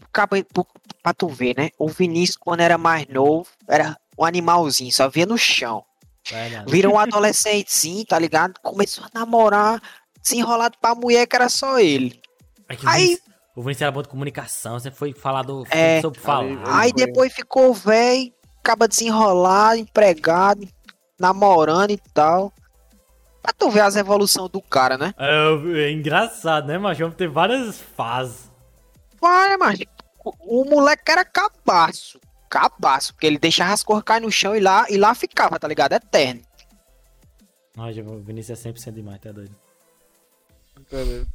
pro- 0.52 0.66
pra 1.02 1.14
tu 1.14 1.28
ver, 1.28 1.54
né? 1.56 1.70
O 1.78 1.88
Vinícius, 1.88 2.36
quando 2.36 2.60
era 2.60 2.76
mais 2.76 3.06
novo, 3.08 3.48
era 3.66 3.96
um 4.18 4.24
animalzinho, 4.24 4.92
só 4.92 5.08
via 5.08 5.24
no 5.24 5.38
chão. 5.38 5.82
Verdade. 6.28 6.70
Virou 6.70 6.94
um 6.94 6.98
adolescentezinho, 6.98 8.04
tá 8.04 8.18
ligado? 8.18 8.54
Começou 8.62 9.04
a 9.04 9.18
namorar, 9.18 9.80
desenrolado 10.22 10.76
pra 10.80 10.94
mulher 10.94 11.26
que 11.26 11.34
era 11.34 11.48
só 11.48 11.78
ele. 11.78 12.20
É 12.68 12.76
Aí- 12.86 13.02
Vinícius, 13.06 13.28
o 13.56 13.62
Vinícius 13.62 13.82
era 13.82 13.90
bom 13.92 14.02
de 14.02 14.08
comunicação, 14.08 14.78
você 14.78 14.90
foi 14.90 15.12
falar 15.14 15.42
do... 15.42 15.64
É. 15.70 16.00
sobre 16.02 16.20
falar. 16.20 16.42
Aí- 16.44 16.58
Aí 16.66 16.92
depois 16.92 17.32
ficou 17.32 17.72
velho, 17.72 18.30
acaba 18.58 18.86
desenrolado, 18.86 19.78
empregado, 19.80 20.68
namorando 21.18 21.90
e 21.92 21.98
tal. 22.12 22.52
Pra 23.42 23.52
tu 23.52 23.68
ver 23.70 23.80
as 23.80 23.96
evoluções 23.96 24.48
do 24.50 24.62
cara, 24.62 24.96
né? 24.96 25.12
É, 25.18 25.86
é 25.86 25.90
engraçado, 25.90 26.68
né, 26.68 26.78
mas 26.78 26.96
Vamos 26.98 27.16
ter 27.16 27.28
várias 27.28 27.80
fases. 27.80 28.50
Vai, 29.20 29.56
mas 29.56 29.80
o, 30.24 30.60
o 30.62 30.64
moleque 30.64 31.10
era 31.10 31.24
cabaço. 31.24 32.20
Cabaço, 32.48 33.14
porque 33.14 33.26
ele 33.26 33.38
deixava 33.38 33.72
as 33.72 33.82
cores 33.82 34.04
cair 34.04 34.20
no 34.20 34.30
chão 34.30 34.54
e 34.54 34.60
lá, 34.60 34.86
e 34.88 34.96
lá 34.96 35.14
ficava, 35.14 35.58
tá 35.58 35.66
ligado? 35.66 35.92
Eterno. 35.94 36.42
Mas 37.76 37.96
o 37.98 38.18
Vinícius 38.18 38.64
é 38.64 38.70
100% 38.70 38.92
demais, 38.94 39.18
tá 39.20 39.32
doido? 39.32 39.54
Cara, 40.90 41.26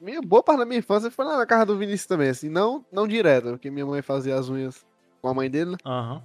minha 0.00 0.20
boa 0.20 0.42
parte 0.42 0.58
da 0.58 0.66
minha 0.66 0.80
infância 0.80 1.10
foi 1.10 1.24
lá 1.24 1.36
na 1.38 1.46
casa 1.46 1.66
do 1.66 1.78
Vinícius 1.78 2.06
também, 2.06 2.28
assim, 2.28 2.48
não, 2.48 2.84
não 2.92 3.06
direto, 3.06 3.50
porque 3.50 3.70
minha 3.70 3.86
mãe 3.86 4.02
fazia 4.02 4.34
as 4.36 4.48
unhas 4.48 4.84
com 5.22 5.28
a 5.28 5.34
mãe 5.34 5.48
dele, 5.48 5.70
né? 5.72 5.76
Aham. 5.84 6.22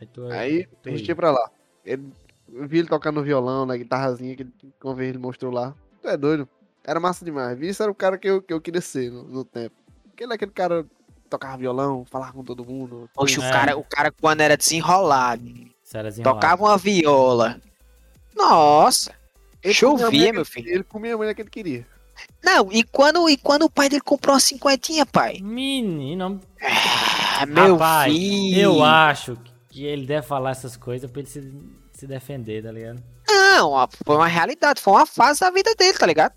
Aí, 0.00 0.06
tu- 0.06 0.26
Aí 0.26 0.66
tu 0.82 0.88
a 0.88 0.90
gente 0.92 1.02
ia. 1.02 1.08
ia 1.10 1.16
pra 1.16 1.30
lá. 1.32 1.50
Ele, 1.84 2.12
eu 2.54 2.66
vi 2.68 2.78
ele 2.78 2.88
tocando 2.88 3.16
no 3.16 3.22
violão, 3.22 3.64
na 3.66 3.76
guitarrazinha 3.76 4.36
que 4.36 4.46
uma 4.82 4.94
vez 4.94 5.10
ele 5.10 5.18
mostrou 5.18 5.52
lá. 5.52 5.74
Tu 6.02 6.08
é 6.08 6.16
doido. 6.16 6.48
Era 6.84 6.98
massa 6.98 7.24
demais. 7.24 7.58
Vinícius 7.58 7.80
era 7.80 7.90
o 7.90 7.94
cara 7.94 8.16
que 8.18 8.28
eu, 8.28 8.40
que 8.42 8.52
eu 8.52 8.60
queria 8.60 8.80
ser 8.80 9.10
no, 9.10 9.24
no 9.24 9.44
tempo. 9.44 9.74
Porque 10.04 10.24
ele 10.24 10.32
é 10.32 10.34
aquele 10.36 10.50
cara 10.50 10.82
que 10.84 11.28
tocava 11.28 11.56
violão, 11.58 12.04
falava 12.04 12.32
com 12.32 12.42
todo 12.42 12.64
mundo. 12.64 13.08
Poxa, 13.14 13.42
É. 13.42 13.48
o, 13.48 13.52
cara, 13.52 13.76
o 13.78 13.84
cara 13.84 14.10
quando 14.10 14.40
era 14.40 14.56
desenrolado, 14.56 15.42
Sério, 15.82 16.08
desenrolado. 16.10 16.40
tocava 16.40 16.62
uma 16.64 16.78
viola. 16.78 17.60
Nossa, 18.34 19.12
Ele 19.62 19.74
Chovia, 19.74 20.32
meu 20.32 20.44
filho. 20.44 20.68
Ele 20.70 20.82
comia 20.84 21.14
a 21.14 21.16
mulher 21.16 21.34
que 21.34 21.42
ele 21.42 21.50
queria. 21.50 21.86
Não, 22.42 22.70
e 22.72 22.82
quando, 22.84 23.28
e 23.28 23.36
quando 23.36 23.62
o 23.64 23.70
pai 23.70 23.88
dele 23.88 24.02
comprou 24.02 24.34
uma 24.34 24.40
cinquentinha, 24.40 25.04
pai? 25.06 25.38
Menino, 25.42 26.40
Ah, 27.38 27.46
meu 27.46 27.72
Rapaz, 27.74 28.12
filho. 28.12 28.60
eu 28.60 28.84
acho 28.84 29.36
que 29.68 29.84
ele 29.84 30.06
deve 30.06 30.26
falar 30.26 30.50
essas 30.50 30.76
coisas 30.76 31.10
pra 31.10 31.20
ele 31.20 31.28
se, 31.28 31.52
se 32.00 32.06
defender, 32.06 32.62
tá 32.62 32.72
ligado? 32.72 33.02
Não, 33.28 33.88
foi 34.04 34.16
uma 34.16 34.26
realidade, 34.26 34.80
foi 34.80 34.94
uma 34.94 35.06
fase 35.06 35.40
da 35.40 35.50
vida 35.50 35.74
dele, 35.74 35.98
tá 35.98 36.06
ligado? 36.06 36.32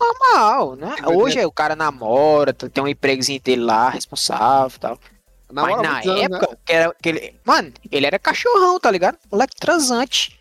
Normal, 0.00 0.76
né? 0.76 0.94
Hoje 1.06 1.44
o 1.44 1.52
cara 1.52 1.76
namora, 1.76 2.52
tem 2.52 2.82
um 2.82 2.88
empregozinho 2.88 3.40
dele 3.40 3.62
lá, 3.62 3.90
responsável 3.90 4.74
e 4.76 4.80
tal. 4.80 4.98
Namora 5.52 5.76
Mas 5.76 6.06
na 6.06 6.14
né? 6.14 6.20
época, 6.22 6.58
que 6.64 6.72
era, 6.72 6.94
que 7.00 7.08
ele, 7.08 7.40
mano, 7.44 7.72
ele 7.92 8.06
era 8.06 8.18
cachorrão, 8.18 8.80
tá 8.80 8.90
ligado? 8.90 9.18
Moleque 9.30 9.54
transante. 9.56 10.40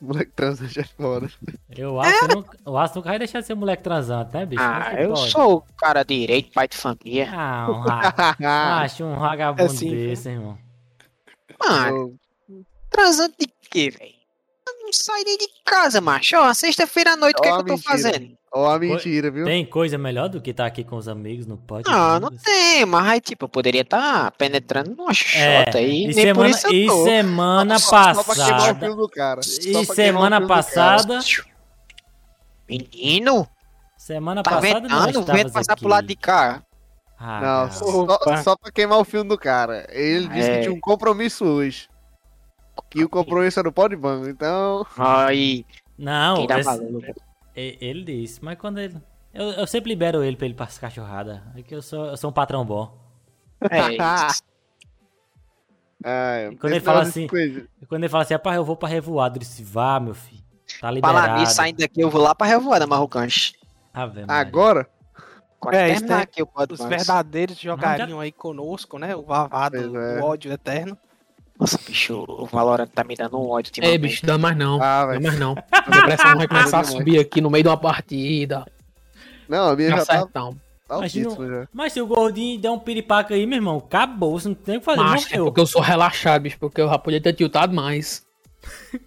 Moleque 0.00 0.32
transante 0.32 0.78
é 0.78 0.84
foda. 0.84 1.28
Eu 1.74 1.98
acho, 1.98 2.20
que 2.28 2.34
nunca, 2.34 2.58
eu 2.66 2.76
acho 2.76 2.92
que 2.92 2.98
nunca 2.98 3.08
vai 3.08 3.18
deixar 3.18 3.40
de 3.40 3.46
ser 3.46 3.54
moleque 3.54 3.82
transante, 3.82 4.32
né, 4.34 4.44
bicho? 4.44 4.62
Como 4.62 4.74
Ah, 4.74 4.94
eu 4.94 5.14
pode? 5.14 5.30
sou 5.30 5.56
o 5.56 5.74
cara 5.74 6.04
direito, 6.04 6.52
pai 6.52 6.68
de 6.68 6.76
família. 6.76 7.30
Ah, 7.32 7.66
um 7.70 7.80
ra... 7.80 8.36
acho 8.82 9.04
um 9.04 9.18
vagabundo 9.18 9.62
Assim, 9.72 9.90
desse, 9.90 10.28
irmão. 10.28 10.58
Mano, 11.58 12.14
transante 12.90 13.34
de 13.38 13.46
quê, 13.70 13.90
velho? 13.90 14.14
Eu 14.68 14.84
Não 14.84 14.92
sai 14.92 15.22
nem 15.24 15.36
de 15.38 15.48
casa, 15.64 16.00
macho. 16.00 16.36
Ó, 16.36 16.52
sexta-feira 16.54 17.12
à 17.12 17.16
noite, 17.16 17.38
o 17.38 17.42
que, 17.42 17.48
é 17.48 17.52
que 17.52 17.58
eu 17.58 17.64
tô 17.64 17.72
mentira. 17.72 17.90
fazendo? 17.90 18.36
Ó 18.52 18.70
a 18.70 18.78
mentira, 18.78 19.30
viu? 19.30 19.44
Tem 19.44 19.66
coisa 19.66 19.98
melhor 19.98 20.28
do 20.28 20.40
que 20.40 20.50
estar 20.50 20.64
aqui 20.66 20.82
com 20.82 20.96
os 20.96 21.08
amigos 21.08 21.46
no 21.46 21.58
podcast? 21.58 21.94
Não, 21.98 22.18
não 22.20 22.30
tem, 22.38 22.86
mas 22.86 23.06
aí, 23.06 23.20
tipo, 23.20 23.44
eu 23.44 23.48
poderia 23.48 23.82
estar 23.82 24.30
penetrando 24.32 24.94
numa 24.96 25.12
xota 25.12 25.76
aí. 25.78 26.06
É, 26.06 26.10
E 26.10 26.14
nem 26.14 26.34
por 26.34 26.48
semana, 26.48 26.48
isso 26.50 26.66
eu 26.68 26.72
e 26.72 27.04
semana 27.04 27.78
Só- 27.78 27.90
passada. 28.24 28.86
E 29.62 29.72
Só 29.72 29.80
o 29.80 29.84
semana 29.94 30.46
passada. 30.46 31.18
Menino, 32.68 33.46
Semana 33.96 34.42
tá 34.42 34.50
passada 34.52 34.80
não 34.88 34.88
ventando, 35.06 35.18
o 35.18 35.20
estavas 35.20 35.42
vento 35.42 35.52
passar 35.52 35.72
aqui. 35.72 35.80
pro 35.82 35.90
lado 35.90 36.06
de 36.06 36.16
cá. 36.16 36.62
Ah, 37.18 37.40
Não, 37.40 37.72
só, 37.72 38.42
só 38.42 38.56
pra 38.56 38.70
queimar 38.70 38.98
o 38.98 39.04
filme 39.04 39.28
do 39.28 39.38
cara. 39.38 39.86
Ele 39.90 40.28
disse 40.28 40.50
É. 40.50 40.56
que 40.56 40.62
tinha 40.62 40.72
um 40.74 40.80
compromisso 40.80 41.44
hoje. 41.44 41.88
Que 42.90 43.04
o 43.04 43.08
compromisso 43.08 43.58
era 43.58 43.68
o 43.68 43.72
pau 43.72 43.88
de 43.88 43.96
banco. 43.96 44.28
Então, 44.28 44.86
Aí, 44.98 45.64
Não, 45.98 46.46
dá 46.46 46.58
esse- 46.60 46.68
valor? 46.68 47.02
e- 47.56 47.78
ele 47.80 48.04
disse, 48.04 48.42
mas 48.44 48.58
quando 48.58 48.78
ele. 48.78 48.96
Eu, 49.34 49.50
eu 49.50 49.66
sempre 49.66 49.90
libero 49.90 50.22
ele 50.24 50.36
pra 50.36 50.46
ele 50.46 50.54
passar 50.54 50.80
cachorrada. 50.80 51.42
É 51.56 51.62
que 51.62 51.74
eu 51.74 51.82
sou, 51.82 52.06
eu 52.06 52.16
sou 52.16 52.30
um 52.30 52.32
patrão 52.32 52.64
bom. 52.64 52.96
É 53.70 53.92
isso. 54.30 54.42
É, 56.04 56.50
quando 56.60 56.72
ele 56.72 56.80
fala 56.80 57.02
assim- 57.02 57.26
coisa- 57.26 57.66
E 57.80 57.86
quando 57.86 58.02
ele 58.04 58.08
fala 58.10 58.22
assim, 58.22 58.34
rapaz, 58.34 58.56
eu 58.56 58.64
vou 58.64 58.76
pra 58.76 58.88
revoada, 58.88 59.36
eu 59.36 59.40
disse, 59.40 59.62
vá, 59.62 59.98
meu 59.98 60.14
filho. 60.14 60.42
Tá 60.66 60.78
Falar 60.80 60.92
liberado. 60.92 61.40
nisso, 61.40 61.54
saindo 61.54 61.78
daqui, 61.78 62.00
eu 62.00 62.10
vou 62.10 62.20
lá 62.20 62.34
pra 62.34 62.46
Revoada, 62.46 62.86
Marrocanche. 62.86 63.54
Ave 63.94 64.26
Maria. 64.26 64.34
Agora? 64.40 64.88
É, 65.72 65.92
terminar 65.94 66.20
é- 66.20 66.22
aqui 66.22 66.42
o 66.42 66.48
Os 66.70 66.84
verdadeiros 66.84 67.58
jogariam 67.58 68.20
aí 68.20 68.30
conosco, 68.30 68.98
né? 68.98 69.16
O 69.16 69.22
vavado, 69.22 69.76
é. 69.98 70.20
o 70.20 70.24
ódio 70.24 70.52
eterno. 70.52 70.96
Nossa, 71.58 71.78
bicho, 71.86 72.24
o 72.28 72.44
Valorant 72.46 72.88
tá 72.88 73.02
me 73.02 73.16
dando 73.16 73.38
um 73.38 73.48
ódio 73.48 73.70
ultimamente. 73.70 73.98
bicho, 73.98 74.26
dá 74.26 74.36
mais 74.36 74.56
não. 74.56 74.76
Ah, 74.76 75.00
Dá 75.00 75.06
velho. 75.06 75.22
mais 75.22 75.38
não. 75.38 75.54
A 75.72 75.80
depressão 75.90 76.36
vai 76.36 76.48
começar 76.48 76.80
a 76.80 76.84
subir 76.84 77.18
aqui 77.18 77.40
no 77.40 77.50
meio 77.50 77.64
de 77.64 77.68
uma 77.70 77.76
partida. 77.78 78.66
Não, 79.48 79.70
a 79.70 79.76
minha 79.76 79.90
Tá 79.90 79.96
já 79.96 80.26
tá. 80.26 80.50
Imagina 80.88 81.26
altíssima 81.28 81.48
já. 81.48 81.68
Mas 81.72 81.92
se 81.92 82.00
o 82.00 82.06
gordinho 82.06 82.60
der 82.60 82.70
um 82.70 82.78
piripaca 82.78 83.34
aí, 83.34 83.46
meu 83.46 83.56
irmão, 83.56 83.78
acabou, 83.78 84.38
você 84.38 84.48
não 84.48 84.54
tem 84.54 84.76
o 84.76 84.80
que 84.80 84.84
fazer, 84.84 85.00
Mas 85.00 85.32
é 85.32 85.38
porque 85.38 85.60
eu 85.60 85.66
sou 85.66 85.80
relaxado, 85.80 86.42
bicho, 86.42 86.58
porque 86.58 86.80
eu 86.80 86.88
já 86.88 86.98
podia 86.98 87.20
ter 87.20 87.32
tiltado 87.32 87.74
mais. 87.74 88.24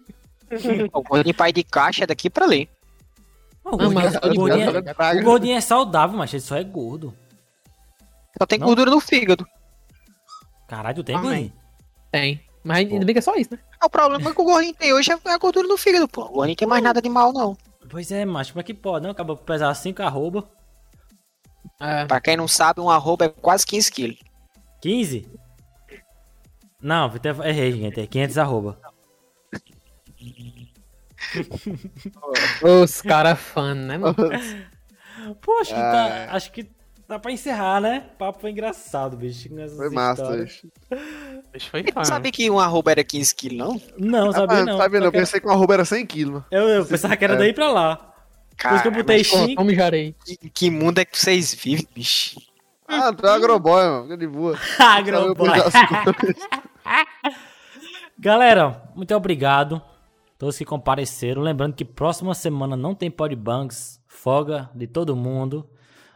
O 0.93 1.03
gordinho 1.03 1.35
pai 1.35 1.53
de 1.53 1.63
caixa 1.63 2.05
é 2.05 2.07
daqui 2.07 2.27
pra 2.27 2.43
ali. 2.43 2.67
O 3.63 3.69
Não, 3.69 3.77
gordinho, 3.77 3.93
mas 3.93 4.09
o 4.09 4.13
tá 4.13 4.19
tá 4.95 5.13
o 5.13 5.45
é 5.45 5.61
saudável, 5.61 6.17
mas 6.17 6.34
ele 6.34 6.41
só 6.41 6.55
é 6.57 6.63
gordo. 6.63 7.13
Só 8.35 8.47
tem 8.47 8.57
Não? 8.57 8.65
gordura 8.65 8.89
no 8.89 8.99
fígado. 8.99 9.45
Caralho, 10.67 11.03
tem 11.03 11.15
Amém. 11.15 11.30
gordinho. 11.30 11.53
Tem. 12.11 12.44
Mas 12.64 12.80
ainda 12.91 13.06
bem 13.06 13.14
que 13.14 13.19
é 13.19 13.22
só 13.22 13.36
isso, 13.36 13.52
né? 13.53 13.60
O 13.84 13.90
problema 13.90 14.34
que 14.34 14.41
o 14.41 14.44
gordinho 14.44 14.73
tem 14.76 14.94
hoje 14.94 15.11
é 15.11 15.18
a 15.30 15.38
gordura 15.38 15.68
no 15.68 15.77
fígado, 15.77 16.07
pô. 16.07 16.23
O 16.26 16.30
gordinho 16.34 16.57
tem 16.57 16.68
mais 16.68 16.84
nada 16.84 17.02
de 17.02 17.07
mal, 17.10 17.31
não. 17.31 17.57
Pois 17.90 18.11
é, 18.11 18.26
macho, 18.26 18.52
como 18.53 18.61
é 18.61 18.64
que 18.64 18.73
pode, 18.73 19.03
não? 19.03 19.11
Acaba 19.11 19.36
por 19.36 19.44
pesar 19.45 19.73
5 19.73 20.02
arroba. 20.03 20.49
É. 21.80 22.06
Pra 22.06 22.19
quem 22.19 22.36
não 22.38 22.48
sabe, 22.48 22.81
um 22.81 22.90
arroba 22.90 23.26
é 23.26 23.30
quase 23.30 23.65
15 23.65 23.91
quilos. 23.91 24.18
15? 24.81 25.27
Não, 26.81 27.11
errei, 27.45 27.72
gente. 27.73 27.99
É 27.99 28.07
500 28.07 28.38
arroba. 28.38 28.80
Os 32.84 33.02
caras 33.02 33.40
fã, 33.40 33.73
né, 33.73 33.98
mano? 33.98 34.15
Pô, 35.41 35.60
acho 35.60 35.73
que, 35.73 35.80
Ah, 35.80 35.91
tá, 35.91 36.07
é. 36.10 36.27
acho 36.30 36.52
que 36.52 36.64
dá 37.10 37.19
pra 37.19 37.31
encerrar, 37.31 37.81
né? 37.81 38.06
Papo 38.18 38.40
foi 38.40 38.52
engraçado, 38.52 39.18
bicho. 39.18 39.49
com 39.49 39.60
essas 39.60 39.76
Foi 39.76 39.90
massa. 39.90 40.45
Isso 41.53 41.69
foi 41.69 41.84
sabia 42.03 42.31
que 42.31 42.49
um 42.49 42.60
arroba 42.60 42.91
era 42.91 43.03
15 43.03 43.36
quilos, 43.36 43.57
não? 43.57 43.81
Não, 43.98 44.31
sabia 44.31 44.57
Ah, 44.60 44.65
não. 44.65 44.77
Sabe, 44.77 44.99
não, 44.99 45.07
eu 45.07 45.11
pensei 45.11 45.40
que 45.41 45.48
o 45.48 45.52
arroba 45.52 45.73
era 45.73 45.84
100 45.86 46.06
quilos. 46.06 46.34
mano. 46.36 46.45
eu, 46.52 46.69
eu 46.69 46.86
pensava 46.86 47.18
que 47.18 47.23
era 47.26 47.34
É. 47.34 47.38
daí 47.38 47.52
pra 47.53 47.69
lá. 47.72 47.95
Por 47.98 48.03
isso 48.73 48.81
que 48.84 48.88
eu 48.88 48.91
Cara, 48.91 49.03
botei 49.03 49.18
mas 49.18 49.27
Pô, 49.30 49.38
5. 49.38 49.56
tome 49.56 49.76
jarei. 49.76 50.15
que, 50.26 50.49
que 50.49 50.69
mundo 50.69 50.99
é 50.99 51.06
que 51.06 51.18
vocês 51.18 51.53
vivem, 51.53 51.88
bicho? 51.95 52.40
Ah, 52.88 53.11
tu 53.14 53.26
é 53.26 53.30
agroboy, 53.31 53.84
mano. 53.84 54.03
Fica 54.03 54.18
de 54.18 54.27
boa. 54.27 54.57
Agroboy. 54.80 55.49
Sabe, 55.72 56.06
eu 56.27 56.34
já- 56.34 57.31
Galera, 58.18 58.84
muito 58.95 59.15
obrigado. 59.15 59.81
Todos 60.38 60.57
que 60.57 60.65
compareceram. 60.65 61.41
Lembrando 61.41 61.73
que 61.76 61.86
próxima 61.86 62.34
semana 62.34 62.76
não 62.76 62.94
tem 62.95 63.10
podbanks. 63.11 63.99
Folga 64.07 64.69
de 64.76 64.88
todo 64.88 65.15
mundo. 65.15 65.69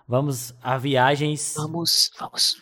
Vamos 0.08 0.54
a 0.62 0.78
viagens. 0.78 1.54
Vamos, 1.56 2.12
vamos. 2.20 2.62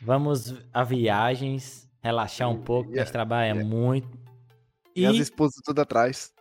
Vamos 0.00 0.54
a 0.72 0.84
viagens. 0.84 1.88
Relaxar 2.02 2.48
um 2.48 2.62
pouco, 2.62 2.84
porque 2.84 3.00
a 3.00 3.04
gente 3.04 3.12
trabalha 3.12 3.54
muito. 3.54 4.08
E 4.94 5.04
as 5.04 5.16
E, 5.16 5.20
esposas 5.20 5.60
tudo 5.64 5.80
atrás. 5.80 6.32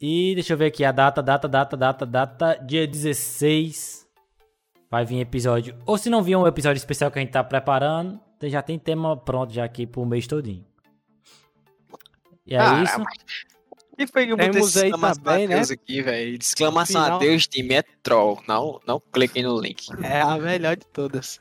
e 0.00 0.34
deixa 0.34 0.52
eu 0.52 0.56
ver 0.56 0.66
aqui 0.66 0.84
a 0.84 0.92
data, 0.92 1.20
data, 1.22 1.48
data, 1.48 1.76
data, 1.76 2.06
data. 2.06 2.54
Dia 2.64 2.86
16 2.86 4.06
vai 4.90 5.04
vir 5.04 5.18
episódio. 5.20 5.76
Ou 5.84 5.98
se 5.98 6.08
não 6.08 6.22
vier 6.22 6.38
um 6.38 6.46
episódio 6.46 6.78
especial 6.78 7.10
que 7.10 7.18
a 7.18 7.22
gente 7.22 7.32
tá 7.32 7.42
preparando, 7.42 8.20
tem- 8.38 8.50
já 8.50 8.62
tem 8.62 8.78
tema 8.78 9.16
pronto 9.16 9.52
já 9.52 9.64
aqui 9.64 9.86
pro 9.86 10.06
mês 10.06 10.26
todinho. 10.28 10.64
E 12.46 12.54
é 12.54 12.58
Cara, 12.58 12.82
isso. 12.84 13.02
E 13.98 14.06
foi 14.06 14.26
que 14.26 14.32
eu 14.32 14.36
Temos 14.36 14.76
aí 14.76 14.90
também, 14.90 15.44
a 15.44 15.48
Deus 15.48 15.68
né? 15.70 15.74
aqui, 15.74 16.02
velho. 16.02 16.36
Exclamação 16.40 17.02
Final. 17.02 17.16
a 17.16 17.20
Deus, 17.20 17.46
time 17.46 17.74
é 17.74 17.82
troll. 18.02 18.42
Não, 18.46 18.78
não 18.86 19.00
cliquem 19.12 19.42
no 19.42 19.58
link. 19.58 19.86
É 20.02 20.20
a 20.20 20.36
melhor 20.36 20.76
de 20.76 20.84
todas. 20.86 21.40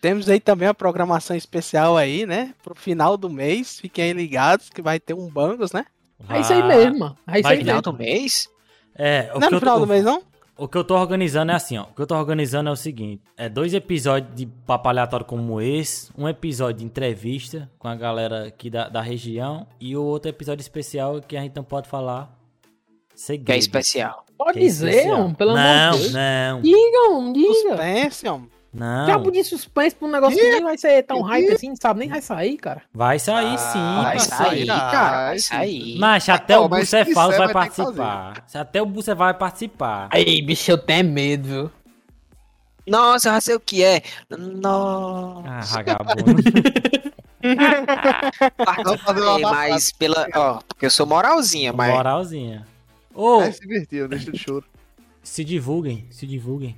Temos 0.00 0.28
aí 0.28 0.40
também 0.40 0.68
a 0.68 0.72
programação 0.74 1.36
especial 1.36 1.96
aí, 1.96 2.24
né? 2.24 2.54
Pro 2.62 2.74
final 2.74 3.16
do 3.16 3.28
mês. 3.28 3.80
Fiquem 3.80 4.04
aí 4.04 4.12
ligados 4.12 4.70
que 4.70 4.80
vai 4.80 4.98
ter 5.00 5.14
um 5.14 5.28
Bangos, 5.28 5.72
né? 5.72 5.84
É 6.28 6.40
isso 6.40 6.52
aí 6.52 6.62
mesmo, 6.62 6.98
mano. 7.00 7.18
É 7.26 7.34
isso 7.34 7.42
Vai 7.42 7.52
aí 7.54 7.58
Final 7.58 7.76
mesmo. 7.76 7.92
do 7.92 7.98
mês? 7.98 8.48
É, 8.94 9.30
o 9.34 9.38
Não 9.40 9.48
é 9.48 9.50
no 9.50 9.58
final 9.58 9.74
tô- 9.78 9.84
do 9.84 9.86
mês, 9.90 10.04
não? 10.04 10.22
O 10.62 10.68
que 10.68 10.76
eu 10.76 10.84
tô 10.84 10.94
organizando 10.94 11.52
é 11.52 11.54
assim, 11.54 11.78
ó. 11.78 11.84
O 11.84 11.94
que 11.94 12.02
eu 12.02 12.06
tô 12.06 12.14
organizando 12.14 12.68
é 12.68 12.72
o 12.72 12.76
seguinte: 12.76 13.22
é 13.34 13.48
dois 13.48 13.72
episódios 13.72 14.34
de 14.36 14.44
papo 14.44 14.90
aleatório 14.90 15.24
como 15.24 15.58
esse, 15.58 16.10
um 16.18 16.28
episódio 16.28 16.80
de 16.80 16.84
entrevista 16.84 17.70
com 17.78 17.88
a 17.88 17.94
galera 17.94 18.48
aqui 18.48 18.68
da, 18.68 18.86
da 18.90 19.00
região 19.00 19.66
e 19.80 19.96
o 19.96 20.02
outro 20.02 20.28
episódio 20.28 20.60
especial 20.60 21.18
que 21.22 21.34
a 21.34 21.40
gente 21.40 21.56
não 21.56 21.64
pode 21.64 21.88
falar. 21.88 22.38
Segredo. 23.14 23.46
Que 23.46 23.52
é 23.52 23.56
especial. 23.56 24.24
Pode 24.36 24.52
Que 24.52 24.58
é 24.58 24.62
dizer, 24.62 24.90
especial. 24.90 25.20
homem, 25.22 25.34
pelo 25.34 25.54
não, 25.54 25.60
amor 25.60 25.92
de 25.92 25.98
Deus. 26.02 26.12
Não, 26.12 26.60
Digam, 26.60 27.32
diga. 27.32 27.54
Suspense, 27.54 28.28
homem. 28.28 28.50
Não, 28.72 29.06
Diabo 29.06 29.32
de 29.32 29.42
suspense 29.42 29.96
pra 29.96 30.06
um 30.06 30.10
negócio 30.12 30.38
que 30.38 30.48
nem 30.50 30.62
vai 30.62 30.78
ser 30.78 31.02
tão 31.02 31.22
hype 31.22 31.52
assim, 31.54 31.74
sabe? 31.74 32.00
Nem 32.00 32.08
vai 32.08 32.22
sair, 32.22 32.56
cara. 32.56 32.82
Vai 32.94 33.18
sair 33.18 33.58
sim, 33.58 33.78
Vai 34.02 34.16
parceiro. 34.16 34.44
sair, 34.44 34.66
cara. 34.66 35.10
Vai 35.10 35.26
Vai 35.30 35.38
sair. 35.40 35.98
Mas 35.98 36.28
até 36.28 36.56
Ó, 36.58 36.64
o 36.64 36.68
Bucefalos 36.68 37.34
quiser, 37.34 37.46
vai 37.46 37.48
vai 37.52 37.52
participar. 37.52 38.44
Se 38.46 38.58
Até 38.58 38.80
o 38.80 38.86
Buce 38.86 39.12
vai 39.14 39.34
participar. 39.34 40.08
Aí, 40.12 40.40
bicho, 40.40 40.70
eu 40.70 40.78
tenho 40.78 41.04
medo, 41.10 41.48
viu? 41.48 41.70
Nossa, 42.86 43.28
eu 43.28 43.32
já 43.34 43.40
sei 43.40 43.54
o 43.56 43.60
que 43.60 43.82
é. 43.82 44.02
Nossa. 44.30 45.48
Ah, 45.48 45.60
vagabundo. 45.62 46.42
Mas 49.42 49.92
pela. 49.92 50.26
Ó, 50.34 50.60
porque 50.68 50.86
eu 50.86 50.90
sou 50.90 51.06
moralzinha, 51.06 51.72
mas. 51.72 51.92
Moralzinha. 51.92 52.66
Ô, 53.14 53.42
É, 53.42 53.52
se 53.52 53.60
divertiu, 53.60 54.08
deixa 54.08 54.30
de 54.30 54.38
choro. 54.38 54.64
se 55.22 55.44
divulguem, 55.44 56.06
se 56.10 56.26
divulguem. 56.26 56.76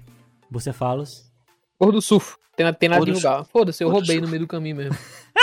Bucefalos. 0.51 1.31
Cor 1.83 1.91
do 1.93 2.01
surf. 2.01 2.37
Tem, 2.55 2.73
tem 2.75 2.89
nada 2.89 3.05
de 3.05 3.11
lugar. 3.11 3.45
Foda-se, 3.47 3.83
eu 3.83 3.91
roubei 3.91 4.21
no 4.21 4.29
meio 4.29 4.41
do 4.41 4.47
caminho 4.47 4.77
mesmo. 4.77 4.97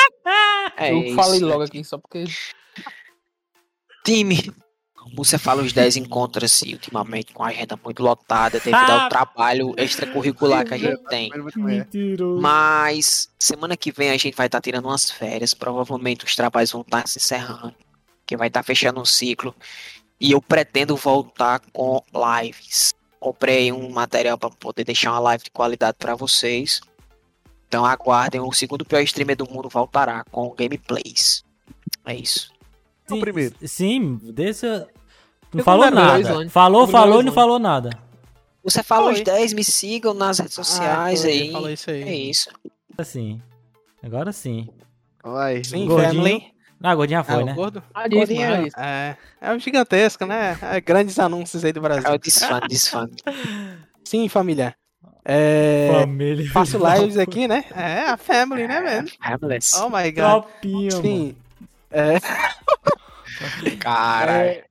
É 0.78 0.94
eu 0.94 1.02
isso. 1.03 1.16
falei 1.16 1.40
logo 1.41 1.61
aqui, 1.64 1.84
só 1.84 1.98
porque. 1.98 2.24
Time. 4.06 4.53
Você 5.16 5.38
fala 5.38 5.61
os 5.61 5.74
10 5.74 5.98
encontros-se 5.98 6.72
ultimamente 6.72 7.34
com 7.34 7.44
a 7.44 7.48
agenda 7.48 7.78
muito 7.84 8.02
lotada 8.02 8.60
devido 8.60 8.76
Ah! 8.76 9.03
ao 9.03 9.10
trabalho 9.10 9.74
extracurricular 9.78 10.66
que 10.66 10.74
a 10.76 10.78
gente 10.78 11.03
tem. 11.10 11.30
Mas 12.40 13.30
semana 13.38 13.76
que 13.76 13.91
vem 13.91 14.11
a 14.11 14.18
gente 14.18 14.36
vai 14.38 14.45
estar 14.45 14.61
tirando 14.61 14.86
umas 14.86 15.11
férias. 15.11 15.53
Provavelmente 15.53 16.24
os 16.24 16.36
trabalhos 16.36 16.72
vão 16.72 16.82
estar 16.82 17.06
se 17.07 17.18
encerrando. 17.18 17.76
Que 18.26 18.38
vai 18.38 18.48
estar 18.48 18.64
fechando 18.64 19.02
um 19.02 19.06
ciclo. 19.06 19.53
E 20.22 20.32
eu 20.32 20.41
pretendo 20.41 20.95
voltar 20.95 21.60
com 21.74 22.02
lives. 22.41 22.94
Comprei 23.20 23.72
um 23.72 23.90
material 23.90 24.38
para 24.38 24.50
poder 24.50 24.84
deixar 24.86 25.12
uma 25.12 25.20
live 25.20 25.44
de 25.44 25.52
qualidade 25.52 25.98
para 26.00 26.16
vocês. 26.16 26.80
Então 27.68 27.86
aguardem. 27.86 28.40
O 28.41 28.52
segundo 28.54 28.86
pior 28.86 29.02
streamer 29.02 29.36
do 29.36 29.50
mundo 29.50 29.68
voltará 29.70 30.24
com 30.32 30.50
gameplays. 30.56 31.44
É 32.06 32.16
isso. 32.16 32.52
o 33.10 33.20
primeiro. 33.20 33.56
Sim, 33.68 34.16
desse. 34.24 34.66
Não 34.68 35.60
Eu 35.60 35.64
falou 35.64 35.90
nada. 35.91 36.50
Falou, 36.50 36.88
falou 36.88 37.22
e 37.22 37.26
não 37.26 37.34
falou 37.34 37.60
nada. 37.60 37.90
Você 38.64 38.84
fala 38.84 39.10
os 39.12 39.18
Foi. 39.18 39.24
10, 39.26 39.54
me 39.54 39.64
sigam 39.64 40.14
nas 40.14 40.40
redes 40.40 40.54
sociais 40.54 41.24
Ah, 41.24 41.28
aí. 41.28 41.52
Falou 41.52 41.70
isso 41.70 41.90
aí. 41.90 42.04
É 42.04 42.16
isso. 42.16 42.50
Assim. 42.98 43.41
Agora 44.04 44.32
sim. 44.32 44.68
Vai. 45.24 45.64
Sim, 45.64 45.86
Gordinho. 45.86 46.24
family. 46.24 46.52
Ah, 46.81 46.95
gordinha 46.95 47.23
foi, 47.23 47.43
o 47.43 47.45
né? 47.45 47.53
gordo? 47.53 47.84
Gordinho. 48.10 48.49
mano, 48.49 48.68
é. 48.77 49.15
É, 49.41 49.49
é 49.49 49.51
um 49.53 49.60
gigantesco, 49.60 50.26
né? 50.26 50.57
É 50.61 50.80
grandes 50.80 51.19
anúncios 51.19 51.65
aí 51.65 51.73
do 51.73 51.81
Brasil. 51.81 52.10
É 52.10 52.14
o 52.14 52.18
desfã, 52.18 52.60
desfã. 52.68 53.10
Sim, 54.06 54.27
família. 54.30 54.76
É, 55.26 55.89
Família. 55.99 56.49
faço 56.51 56.77
lives 56.77 57.18
aqui, 57.19 57.47
né? 57.47 57.65
É, 57.76 58.10
a 58.10 58.18
family, 58.18 58.68
né, 58.68 58.81
velho? 58.81 59.11
Hamlet. 59.22 59.65
Oh 59.76 59.89
my 59.89 60.10
god. 60.11 60.15
Tropinha, 60.43 60.89
mano. 60.91 61.01
Sim. 61.03 61.35
É, 61.91 62.19
Cara. 63.80 64.31
é, 64.45 64.64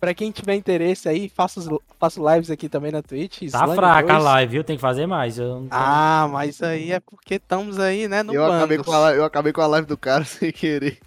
pra 0.00 0.14
quem 0.14 0.30
tiver 0.30 0.54
interesse 0.54 1.08
aí, 1.08 1.28
faço, 1.28 1.80
faço 1.98 2.26
lives 2.32 2.50
aqui 2.50 2.68
também 2.68 2.90
na 2.90 3.02
Twitch. 3.02 3.50
Tá 3.50 3.66
fraca 3.68 4.12
a 4.14 4.16
2. 4.16 4.24
live, 4.24 4.52
viu? 4.52 4.64
Tem 4.64 4.76
que 4.76 4.80
fazer 4.82 5.06
mais. 5.06 5.38
Eu 5.38 5.48
não 5.60 5.62
tô- 5.68 5.68
Ah, 5.76 6.28
mas 6.32 6.62
aí 6.62 6.92
é 6.92 7.00
porque 7.00 7.34
estamos 7.34 7.78
aí, 7.78 8.08
né, 8.08 8.22
no 8.22 8.34
Eu 8.34 8.44
acabei, 8.50 8.78
com 8.78 8.92
a, 8.92 9.12
eu 9.12 9.24
acabei 9.24 9.52
com 9.52 9.60
a 9.60 9.66
live 9.66 9.86
do 9.86 9.96
cara 9.98 10.24
sem 10.24 10.50
querer. 10.50 10.98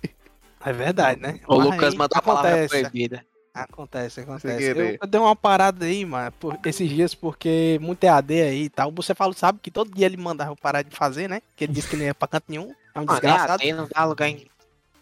É 0.66 0.74
verdade, 0.74 1.22
né? 1.22 1.40
O 1.48 1.58
Mas 1.58 1.66
Lucas 1.66 1.96
mandou 1.96 2.18
a 2.18 2.22
palavra 2.22 2.50
acontece. 2.52 2.82
proibida. 2.82 3.26
Acontece, 3.54 4.22
acontece. 4.22 4.64
Eu, 4.64 4.98
eu 5.00 5.08
dei 5.08 5.22
uma 5.22 5.36
parada 5.36 5.86
aí, 5.86 6.04
mano, 6.04 6.32
por 6.40 6.58
esses 6.66 6.90
dias, 6.90 7.14
porque 7.14 7.78
muito 7.82 8.04
EAD 8.04 8.42
aí 8.42 8.64
e 8.64 8.70
tal. 8.70 8.92
Você 8.92 9.14
fala, 9.14 9.32
sabe 9.34 9.60
que 9.62 9.70
todo 9.70 9.94
dia 9.94 10.08
ele 10.08 10.18
mandava 10.18 10.52
eu 10.52 10.56
parar 10.56 10.82
de 10.82 10.96
fazer, 10.96 11.30
né? 11.30 11.42
Que 11.56 11.66
ele 11.66 11.74
disse 11.74 11.88
que 11.88 11.96
não 11.96 12.04
ia 12.04 12.16
pra 12.16 12.28
canto 12.28 12.46
nenhum. 12.48 12.74
É 12.96 13.00
um 13.00 13.04
é 13.04 13.06
desgraçado. 13.06 13.62
AD, 13.62 13.74
não 13.74 13.88
dá 13.88 14.06
lugar 14.06 14.28
em. 14.28 14.48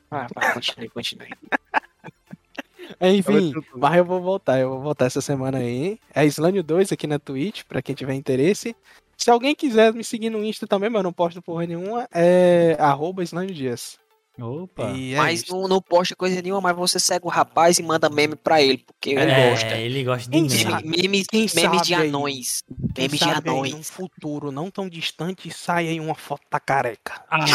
Vai, 0.10 0.28
vai, 0.36 0.54
continue, 0.54 0.90
continue. 0.90 1.30
Enfim, 3.00 3.54
mas 3.74 3.98
eu 3.98 4.04
vou 4.04 4.22
voltar, 4.22 4.60
eu 4.60 4.70
vou 4.70 4.82
voltar 4.82 5.06
essa 5.06 5.22
semana 5.22 5.60
aí. 5.60 5.98
É 6.14 6.26
Slânio 6.26 6.62
2 6.62 6.92
aqui 6.92 7.08
na 7.08 7.20
Twitch, 7.20 7.64
pra 7.64 7.82
quem 7.82 7.96
tiver 7.96 8.14
interesse. 8.16 8.76
Se 9.16 9.30
alguém 9.30 9.56
quiser 9.56 9.94
me 9.94 10.04
seguir 10.04 10.30
no 10.30 10.44
Insta 10.44 10.68
também, 10.68 10.90
mas 10.90 11.00
eu 11.00 11.04
não 11.04 11.14
posto 11.14 11.42
porra 11.42 11.66
nenhuma, 11.66 12.08
é 12.14 12.76
arroba 12.80 13.24
Dias. 13.24 13.98
Opa. 14.40 14.92
E 14.92 15.14
é 15.14 15.18
mas 15.18 15.42
isso. 15.44 15.52
não, 15.54 15.68
não 15.68 15.82
posta 15.82 16.16
coisa 16.16 16.42
nenhuma, 16.42 16.62
mas 16.62 16.76
você 16.76 17.00
segue 17.00 17.26
o 17.26 17.30
rapaz 17.30 17.78
e 17.78 17.84
manda 17.84 18.10
meme 18.10 18.36
pra 18.36 18.62
ele, 18.62 18.80
porque 18.80 19.12
ele 19.12 19.30
é, 19.32 19.50
gosta. 19.52 19.78
ele 19.78 20.04
gosta 20.04 20.24
de 20.24 20.32
Quem 20.32 20.42
meme. 20.48 20.58
sabe? 20.72 20.84
Meme- 20.88 20.98
memes 21.02 21.28
memes 21.34 21.52
de 21.82 21.90
sabe 21.90 21.96
aí? 22.04 22.10
anões. 22.10 22.64
Quem 22.96 23.04
Memes 23.06 23.20
de 23.20 23.30
anões. 23.30 23.72
num 23.74 23.84
futuro 23.84 24.52
não 24.52 24.72
tão 24.72 24.88
distante 24.90 25.52
sai 25.52 25.90
aí 25.90 26.00
uma 26.00 26.16
foto 26.16 26.44
da 26.52 26.60
careca. 26.60 27.24
Ah, 27.30 27.46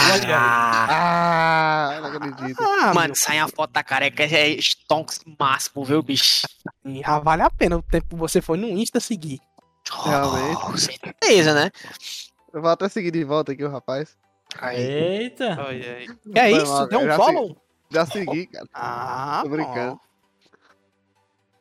Ah, 0.89 1.91
Ah, 1.97 2.01
não 2.01 2.09
acredito. 2.09 2.63
Ah, 2.63 2.95
mano, 2.95 3.07
meu 3.09 3.15
sai 3.17 3.39
a 3.39 3.49
foto 3.49 3.73
da 3.73 3.83
careca, 3.83 4.23
é 4.25 4.51
stonks 4.61 5.21
máximo, 5.39 5.85
viu, 5.85 6.03
bicho? 6.03 6.47
já 6.85 7.19
vale 7.19 7.43
a 7.43 7.51
pena 7.51 7.77
o 7.79 7.83
tempo 7.83 8.09
que 8.11 8.17
você 8.17 8.41
foi 8.41 8.57
no 8.59 8.69
Insta 8.69 9.01
seguir. 9.01 9.41
Realmente. 10.05 10.61
Com 10.61 10.77
certeza, 10.77 11.55
né? 11.55 11.71
Eu 12.53 12.61
vou 12.61 12.71
até 12.71 12.89
seguir 12.89 13.11
de 13.11 13.25
volta 13.25 13.53
aqui 13.53 13.65
o 13.65 13.71
rapaz. 13.71 14.17
Aí. 14.61 14.81
Eita. 14.81 15.57
Que 16.33 16.39
é 16.39 16.51
Foi 16.51 16.63
isso? 16.63 16.73
mal, 16.73 16.87
Deu 16.89 17.01
um 17.01 17.07
já 17.07 17.17
follow? 17.17 17.57
Já 17.91 18.07
segui, 18.07 18.47
cara. 18.47 18.67
Ah, 18.75 19.41
Tô 19.45 19.49
brincando. 19.51 19.93
bom. 19.93 20.01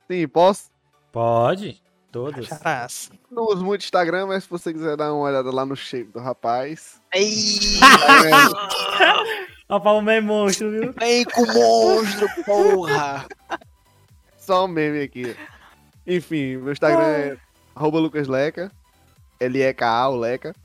Sim, 0.10 0.28
posso. 0.28 0.70
Pode. 1.12 1.82
Todos. 2.12 2.48
Caras. 2.48 3.12
Não 3.30 3.44
uso 3.44 3.64
muito 3.64 3.84
Instagram, 3.84 4.28
mas 4.28 4.44
se 4.46 4.50
você 4.50 4.72
quiser 4.72 4.96
dar 4.96 5.14
uma 5.14 5.24
olhada 5.28 5.52
lá 5.52 5.66
no 5.66 5.76
shape 5.76 6.12
do 6.12 6.20
rapaz. 6.20 7.02
Ei, 7.14 7.34
Rapaz, 9.70 9.98
o 9.98 10.02
meme 10.02 10.26
monstro, 10.28 10.70
viu? 10.72 10.94
vem 10.94 11.26
com 11.26 11.42
o 11.42 11.54
monstro, 11.54 12.28
porra! 12.46 13.26
Só 14.38 14.66
um 14.66 14.68
meme 14.68 15.02
aqui. 15.02 15.36
Enfim, 16.06 16.58
meu 16.58 16.72
Instagram 16.72 17.04
é 17.08 17.38
arroba 17.76 18.00
lucasleca. 18.00 18.72
L-E-K-A, 19.40 20.10
o 20.10 20.16
Leca. 20.16 20.56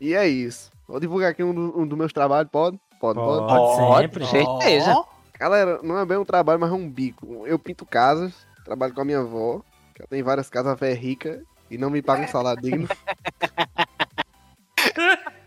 E 0.00 0.14
é 0.14 0.28
isso. 0.28 0.70
Vou 0.86 1.00
divulgar 1.00 1.30
aqui 1.30 1.42
um, 1.42 1.54
do- 1.54 1.78
um 1.80 1.86
dos 1.86 1.96
meus 1.98 2.12
trabalhos, 2.12 2.50
pode? 2.50 2.78
Pode, 3.00 3.18
pode. 3.18 3.46
Pode 3.46 4.02
sempre. 4.02 4.24
Com 4.24 4.30
certeza. 4.30 5.04
Galera, 5.38 5.80
não 5.82 5.98
é 5.98 6.04
bem 6.06 6.16
um 6.18 6.24
trabalho, 6.24 6.60
mas 6.60 6.70
é 6.70 6.74
um 6.74 6.88
bico. 6.88 7.46
Eu 7.46 7.58
pinto 7.58 7.84
casas, 7.84 8.46
trabalho 8.64 8.94
com 8.94 9.00
a 9.00 9.04
minha 9.04 9.18
avó, 9.20 9.60
que 9.94 10.02
ela 10.02 10.08
tem 10.08 10.22
várias 10.22 10.48
casas, 10.48 10.72
a 10.72 10.74
véia 10.74 10.92
é 10.92 10.96
rica, 10.96 11.42
e 11.70 11.76
não 11.76 11.90
me 11.90 12.00
paga 12.02 12.22
um 12.24 12.28
salário 12.28 12.62
digno. 12.62 12.88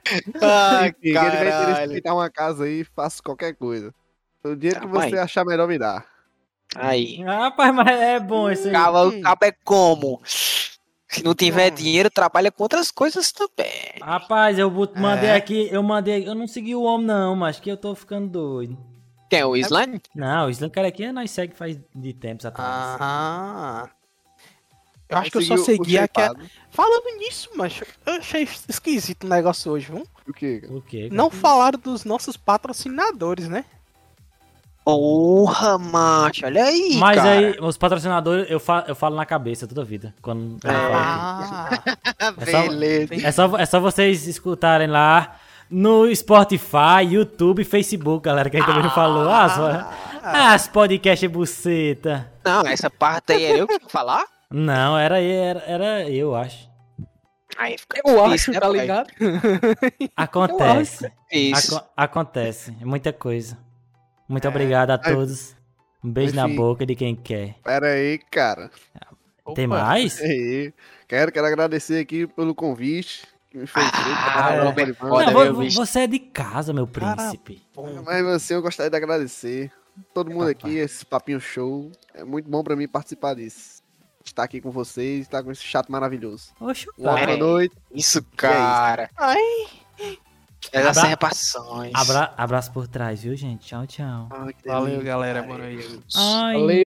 Enfim, 0.07 0.93
quem 1.01 1.13
tiver 1.13 1.87
pintar 1.95 2.13
uma 2.13 2.29
casa 2.29 2.63
aí, 2.65 2.83
faço 2.83 3.21
qualquer 3.21 3.53
coisa. 3.55 3.93
O 4.43 4.55
dinheiro 4.55 4.81
que 4.81 4.87
você 4.87 5.17
achar 5.17 5.45
melhor 5.45 5.67
me 5.67 5.77
dá. 5.77 6.03
Aí. 6.75 7.21
Rapaz, 7.23 7.73
mas 7.73 7.87
é 7.99 8.19
bom 8.19 8.49
isso 8.49 8.67
aí. 8.67 8.73
Cava, 8.73 9.07
o 9.07 9.21
cabo 9.21 9.45
é 9.45 9.51
como? 9.63 10.21
Se 11.09 11.23
não 11.23 11.33
tiver 11.33 11.69
dinheiro, 11.69 12.09
trabalha 12.09 12.51
com 12.51 12.63
outras 12.63 12.91
coisas 12.91 13.31
também. 13.31 13.93
Rapaz, 14.01 14.59
eu 14.59 14.69
mandei 14.95 15.29
É. 15.29 15.35
aqui, 15.35 15.69
eu 15.71 15.81
mandei, 15.81 16.27
eu 16.27 16.35
não 16.35 16.47
segui 16.47 16.75
o 16.75 16.81
homem 16.83 17.07
não, 17.07 17.35
mas 17.35 17.59
que 17.59 17.69
eu 17.71 17.77
tô 17.77 17.95
ficando 17.95 18.27
doido. 18.27 18.77
Quem 19.29 19.39
é 19.39 19.45
o 19.45 19.55
Slime? 19.55 20.01
Não, 20.15 20.47
o 20.47 20.49
Slam 20.49 20.69
Carequinha 20.69 21.11
nós 21.13 21.31
segue 21.31 21.53
faz 21.55 21.77
de 21.95 22.13
tempos 22.13 22.45
atrás. 22.45 22.97
Ah. 22.99 23.89
Eu 25.09 25.17
acho 25.17 25.31
que 25.31 25.37
eu 25.37 25.41
só 25.41 25.57
segui 25.57 25.97
aquela. 25.97 26.27
shapeado. 26.27 26.49
Falando 26.69 27.17
nisso, 27.17 27.49
mas 27.55 27.81
eu 28.05 28.13
achei 28.13 28.43
esquisito 28.67 29.23
o 29.23 29.29
negócio 29.29 29.71
hoje, 29.71 29.89
viu? 29.91 30.05
O 30.27 30.33
quê? 30.33 30.59
cara? 30.61 30.73
O 30.73 30.81
quê? 30.81 31.03
cara? 31.03 31.15
Não 31.15 31.29
falaram 31.29 31.79
dos 31.79 32.03
nossos 32.03 32.35
patrocinadores, 32.35 33.47
né? 33.47 33.63
Porra, 34.97 35.77
macho, 35.77 36.45
olha 36.45 36.63
aí, 36.63 36.95
Mas 36.97 37.17
cara. 37.17 37.29
aí, 37.31 37.57
os 37.59 37.77
patrocinadores, 37.77 38.49
eu 38.49 38.57
falo, 38.57 38.85
eu 38.87 38.95
falo 38.95 39.17
na 39.17 39.25
cabeça 39.25 39.67
toda 39.67 39.81
a 39.81 39.83
vida. 39.83 40.15
Quando, 40.21 40.57
quando 40.61 40.73
eu 40.73 40.79
falo 40.91 40.95
aqui. 40.95 41.89
Ah, 42.17 42.33
É 42.39 42.45
só- 42.51 42.61
Beleza. 42.69 43.13
É 43.27 43.31
só, 43.33 43.57
é 43.57 43.65
só 43.65 43.79
vocês 43.81 44.25
escutarem 44.27 44.87
lá 44.87 45.35
no 45.69 46.07
Spotify, 46.15 47.03
YouTube 47.09 47.63
e 47.63 47.65
Facebook, 47.65 48.23
galera, 48.23 48.49
que 48.49 48.55
a 48.55 48.59
gente 48.61 48.67
também 48.67 48.83
não 48.83 48.89
falou. 48.91 49.27
Ah, 49.29 49.49
só, 49.49 49.69
ah, 50.23 50.53
as 50.53 50.69
podcast 50.69 51.27
buceta. 51.27 52.31
Não, 52.45 52.65
essa 52.65 52.89
parte 52.89 53.33
aí 53.33 53.43
era 53.43 53.57
eu 53.57 53.67
que 53.67 53.73
tinha 53.77 53.85
que 53.87 53.91
falar? 53.91 54.23
Não, 54.49 54.97
era, 54.97 55.19
era, 55.21 55.59
era 55.67 56.09
eu, 56.09 56.33
acho. 56.33 56.65
Aí 57.57 57.77
fica 57.77 57.99
Eu 58.05 58.23
acho, 58.23 58.31
difícil, 58.31 58.53
né, 58.53 58.59
tá 58.61 58.69
ligado? 58.69 59.07
Acontece. 60.15 61.11
Isso. 61.29 61.75
Aco- 61.75 61.87
acontece. 61.97 62.73
É 62.81 62.85
muita 62.85 63.11
coisa. 63.11 63.57
Muito 64.27 64.47
obrigado 64.47 64.91
a 64.91 64.97
todos. 64.97 65.55
Um 66.03 66.11
beijo 66.11 66.35
na 66.35 66.45
enfim. 66.45 66.55
boca 66.55 66.85
de 66.85 66.95
quem 66.95 67.15
quer. 67.15 67.55
Pera 67.63 67.87
aí, 67.87 68.19
cara. 68.31 68.69
Tem 69.55 69.65
opa. 69.65 69.79
mais? 69.79 70.19
Aí. 70.21 70.73
Quero, 71.07 71.31
quero 71.31 71.47
agradecer 71.47 71.99
aqui 71.99 72.27
pelo 72.27 72.53
convite 72.53 73.25
que 73.49 73.57
me 73.57 73.65
feito. 73.67 73.89
Ah, 73.93 74.53
é. 74.53 74.93
foda, 74.93 75.53
Não, 75.53 75.69
você 75.69 76.01
é 76.01 76.07
de 76.07 76.19
casa, 76.19 76.73
meu 76.73 76.85
Cara, 76.87 77.15
príncipe. 77.15 77.61
Bom, 77.73 78.01
Mas 78.05 78.23
você, 78.23 78.55
eu 78.55 78.61
gostaria 78.61 78.89
de 78.89 78.97
agradecer. 78.97 79.71
Todo 80.13 80.29
mundo 80.29 80.41
Rapaz. 80.47 80.57
aqui, 80.57 80.77
esse 80.77 81.05
papinho 81.05 81.39
show. 81.39 81.91
É 82.13 82.23
muito 82.23 82.49
bom 82.49 82.63
pra 82.63 82.75
mim 82.75 82.87
participar 82.87 83.33
disso. 83.35 83.81
Estar 84.23 84.43
aqui 84.43 84.59
com 84.59 84.69
vocês, 84.69 85.21
estar 85.21 85.41
com 85.41 85.51
esse 85.51 85.63
chato 85.63 85.91
maravilhoso. 85.91 86.51
Oxe, 86.59 86.87
Uma 86.97 87.15
cara. 87.15 87.25
boa 87.37 87.37
noite. 87.37 87.75
Isso, 87.91 88.21
cara. 88.35 89.09
Ai. 89.17 90.17
Essas 90.71 90.97
Abra- 90.97 91.09
repassões. 91.09 91.91
Abra- 91.95 92.33
abraço 92.37 92.71
por 92.71 92.87
trás, 92.87 93.21
viu, 93.21 93.35
gente? 93.35 93.67
Tchau, 93.67 93.85
tchau. 93.87 94.29
Que 94.61 94.67
Valeu, 94.67 95.01
galera. 95.03 95.41
Boa 95.43 95.57
noite. 95.57 95.99
Ai, 96.15 96.53
Valeu. 96.59 96.86